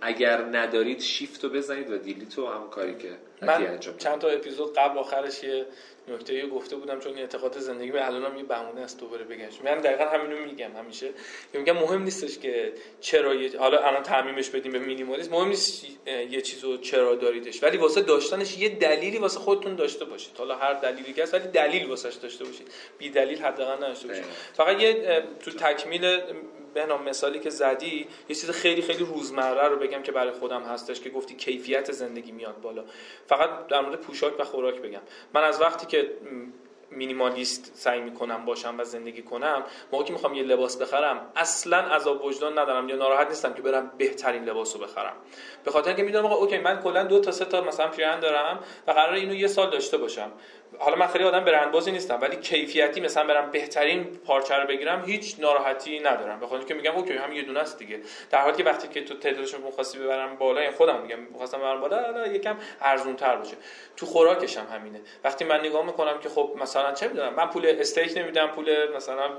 اگر 0.00 0.42
ندارید 0.42 1.00
شیفت 1.00 1.44
رو 1.44 1.50
بزنید 1.50 1.90
و 1.90 1.98
دیلیت 1.98 2.34
رو 2.34 2.46
هم 2.46 2.70
کاری 2.70 2.94
که 2.94 3.08
من 3.42 3.78
چند 3.98 4.18
تا 4.18 4.28
اپیزود 4.28 4.74
قبل 4.74 4.98
آخرش 4.98 5.44
یه 5.44 5.66
نکته 6.08 6.46
گفته 6.46 6.76
بودم 6.76 6.98
چون 6.98 7.18
اعتقاد 7.18 7.58
زندگی 7.58 7.90
به 7.90 8.06
الانم 8.06 8.36
یه 8.36 8.44
بهونه 8.44 8.80
است 8.80 9.00
دوباره 9.00 9.24
بگمش 9.24 9.60
من 9.64 9.78
دقیقا 9.78 10.04
همینو 10.04 10.44
میگم 10.44 10.76
همیشه 10.76 11.08
که 11.52 11.58
میگم 11.58 11.72
مهم 11.72 12.02
نیستش 12.02 12.38
که 12.38 12.72
چرا 13.00 13.34
یه... 13.34 13.58
حالا 13.58 13.78
الان 13.78 14.02
تعمیمش 14.02 14.50
بدیم 14.50 14.72
به 14.72 14.78
مینیمالیسم 14.78 15.30
مهم 15.30 15.48
نیست 15.48 15.84
یه 16.30 16.40
چیزو 16.40 16.78
چرا 16.78 17.14
داریدش 17.14 17.62
ولی 17.62 17.76
واسه 17.76 18.00
داشتنش 18.00 18.58
یه 18.58 18.68
دلیلی 18.68 19.18
واسه 19.18 19.38
خودتون 19.38 19.76
داشته 19.76 20.04
باشید. 20.04 20.36
حالا 20.38 20.56
هر 20.56 20.72
دلیلی 20.72 21.12
که 21.12 21.22
هست 21.22 21.34
ولی 21.34 21.48
دلیل 21.48 21.88
واسش 21.88 22.14
داشته 22.14 22.44
باشید. 22.44 22.66
بی 22.98 23.10
دلیل 23.10 23.38
حداقل 23.38 23.84
نداشته 23.84 24.08
باشید. 24.08 24.24
فقط 24.52 24.80
یه 24.80 25.22
تو 25.40 25.50
تکمیل 25.50 26.20
بهنام 26.76 27.02
مثالی 27.02 27.38
که 27.38 27.50
زدی 27.50 28.06
یه 28.28 28.36
چیز 28.36 28.50
خیلی 28.50 28.82
خیلی 28.82 29.04
روزمره 29.04 29.68
رو 29.68 29.76
بگم 29.76 30.02
که 30.02 30.12
برای 30.12 30.32
خودم 30.32 30.62
هستش 30.62 31.00
که 31.00 31.10
گفتی 31.10 31.34
کیفیت 31.34 31.92
زندگی 31.92 32.32
میاد 32.32 32.60
بالا. 32.60 32.84
فقط 33.26 33.66
در 33.66 33.80
مورد 33.80 34.00
پوشاک 34.00 34.40
و 34.40 34.44
خوراک 34.44 34.80
بگم. 34.80 35.00
من 35.34 35.44
از 35.44 35.60
وقتی 35.60 35.86
که 35.86 36.10
مینیمالیست 36.90 37.72
سعی 37.74 38.00
می‌کنم 38.00 38.44
باشم 38.44 38.74
و 38.78 38.84
زندگی 38.84 39.22
کنم 39.22 39.64
موقعی 39.92 40.06
که 40.06 40.12
می‌خوام 40.12 40.34
یه 40.34 40.42
لباس 40.42 40.76
بخرم 40.76 41.32
اصلا 41.36 41.78
عذاب 41.78 42.24
وجدان 42.24 42.58
ندارم 42.58 42.88
یا 42.88 42.96
ناراحت 42.96 43.28
نیستم 43.28 43.54
که 43.54 43.62
برم 43.62 43.92
بهترین 43.98 44.44
لباس 44.44 44.76
رو 44.76 44.82
بخرم. 44.82 45.16
به 45.64 45.70
خاطر 45.70 45.88
اینکه 45.88 46.02
می‌دونم 46.02 46.26
آقا 46.26 46.34
اوکی 46.34 46.58
من 46.58 46.82
کلا 46.82 47.02
دو 47.02 47.20
تا 47.20 47.30
سه 47.32 47.44
تا 47.44 47.60
مثلا 47.60 47.88
پیرن 47.88 48.20
دارم 48.20 48.58
و 48.86 48.90
قرار 48.90 49.12
اینو 49.12 49.34
یه 49.34 49.46
سال 49.46 49.70
داشته 49.70 49.96
باشم. 49.96 50.32
حالا 50.78 50.96
من 50.96 51.06
خیلی 51.06 51.24
آدم 51.24 51.44
برندبازی 51.44 51.92
نیستم 51.92 52.18
ولی 52.20 52.36
کیفیتی 52.36 53.00
مثلا 53.00 53.26
برم 53.26 53.50
بهترین 53.50 54.04
پارچه 54.04 54.54
رو 54.54 54.66
بگیرم 54.66 55.04
هیچ 55.04 55.36
ناراحتی 55.38 56.00
ندارم. 56.00 56.40
بخاطر 56.40 56.56
اینکه 56.56 56.74
میگم 56.74 56.96
اوکی 56.96 57.12
هم 57.12 57.32
یه 57.32 57.42
دونه 57.42 57.60
است 57.60 57.78
دیگه. 57.78 58.00
در 58.30 58.40
حالی 58.40 58.56
که 58.56 58.64
وقتی 58.64 58.88
که 58.88 59.04
تو 59.04 59.14
تعدادش 59.14 59.54
می‌خواستی 59.54 59.98
ببرم 59.98 60.36
بالا 60.36 60.62
یعنی 60.62 60.74
خودم 60.74 61.02
میگم 61.02 61.18
می‌خواستم 61.18 61.58
ببرم 61.58 61.80
بالا 61.80 62.26
یکم 62.26 62.56
ارزون 62.80 63.16
تر 63.16 63.36
باشه. 63.36 63.56
تو 63.96 64.06
خوراکش 64.06 64.56
هم 64.56 64.66
همینه. 64.74 65.00
وقتی 65.24 65.44
من 65.44 65.60
نگاه 65.60 65.86
می‌کنم 65.86 66.18
که 66.18 66.28
خب 66.28 66.52
چه 66.94 67.08
می‌دونم 67.08 67.34
من 67.34 67.46
پول 67.46 67.66
استیک 67.66 68.16
نمیدم 68.16 68.46
پول 68.46 68.96
مثلا 68.96 69.30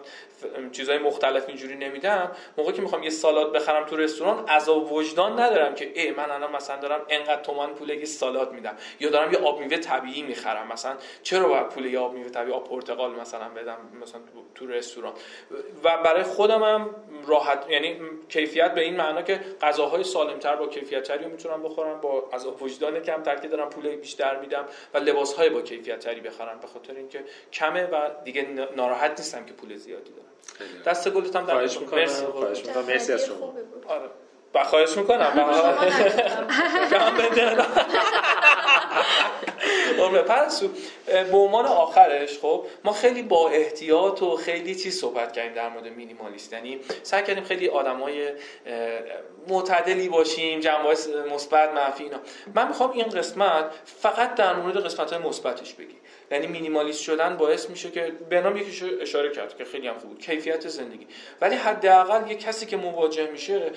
چیزای 0.72 0.98
مختلف 0.98 1.48
اینجوری 1.48 1.76
نمیدم. 1.76 2.32
موقعی 2.58 2.74
که 2.74 2.82
می‌خوام 2.82 3.04
یه 3.04 3.10
سالاد 3.10 3.54
بخرم 3.54 3.86
تو 3.86 3.98
رستوران 3.98 4.48
عذاب 4.48 4.92
وجدان 4.92 5.40
ندارم 5.40 5.76
که 5.76 5.92
ای 5.96 6.12
من 6.12 6.32
الان 6.32 6.56
مثلا 6.56 6.78
دارم 6.78 7.02
انقدر 7.10 7.42
تومان 7.42 7.74
پول 7.74 7.90
یه 7.90 8.06
سالاد 8.06 8.52
میدم. 8.52 8.76
یا 9.00 9.10
دارم 9.10 9.34
یه 9.34 9.40
آب 9.40 9.60
میوه 9.60 9.78
طبیعی 9.78 10.22
می‌خرم. 10.22 10.68
مثلا 10.68 10.96
چرا 11.24 11.48
باید 11.48 11.70
پول 11.70 11.86
یا 11.86 12.04
آب 12.04 12.14
میوه 12.14 12.30
طبیعی 12.30 12.54
آب 12.54 12.70
پرتقال 12.70 13.12
مثلا 13.12 13.50
بدم 13.50 13.78
مثلا 14.02 14.22
تو 14.56 14.68
رستوران؟ 14.68 15.14
و 15.84 15.98
برای 15.98 16.24
خودم 16.24 16.64
هم 16.64 16.96
راحت 17.28 17.66
یعنی 17.70 18.00
کیفیت 18.30 18.74
به 18.74 18.82
این 18.82 18.96
معنا 18.96 19.22
که 19.22 19.40
غذاهای 19.62 20.04
سالمتر 20.04 20.56
با 20.56 20.68
کیفیت 20.68 21.04
تری 21.04 21.26
می‌تونم 21.26 21.64
بخورم 21.64 22.02
با 22.02 22.30
از 22.34 22.46
وجدان 22.62 23.00
کم 23.00 23.24
که 23.42 23.48
دارم 23.48 23.70
پول 23.70 23.96
بیشتر 23.96 24.40
میدم 24.40 24.66
و 24.94 24.98
لباس 24.98 25.34
های 25.34 25.50
با 25.50 25.62
کیفیت 25.62 26.00
تری 26.00 26.22
بخرم. 26.22 26.60
به 26.60 26.68
خاطر 26.68 26.94
اینکه 26.94 27.24
کمه 27.54 27.84
و 27.84 28.10
دیگه 28.24 28.48
ناراحت 28.76 29.20
نیستم 29.20 29.46
که 29.46 29.54
پول 29.54 29.76
زیادی 29.76 30.12
دارم. 30.12 30.84
دست 30.86 31.10
گلت 31.10 31.36
هم 31.36 31.46
خواهش 31.46 31.78
می‌کنم. 31.78 32.06
خواهش 32.06 32.66
می‌کنم. 32.66 32.84
مرسی 32.84 33.14
از 33.14 33.26
شما. 33.26 33.54
آره. 33.88 34.10
و 34.54 34.64
خواهش 34.64 34.98
می‌کنم. 34.98 35.32
کم 36.90 37.18
بده 37.18 37.56
پرسو 40.22 40.70
به 41.06 41.38
عنوان 41.38 41.66
آخرش 41.66 42.40
خب 42.40 42.66
ما 42.84 42.94
خیلی 42.94 43.22
با 43.22 43.50
احتیاط 43.50 44.22
و 44.22 44.38
خیلی 44.38 44.76
چیز 44.76 45.00
صحبت 45.00 45.34
کردیم 45.34 45.54
در 45.54 45.70
مورد 45.70 45.88
مینیمالیست. 45.88 46.54
یعنی 46.54 46.80
سعی 47.04 47.24
کردیم 47.24 47.44
خیلی 47.44 47.68
آدمای 47.70 48.32
معتدلی 49.48 50.10
باشیم 50.10 50.60
جنبه 50.60 50.90
مثبت 51.34 51.72
منفی 51.72 52.04
اینا. 52.04 52.20
من 52.56 52.68
می‌خوام 52.68 52.92
این 52.92 53.10
قسمت 53.10 53.72
فقط 53.86 54.36
در 54.36 54.54
مورد 54.54 54.86
قسمت 54.86 55.14
های 55.14 55.22
مثبتش 55.22 55.74
بگیم 55.74 56.00
یعنی 56.32 56.48
مینیمالیست 56.48 57.02
شدن 57.02 57.38
باعث 57.38 57.70
میشه 57.70 57.92
که 57.92 58.12
به 58.30 58.42
نام 58.42 58.58
یکیش 58.58 58.84
اشاره 59.02 59.32
کرد 59.32 59.58
که 59.58 59.66
خیلی 59.66 59.88
هم 59.88 59.98
خوب 59.98 60.20
کیفیت 60.20 60.68
زندگی. 60.68 61.08
ولی 61.42 61.56
حداقل 61.56 62.32
یه 62.32 62.36
کسی 62.36 62.66
که 62.66 62.78
مواجه 62.78 63.32
میشه 63.32 63.72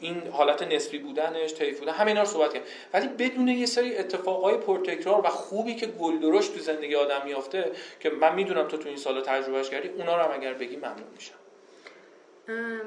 این 0.00 0.22
حالت 0.32 0.62
نسبی 0.62 0.98
بودنش 0.98 1.54
طیف 1.54 1.78
بودن 1.78 1.92
همینا 1.92 2.20
رو 2.20 2.26
صحبت 2.26 2.54
کرد. 2.54 2.62
ولی 2.92 3.08
بدون 3.08 3.48
یه 3.48 3.66
سری 3.66 3.96
اتفاقای 3.96 4.56
پرتکرار 4.56 5.20
و 5.20 5.28
خوبی 5.28 5.74
که 5.74 5.86
گل 5.86 6.18
درشت 6.18 6.54
تو 6.54 6.60
زندگی 6.60 6.94
آدم 6.94 7.22
میافته 7.24 7.72
که 8.00 8.10
من 8.10 8.34
می‌دونم 8.34 8.68
تو 8.68 8.76
تو 8.76 8.88
این 8.88 8.96
سالا 8.96 9.20
تجربهش 9.20 9.70
کردی 9.70 9.88
اونا 9.88 10.16
رو 10.16 10.22
هم 10.22 10.40
اگر 10.40 10.54
بگی 10.54 10.76
ممنون 10.76 11.08
میشم. 11.14 11.34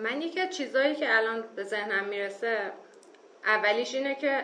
من 0.04 0.22
یکی 0.22 0.40
از 0.40 0.50
چیزایی 0.50 0.96
که 0.96 1.18
الان 1.18 1.44
به 1.56 1.64
ذهنم 1.64 2.06
می‌رسه 2.06 2.72
اولیش 3.46 3.96
اینه 3.96 4.16
که 4.16 4.44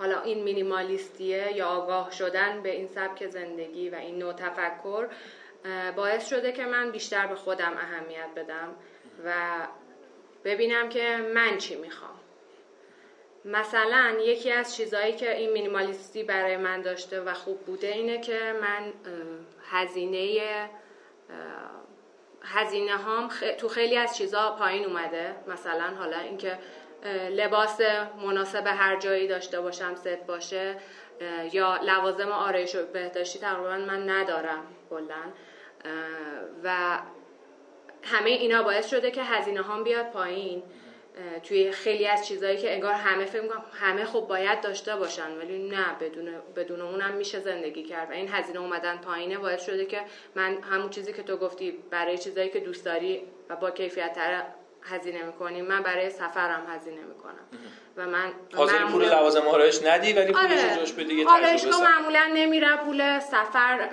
حالا 0.00 0.20
این 0.20 0.42
مینیمالیستیه 0.42 1.52
یا 1.56 1.66
آگاه 1.66 2.10
شدن 2.10 2.62
به 2.62 2.70
این 2.70 2.86
سبک 2.86 3.26
زندگی 3.26 3.90
و 3.90 3.94
این 3.94 4.18
نوع 4.18 4.32
تفکر 4.32 5.08
باعث 5.96 6.28
شده 6.28 6.52
که 6.52 6.66
من 6.66 6.90
بیشتر 6.90 7.26
به 7.26 7.34
خودم 7.34 7.72
اهمیت 7.76 8.28
بدم 8.36 8.74
و 9.24 9.32
ببینم 10.44 10.88
که 10.88 11.16
من 11.34 11.58
چی 11.58 11.76
می‌خوام. 11.76 12.20
مثلا 13.44 14.16
یکی 14.20 14.52
از 14.52 14.76
چیزهایی 14.76 15.12
که 15.12 15.36
این 15.36 15.52
مینیمالیستی 15.52 16.22
برای 16.22 16.56
من 16.56 16.82
داشته 16.82 17.20
و 17.20 17.34
خوب 17.34 17.60
بوده 17.60 17.86
اینه 17.86 18.20
که 18.20 18.54
من 18.60 18.92
هزینه 19.70 20.70
هزینه 22.42 22.96
هام 22.96 23.28
تو 23.58 23.68
خیلی 23.68 23.96
از 23.96 24.16
چیزها 24.16 24.56
پایین 24.56 24.84
اومده. 24.84 25.34
مثلا 25.46 25.94
حالا 25.98 26.18
اینکه 26.18 26.58
لباس 27.30 27.80
مناسب 28.22 28.66
هر 28.66 28.96
جایی 28.96 29.28
داشته 29.28 29.60
باشم 29.60 29.94
ست 29.94 30.26
باشه 30.26 30.76
یا 31.52 31.76
لوازم 31.82 32.32
آرایش 32.32 32.74
و 32.74 32.86
بهداشتی 32.92 33.38
تقریبا 33.38 33.76
من 33.76 34.10
ندارم 34.10 34.64
کلا. 34.90 35.22
و 36.64 36.98
همه 38.02 38.30
اینا 38.30 38.62
باعث 38.62 38.90
شده 38.90 39.10
که 39.10 39.22
هزینه 39.22 39.62
هام 39.62 39.84
بیاد 39.84 40.10
پایین. 40.10 40.62
توی 41.42 41.70
خیلی 41.72 42.06
از 42.06 42.28
چیزهایی 42.28 42.56
که 42.56 42.74
انگار 42.74 42.92
همه 42.92 43.24
فکر 43.24 43.42
می‌کنم 43.42 43.64
همه 43.72 44.04
خب 44.04 44.20
باید 44.20 44.60
داشته 44.60 44.96
باشن 44.96 45.38
ولی 45.38 45.68
نه 45.68 45.86
بدون 46.00 46.30
بدون 46.56 46.80
اونم 46.80 47.12
میشه 47.12 47.40
زندگی 47.40 47.82
کرد. 47.82 48.10
و 48.10 48.12
این 48.12 48.28
هزینه 48.28 48.60
اومدن 48.60 48.96
پایینه 48.96 49.38
باعث 49.38 49.66
شده 49.66 49.86
که 49.86 50.00
من 50.34 50.62
همون 50.62 50.90
چیزی 50.90 51.12
که 51.12 51.22
تو 51.22 51.36
گفتی 51.36 51.70
برای 51.90 52.18
چیزایی 52.18 52.48
که 52.48 52.60
دوست 52.60 52.84
داری 52.84 53.22
و 53.48 53.56
با 53.56 53.70
کیفیت 53.70 54.12
تر 54.12 54.44
هزینه 54.82 55.22
می‌کنیم 55.22 55.64
من 55.64 55.82
برای 55.82 56.10
سفرم 56.10 56.66
هزینه 56.68 57.02
می‌کنم. 57.02 57.46
و 58.00 58.06
من 58.06 58.32
حاضر 58.56 58.84
پول 58.84 59.04
لوازم 59.04 59.48
آرایش 59.48 59.82
ندی 59.82 60.12
ولی 60.12 60.32
پولش 60.32 60.44
آره. 60.44 60.76
جاش 60.76 60.92
به 60.92 61.04
دیگه 61.04 61.26
آرایشگاه 61.26 61.82
معمولا 61.82 62.20
نمیره 62.34 62.76
پول 62.76 63.18
سفر 63.18 63.88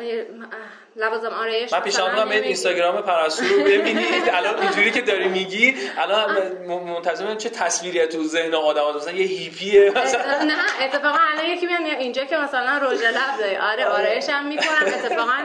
لوازم 0.97 1.29
آرایش 1.29 1.73
من 1.73 1.79
پیشنهاد 1.79 2.11
می‌کنم 2.11 2.29
اینستاگرام 2.29 3.01
پرستو 3.01 3.45
رو 3.45 3.63
ببینید. 3.63 4.29
الان 4.38 4.61
اینجوری 4.61 4.91
که 4.91 5.01
داری 5.01 5.27
میگی 5.27 5.75
الان 5.97 6.57
منتظرم 6.67 7.38
چه 7.38 7.49
تصویری 7.49 8.07
تو 8.07 8.23
ذهن 8.23 8.55
آدم 8.55 8.81
مثلا 8.95 9.13
یه 9.13 9.25
هیپیه. 9.27 9.91
مثلا 9.95 10.43
نه 10.43 10.53
اتفاقا 10.81 11.17
الان 11.34 11.45
یکی 11.45 11.65
میاد 11.65 11.81
اینجا 11.81 12.25
که 12.25 12.38
مثلا 12.38 12.77
رژ 12.77 13.01
لب 13.01 13.38
داره 13.39 13.61
آره 13.61 13.85
آرایش 13.85 14.29
هم 14.29 14.45
می‌کنم. 14.47 14.88
اتفاقا 15.05 15.38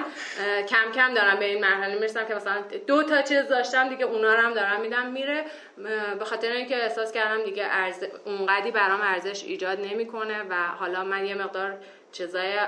کم 0.68 0.92
کم 0.94 1.14
دارم 1.14 1.38
به 1.38 1.44
این 1.44 1.60
مرحله 1.60 1.94
می‌رسم 1.94 2.26
که 2.26 2.34
مثلا 2.34 2.56
دو 2.86 3.02
تا 3.02 3.22
چیز 3.22 3.48
داشتم 3.48 3.88
دیگه 3.88 4.04
اونا 4.04 4.34
رو 4.34 4.40
هم 4.40 4.54
دارم 4.54 4.80
میدم 4.80 5.06
میره. 5.06 5.44
به 6.18 6.24
خاطر 6.24 6.52
اینکه 6.52 6.76
احساس 6.82 7.12
کردم 7.12 7.44
دیگه 7.44 7.64
ارز 7.70 8.04
اونقدی 8.24 8.70
برام 8.70 9.00
ارزش 9.00 9.44
ایجاد 9.44 9.80
نمی‌کنه 9.80 10.42
و 10.42 10.66
حالا 10.66 11.04
من 11.04 11.26
یه 11.26 11.34
مقدار 11.34 11.78
چیزای 12.12 12.58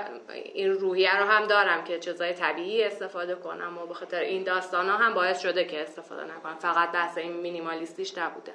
این 0.53 0.73
روحیه 0.73 1.17
رو 1.17 1.25
هم 1.25 1.45
دارم 1.45 1.83
که 1.83 1.99
چیزای 1.99 2.33
طبیعی 2.33 2.83
استفاده 2.83 3.35
کنم 3.35 3.77
و 3.77 3.85
به 3.85 3.93
خاطر 3.93 4.19
این 4.19 4.43
داستان 4.43 4.89
ها 4.89 4.97
هم 4.97 5.13
باعث 5.13 5.41
شده 5.41 5.65
که 5.65 5.81
استفاده 5.81 6.23
نکنم. 6.23 6.55
فقط 6.59 6.91
بحث 6.91 7.17
این 7.17 7.31
مینیمالیستیش 7.31 8.17
نبوده. 8.17 8.53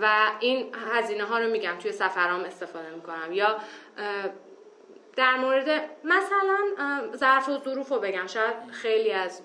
و 0.00 0.30
این 0.40 0.74
هزینه 0.92 1.24
ها 1.24 1.38
رو 1.38 1.50
میگم 1.50 1.78
توی 1.78 1.92
سفرام 1.92 2.40
استفاده 2.40 2.90
می‌کنم. 2.90 3.32
یا 3.32 3.56
در 5.16 5.34
مورد 5.36 5.68
مثلا 6.04 6.58
ظرف 7.16 7.48
و 7.48 7.58
ظروف 7.58 7.88
رو 7.88 7.98
بگم. 7.98 8.26
شاید 8.26 8.54
خیلی 8.72 9.12
از 9.12 9.42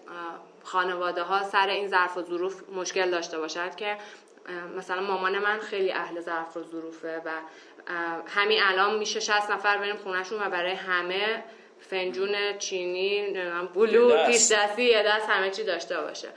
خانواده 0.68 1.24
ها 1.24 1.44
سر 1.44 1.68
این 1.68 1.88
ظرف 1.88 2.18
و 2.18 2.22
ظروف 2.22 2.70
مشکل 2.70 3.12
داشته 3.12 3.40
باشد 3.40 3.76
که 3.76 3.98
مثلا 4.78 5.02
مامان 5.02 5.40
من 5.40 5.60
خیلی 5.60 5.92
اهل 5.92 6.22
ظرف 6.22 6.58
و 6.58 6.64
ظروفه 6.64 7.22
و 7.26 7.30
همین 8.28 8.60
الان 8.64 9.00
میشه 9.00 9.20
60 9.20 9.52
نفر 9.52 9.78
بریم 9.78 9.96
خونهشون 9.96 10.42
و 10.42 10.50
برای 10.50 10.72
همه 10.72 11.44
فنجون 11.80 12.58
چینی 12.58 13.34
بلو 13.76 14.26
پیش 14.26 14.52
دستی 14.52 14.84
یه 14.84 15.04
دست 15.04 15.30
همه 15.30 15.50
چی 15.50 15.64
داشته 15.64 16.02
باشه. 16.02 16.28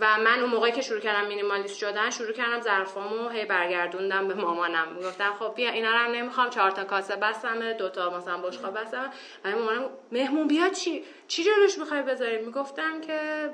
و 0.00 0.18
من 0.18 0.40
اون 0.40 0.50
موقعی 0.50 0.72
که 0.72 0.82
شروع 0.82 1.00
کردم 1.00 1.28
مینیمالیست 1.28 1.78
شدن 1.78 2.10
شروع 2.10 2.32
کردم 2.32 2.60
ظرفامو 2.60 3.28
هی 3.28 3.44
برگردوندم 3.44 4.28
به 4.28 4.34
مامانم. 4.34 4.88
می‌گفتم 4.96 5.34
خب 5.38 5.54
بیا 5.54 5.70
اینا 5.70 5.90
رو 5.90 5.96
هم 5.96 6.10
نمی‌خوام 6.10 6.50
چهار 6.50 6.70
تا 6.70 6.84
کاسه 6.84 7.16
بسمه 7.16 7.72
دو 7.72 7.88
تا 7.88 8.18
مثلا 8.18 8.38
بشقاب 8.38 8.78
بسمه 8.78 9.10
و 9.44 9.50
مامانم 9.50 9.90
مهمون 10.12 10.48
بیاد 10.48 10.72
چی 10.72 11.04
چی 11.28 11.44
جلوش 11.44 11.78
می‌خوای 11.78 12.02
بذاری 12.02 12.38
می‌گفتم 12.38 13.00
که 13.00 13.50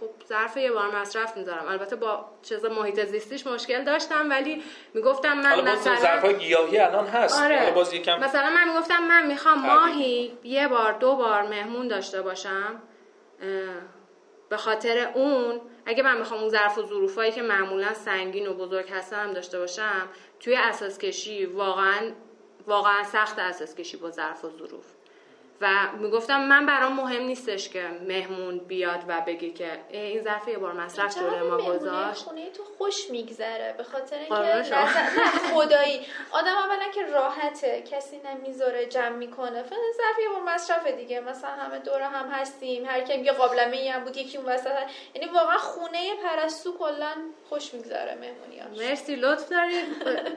خب 0.00 0.10
ظرف 0.28 0.56
یه 0.56 0.72
بار 0.72 0.96
مصرف 0.96 1.36
می‌ذارم. 1.36 1.68
البته 1.68 1.96
با 1.96 2.30
چیز 2.42 2.64
محیط 2.64 3.04
زیستیش 3.04 3.46
مشکل 3.46 3.84
داشتم 3.84 4.30
ولی 4.30 4.62
می‌گفتم 4.94 5.32
من 5.38 5.60
مثلا 5.60 5.96
ظرف 5.96 6.24
گیاهی 6.24 6.78
الان 6.78 7.06
هست. 7.06 7.42
آره. 7.42 7.70
باز 7.70 7.92
یکم 7.92 8.20
مثلا 8.20 8.50
من 8.50 8.68
می‌گفتم 8.68 9.02
من 9.08 9.26
می‌خوام 9.26 9.58
ماهی 9.58 10.38
یه 10.44 10.68
بار 10.68 10.92
دو 10.92 11.16
بار 11.16 11.42
مهمون 11.42 11.88
داشته 11.88 12.22
باشم. 12.22 12.82
به 14.48 14.56
خاطر 14.56 15.12
اون 15.14 15.60
اگه 15.86 16.02
من 16.02 16.18
می‌خوام 16.18 16.40
اون 16.40 16.48
ظرف 16.48 16.78
و 16.78 16.82
ظروفایی 16.82 17.32
که 17.32 17.42
معمولا 17.42 17.94
سنگین 17.94 18.46
و 18.46 18.54
بزرگ 18.54 18.90
هستن 18.90 19.32
داشته 19.32 19.58
باشم 19.58 20.08
توی 20.40 20.56
اساس 20.56 20.98
کشی 20.98 21.46
واقعا 21.46 22.12
واقعا 22.66 23.04
سخت 23.04 23.38
اساس 23.38 23.74
کشی 23.74 23.96
با 23.96 24.10
ظرف 24.10 24.44
و 24.44 24.50
ظروف. 24.50 24.93
و 25.64 25.96
می‌گفتم 25.98 26.40
من 26.40 26.66
برام 26.66 26.92
مهم 26.92 27.22
نیستش 27.22 27.68
که 27.68 27.84
مهمون 28.08 28.58
بیاد 28.58 29.04
و 29.08 29.20
بگی 29.20 29.52
که 29.52 29.70
این 29.90 30.22
ظرف 30.22 30.48
یه 30.48 30.58
بار 30.58 30.72
مصرف 30.72 31.16
جلوی 31.16 31.50
ما 31.50 31.56
گذاشت. 31.56 32.24
خونه 32.24 32.50
تو 32.50 32.62
خوش 32.78 33.10
میگذره. 33.10 33.74
به 33.78 33.84
خاطر 33.84 34.18
اینکه 34.18 34.34
آره، 34.34 34.62
خدایی. 35.54 36.00
آدم 36.32 36.56
اولا 36.56 36.90
که 36.94 37.06
راحته 37.06 37.82
کسی 37.82 38.20
نمی‌ذاره 38.24 38.86
جمع 38.86 39.16
می‌کنه. 39.16 39.62
فقط 39.62 39.78
ظرف 39.96 40.18
یه 40.22 40.28
بار 40.28 40.54
مصرف 40.54 40.86
دیگه. 40.86 41.20
مثلا 41.20 41.50
همه 41.50 41.78
دور 41.78 42.02
هم 42.02 42.28
هستیم. 42.30 42.84
هر 42.84 43.00
کی 43.00 43.20
یه 43.20 43.32
قابلمه 43.32 43.76
ای 43.76 43.88
هم 43.88 44.04
بود 44.04 44.16
یکی 44.16 44.38
اون 44.38 44.46
وسط 44.46 44.70
یعنی 45.14 45.28
واقعا 45.34 45.58
خونه 45.58 46.14
پرستو 46.22 46.78
کلا 46.78 47.14
خوش 47.48 47.74
میگذره 47.74 48.14
مهمونیاش 48.14 48.88
مرسی 48.88 49.16
لطف 49.16 49.48
دارید. 49.48 49.84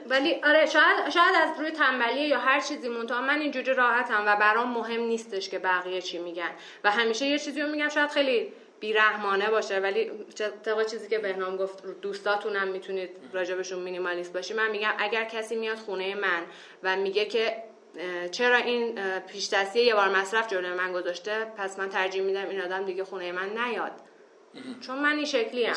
ولی 0.06 0.40
آره 0.44 0.66
شاید 0.66 1.08
شاید 1.08 1.34
از 1.42 1.60
روی 1.60 1.70
تنبلی 1.70 2.20
یا 2.20 2.38
هر 2.38 2.60
چیزی 2.60 2.88
مونتا. 2.88 3.20
من 3.20 3.40
اینجوری 3.40 3.74
راحتم 3.74 4.24
و 4.26 4.36
برام 4.36 4.70
مهم 4.70 5.00
نیستش 5.00 5.48
که 5.48 5.58
بقیه 5.58 6.00
چی 6.00 6.18
میگن. 6.18 6.50
و 6.84 6.90
همیشه 6.90 7.26
یه 7.26 7.38
چیزی 7.38 7.62
رو 7.62 7.68
میگم 7.68 7.88
شاید 7.88 8.10
خیلی 8.10 8.52
بیرحمانه 8.80 9.50
باشه 9.50 9.78
ولی 9.78 10.10
طبق 10.64 10.86
چیزی 10.86 11.08
که 11.08 11.18
بهنام 11.18 11.56
گفت 11.56 12.00
دوستاتونم 12.00 12.68
می‌تونید 12.68 13.10
راجبشون 13.32 13.78
minimalist 13.78 14.32
باشی. 14.32 14.54
من 14.54 14.70
میگم 14.70 14.92
اگر 14.98 15.24
کسی 15.24 15.56
میاد 15.56 15.76
خونه 15.76 16.14
من 16.14 16.42
و 16.82 16.96
میگه 16.96 17.24
که 17.24 17.62
چرا 18.30 18.56
این 18.56 18.98
پیش‌دستی 19.20 19.52
یه 19.74 19.94
بار 19.94 20.08
مصرف 20.08 20.48
جلوی 20.48 20.74
من 20.74 20.92
گذاشته 20.92 21.44
پس 21.56 21.78
من 21.78 21.88
ترجیح 21.88 22.22
میدم 22.22 22.48
این 22.48 22.60
آدم 22.60 22.84
دیگه 22.84 23.04
خونه 23.04 23.32
من 23.32 23.48
نیاد. 23.48 23.92
چون 24.80 24.98
من 24.98 25.16
این 25.16 25.24
شکلی 25.24 25.64
هم 25.64 25.76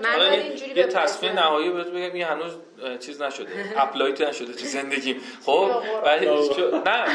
من 0.00 0.20
اینجوری 0.20 0.80
یه 0.80 0.86
تصمیم 0.86 1.32
نهایی 1.32 1.70
بهت 1.70 1.86
بگم 1.86 2.12
این 2.12 2.24
هنوز 2.24 2.52
چیز 3.00 3.22
نشده. 3.22 3.48
applied 3.76 4.20
نشده 4.20 4.52
تو 4.52 4.64
زندگیم. 4.64 5.20
خب 5.46 5.70
ولی 6.04 6.26
نه. 6.26 6.32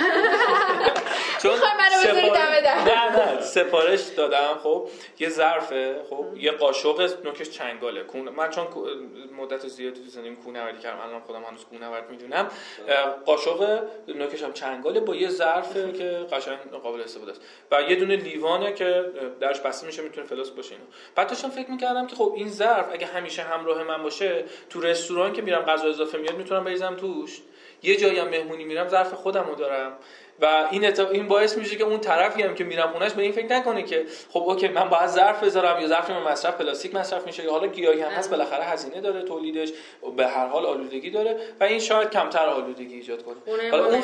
چون 1.41 1.51
نه 2.85 3.17
نه. 3.17 3.41
سفارش 3.41 4.01
دادم 4.01 4.59
خب. 4.63 4.89
یه 5.19 5.29
ظرفه 5.29 6.01
خب. 6.09 6.25
یه 6.37 6.51
قاشق 6.51 7.25
نوکش 7.25 7.49
چنگاله. 7.49 8.05
من 8.35 8.49
چون 8.49 8.67
مدت 9.37 9.67
زیادی 9.67 9.99
تو 9.99 10.09
زندگیم 10.09 10.35
کونه 10.35 10.63
وردی 10.63 10.79
کردم 10.79 10.99
الان 10.99 11.19
خودم 11.19 11.43
هنوز 11.43 11.65
کونه 11.65 11.87
ورد 11.87 12.09
می‌دونم 12.09 12.47
قاشق 13.25 13.83
نوکش 14.07 14.43
هم 14.43 14.53
چنگاله 14.53 14.99
با 14.99 15.15
یه 15.15 15.29
ظرفه 15.29 15.91
که 15.97 16.27
قشنگ 16.31 16.57
قابل 16.83 17.01
استفاده 17.01 17.31
است. 17.31 17.41
و 17.71 17.81
یه 17.81 17.95
دونه 17.95 18.15
لیوانه 18.15 18.73
که 18.73 19.05
درش 19.39 19.59
بسته 19.59 19.85
میشه 19.87 20.01
می‌تونه 20.01 20.27
فلاس 20.27 20.49
باشه 20.49 20.71
اینو. 20.71 20.83
بعد 21.15 21.27
داشتم 21.27 21.49
فکر 21.49 21.71
می‌کردم 21.71 22.07
که 22.07 22.15
خب 22.15 22.33
این 22.37 22.49
ظرف 22.49 22.66
اگه 22.67 23.05
همیشه 23.05 23.41
همراه 23.41 23.83
من 23.83 24.03
باشه 24.03 24.43
تو 24.69 24.81
رستوران 24.81 25.33
که 25.33 25.41
میرم 25.41 25.61
غذا 25.61 25.87
اضافه 25.87 26.17
میاد 26.17 26.37
می‌تونم 26.37 26.63
بریزم 26.63 26.95
توش. 26.95 27.41
یه 27.83 27.95
جایی 27.95 28.19
هم 28.19 28.27
مهمونی 28.27 28.63
میرم 28.63 28.87
ظرف 28.87 29.13
خودم 29.13 29.47
رو 29.47 29.55
دارم. 29.55 29.91
و 30.41 30.67
این 30.71 30.99
این 31.11 31.27
باعث 31.27 31.57
میشه 31.57 31.75
که 31.75 31.83
اون 31.83 31.99
طرفی 31.99 32.41
هم 32.41 32.55
که 32.55 32.63
میرم 32.63 32.91
خونش 32.91 33.13
به 33.13 33.21
این 33.21 33.31
فکر 33.31 33.55
نکنه 33.55 33.83
که 33.83 34.05
خب 34.29 34.39
اوکی 34.39 34.67
من 34.67 34.89
باید 34.89 35.07
ظرف 35.07 35.43
بذارم 35.43 35.81
یا 35.81 35.87
ظرف 35.87 36.09
من 36.09 36.31
مصرف 36.31 36.57
پلاستیک 36.57 36.95
مصرف 36.95 37.25
میشه 37.25 37.43
یا 37.43 37.51
حالا 37.51 37.67
گیاهی 37.67 38.01
هم 38.01 38.11
هست 38.11 38.29
بالاخره 38.29 38.63
هزینه 38.63 39.01
داره 39.01 39.21
تولیدش 39.21 39.69
به 40.17 40.27
هر 40.27 40.47
حال 40.47 40.65
آلودگی 40.65 41.09
داره 41.09 41.37
و 41.59 41.63
این 41.63 41.79
شاید 41.79 42.09
کمتر 42.09 42.45
آلودگی 42.45 42.95
ایجاد 42.95 43.23
کنه. 43.23 43.35
حالا 43.71 43.85
اون 43.85 44.03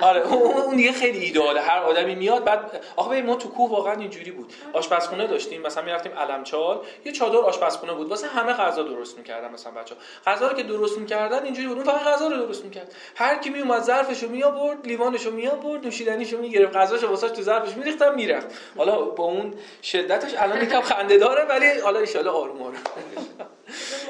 آره 0.00 0.32
اون 0.32 0.76
دیگه 0.76 0.92
خیلی 0.92 1.18
ایداله 1.18 1.60
هر 1.60 1.78
آدمی 1.78 2.14
میاد 2.14 2.44
بعد 2.44 2.84
آخه 2.96 3.22
ما 3.22 3.34
تو 3.34 3.48
کوه 3.48 3.70
واقعا 3.70 3.94
اینجوری 3.94 4.30
بود. 4.30 4.52
آشپزخونه 4.72 5.26
داشتیم 5.26 5.62
مثلا 5.62 5.82
می‌رفتیم 5.82 6.12
علمچال 6.12 6.80
یه 7.04 7.12
چادر 7.12 7.36
آشپزخونه 7.36 7.92
بود 7.92 8.08
واسه 8.08 8.26
همه 8.26 8.52
غذا 8.52 8.82
درست 8.82 9.18
می‌کردن 9.18 9.52
مثلا 9.52 9.72
بچا 9.72 9.96
غذا 10.26 10.48
رو 10.48 10.56
که 10.56 10.62
درست 10.62 10.98
می‌کردن 10.98 11.44
اینجوری 11.44 11.68
بود 11.68 11.76
اون 11.76 11.86
فقط 11.86 12.02
غذا 12.02 12.28
رو 12.28 12.36
درست 12.36 12.64
می‌کرد. 12.64 12.94
هر 13.16 13.38
کی 13.38 13.50
میومد 13.50 13.82
ظرفشو 13.82 14.28
می 14.28 14.42
آورد 14.42 14.86
لیوانشو 14.86 15.30
می 15.30 15.48
آورد 15.74 15.86
نوشیدنیشو 15.86 16.38
می‌گرفت 16.38 16.76
غذاشو 16.76 17.08
واسش 17.08 17.28
تو 17.28 17.42
ظرفش 17.42 17.76
میریختم 17.76 18.14
می‌رفت. 18.14 18.46
حالا 18.76 19.00
با 19.00 19.24
اون 19.24 19.54
شدتش 19.82 20.34
الان 20.38 20.62
یکم 20.62 20.80
خنده 20.80 21.18
داره 21.18 21.44
ولی 21.44 21.80
حالا 21.80 21.98
ان 21.98 22.06
شاء 22.06 22.28
آروم. 22.28 22.62
آروم 22.62 22.76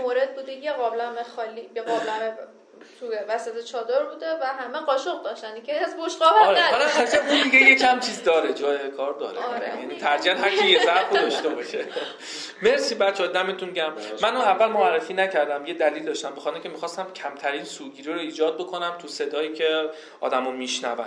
مورد 0.02 0.34
بوده 0.34 0.52
یه 0.52 0.72
قابلمه 0.72 1.22
خالی 1.22 1.70
یه 1.76 1.82
قابلمه 1.82 2.32
تو 3.00 3.10
وسط 3.28 3.64
چادر 3.64 4.04
بوده 4.04 4.34
و 4.34 4.44
همه 4.44 4.78
قاشق 4.78 5.22
داشتن. 5.22 5.62
که 5.62 5.80
از 5.80 5.96
بشقاب 5.96 6.36
آره 6.36 6.62
حالا 6.62 6.84
اون 7.28 7.42
دیگه 7.42 7.58
یکم 7.58 8.00
چیز 8.00 8.22
داره 8.22 8.52
جای 8.52 8.78
کار 8.90 9.12
داره. 9.12 9.38
آره. 9.38 9.68
یعنی 9.80 9.96
ترجیحاً 9.98 10.36
هر 10.36 10.50
کی 10.50 10.66
یه 10.66 10.84
ظرف 10.84 11.12
داشته 11.12 11.48
باشه. 11.48 11.84
مرسی 12.62 12.94
بچه‌ها 12.94 13.32
دمتون 13.32 13.70
گرم. 13.70 13.96
منو 14.22 14.40
اول 14.40 14.66
معرفی 14.66 15.14
نکردم 15.14 15.66
یه 15.66 15.74
دلیل 15.74 16.04
داشتم 16.04 16.30
بخاطر 16.30 16.58
که 16.58 16.68
می‌خواستم 16.68 17.12
کمترین 17.12 17.64
سوگیری 17.64 18.12
رو 18.12 18.18
ایجاد 18.18 18.58
بکنم 18.58 18.98
تو 18.98 19.08
صدایی 19.08 19.52
که 19.52 19.90
آدمو 20.20 20.50
میشنون. 20.50 21.06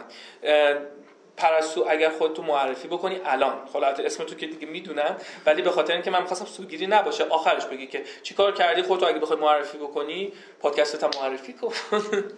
پرستو 1.38 1.85
اگر 1.89 2.09
خودتو 2.09 2.43
معرفی 2.43 2.88
بکنی 2.88 3.22
الان. 3.26 3.65
خلاص 3.73 3.99
اسم 3.99 4.23
تو 4.23 4.35
که 4.35 4.47
دیگه 4.47 4.68
می‌دونم 4.68 5.18
ولی 5.45 5.61
به 5.61 5.72
خاطر 5.72 5.93
اینکه 5.93 6.11
من 6.11 6.22
می‌خواستم 6.22 6.45
سوگیری 6.45 6.88
نباشه 6.88 7.23
آخرش 7.23 7.65
بگی 7.65 7.88
که 7.88 8.03
چیکار 8.23 8.51
کردی 8.51 8.81
خودتو 8.81 9.05
اگه 9.05 9.19
بخوای 9.19 9.39
معرفی 9.39 9.77
بکنی 9.77 10.34
پادکست 10.59 10.97
تا 10.97 11.09
معرفی 11.22 11.53
کن. 11.53 11.68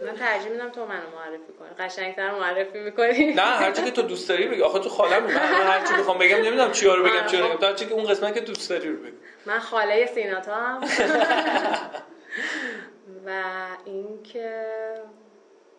من 0.05 0.15
ترجیح 0.19 0.51
میدم 0.51 0.69
تو 0.69 0.85
منو 0.85 1.09
معرفی 1.15 1.53
کنی. 1.59 1.69
قشنگتر 1.80 2.31
معرفی 2.31 2.80
می‌کنی. 2.80 3.34
نه 3.34 3.41
هر 3.41 3.71
که 3.71 3.91
تو 3.91 4.01
دوست 4.01 4.30
داری 4.30 4.47
بگی. 4.47 4.61
آخه 4.61 4.80
تو 4.80 4.89
خاله 4.89 5.19
من 5.19 5.30
هر 5.31 5.88
چی 5.88 5.93
بخوام 5.93 6.17
بگم 6.17 6.38
نمی‌دونم 6.38 6.71
چی 6.71 6.85
رو 6.85 7.03
بگم 7.03 7.26
چی 7.26 7.38
رو 7.38 7.47
بگم 7.47 7.57
تا 7.57 7.73
که 7.73 7.93
اون 7.93 8.05
قسمت 8.05 8.34
که 8.34 8.41
دوست 8.41 8.69
داری 8.69 8.89
رو 8.89 8.97
بگو. 8.97 9.15
من 9.45 9.59
خاله 9.59 10.05
سیناتا 10.05 10.55
هم 10.55 10.81
و 13.26 13.43
اینکه 13.85 14.63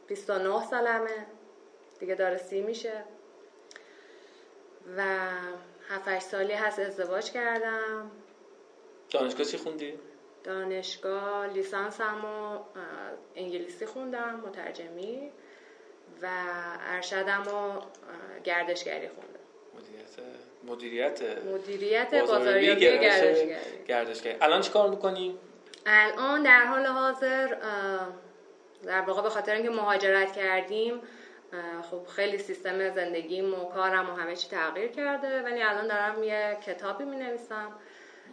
29 0.07 0.65
سالمه. 0.71 1.27
دیگه 2.01 2.15
داره 2.15 2.37
سی 2.37 2.61
میشه. 2.61 3.05
و 4.97 5.05
7 5.89 6.19
سالی 6.19 6.53
هست 6.53 6.79
ازدواج 6.79 7.31
کردم. 7.31 8.11
دانشگاه 9.11 9.47
چی 9.47 9.57
خوندی؟ 9.57 9.95
دانشگاه 10.45 11.47
لیسانسم 11.47 12.25
و 12.25 12.59
انگلیسی 13.37 13.87
خوندم 13.87 14.43
مترجمی. 14.47 15.31
و 16.23 16.29
ارشدم 16.81 17.43
و 17.43 17.81
گردشگری 18.45 19.09
خوندم. 19.09 19.41
مدیریت 20.65 21.21
مدیریت 21.47 22.15
بازاریابی 22.15 22.81
گردشگری. 22.81 23.57
گردشگری. 23.89 24.37
الان 24.41 24.61
چیکار 24.61 24.91
می‌کنی؟ 24.91 25.39
الان 25.87 26.43
در 26.43 26.65
حال 26.65 26.87
حاضر 26.87 27.47
در 28.83 29.01
واقع 29.01 29.23
به 29.23 29.31
خاطر 29.31 29.55
اینکه 29.55 29.71
مهاجرت 29.71 30.33
کردیم 30.33 31.01
خب 31.91 32.07
خیلی 32.07 32.39
سیستم 32.39 32.91
زندگیم 32.91 33.55
و 33.55 33.65
کارم 33.65 34.11
و 34.11 34.15
همه 34.15 34.37
چی 34.37 34.49
تغییر 34.49 34.89
کرده 34.89 35.43
ولی 35.43 35.63
الان 35.63 35.87
دارم 35.87 36.23
یه 36.23 36.59
کتابی 36.67 37.05
می 37.05 37.17
نویسم 37.17 37.73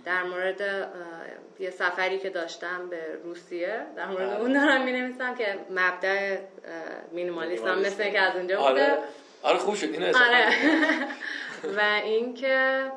در 0.05 0.23
مورد 0.23 0.89
یه 1.59 1.69
سفری 1.69 2.19
که 2.19 2.29
داشتم 2.29 2.89
به 2.89 2.99
روسیه. 3.23 3.85
در 3.95 4.05
مورد 4.05 4.41
اون 4.41 4.53
دارم 4.53 4.85
می 4.85 4.91
نویسم 4.91 5.35
که 5.35 5.59
مبدع 5.69 6.37
مینیمالیسم 7.11 7.79
مثل 7.79 8.11
که 8.11 8.19
از 8.19 8.35
اونجا 8.35 8.59
آره. 8.59 8.73
بوده. 8.73 8.97
آره 9.43 9.57
خوب 9.57 9.75
شد. 9.75 9.85
اینو 9.85 10.05
آره. 10.05 10.47
و 11.77 12.01
اینکه 12.03 12.91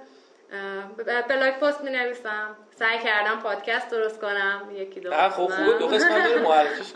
blog 1.29 1.55
post 1.55 1.81
می 1.81 1.91
نویسم 1.91 2.57
سعی 2.71 2.99
کردم 2.99 3.41
پادکست 3.41 3.91
درست 3.91 4.21
کنم. 4.21 4.69
یکی 4.75 5.01
دو 5.01 5.11
خب 5.11 5.29
خوبه. 5.29 5.79
دو 5.79 5.87
قسمت 5.87 6.27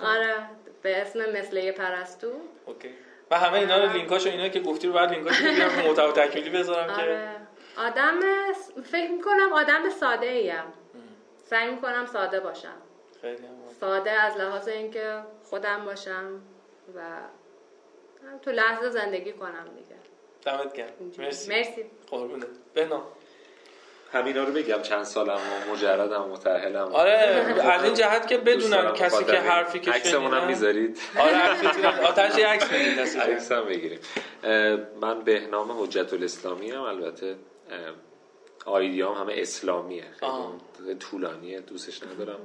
آره. 0.14 0.34
به 0.82 1.02
اسم 1.02 1.18
مثل 1.18 1.72
پرستو. 1.72 2.32
OK. 2.66 2.88
و 3.30 3.38
همه 3.38 3.59
اینا 3.59 3.84
رو 3.84 3.92
لینکاشو 3.92 4.28
اینا 4.30 4.48
که 4.48 4.60
گفتی 4.60 4.86
رو 4.86 4.92
بعد 4.92 5.12
لینکاشو 5.12 5.44
بگیرم 5.44 5.68
محتوا 5.86 6.12
تکمیلی 6.12 6.51
بذارم 6.51 6.90
آره. 6.90 7.30
که 7.76 7.80
آدم 7.80 8.20
فکر 8.84 9.10
می‌کنم 9.10 9.52
آدم 9.52 9.90
ساده 9.90 10.26
ایم 10.26 10.72
سعی 11.44 11.70
می‌کنم 11.70 12.06
ساده 12.06 12.40
باشم. 12.40 12.76
خیلی 13.20 13.38
ساده 13.80 14.10
از 14.10 14.36
لحاظ 14.36 14.68
اینکه 14.68 15.20
خودم 15.42 15.84
باشم 15.84 16.40
و 16.96 17.01
تو 18.42 18.51
لحظه 18.51 18.90
زندگی 18.90 19.32
کنم 19.32 19.64
دیگه. 19.76 19.96
دمت 20.42 20.72
گرم. 20.72 20.88
مرسی. 21.18 21.51
مرسی. 21.51 21.84
قربونت. 22.10 22.46
بهنام. 22.74 23.02
همینا 24.14 24.44
رو 24.44 24.52
بگم 24.52 24.82
چند 24.82 25.02
سالم 25.04 25.34
و 25.34 25.72
مجردم 25.72 26.22
و 26.22 26.28
متأهلم 26.28 26.88
آره 26.92 27.12
از 27.62 27.84
این 27.84 27.94
جهت 27.94 28.26
که 28.26 28.38
بدونن 28.38 28.92
کسی 28.92 29.24
که 29.24 29.32
حرفی 29.32 29.80
که 29.80 29.90
عکسمون 29.90 30.34
هم 30.34 30.46
می‌ذارید. 30.46 30.98
آره 31.18 32.06
آتش 32.06 32.38
عکس 32.38 32.68
بدید 32.68 33.00
عکس 33.00 33.52
هم 33.52 33.64
بگیریم. 33.64 33.98
من 35.00 35.24
بهنام 35.24 35.82
حجت 35.82 36.12
الاسلامی 36.12 36.70
هم 36.70 36.82
البته 36.82 37.36
آیدیام 38.66 39.14
همه 39.14 39.34
اسلامیه. 39.36 40.04
خیلی 40.20 40.94
طولانیه 40.94 41.60
دوستش 41.60 42.02
ندارم. 42.02 42.38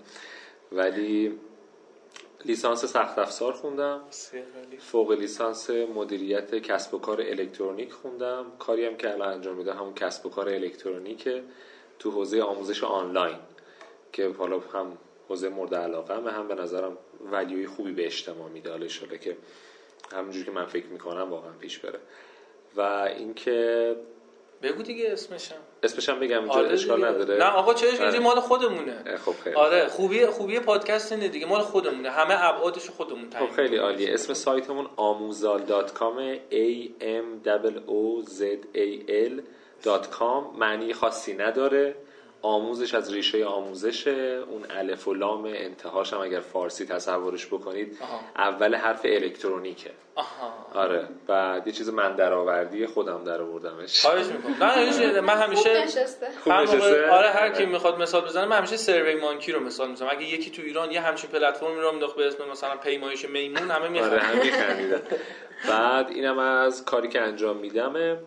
ولی 0.71 1.39
لیسانس 2.45 2.85
سخت 2.85 3.19
افزار 3.19 3.53
خوندم. 3.53 4.01
فوق 4.79 5.11
لیسانس 5.11 5.69
مدیریت 5.69 6.55
کسب 6.55 6.93
و 6.93 6.99
کار 6.99 7.21
الکترونیک 7.21 7.91
خوندم. 7.91 8.45
کاری 8.59 8.85
هم 8.85 8.97
که 8.97 9.13
الان 9.13 9.33
انجام 9.33 9.55
میدم 9.55 9.77
همون 9.77 9.93
کسب 9.93 10.25
و 10.25 10.29
کار 10.29 10.49
الکترونیکه. 10.49 11.43
تو 11.99 12.11
حوزه 12.11 12.41
آموزش 12.41 12.83
آنلاین 12.83 13.37
که 14.11 14.29
حالا 14.29 14.59
هم 14.59 14.97
حوزه 15.29 15.49
مورد 15.49 15.75
علاقه 15.75 16.15
هم, 16.15 16.27
هم 16.27 16.47
به 16.47 16.55
نظرم 16.55 16.97
ولیوی 17.31 17.67
خوبی 17.67 17.91
به 17.91 18.05
اجتماع 18.05 18.49
میده. 18.49 18.69
حالا 18.69 18.87
که 18.87 19.37
همونجوری 20.11 20.45
که 20.45 20.51
من 20.51 20.65
فکر 20.65 20.85
می‌کنم 20.85 21.29
واقعا 21.29 21.51
پیش 21.51 21.79
بره. 21.79 21.99
و 22.75 22.81
اینکه 23.17 23.95
بگو 24.61 24.83
دیگه 24.83 25.09
اسمشم. 25.11 25.55
اسمشم 25.83 26.19
بگم 26.19 26.49
آره 26.49 26.69
اشکال 26.69 27.05
نداره. 27.05 27.37
نه 27.37 27.45
آقا 27.45 27.73
چه 27.73 27.87
اشکالی 27.87 28.09
آره. 28.09 28.19
مال 28.19 28.39
خودمونه؟ 28.39 29.17
خب 29.25 29.33
خیلی. 29.43 29.55
آره 29.55 29.87
خوبی 29.87 30.25
خوبی 30.25 30.59
پادکست 30.59 31.11
اینه 31.11 31.27
دیگه 31.27 31.45
مال 31.45 31.61
خودمونه. 31.61 32.09
همه 32.09 32.43
ابعادش 32.43 32.89
خودمون 32.89 33.29
تعیین 33.29 33.49
خب 33.49 33.55
خیلی 33.55 33.77
عالیه. 33.77 34.13
اسم 34.13 34.33
سایتمون 34.33 34.89
آموزال.com 34.95 36.17
a 36.51 36.89
m 37.01 37.47
o 37.87 38.25
z 38.29 38.41
a 38.75 38.87
l.com 39.85 40.57
معنی 40.57 40.93
خاصی 40.93 41.33
نداره. 41.33 41.95
آموزش 42.41 42.93
از 42.93 43.13
ریشه 43.13 43.45
آموزشه 43.45 44.43
اون 44.49 44.65
الف 44.69 45.07
و 45.07 45.13
لام 45.13 45.45
انتهاش 45.45 46.13
هم 46.13 46.21
اگر 46.21 46.39
فارسی 46.39 46.85
تصورش 46.85 47.47
بکنید 47.47 47.97
اول 48.35 48.75
حرف 48.75 49.01
الکترونیکه. 49.03 49.91
آها. 50.15 50.53
آره. 50.73 51.07
بعد 51.27 51.67
یه 51.67 51.73
چیز 51.73 51.89
من 51.89 52.15
درآوردی 52.15 52.87
خودم 52.87 53.23
در 53.23 53.41
آوردمش 53.41 54.01
خواهش 54.01 54.25
می‌کنم. 54.25 54.55
من 54.59 54.69
همیشه 55.37 55.85
خوب 56.43 56.53
نشسته؟ 56.53 57.09
آره 57.09 57.29
هر 57.29 57.49
کی 57.49 57.65
می‌خواد 57.65 58.01
مثال 58.01 58.21
بزنه 58.21 58.45
من 58.45 58.57
همیشه 58.57 58.77
سروی 58.77 59.15
مانکی 59.15 59.51
رو 59.51 59.59
مثال 59.59 59.89
می‌زنم. 59.89 60.09
اگه 60.11 60.23
یکی 60.23 60.51
تو 60.51 60.61
ایران 60.61 60.91
یه 60.91 61.01
همچین 61.01 61.29
پلتفرمی 61.29 61.81
رو 61.81 61.87
انداخت 61.87 62.15
به 62.15 62.27
اسم 62.27 62.49
مثلا 62.51 62.77
پیمایش 62.77 63.25
میمون 63.25 63.71
همه 63.71 63.87
می‌خوان. 63.87 64.11
آره 64.11 64.21
همه 64.21 65.01
بعد 65.69 66.09
اینم 66.09 66.39
از 66.39 66.85
کاری 66.85 67.07
که 67.07 67.21
انجام 67.21 67.57
میدم 67.57 68.17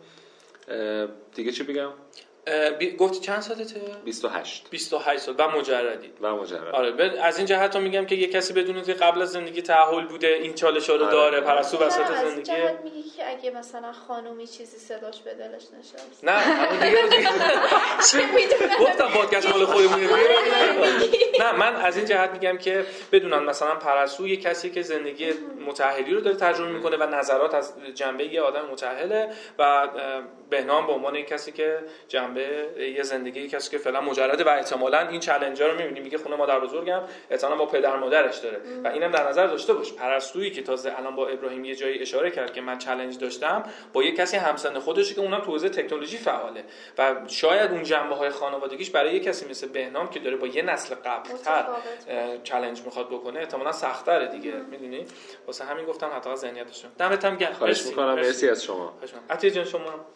دیگه 1.34 1.52
چی 1.52 1.62
بگم؟ 1.62 1.90
گفتی 2.98 3.20
چند 3.20 3.40
سالته؟ 3.40 3.80
28 4.04 4.66
28 4.70 5.20
سال. 5.22 5.34
و 5.38 5.48
مجردی. 5.48 6.12
و 6.20 6.36
مجرد 6.36 6.74
آره 6.74 7.20
از 7.22 7.38
این 7.38 7.46
جهت 7.46 7.76
میگم 7.76 8.06
که 8.06 8.14
یه 8.14 8.26
کسی 8.26 8.52
بدون 8.52 8.82
که 8.82 8.92
قبل 8.92 9.22
از 9.22 9.32
زندگی 9.32 9.62
تعهل 9.62 10.04
بوده 10.04 10.26
این 10.26 10.54
چالش 10.54 10.88
رو 10.88 10.94
آره. 10.94 11.12
داره 11.12 11.40
پرستو 11.40 11.78
وسط 11.78 12.06
زندگی. 12.06 12.42
جهت 12.42 12.80
میگی 12.84 13.02
که 13.02 13.30
اگه 13.30 13.50
مثلا 13.50 13.92
خانومی 13.92 14.46
چیزی 14.46 14.78
صداش 14.78 15.20
به 15.20 15.34
دلش 15.34 15.62
نشست. 15.78 16.24
نه 16.24 16.32
همون 16.32 17.08
دیگه 17.08 17.28
گفتم 18.84 19.08
پادکست 19.08 19.48
مال 19.48 19.64
خودمونه 19.64 20.08
نه 21.40 21.52
من 21.52 21.76
از 21.76 21.96
این 21.96 22.06
جهت 22.06 22.30
میگم 22.30 22.58
که 22.58 22.86
بدونن 23.12 23.38
مثلا 23.38 23.74
پرستو 23.74 24.28
یه 24.28 24.36
کسی 24.36 24.70
که 24.70 24.82
زندگی 24.82 25.32
متأهلی 25.66 26.14
رو 26.14 26.20
داره 26.20 26.36
تجربه 26.36 26.72
می‌کنه 26.72 26.96
و 26.96 27.02
نظرات 27.02 27.54
از 27.54 27.74
جنبه 27.94 28.24
یه 28.24 28.40
آدم 28.40 28.64
متأهله 28.72 29.28
و 29.58 29.88
بهنام 30.50 30.86
به 30.86 30.92
عنوان 30.92 31.22
کسی 31.22 31.52
که 31.52 31.78
جنبه 32.08 32.31
یه 32.96 33.02
زندگی 33.02 33.48
کسی 33.48 33.70
که 33.70 33.78
فعلا 33.78 34.00
مجرده 34.00 34.44
و 34.44 34.48
احتمالا 34.48 35.08
این 35.08 35.20
چالنجر 35.20 35.66
رو 35.66 35.78
می‌بینی 35.78 36.00
میگه 36.00 36.18
خونه 36.18 36.36
مادر 36.36 36.60
بزرگم 36.60 37.02
احتمالاً 37.30 37.56
با 37.56 37.66
پدر 37.66 37.96
مادرش 37.96 38.38
داره. 38.38 38.60
و 38.84 38.88
اینم 38.88 39.10
در 39.10 39.28
نظر 39.28 39.46
داشته 39.46 39.74
باش. 39.74 39.92
پرستویی 39.92 40.50
که 40.50 40.62
تازه 40.62 40.92
الان 40.98 41.16
با 41.16 41.28
ابراهیم 41.28 41.64
یه 41.64 41.74
جایی 41.74 42.02
اشاره 42.02 42.30
کرد 42.30 42.52
که 42.52 42.60
من 42.60 42.78
چالش 42.78 43.14
داشتم 43.14 43.62
با 43.92 44.02
یه 44.02 44.12
کسی 44.12 44.36
همسن 44.36 44.78
خودش 44.78 45.14
که 45.14 45.20
اونم 45.20 45.40
تو 45.40 45.50
حوزه 45.50 45.68
تکنولوژی 45.68 46.16
فعاله. 46.16 46.64
و 46.98 47.14
شاید 47.26 47.70
اون 47.70 47.82
جنبه 47.82 48.14
های 48.14 48.30
خانوادگیش 48.30 48.90
برای 48.90 49.14
یه 49.14 49.20
کسی 49.20 49.48
مثل 49.48 49.68
بهنام 49.68 50.10
که 50.10 50.20
داره 50.20 50.36
با 50.36 50.46
یه 50.46 50.62
نسل 50.62 50.94
قبلتر 50.94 51.66
چالش 52.44 52.82
می‌خواد 52.84 53.08
بکنه 53.08 53.40
احتمالاً 53.40 53.72
سخت‌تره 53.72 54.26
دیگه. 54.26 54.52
می‌دونی؟ 54.70 55.06
واسه 55.46 55.64
همین 55.64 55.86
گفتم 55.86 56.10
حتی 56.16 56.36
ذهنیتشون 56.36 56.90
دمت 56.98 57.24
هم 57.24 57.36
گرم. 57.36 57.52
خواهش 57.52 57.86
می‌کنم. 57.86 58.14
مرسی. 58.14 58.48
از 58.48 58.64
شما. 58.64 58.98
عطیه 59.30 59.50
جان 59.50 59.64
شما 59.64 60.06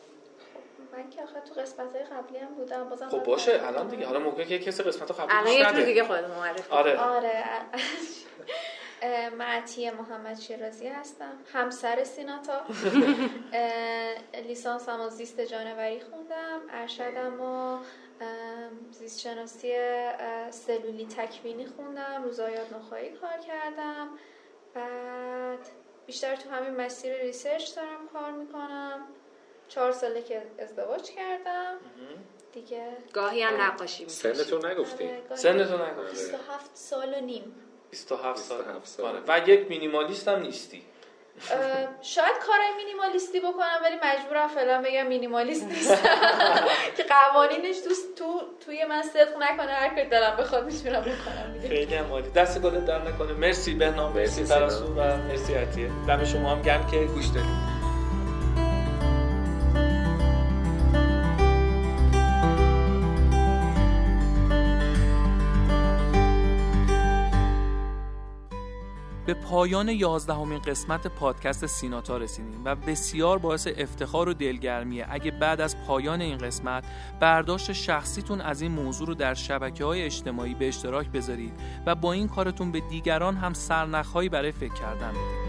من 0.96 1.10
که 1.10 1.22
آخه 1.22 1.40
تو 1.40 1.60
قسمت 1.60 1.92
های 1.92 2.04
قبلی 2.04 2.38
هم 2.38 2.54
بودم 2.54 2.88
بازم 2.88 3.08
خب 3.08 3.22
باشه 3.22 3.60
الان 3.66 3.88
دیگه. 3.88 4.06
حالا 4.06 4.18
ممکنه 4.18 4.44
که 4.44 4.58
کسی 4.58 4.82
قسمت 4.82 5.10
قبلی 5.10 5.36
الان 5.36 5.52
یه 5.52 5.64
جور 5.64 5.84
دیگه 5.84 6.04
خود 6.04 6.18
معرفی 6.18 6.70
آره. 6.70 6.98
آره. 6.98 7.44
معتی 9.38 9.90
محمد 9.90 10.40
شیرازی 10.40 10.88
هستم. 10.88 11.32
همسر 11.52 12.04
سیناتا. 12.04 12.60
لیسانس 14.48 14.88
هم 14.88 15.08
زیست 15.08 15.40
جانوری 15.40 16.00
خوندم. 16.00 16.60
ارشدم 16.70 17.40
و 17.40 17.78
زیست 18.90 19.20
شناسی 19.20 19.72
سلولی 20.50 21.06
تکوینی 21.06 21.66
خوندم. 21.66 22.22
روزایات 22.24 22.72
نخواهی 22.72 23.10
کار 23.10 23.38
کردم. 23.46 24.08
بعد 24.74 25.58
بیشتر 26.06 26.36
تو 26.36 26.50
همین 26.50 26.76
مسیر 26.76 27.16
ریسرچ 27.16 27.76
دارم 27.76 28.08
کار 28.12 28.30
می‌کنم. 28.32 29.08
چهار 29.68 29.92
ساله 29.92 30.22
که 30.22 30.42
ازدواج 30.58 31.10
کردم. 31.10 31.74
دیگه 32.52 32.82
گاهی 33.12 33.42
هم 33.42 33.62
نقاشی 33.62 34.08
سنتون 34.08 34.66
نگفتی؟ 34.66 35.04
آره، 35.04 35.22
سنتون 35.36 35.80
نگفتی. 35.82 36.10
27 36.10 36.70
سال 36.74 37.14
و 37.14 37.20
نیم. 37.20 37.54
27 37.90 38.38
سال, 38.38 38.64
سال. 38.84 39.06
آره. 39.06 39.20
و 39.44 39.48
یک 39.48 39.68
مینیمالیست 39.68 40.28
هم 40.28 40.40
نیستی. 40.40 40.82
شاید 42.02 42.36
کارهای 42.46 42.74
مینیمالیستی 42.76 43.40
بکنم 43.40 43.78
ولی 43.82 43.96
مجبورم 44.04 44.48
فعلا 44.48 44.82
بگم 44.82 45.06
مینیمالیست 45.06 45.64
نیستم. 45.64 45.96
که 46.96 47.02
قوانینش 47.02 47.76
دوست 47.84 48.14
تو 48.14 48.40
توی 48.66 48.84
من 48.84 49.02
صدق 49.02 49.36
نکنه 49.38 49.72
هر 49.72 49.88
کاری 49.88 50.08
دلم 50.08 50.36
بخواد 50.36 50.64
می‌تونم 50.64 51.00
بکنم 51.00 51.68
خیلی 51.68 51.94
هم 51.94 52.12
عالی. 52.12 52.30
دست 52.30 52.60
گلت 52.62 52.84
در 52.86 52.98
نکنه. 53.08 53.32
مرسی 53.32 53.74
بهنام 53.74 54.12
مرسی 54.12 54.44
ترسو 54.44 54.84
و 54.84 55.16
مرسی 55.16 55.54
عطیه. 55.54 55.90
دم 56.08 56.24
شما 56.24 56.50
هم 56.50 56.62
گرم 56.62 56.86
که 56.90 56.96
گوش 57.04 57.26
دادید. 57.26 57.75
پایان 69.50 69.88
یازدهمین 69.88 70.58
قسمت 70.58 71.06
پادکست 71.06 71.66
سیناتا 71.66 72.16
رسیدیم 72.16 72.64
و 72.64 72.74
بسیار 72.74 73.38
باعث 73.38 73.68
افتخار 73.76 74.28
و 74.28 74.34
دلگرمیه. 74.34 75.06
اگه 75.10 75.30
بعد 75.30 75.60
از 75.60 75.76
پایان 75.86 76.20
این 76.20 76.38
قسمت 76.38 76.84
برداشت 77.20 77.72
شخصیتون 77.72 78.40
از 78.40 78.60
این 78.60 78.72
موضوع 78.72 79.06
رو 79.06 79.14
در 79.14 79.34
شبکه 79.34 79.84
های 79.84 80.02
اجتماعی 80.02 80.54
به 80.54 80.68
اشتراک 80.68 81.08
بذارید 81.08 81.52
و 81.86 81.94
با 81.94 82.12
این 82.12 82.28
کارتون 82.28 82.72
به 82.72 82.80
دیگران 82.80 83.36
هم 83.36 83.54
سرنخهایی 83.54 84.28
برای 84.28 84.52
فکر 84.52 84.74
کردن 84.74 85.10
بدید. 85.10 85.45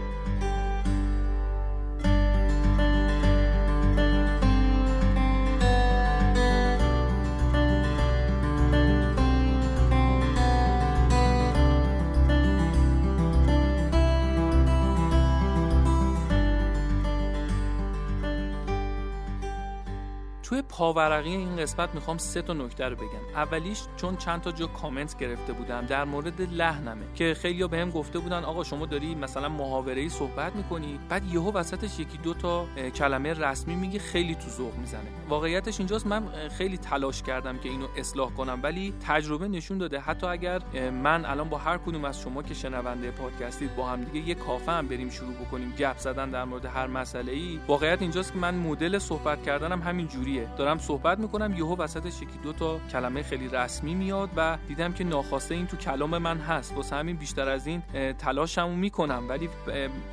توی 20.48 20.62
پاورقی 20.62 21.30
این 21.30 21.56
قسمت 21.56 21.94
می‌خوام 21.94 22.18
سه 22.18 22.42
تا 22.42 22.52
نکته 22.52 22.84
رو 22.84 22.96
بگم. 22.96 23.34
اولیش 23.34 23.82
چون 23.96 24.16
چند 24.16 24.40
تا 24.40 24.52
جا 24.52 24.66
کامنت 24.66 25.18
گرفته 25.18 25.52
بودم 25.52 25.86
در 25.86 26.04
مورد 26.04 26.40
لحنمه 26.40 27.04
که 27.14 27.34
خیلی 27.34 27.66
بهم 27.66 27.90
گفته 27.90 28.18
بودن 28.18 28.44
آقا 28.44 28.64
شما 28.64 28.86
داری 28.86 29.14
مثلا 29.14 29.48
محاوره 29.48 30.00
ای 30.00 30.08
صحبت 30.08 30.56
می‌کنی 30.56 31.00
بعد 31.08 31.24
یهو 31.24 31.52
وسطش 31.52 32.00
یکی 32.00 32.18
دو 32.18 32.34
تا 32.34 32.66
کلمه 32.94 33.32
رسمی 33.32 33.74
میگه 33.74 33.98
خیلی 33.98 34.34
تو 34.34 34.48
ذوق 34.48 34.74
می‌زنه. 34.74 35.08
واقعیتش 35.28 35.78
اینجاست 35.78 36.06
من 36.06 36.48
خیلی 36.58 36.78
تلاش 36.78 37.22
کردم 37.22 37.58
که 37.58 37.68
اینو 37.68 37.86
اصلاح 37.96 38.30
کنم 38.30 38.60
ولی 38.62 38.94
تجربه 39.06 39.48
نشون 39.48 39.78
داده 39.78 40.00
حتی 40.00 40.26
اگر 40.26 40.62
من 40.90 41.24
الان 41.24 41.48
با 41.48 41.58
هر 41.58 41.78
کدوم 41.78 42.04
از 42.04 42.20
شما 42.20 42.42
که 42.42 42.54
شنونده 42.54 43.10
پادکستید 43.10 43.76
با 43.76 43.86
هم 43.86 44.04
دیگه 44.04 44.28
یه 44.28 44.34
کافه 44.34 44.72
هم 44.72 44.88
بریم 44.88 45.10
شروع 45.10 45.34
بکنیم 45.34 45.74
گپ 45.78 45.98
زدن 45.98 46.30
در 46.30 46.44
مورد 46.44 46.64
هر 46.64 46.86
مسئله 46.86 47.32
ای 47.32 47.60
واقعیت 47.68 48.02
اینجاست 48.02 48.32
که 48.32 48.38
من 48.38 48.54
مدل 48.54 48.98
صحبت 48.98 49.42
کردنم 49.42 49.82
همین 49.82 50.06
جوریه 50.38 50.56
دارم 50.56 50.78
صحبت 50.78 51.18
می‌کنم 51.18 51.54
یهو 51.56 51.76
وسطش 51.76 52.22
یکی 52.22 52.38
دو 52.42 52.52
تا 52.52 52.78
کلمه 52.92 53.22
خیلی 53.22 53.48
رسمی 53.48 53.94
میاد 53.94 54.30
و 54.36 54.58
دیدم 54.68 54.92
که 54.92 55.04
ناخواسته 55.04 55.54
این 55.54 55.66
تو 55.66 55.76
کلام 55.76 56.18
من 56.18 56.38
هست. 56.38 56.74
واسه 56.76 56.96
همین 56.96 57.16
بیشتر 57.16 57.48
از 57.48 57.66
این 57.66 57.82
تلاشمو 58.18 58.76
می‌کنم 58.76 59.24
ولی 59.28 59.48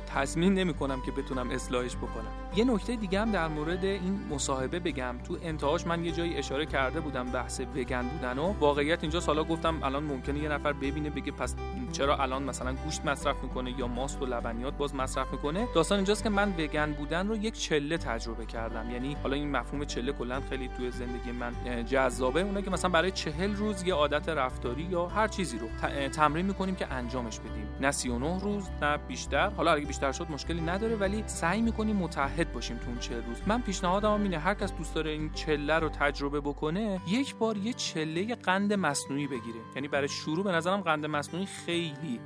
تضمین 0.06 0.54
نمی‌کنم 0.54 1.02
که 1.02 1.12
بتونم 1.12 1.50
اصلاحش 1.50 1.96
بکنم. 1.96 2.45
یه 2.56 2.64
نکته 2.64 2.96
دیگه 2.96 3.20
هم 3.20 3.32
در 3.32 3.48
مورد 3.48 3.84
این 3.84 4.20
مصاحبه 4.30 4.80
بگم. 4.80 5.14
تو 5.24 5.38
انتهاش 5.42 5.86
من 5.86 6.04
یه 6.04 6.12
جایی 6.12 6.36
اشاره 6.36 6.66
کرده 6.66 7.00
بودم 7.00 7.24
بحث 7.24 7.60
وگن 7.60 8.02
بودن 8.02 8.38
و 8.38 8.52
واقعیت 8.60 9.02
اینجا 9.02 9.20
سالا 9.20 9.44
گفتم 9.44 9.82
الان 9.82 10.04
ممکنه 10.04 10.38
یه 10.38 10.48
نفر 10.48 10.72
ببینه 10.72 11.10
بگه 11.10 11.32
پس 11.32 11.54
چرا 11.92 12.16
الان 12.16 12.42
مثلا 12.42 12.74
گوشت 12.74 13.04
مصرف 13.04 13.36
می‌کنه 13.42 13.78
یا 13.78 13.86
ماست 13.86 14.22
و 14.22 14.26
لبنیات 14.26 14.76
باز 14.76 14.94
مصرف 14.94 15.32
می‌کنه؟ 15.32 15.68
داستان 15.74 15.98
اینجاست 15.98 16.22
که 16.22 16.28
من 16.28 16.54
وگن 16.58 16.92
بودن 16.92 17.28
رو 17.28 17.36
یک 17.36 17.54
چله 17.54 17.98
تجربه 17.98 18.46
کردم. 18.46 18.90
یعنی 18.90 19.16
حالا 19.22 19.36
این 19.36 19.50
مفهوم 19.50 19.84
چله 19.84 20.12
کلا 20.12 20.40
خیلی 20.50 20.70
توی 20.76 20.90
زندگی 20.90 21.32
من 21.32 21.84
جذابه. 21.84 22.40
اونه 22.40 22.62
که 22.62 22.70
مثلا 22.70 22.90
برای 22.90 23.10
چهل 23.10 23.54
روز 23.54 23.82
یه 23.82 23.94
عادت 23.94 24.28
رفتاری 24.28 24.82
یا 24.82 25.06
هر 25.06 25.28
چیزی 25.28 25.58
رو 25.58 25.68
تمرین 26.08 26.46
می‌کنیم 26.46 26.74
که 26.74 26.92
انجامش 26.92 27.38
بدیم. 27.40 27.68
نه 27.80 27.90
39 27.90 28.40
روز 28.40 28.64
نه 28.82 28.96
بیشتر. 28.96 29.50
حالا 29.50 29.72
اگه 29.72 29.86
بیشتر 29.86 30.12
شد 30.12 30.26
مشکلی 30.30 30.60
نداره 30.60 30.96
ولی 30.96 31.24
سعی 31.26 31.62
می‌کنیم 31.62 31.96
متحد 31.96 32.45
باشیم 32.52 32.76
تو 32.76 32.88
اون 32.88 32.98
40 32.98 33.22
روز. 33.22 33.36
من 33.46 33.62
پیشنهادم 33.62 34.22
اینه 34.22 34.38
هر 34.38 34.54
کس 34.54 34.72
دوست 34.72 34.94
داره 34.94 35.10
این 35.10 35.30
چله 35.30 35.78
رو 35.78 35.88
تجربه 35.88 36.40
بکنه 36.40 37.00
یک 37.08 37.36
بار 37.36 37.56
یه 37.56 37.72
چله 37.72 38.34
قند 38.34 38.72
مصنوعی 38.72 39.26
بگیره. 39.26 39.60
یعنی 39.74 39.88
برای 39.88 40.08
شروع 40.08 40.44
به 40.44 40.52
نظرم 40.52 40.80
قند 40.80 41.06
مصنوعی 41.06 41.46
خیلی 41.46 42.20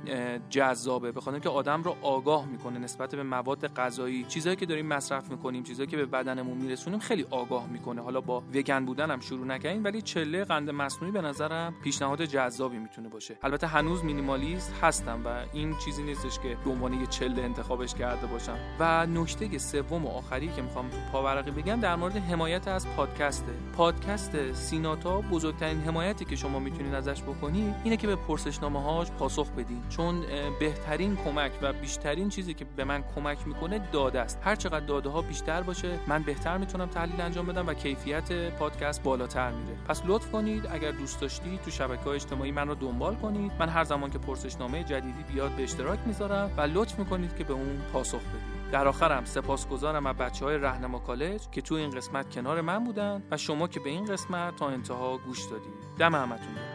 جذابه. 0.49 1.11
بخاطر 1.11 1.39
که 1.39 1.49
آدم 1.49 1.83
رو 1.83 1.95
آگاه 2.01 2.45
می‌کنه 2.45 2.79
نسبت 2.79 3.15
به 3.15 3.23
مواد 3.23 3.73
غذایی. 3.73 4.23
چیزایی 4.23 4.55
که 4.55 4.65
داریم 4.65 4.85
مصرف 4.87 5.31
می‌کنیم 5.31 5.63
چیزایی 5.63 5.87
که 5.87 5.97
به 5.97 6.05
بدنمون 6.05 6.57
میرسونیم 6.57 6.99
خیلی 6.99 7.25
آگاه 7.29 7.67
می‌کنه. 7.67 8.01
حالا 8.01 8.21
با 8.21 8.43
وگن 8.53 8.85
بودن 8.85 9.11
هم 9.11 9.19
شروع 9.19 9.45
نکنیم 9.45 9.83
ولی 9.83 10.01
چله 10.01 10.43
قند 10.43 10.69
مصنوعی 10.69 11.11
به 11.11 11.21
نظرم 11.21 11.73
پیشنهاد 11.83 12.25
جذابی 12.25 12.77
می‌تونه 12.77 13.09
باشه. 13.09 13.37
البته 13.43 13.67
هنوز 13.67 14.03
مینیمالیست 14.03 14.73
هستم 14.81 15.21
و 15.25 15.45
این 15.53 15.77
چیزی 15.85 16.03
نیستش 16.03 16.39
که 16.39 16.57
به 16.65 16.71
عنوان 16.71 16.93
یه 16.93 17.07
چله 17.07 17.41
انتخابش 17.41 17.93
کرده 17.93 18.27
باشم. 18.27 18.57
و 18.79 19.07
نکته 19.07 19.57
سوم 19.57 20.00
و 20.05 20.07
آخری 20.07 20.47
که 20.47 20.61
می‌خوام 20.61 20.89
تو 20.89 20.97
پاورقی 21.11 21.51
بگم 21.51 21.79
در 21.79 21.95
مورد 21.95 22.17
حمایت 22.17 22.67
از 22.67 22.87
پادکسته 22.87 23.51
پادکست 23.77 24.53
سیناتا 24.53 25.21
بزرگترین 25.21 25.81
حمایتی 25.81 26.25
که 26.25 26.35
شما 26.35 26.59
می‌تونید 26.59 26.93
ازش 26.93 27.21
بکنید 27.21 27.75
اینه 27.83 27.97
که 27.97 28.07
به 28.07 28.15
پرسشنامه 28.15 28.83
هاش 28.83 29.11
پاسخ 29.11 29.49
بدین. 29.49 29.81
چون 29.89 30.21
بهترین 30.59 31.15
کمک 31.15 31.51
و 31.61 31.73
بیشترین 31.73 32.29
چیزی 32.29 32.53
که 32.53 32.65
به 32.75 32.83
من 32.83 33.03
کمک 33.15 33.47
می‌کنه 33.47 33.79
داده 33.91 34.19
است. 34.19 34.39
هر 34.43 34.55
چقدر 34.55 34.85
داده 34.85 35.09
ها 35.09 35.21
بیشتر 35.21 35.61
باشه 35.61 35.99
من 36.07 36.23
بهتر 36.23 36.57
می‌تونم 36.57 36.85
تحلیل 36.85 37.21
انجام 37.21 37.45
بدم 37.45 37.67
و 37.67 37.73
کیفیت 37.73 38.49
پادکست 38.49 39.03
بالاتر 39.03 39.51
میره. 39.51 39.77
پس 39.87 40.01
لطف 40.05 40.31
کنید 40.31 40.67
اگر 40.71 40.91
دوست 40.91 41.21
داشتید 41.21 41.61
تو 41.61 41.71
شبکه 41.71 42.03
های 42.03 42.15
اجتماعی 42.15 42.51
من 42.51 42.67
رو 42.67 42.75
دنبال 42.75 43.15
کنید. 43.15 43.51
من 43.59 43.69
هر 43.69 43.83
زمان 43.83 44.09
که 44.09 44.17
پرسشنامه 44.17 44.83
جدیدی 44.83 45.23
بیاد 45.33 45.51
به 45.51 45.63
اشتراک 45.63 45.99
می‌ذارم 46.05 46.51
و 46.57 46.61
لطف 46.61 46.99
می‌کنید 46.99 47.35
که 47.35 47.43
به 47.43 47.53
اون 47.53 47.81
پاسخ 47.93 48.19
بدید. 48.19 48.50
در 48.71 48.87
آخرم 48.87 49.25
سپاسگزارم 49.25 50.05
از 50.05 50.15
بچه 50.15 50.45
های 50.45 50.57
رهنما 50.57 50.99
کالج 50.99 51.41
که 51.51 51.61
تو 51.61 51.75
این 51.75 51.89
قسمت 51.89 52.35
کنار 52.35 52.61
من 52.61 52.83
بودن 52.83 53.23
و 53.31 53.37
شما 53.37 53.67
که 53.67 53.79
به 53.79 53.89
این 53.89 54.05
قسمت 54.05 54.55
تا 54.55 54.69
انتها 54.69 55.17
گوش 55.17 55.45
دادید. 55.45 55.73
دم 55.99 56.15
همتون 56.15 56.70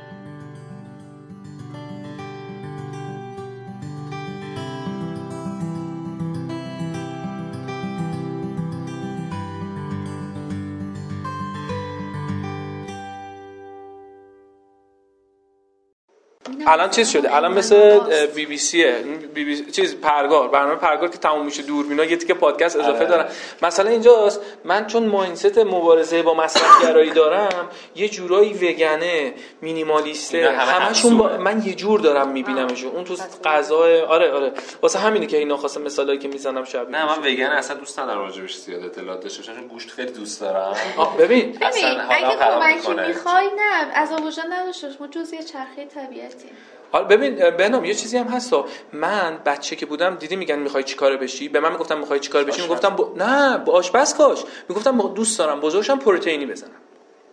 الان 16.66 16.90
چیز 16.90 17.08
شده؟ 17.08 17.36
الان 17.36 17.52
مثل 17.52 18.00
بی 18.34 18.46
بی 18.46 18.58
سیه 18.58 18.92
بی 19.34 19.44
بی 19.44 19.70
چیز 19.70 19.96
پرگار 20.00 20.48
برنامه 20.48 20.74
پرگار 20.74 21.08
که 21.08 21.18
تموم 21.18 21.44
میشه 21.44 21.62
دوربینا 21.62 22.04
یه 22.04 22.16
تیکه 22.16 22.34
پادکست 22.34 22.76
اضافه 22.76 22.98
آره. 22.98 23.06
دارن. 23.06 23.26
مثلا 23.62 23.90
اینجاست 23.90 24.40
من 24.64 24.86
چون 24.86 25.06
ماینست 25.06 25.58
مبارزه 25.58 26.22
با 26.22 26.34
مصرف 26.34 26.82
گرایی 26.82 27.10
دارم 27.10 27.68
یه 27.96 28.08
جورایی 28.08 28.52
وگنه 28.52 29.34
مینیمالیسته 29.62 30.50
همشون 30.50 31.18
با... 31.18 31.36
من 31.36 31.62
یه 31.66 31.74
جور 31.74 32.00
دارم 32.00 32.28
میبینمشون. 32.28 32.92
اون 32.92 33.04
تو 33.04 33.16
غذا 33.44 33.78
آره 34.08 34.32
آره. 34.32 34.52
واسه 34.82 34.98
همینه 34.98 35.26
که 35.26 35.36
اینا 35.36 35.56
خاصه 35.56 35.80
مثالایی 35.80 36.18
که 36.18 36.28
می‌زنم 36.28 36.64
شب 36.64 36.90
نه 36.90 37.06
من 37.06 37.18
وگن 37.18 37.46
اصلا 37.46 37.76
دوست 37.76 38.00
ندارم 38.00 38.20
راجبش 38.20 38.56
زیاد 38.56 38.84
اطلاعات 38.84 39.20
داشته 39.20 39.42
باشم 39.42 39.66
گوشت 39.68 39.90
خیلی 39.90 40.12
دوست 40.12 40.40
دارم. 40.40 40.76
ببین. 41.18 41.52
ببین 41.52 42.00
اگه 42.10 42.36
کمکی 42.36 43.06
می‌خوای 43.08 43.46
نه 43.56 43.90
از 43.94 44.12
وجود 44.12 44.44
نداشته 44.50 44.88
ما 45.00 45.06
جزء 45.06 45.36
چرخه 45.36 45.84
طبیعتی 45.94 46.48
حالا 46.92 47.04
ببین 47.04 47.50
بنام 47.50 47.84
یه 47.84 47.94
چیزی 47.94 48.16
هم 48.16 48.26
هست 48.26 48.54
من 48.92 49.38
بچه 49.46 49.76
که 49.76 49.86
بودم 49.86 50.14
دیدی 50.14 50.36
میگن 50.36 50.58
می‌خوای 50.58 50.84
چیکار 50.84 51.16
بشی؟ 51.16 51.48
به 51.48 51.60
من 51.60 51.72
می‌گفتم 51.72 51.98
می‌خوای 51.98 52.20
چیکار 52.20 52.44
بشی؟ 52.44 52.62
می‌گفتم 52.62 52.96
ب... 52.96 53.22
نه 53.22 53.58
با 53.58 53.72
آشپز 53.72 54.14
کاش. 54.14 54.44
می‌گفتم 54.68 54.98
دوست 55.14 55.38
دارم 55.38 55.60
بزرگشم 55.60 55.98
پروتئینی 55.98 56.46
بزنم. 56.46 56.70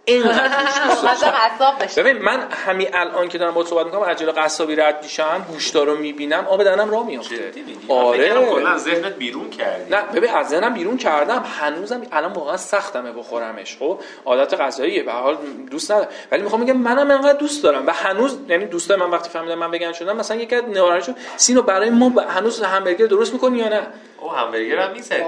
ببین 1.98 2.18
من 2.18 2.48
همین 2.66 2.88
الان 2.94 3.28
که 3.28 3.38
دارم 3.38 3.54
با 3.54 3.66
صحبت 3.66 3.86
می‌کنم 3.86 4.04
عجله 4.04 4.32
قصابی 4.32 4.76
رد 4.76 5.04
میشم 5.04 5.46
گوشتا 5.52 5.84
رو 5.84 5.98
می‌بینم 5.98 6.46
آب 6.48 6.64
دهنم 6.64 6.92
راه 6.92 7.06
میافته. 7.06 7.52
آره. 7.88 8.30
کلا 8.30 8.78
ذهنت 8.78 9.14
بیرون 9.14 9.50
کردی. 9.50 9.96
نه 9.96 10.02
ببین 10.02 10.30
از 10.30 10.50
ذهنم 10.50 10.74
بیرون 10.74 10.98
کردم. 10.98 11.44
هنوزم 11.60 12.02
الان 12.12 12.34
واقعا 12.34 12.58
سختمه 12.58 13.12
بخورمش. 13.12 13.78
خب 13.78 14.00
عادت 14.26 14.54
غذاییه. 14.54 15.04
به 15.04 15.12
حال 15.12 15.38
دوست 15.72 15.92
ندارم. 15.92 16.10
ولی 16.32 16.42
می‌خوام 16.42 16.64
بگم 16.64 16.78
منم 16.78 17.12
انقدر 17.12 17.38
دوست 17.38 17.64
دارم. 17.64 17.88
و 17.88 17.92
هنوز 17.92 18.38
یعنی 18.50 18.66
دوستای 18.66 18.98
من 18.98 19.10
وقتی 19.10 19.30
فهمیدن 19.30 19.56
من 19.56 19.72
بگن 19.72 19.92
شدم 19.92 20.18
مثلا 20.18 20.38
یکی 20.38 20.56
از 20.56 20.64
نوارانشون 20.64 21.16
سینو 21.38 21.62
برای 21.62 21.90
ما 21.90 22.10
هنوز 22.22 22.62
همبرگر 22.62 23.06
درست 23.06 23.34
می‌کنی 23.34 23.58
یا 23.58 23.70
نه؟ 23.70 23.88
او 24.24 24.32
همبرگر 24.32 24.80
هم 24.80 24.92
می‌زدی. 24.92 25.24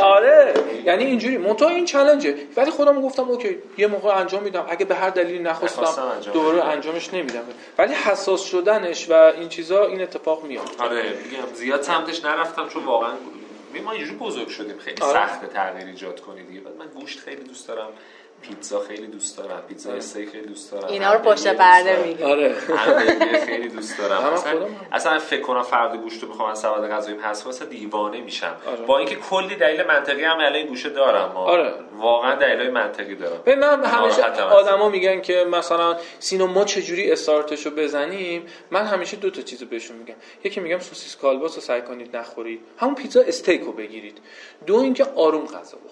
آره. 0.00 0.54
یعنی 0.84 1.04
اینجوری. 1.04 1.38
منتها 1.38 1.68
این 1.68 1.84
چالنجه 1.84 2.34
ولی 2.56 2.70
خودم 2.70 3.00
گفتم 3.00 3.22
اوکی 3.28 3.58
یه 3.78 3.86
موقع 3.86 4.16
انجام 4.16 4.42
میدم. 4.42 4.66
اگه 4.68 4.84
به 4.84 4.94
هر 4.94 5.10
دلیلی 5.10 5.38
نخواستم 5.38 5.84
دوباره 6.32 6.64
انجامش 6.64 7.14
نمیدم. 7.14 7.42
ولی 7.78 7.94
حساس 7.94 8.44
شدنش 8.44 9.10
و 9.10 9.12
این 9.12 9.48
چیزا 9.48 9.84
این 9.84 10.02
اتفاق 10.02 10.44
میاد 10.44 10.70
آره 10.78 11.02
میگم 11.02 11.54
زیاد 11.54 11.82
سمتش 11.82 12.24
نرفتم 12.24 12.68
چون 12.68 12.84
واقعا 12.84 13.12
ما 13.84 13.92
اینجوری 13.92 14.16
بزرگ 14.16 14.48
شدیم. 14.48 14.78
خیلی 14.78 15.02
آره. 15.02 15.26
سخت 15.26 15.52
تغییر 15.52 15.86
ایجاد 15.86 16.20
کنید 16.20 16.48
دیگه. 16.48 16.60
بعد 16.60 16.76
من 16.76 16.86
گوشت 16.86 17.18
خیلی 17.18 17.42
دوست 17.42 17.68
دارم. 17.68 17.88
پیتزا 18.42 18.80
خیلی 18.80 19.06
دوست 19.06 19.38
دارم. 19.38 19.62
پیتزا 19.68 19.90
آره. 19.90 19.98
استیک 19.98 20.30
خیلی 20.30 20.46
دوست 20.46 20.72
دارم. 20.72 20.88
اینا 20.88 21.12
رو 21.12 21.18
پشت 21.18 21.54
پرده 21.56 22.02
میگه. 22.06 22.26
آره. 22.26 22.54
خیلی 23.46 23.68
دوست 23.68 23.98
دارم. 23.98 24.24
اصلا, 24.24 24.52
اصلا 24.92 25.18
فکر 25.18 25.40
کنم 25.40 25.62
فرد 25.62 25.96
گوشت 25.96 26.22
رو 26.22 26.28
بخوام 26.28 26.50
از 26.50 26.58
سبد 26.58 26.90
غذایی 26.90 27.18
حذف 27.18 27.46
واسه 27.46 27.64
دیوانه 27.64 28.20
میشم. 28.20 28.56
آره. 28.66 28.86
با 28.86 28.98
اینکه 28.98 29.16
کلی 29.16 29.56
دلیل 29.56 29.82
منطقی 29.82 30.24
هم 30.24 30.40
علی 30.40 30.64
گوشه 30.64 30.88
دارم 30.88 31.36
آره. 31.36 31.74
واقعا 31.98 32.34
دلیل 32.34 32.70
منطقی 32.70 33.14
دارم. 33.14 33.40
به 33.44 33.54
من 33.54 33.84
همیشه 33.84 34.22
آدما 34.42 34.88
میگن 34.88 35.20
که 35.20 35.44
مثلا 35.50 35.96
سینو 36.18 36.46
ما 36.46 36.64
چجوری 36.64 37.12
استارتشو 37.12 37.70
بزنیم؟ 37.70 38.46
من 38.70 38.84
همیشه 38.84 39.16
دو 39.16 39.30
تا 39.30 39.42
چیزو 39.42 39.66
بهشون 39.66 39.96
میگم. 39.96 40.14
یکی 40.44 40.60
میگم 40.60 40.78
سوسیس 40.78 41.16
کالباس 41.16 41.54
رو 41.54 41.60
سعی 41.60 41.82
کنید 41.82 42.16
نخورید. 42.16 42.60
همون 42.78 42.94
پیتزا 42.94 43.20
steak 43.20 43.60
رو 43.60 43.72
بگیرید. 43.72 44.18
دو 44.66 44.76
اینکه 44.76 45.04
آروم 45.16 45.46
غذا 45.46 45.76
بخورید. 45.76 45.91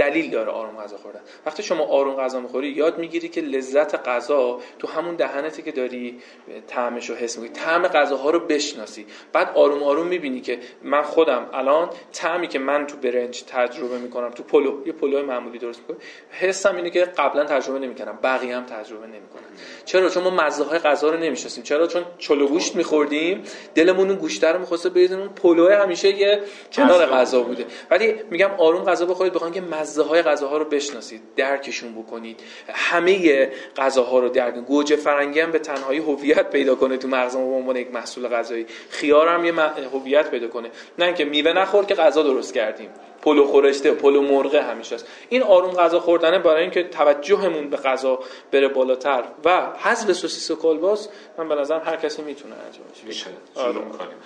دلیل 0.00 0.30
داره 0.30 0.50
آروم 0.50 0.76
غذا 0.76 0.96
خوردن. 0.96 1.20
وقتی 1.46 1.62
شما 1.62 1.84
آروم 1.84 2.16
غذا 2.16 2.40
می‌خوری 2.40 2.68
یاد 2.68 2.98
می‌گیری 2.98 3.28
که 3.28 3.40
لذت 3.40 4.08
غذا 4.08 4.60
تو 4.78 4.88
همون 4.88 5.16
دهنتی 5.16 5.62
که 5.62 5.72
داری 5.72 6.18
طعمش 6.66 7.10
رو 7.10 7.16
حس 7.16 7.38
می‌کنی. 7.38 7.58
طعم 7.64 7.88
غذاها 7.88 8.30
رو 8.30 8.40
بشناسی. 8.40 9.06
بعد 9.32 9.50
آروم 9.54 9.82
آروم 9.82 10.06
می‌بینی 10.06 10.40
که 10.40 10.58
من 10.82 11.02
خودم 11.02 11.46
الان 11.52 11.90
طعمی 12.12 12.48
که 12.48 12.58
من 12.58 12.86
تو 12.86 12.96
برنج 12.96 13.42
تجربه 13.42 13.98
می‌کنم 13.98 14.30
تو 14.30 14.42
پلو 14.42 14.86
یه 14.86 14.92
پلو 14.92 15.26
معمولی 15.26 15.58
درست 15.58 15.80
می‌کنم 15.80 15.96
حسم 16.30 16.76
اینه 16.76 16.90
که 16.90 17.04
قبلا 17.04 17.44
تجربه 17.44 17.78
نمی‌کردم 17.78 18.18
بقیه 18.22 18.56
هم 18.56 18.64
تجربه 18.64 19.06
نمی‌کنن. 19.06 19.42
چرا؟ 19.84 20.08
چون 20.08 20.22
ما 20.22 20.30
مزه 20.30 20.64
های 20.64 20.78
غذا 20.78 21.10
رو 21.10 21.16
نمی‌شناسیم. 21.16 21.64
چرا؟ 21.64 21.86
چون 21.86 22.02
چلو 22.18 22.48
گوشت 22.48 22.76
میخوردیم 22.76 23.42
دلمون 23.74 24.08
اون 24.08 24.18
گوشت 24.18 24.44
رو 24.44 24.58
می‌خواسته 24.58 24.88
بریزیم 24.88 25.18
اون 25.18 25.28
پلو 25.28 25.68
همیشه 25.68 26.08
یه 26.08 26.40
کنار 26.72 27.06
غذا 27.06 27.42
بوده. 27.42 27.66
ولی 27.90 28.14
میگم 28.30 28.50
آروم 28.58 28.84
غذا 28.84 29.06
بخورید 29.06 29.32
بخواید 29.32 29.54
که 29.54 29.60
مزه 29.60 29.89
های 29.98 30.22
غذاها 30.22 30.58
رو 30.58 30.64
بشناسید 30.64 31.22
درکشون 31.36 31.94
بکنید. 31.94 32.40
همه 32.68 33.50
غذاها 33.76 34.18
رو 34.18 34.28
درک 34.28 34.54
گوجه 34.54 34.96
فرنگی 34.96 35.40
هم 35.40 35.50
به 35.50 35.58
تنهایی 35.58 35.98
هویت 35.98 36.50
پیدا 36.50 36.74
کنه 36.74 36.96
تو 36.96 37.08
مغز 37.08 37.36
ما 37.36 37.50
به 37.50 37.56
عنوان 37.56 37.76
یک 37.76 37.90
محصول 37.94 38.28
غذایی. 38.28 38.66
خیار 38.90 39.28
هم 39.28 39.44
یه 39.44 39.54
هویت 39.92 40.30
پیدا 40.30 40.48
کنه. 40.48 40.70
نه 40.98 41.04
اینکه 41.04 41.24
میوه 41.24 41.52
نخور 41.52 41.84
که 41.84 41.94
غذا 41.94 42.22
درست 42.22 42.54
کردیم. 42.54 42.90
پلو 43.22 43.44
خورشته 43.44 43.90
پلو 43.90 44.22
مرغه 44.22 44.62
همیشه 44.62 44.94
است. 44.94 45.06
این 45.28 45.42
آروم 45.42 45.70
غذا 45.70 46.00
خوردنه 46.00 46.38
برای 46.38 46.62
اینکه 46.62 46.82
توجهمون 46.82 47.70
به 47.70 47.76
غذا 47.76 48.18
بره 48.52 48.68
بالاتر. 48.68 49.24
و 49.44 49.66
حذف 49.78 50.12
سوسیس 50.12 50.50
و 50.50 50.56
کلباس 50.56 51.08
من 51.38 51.48
به 51.48 51.54
نظر 51.54 51.80
هر 51.80 51.96
کسی 51.96 52.22
می‌تونه 52.22 52.54
انجامش 52.54 53.24
بده 53.24 53.36
آروم 53.54 53.88
کنیم. 53.88 54.18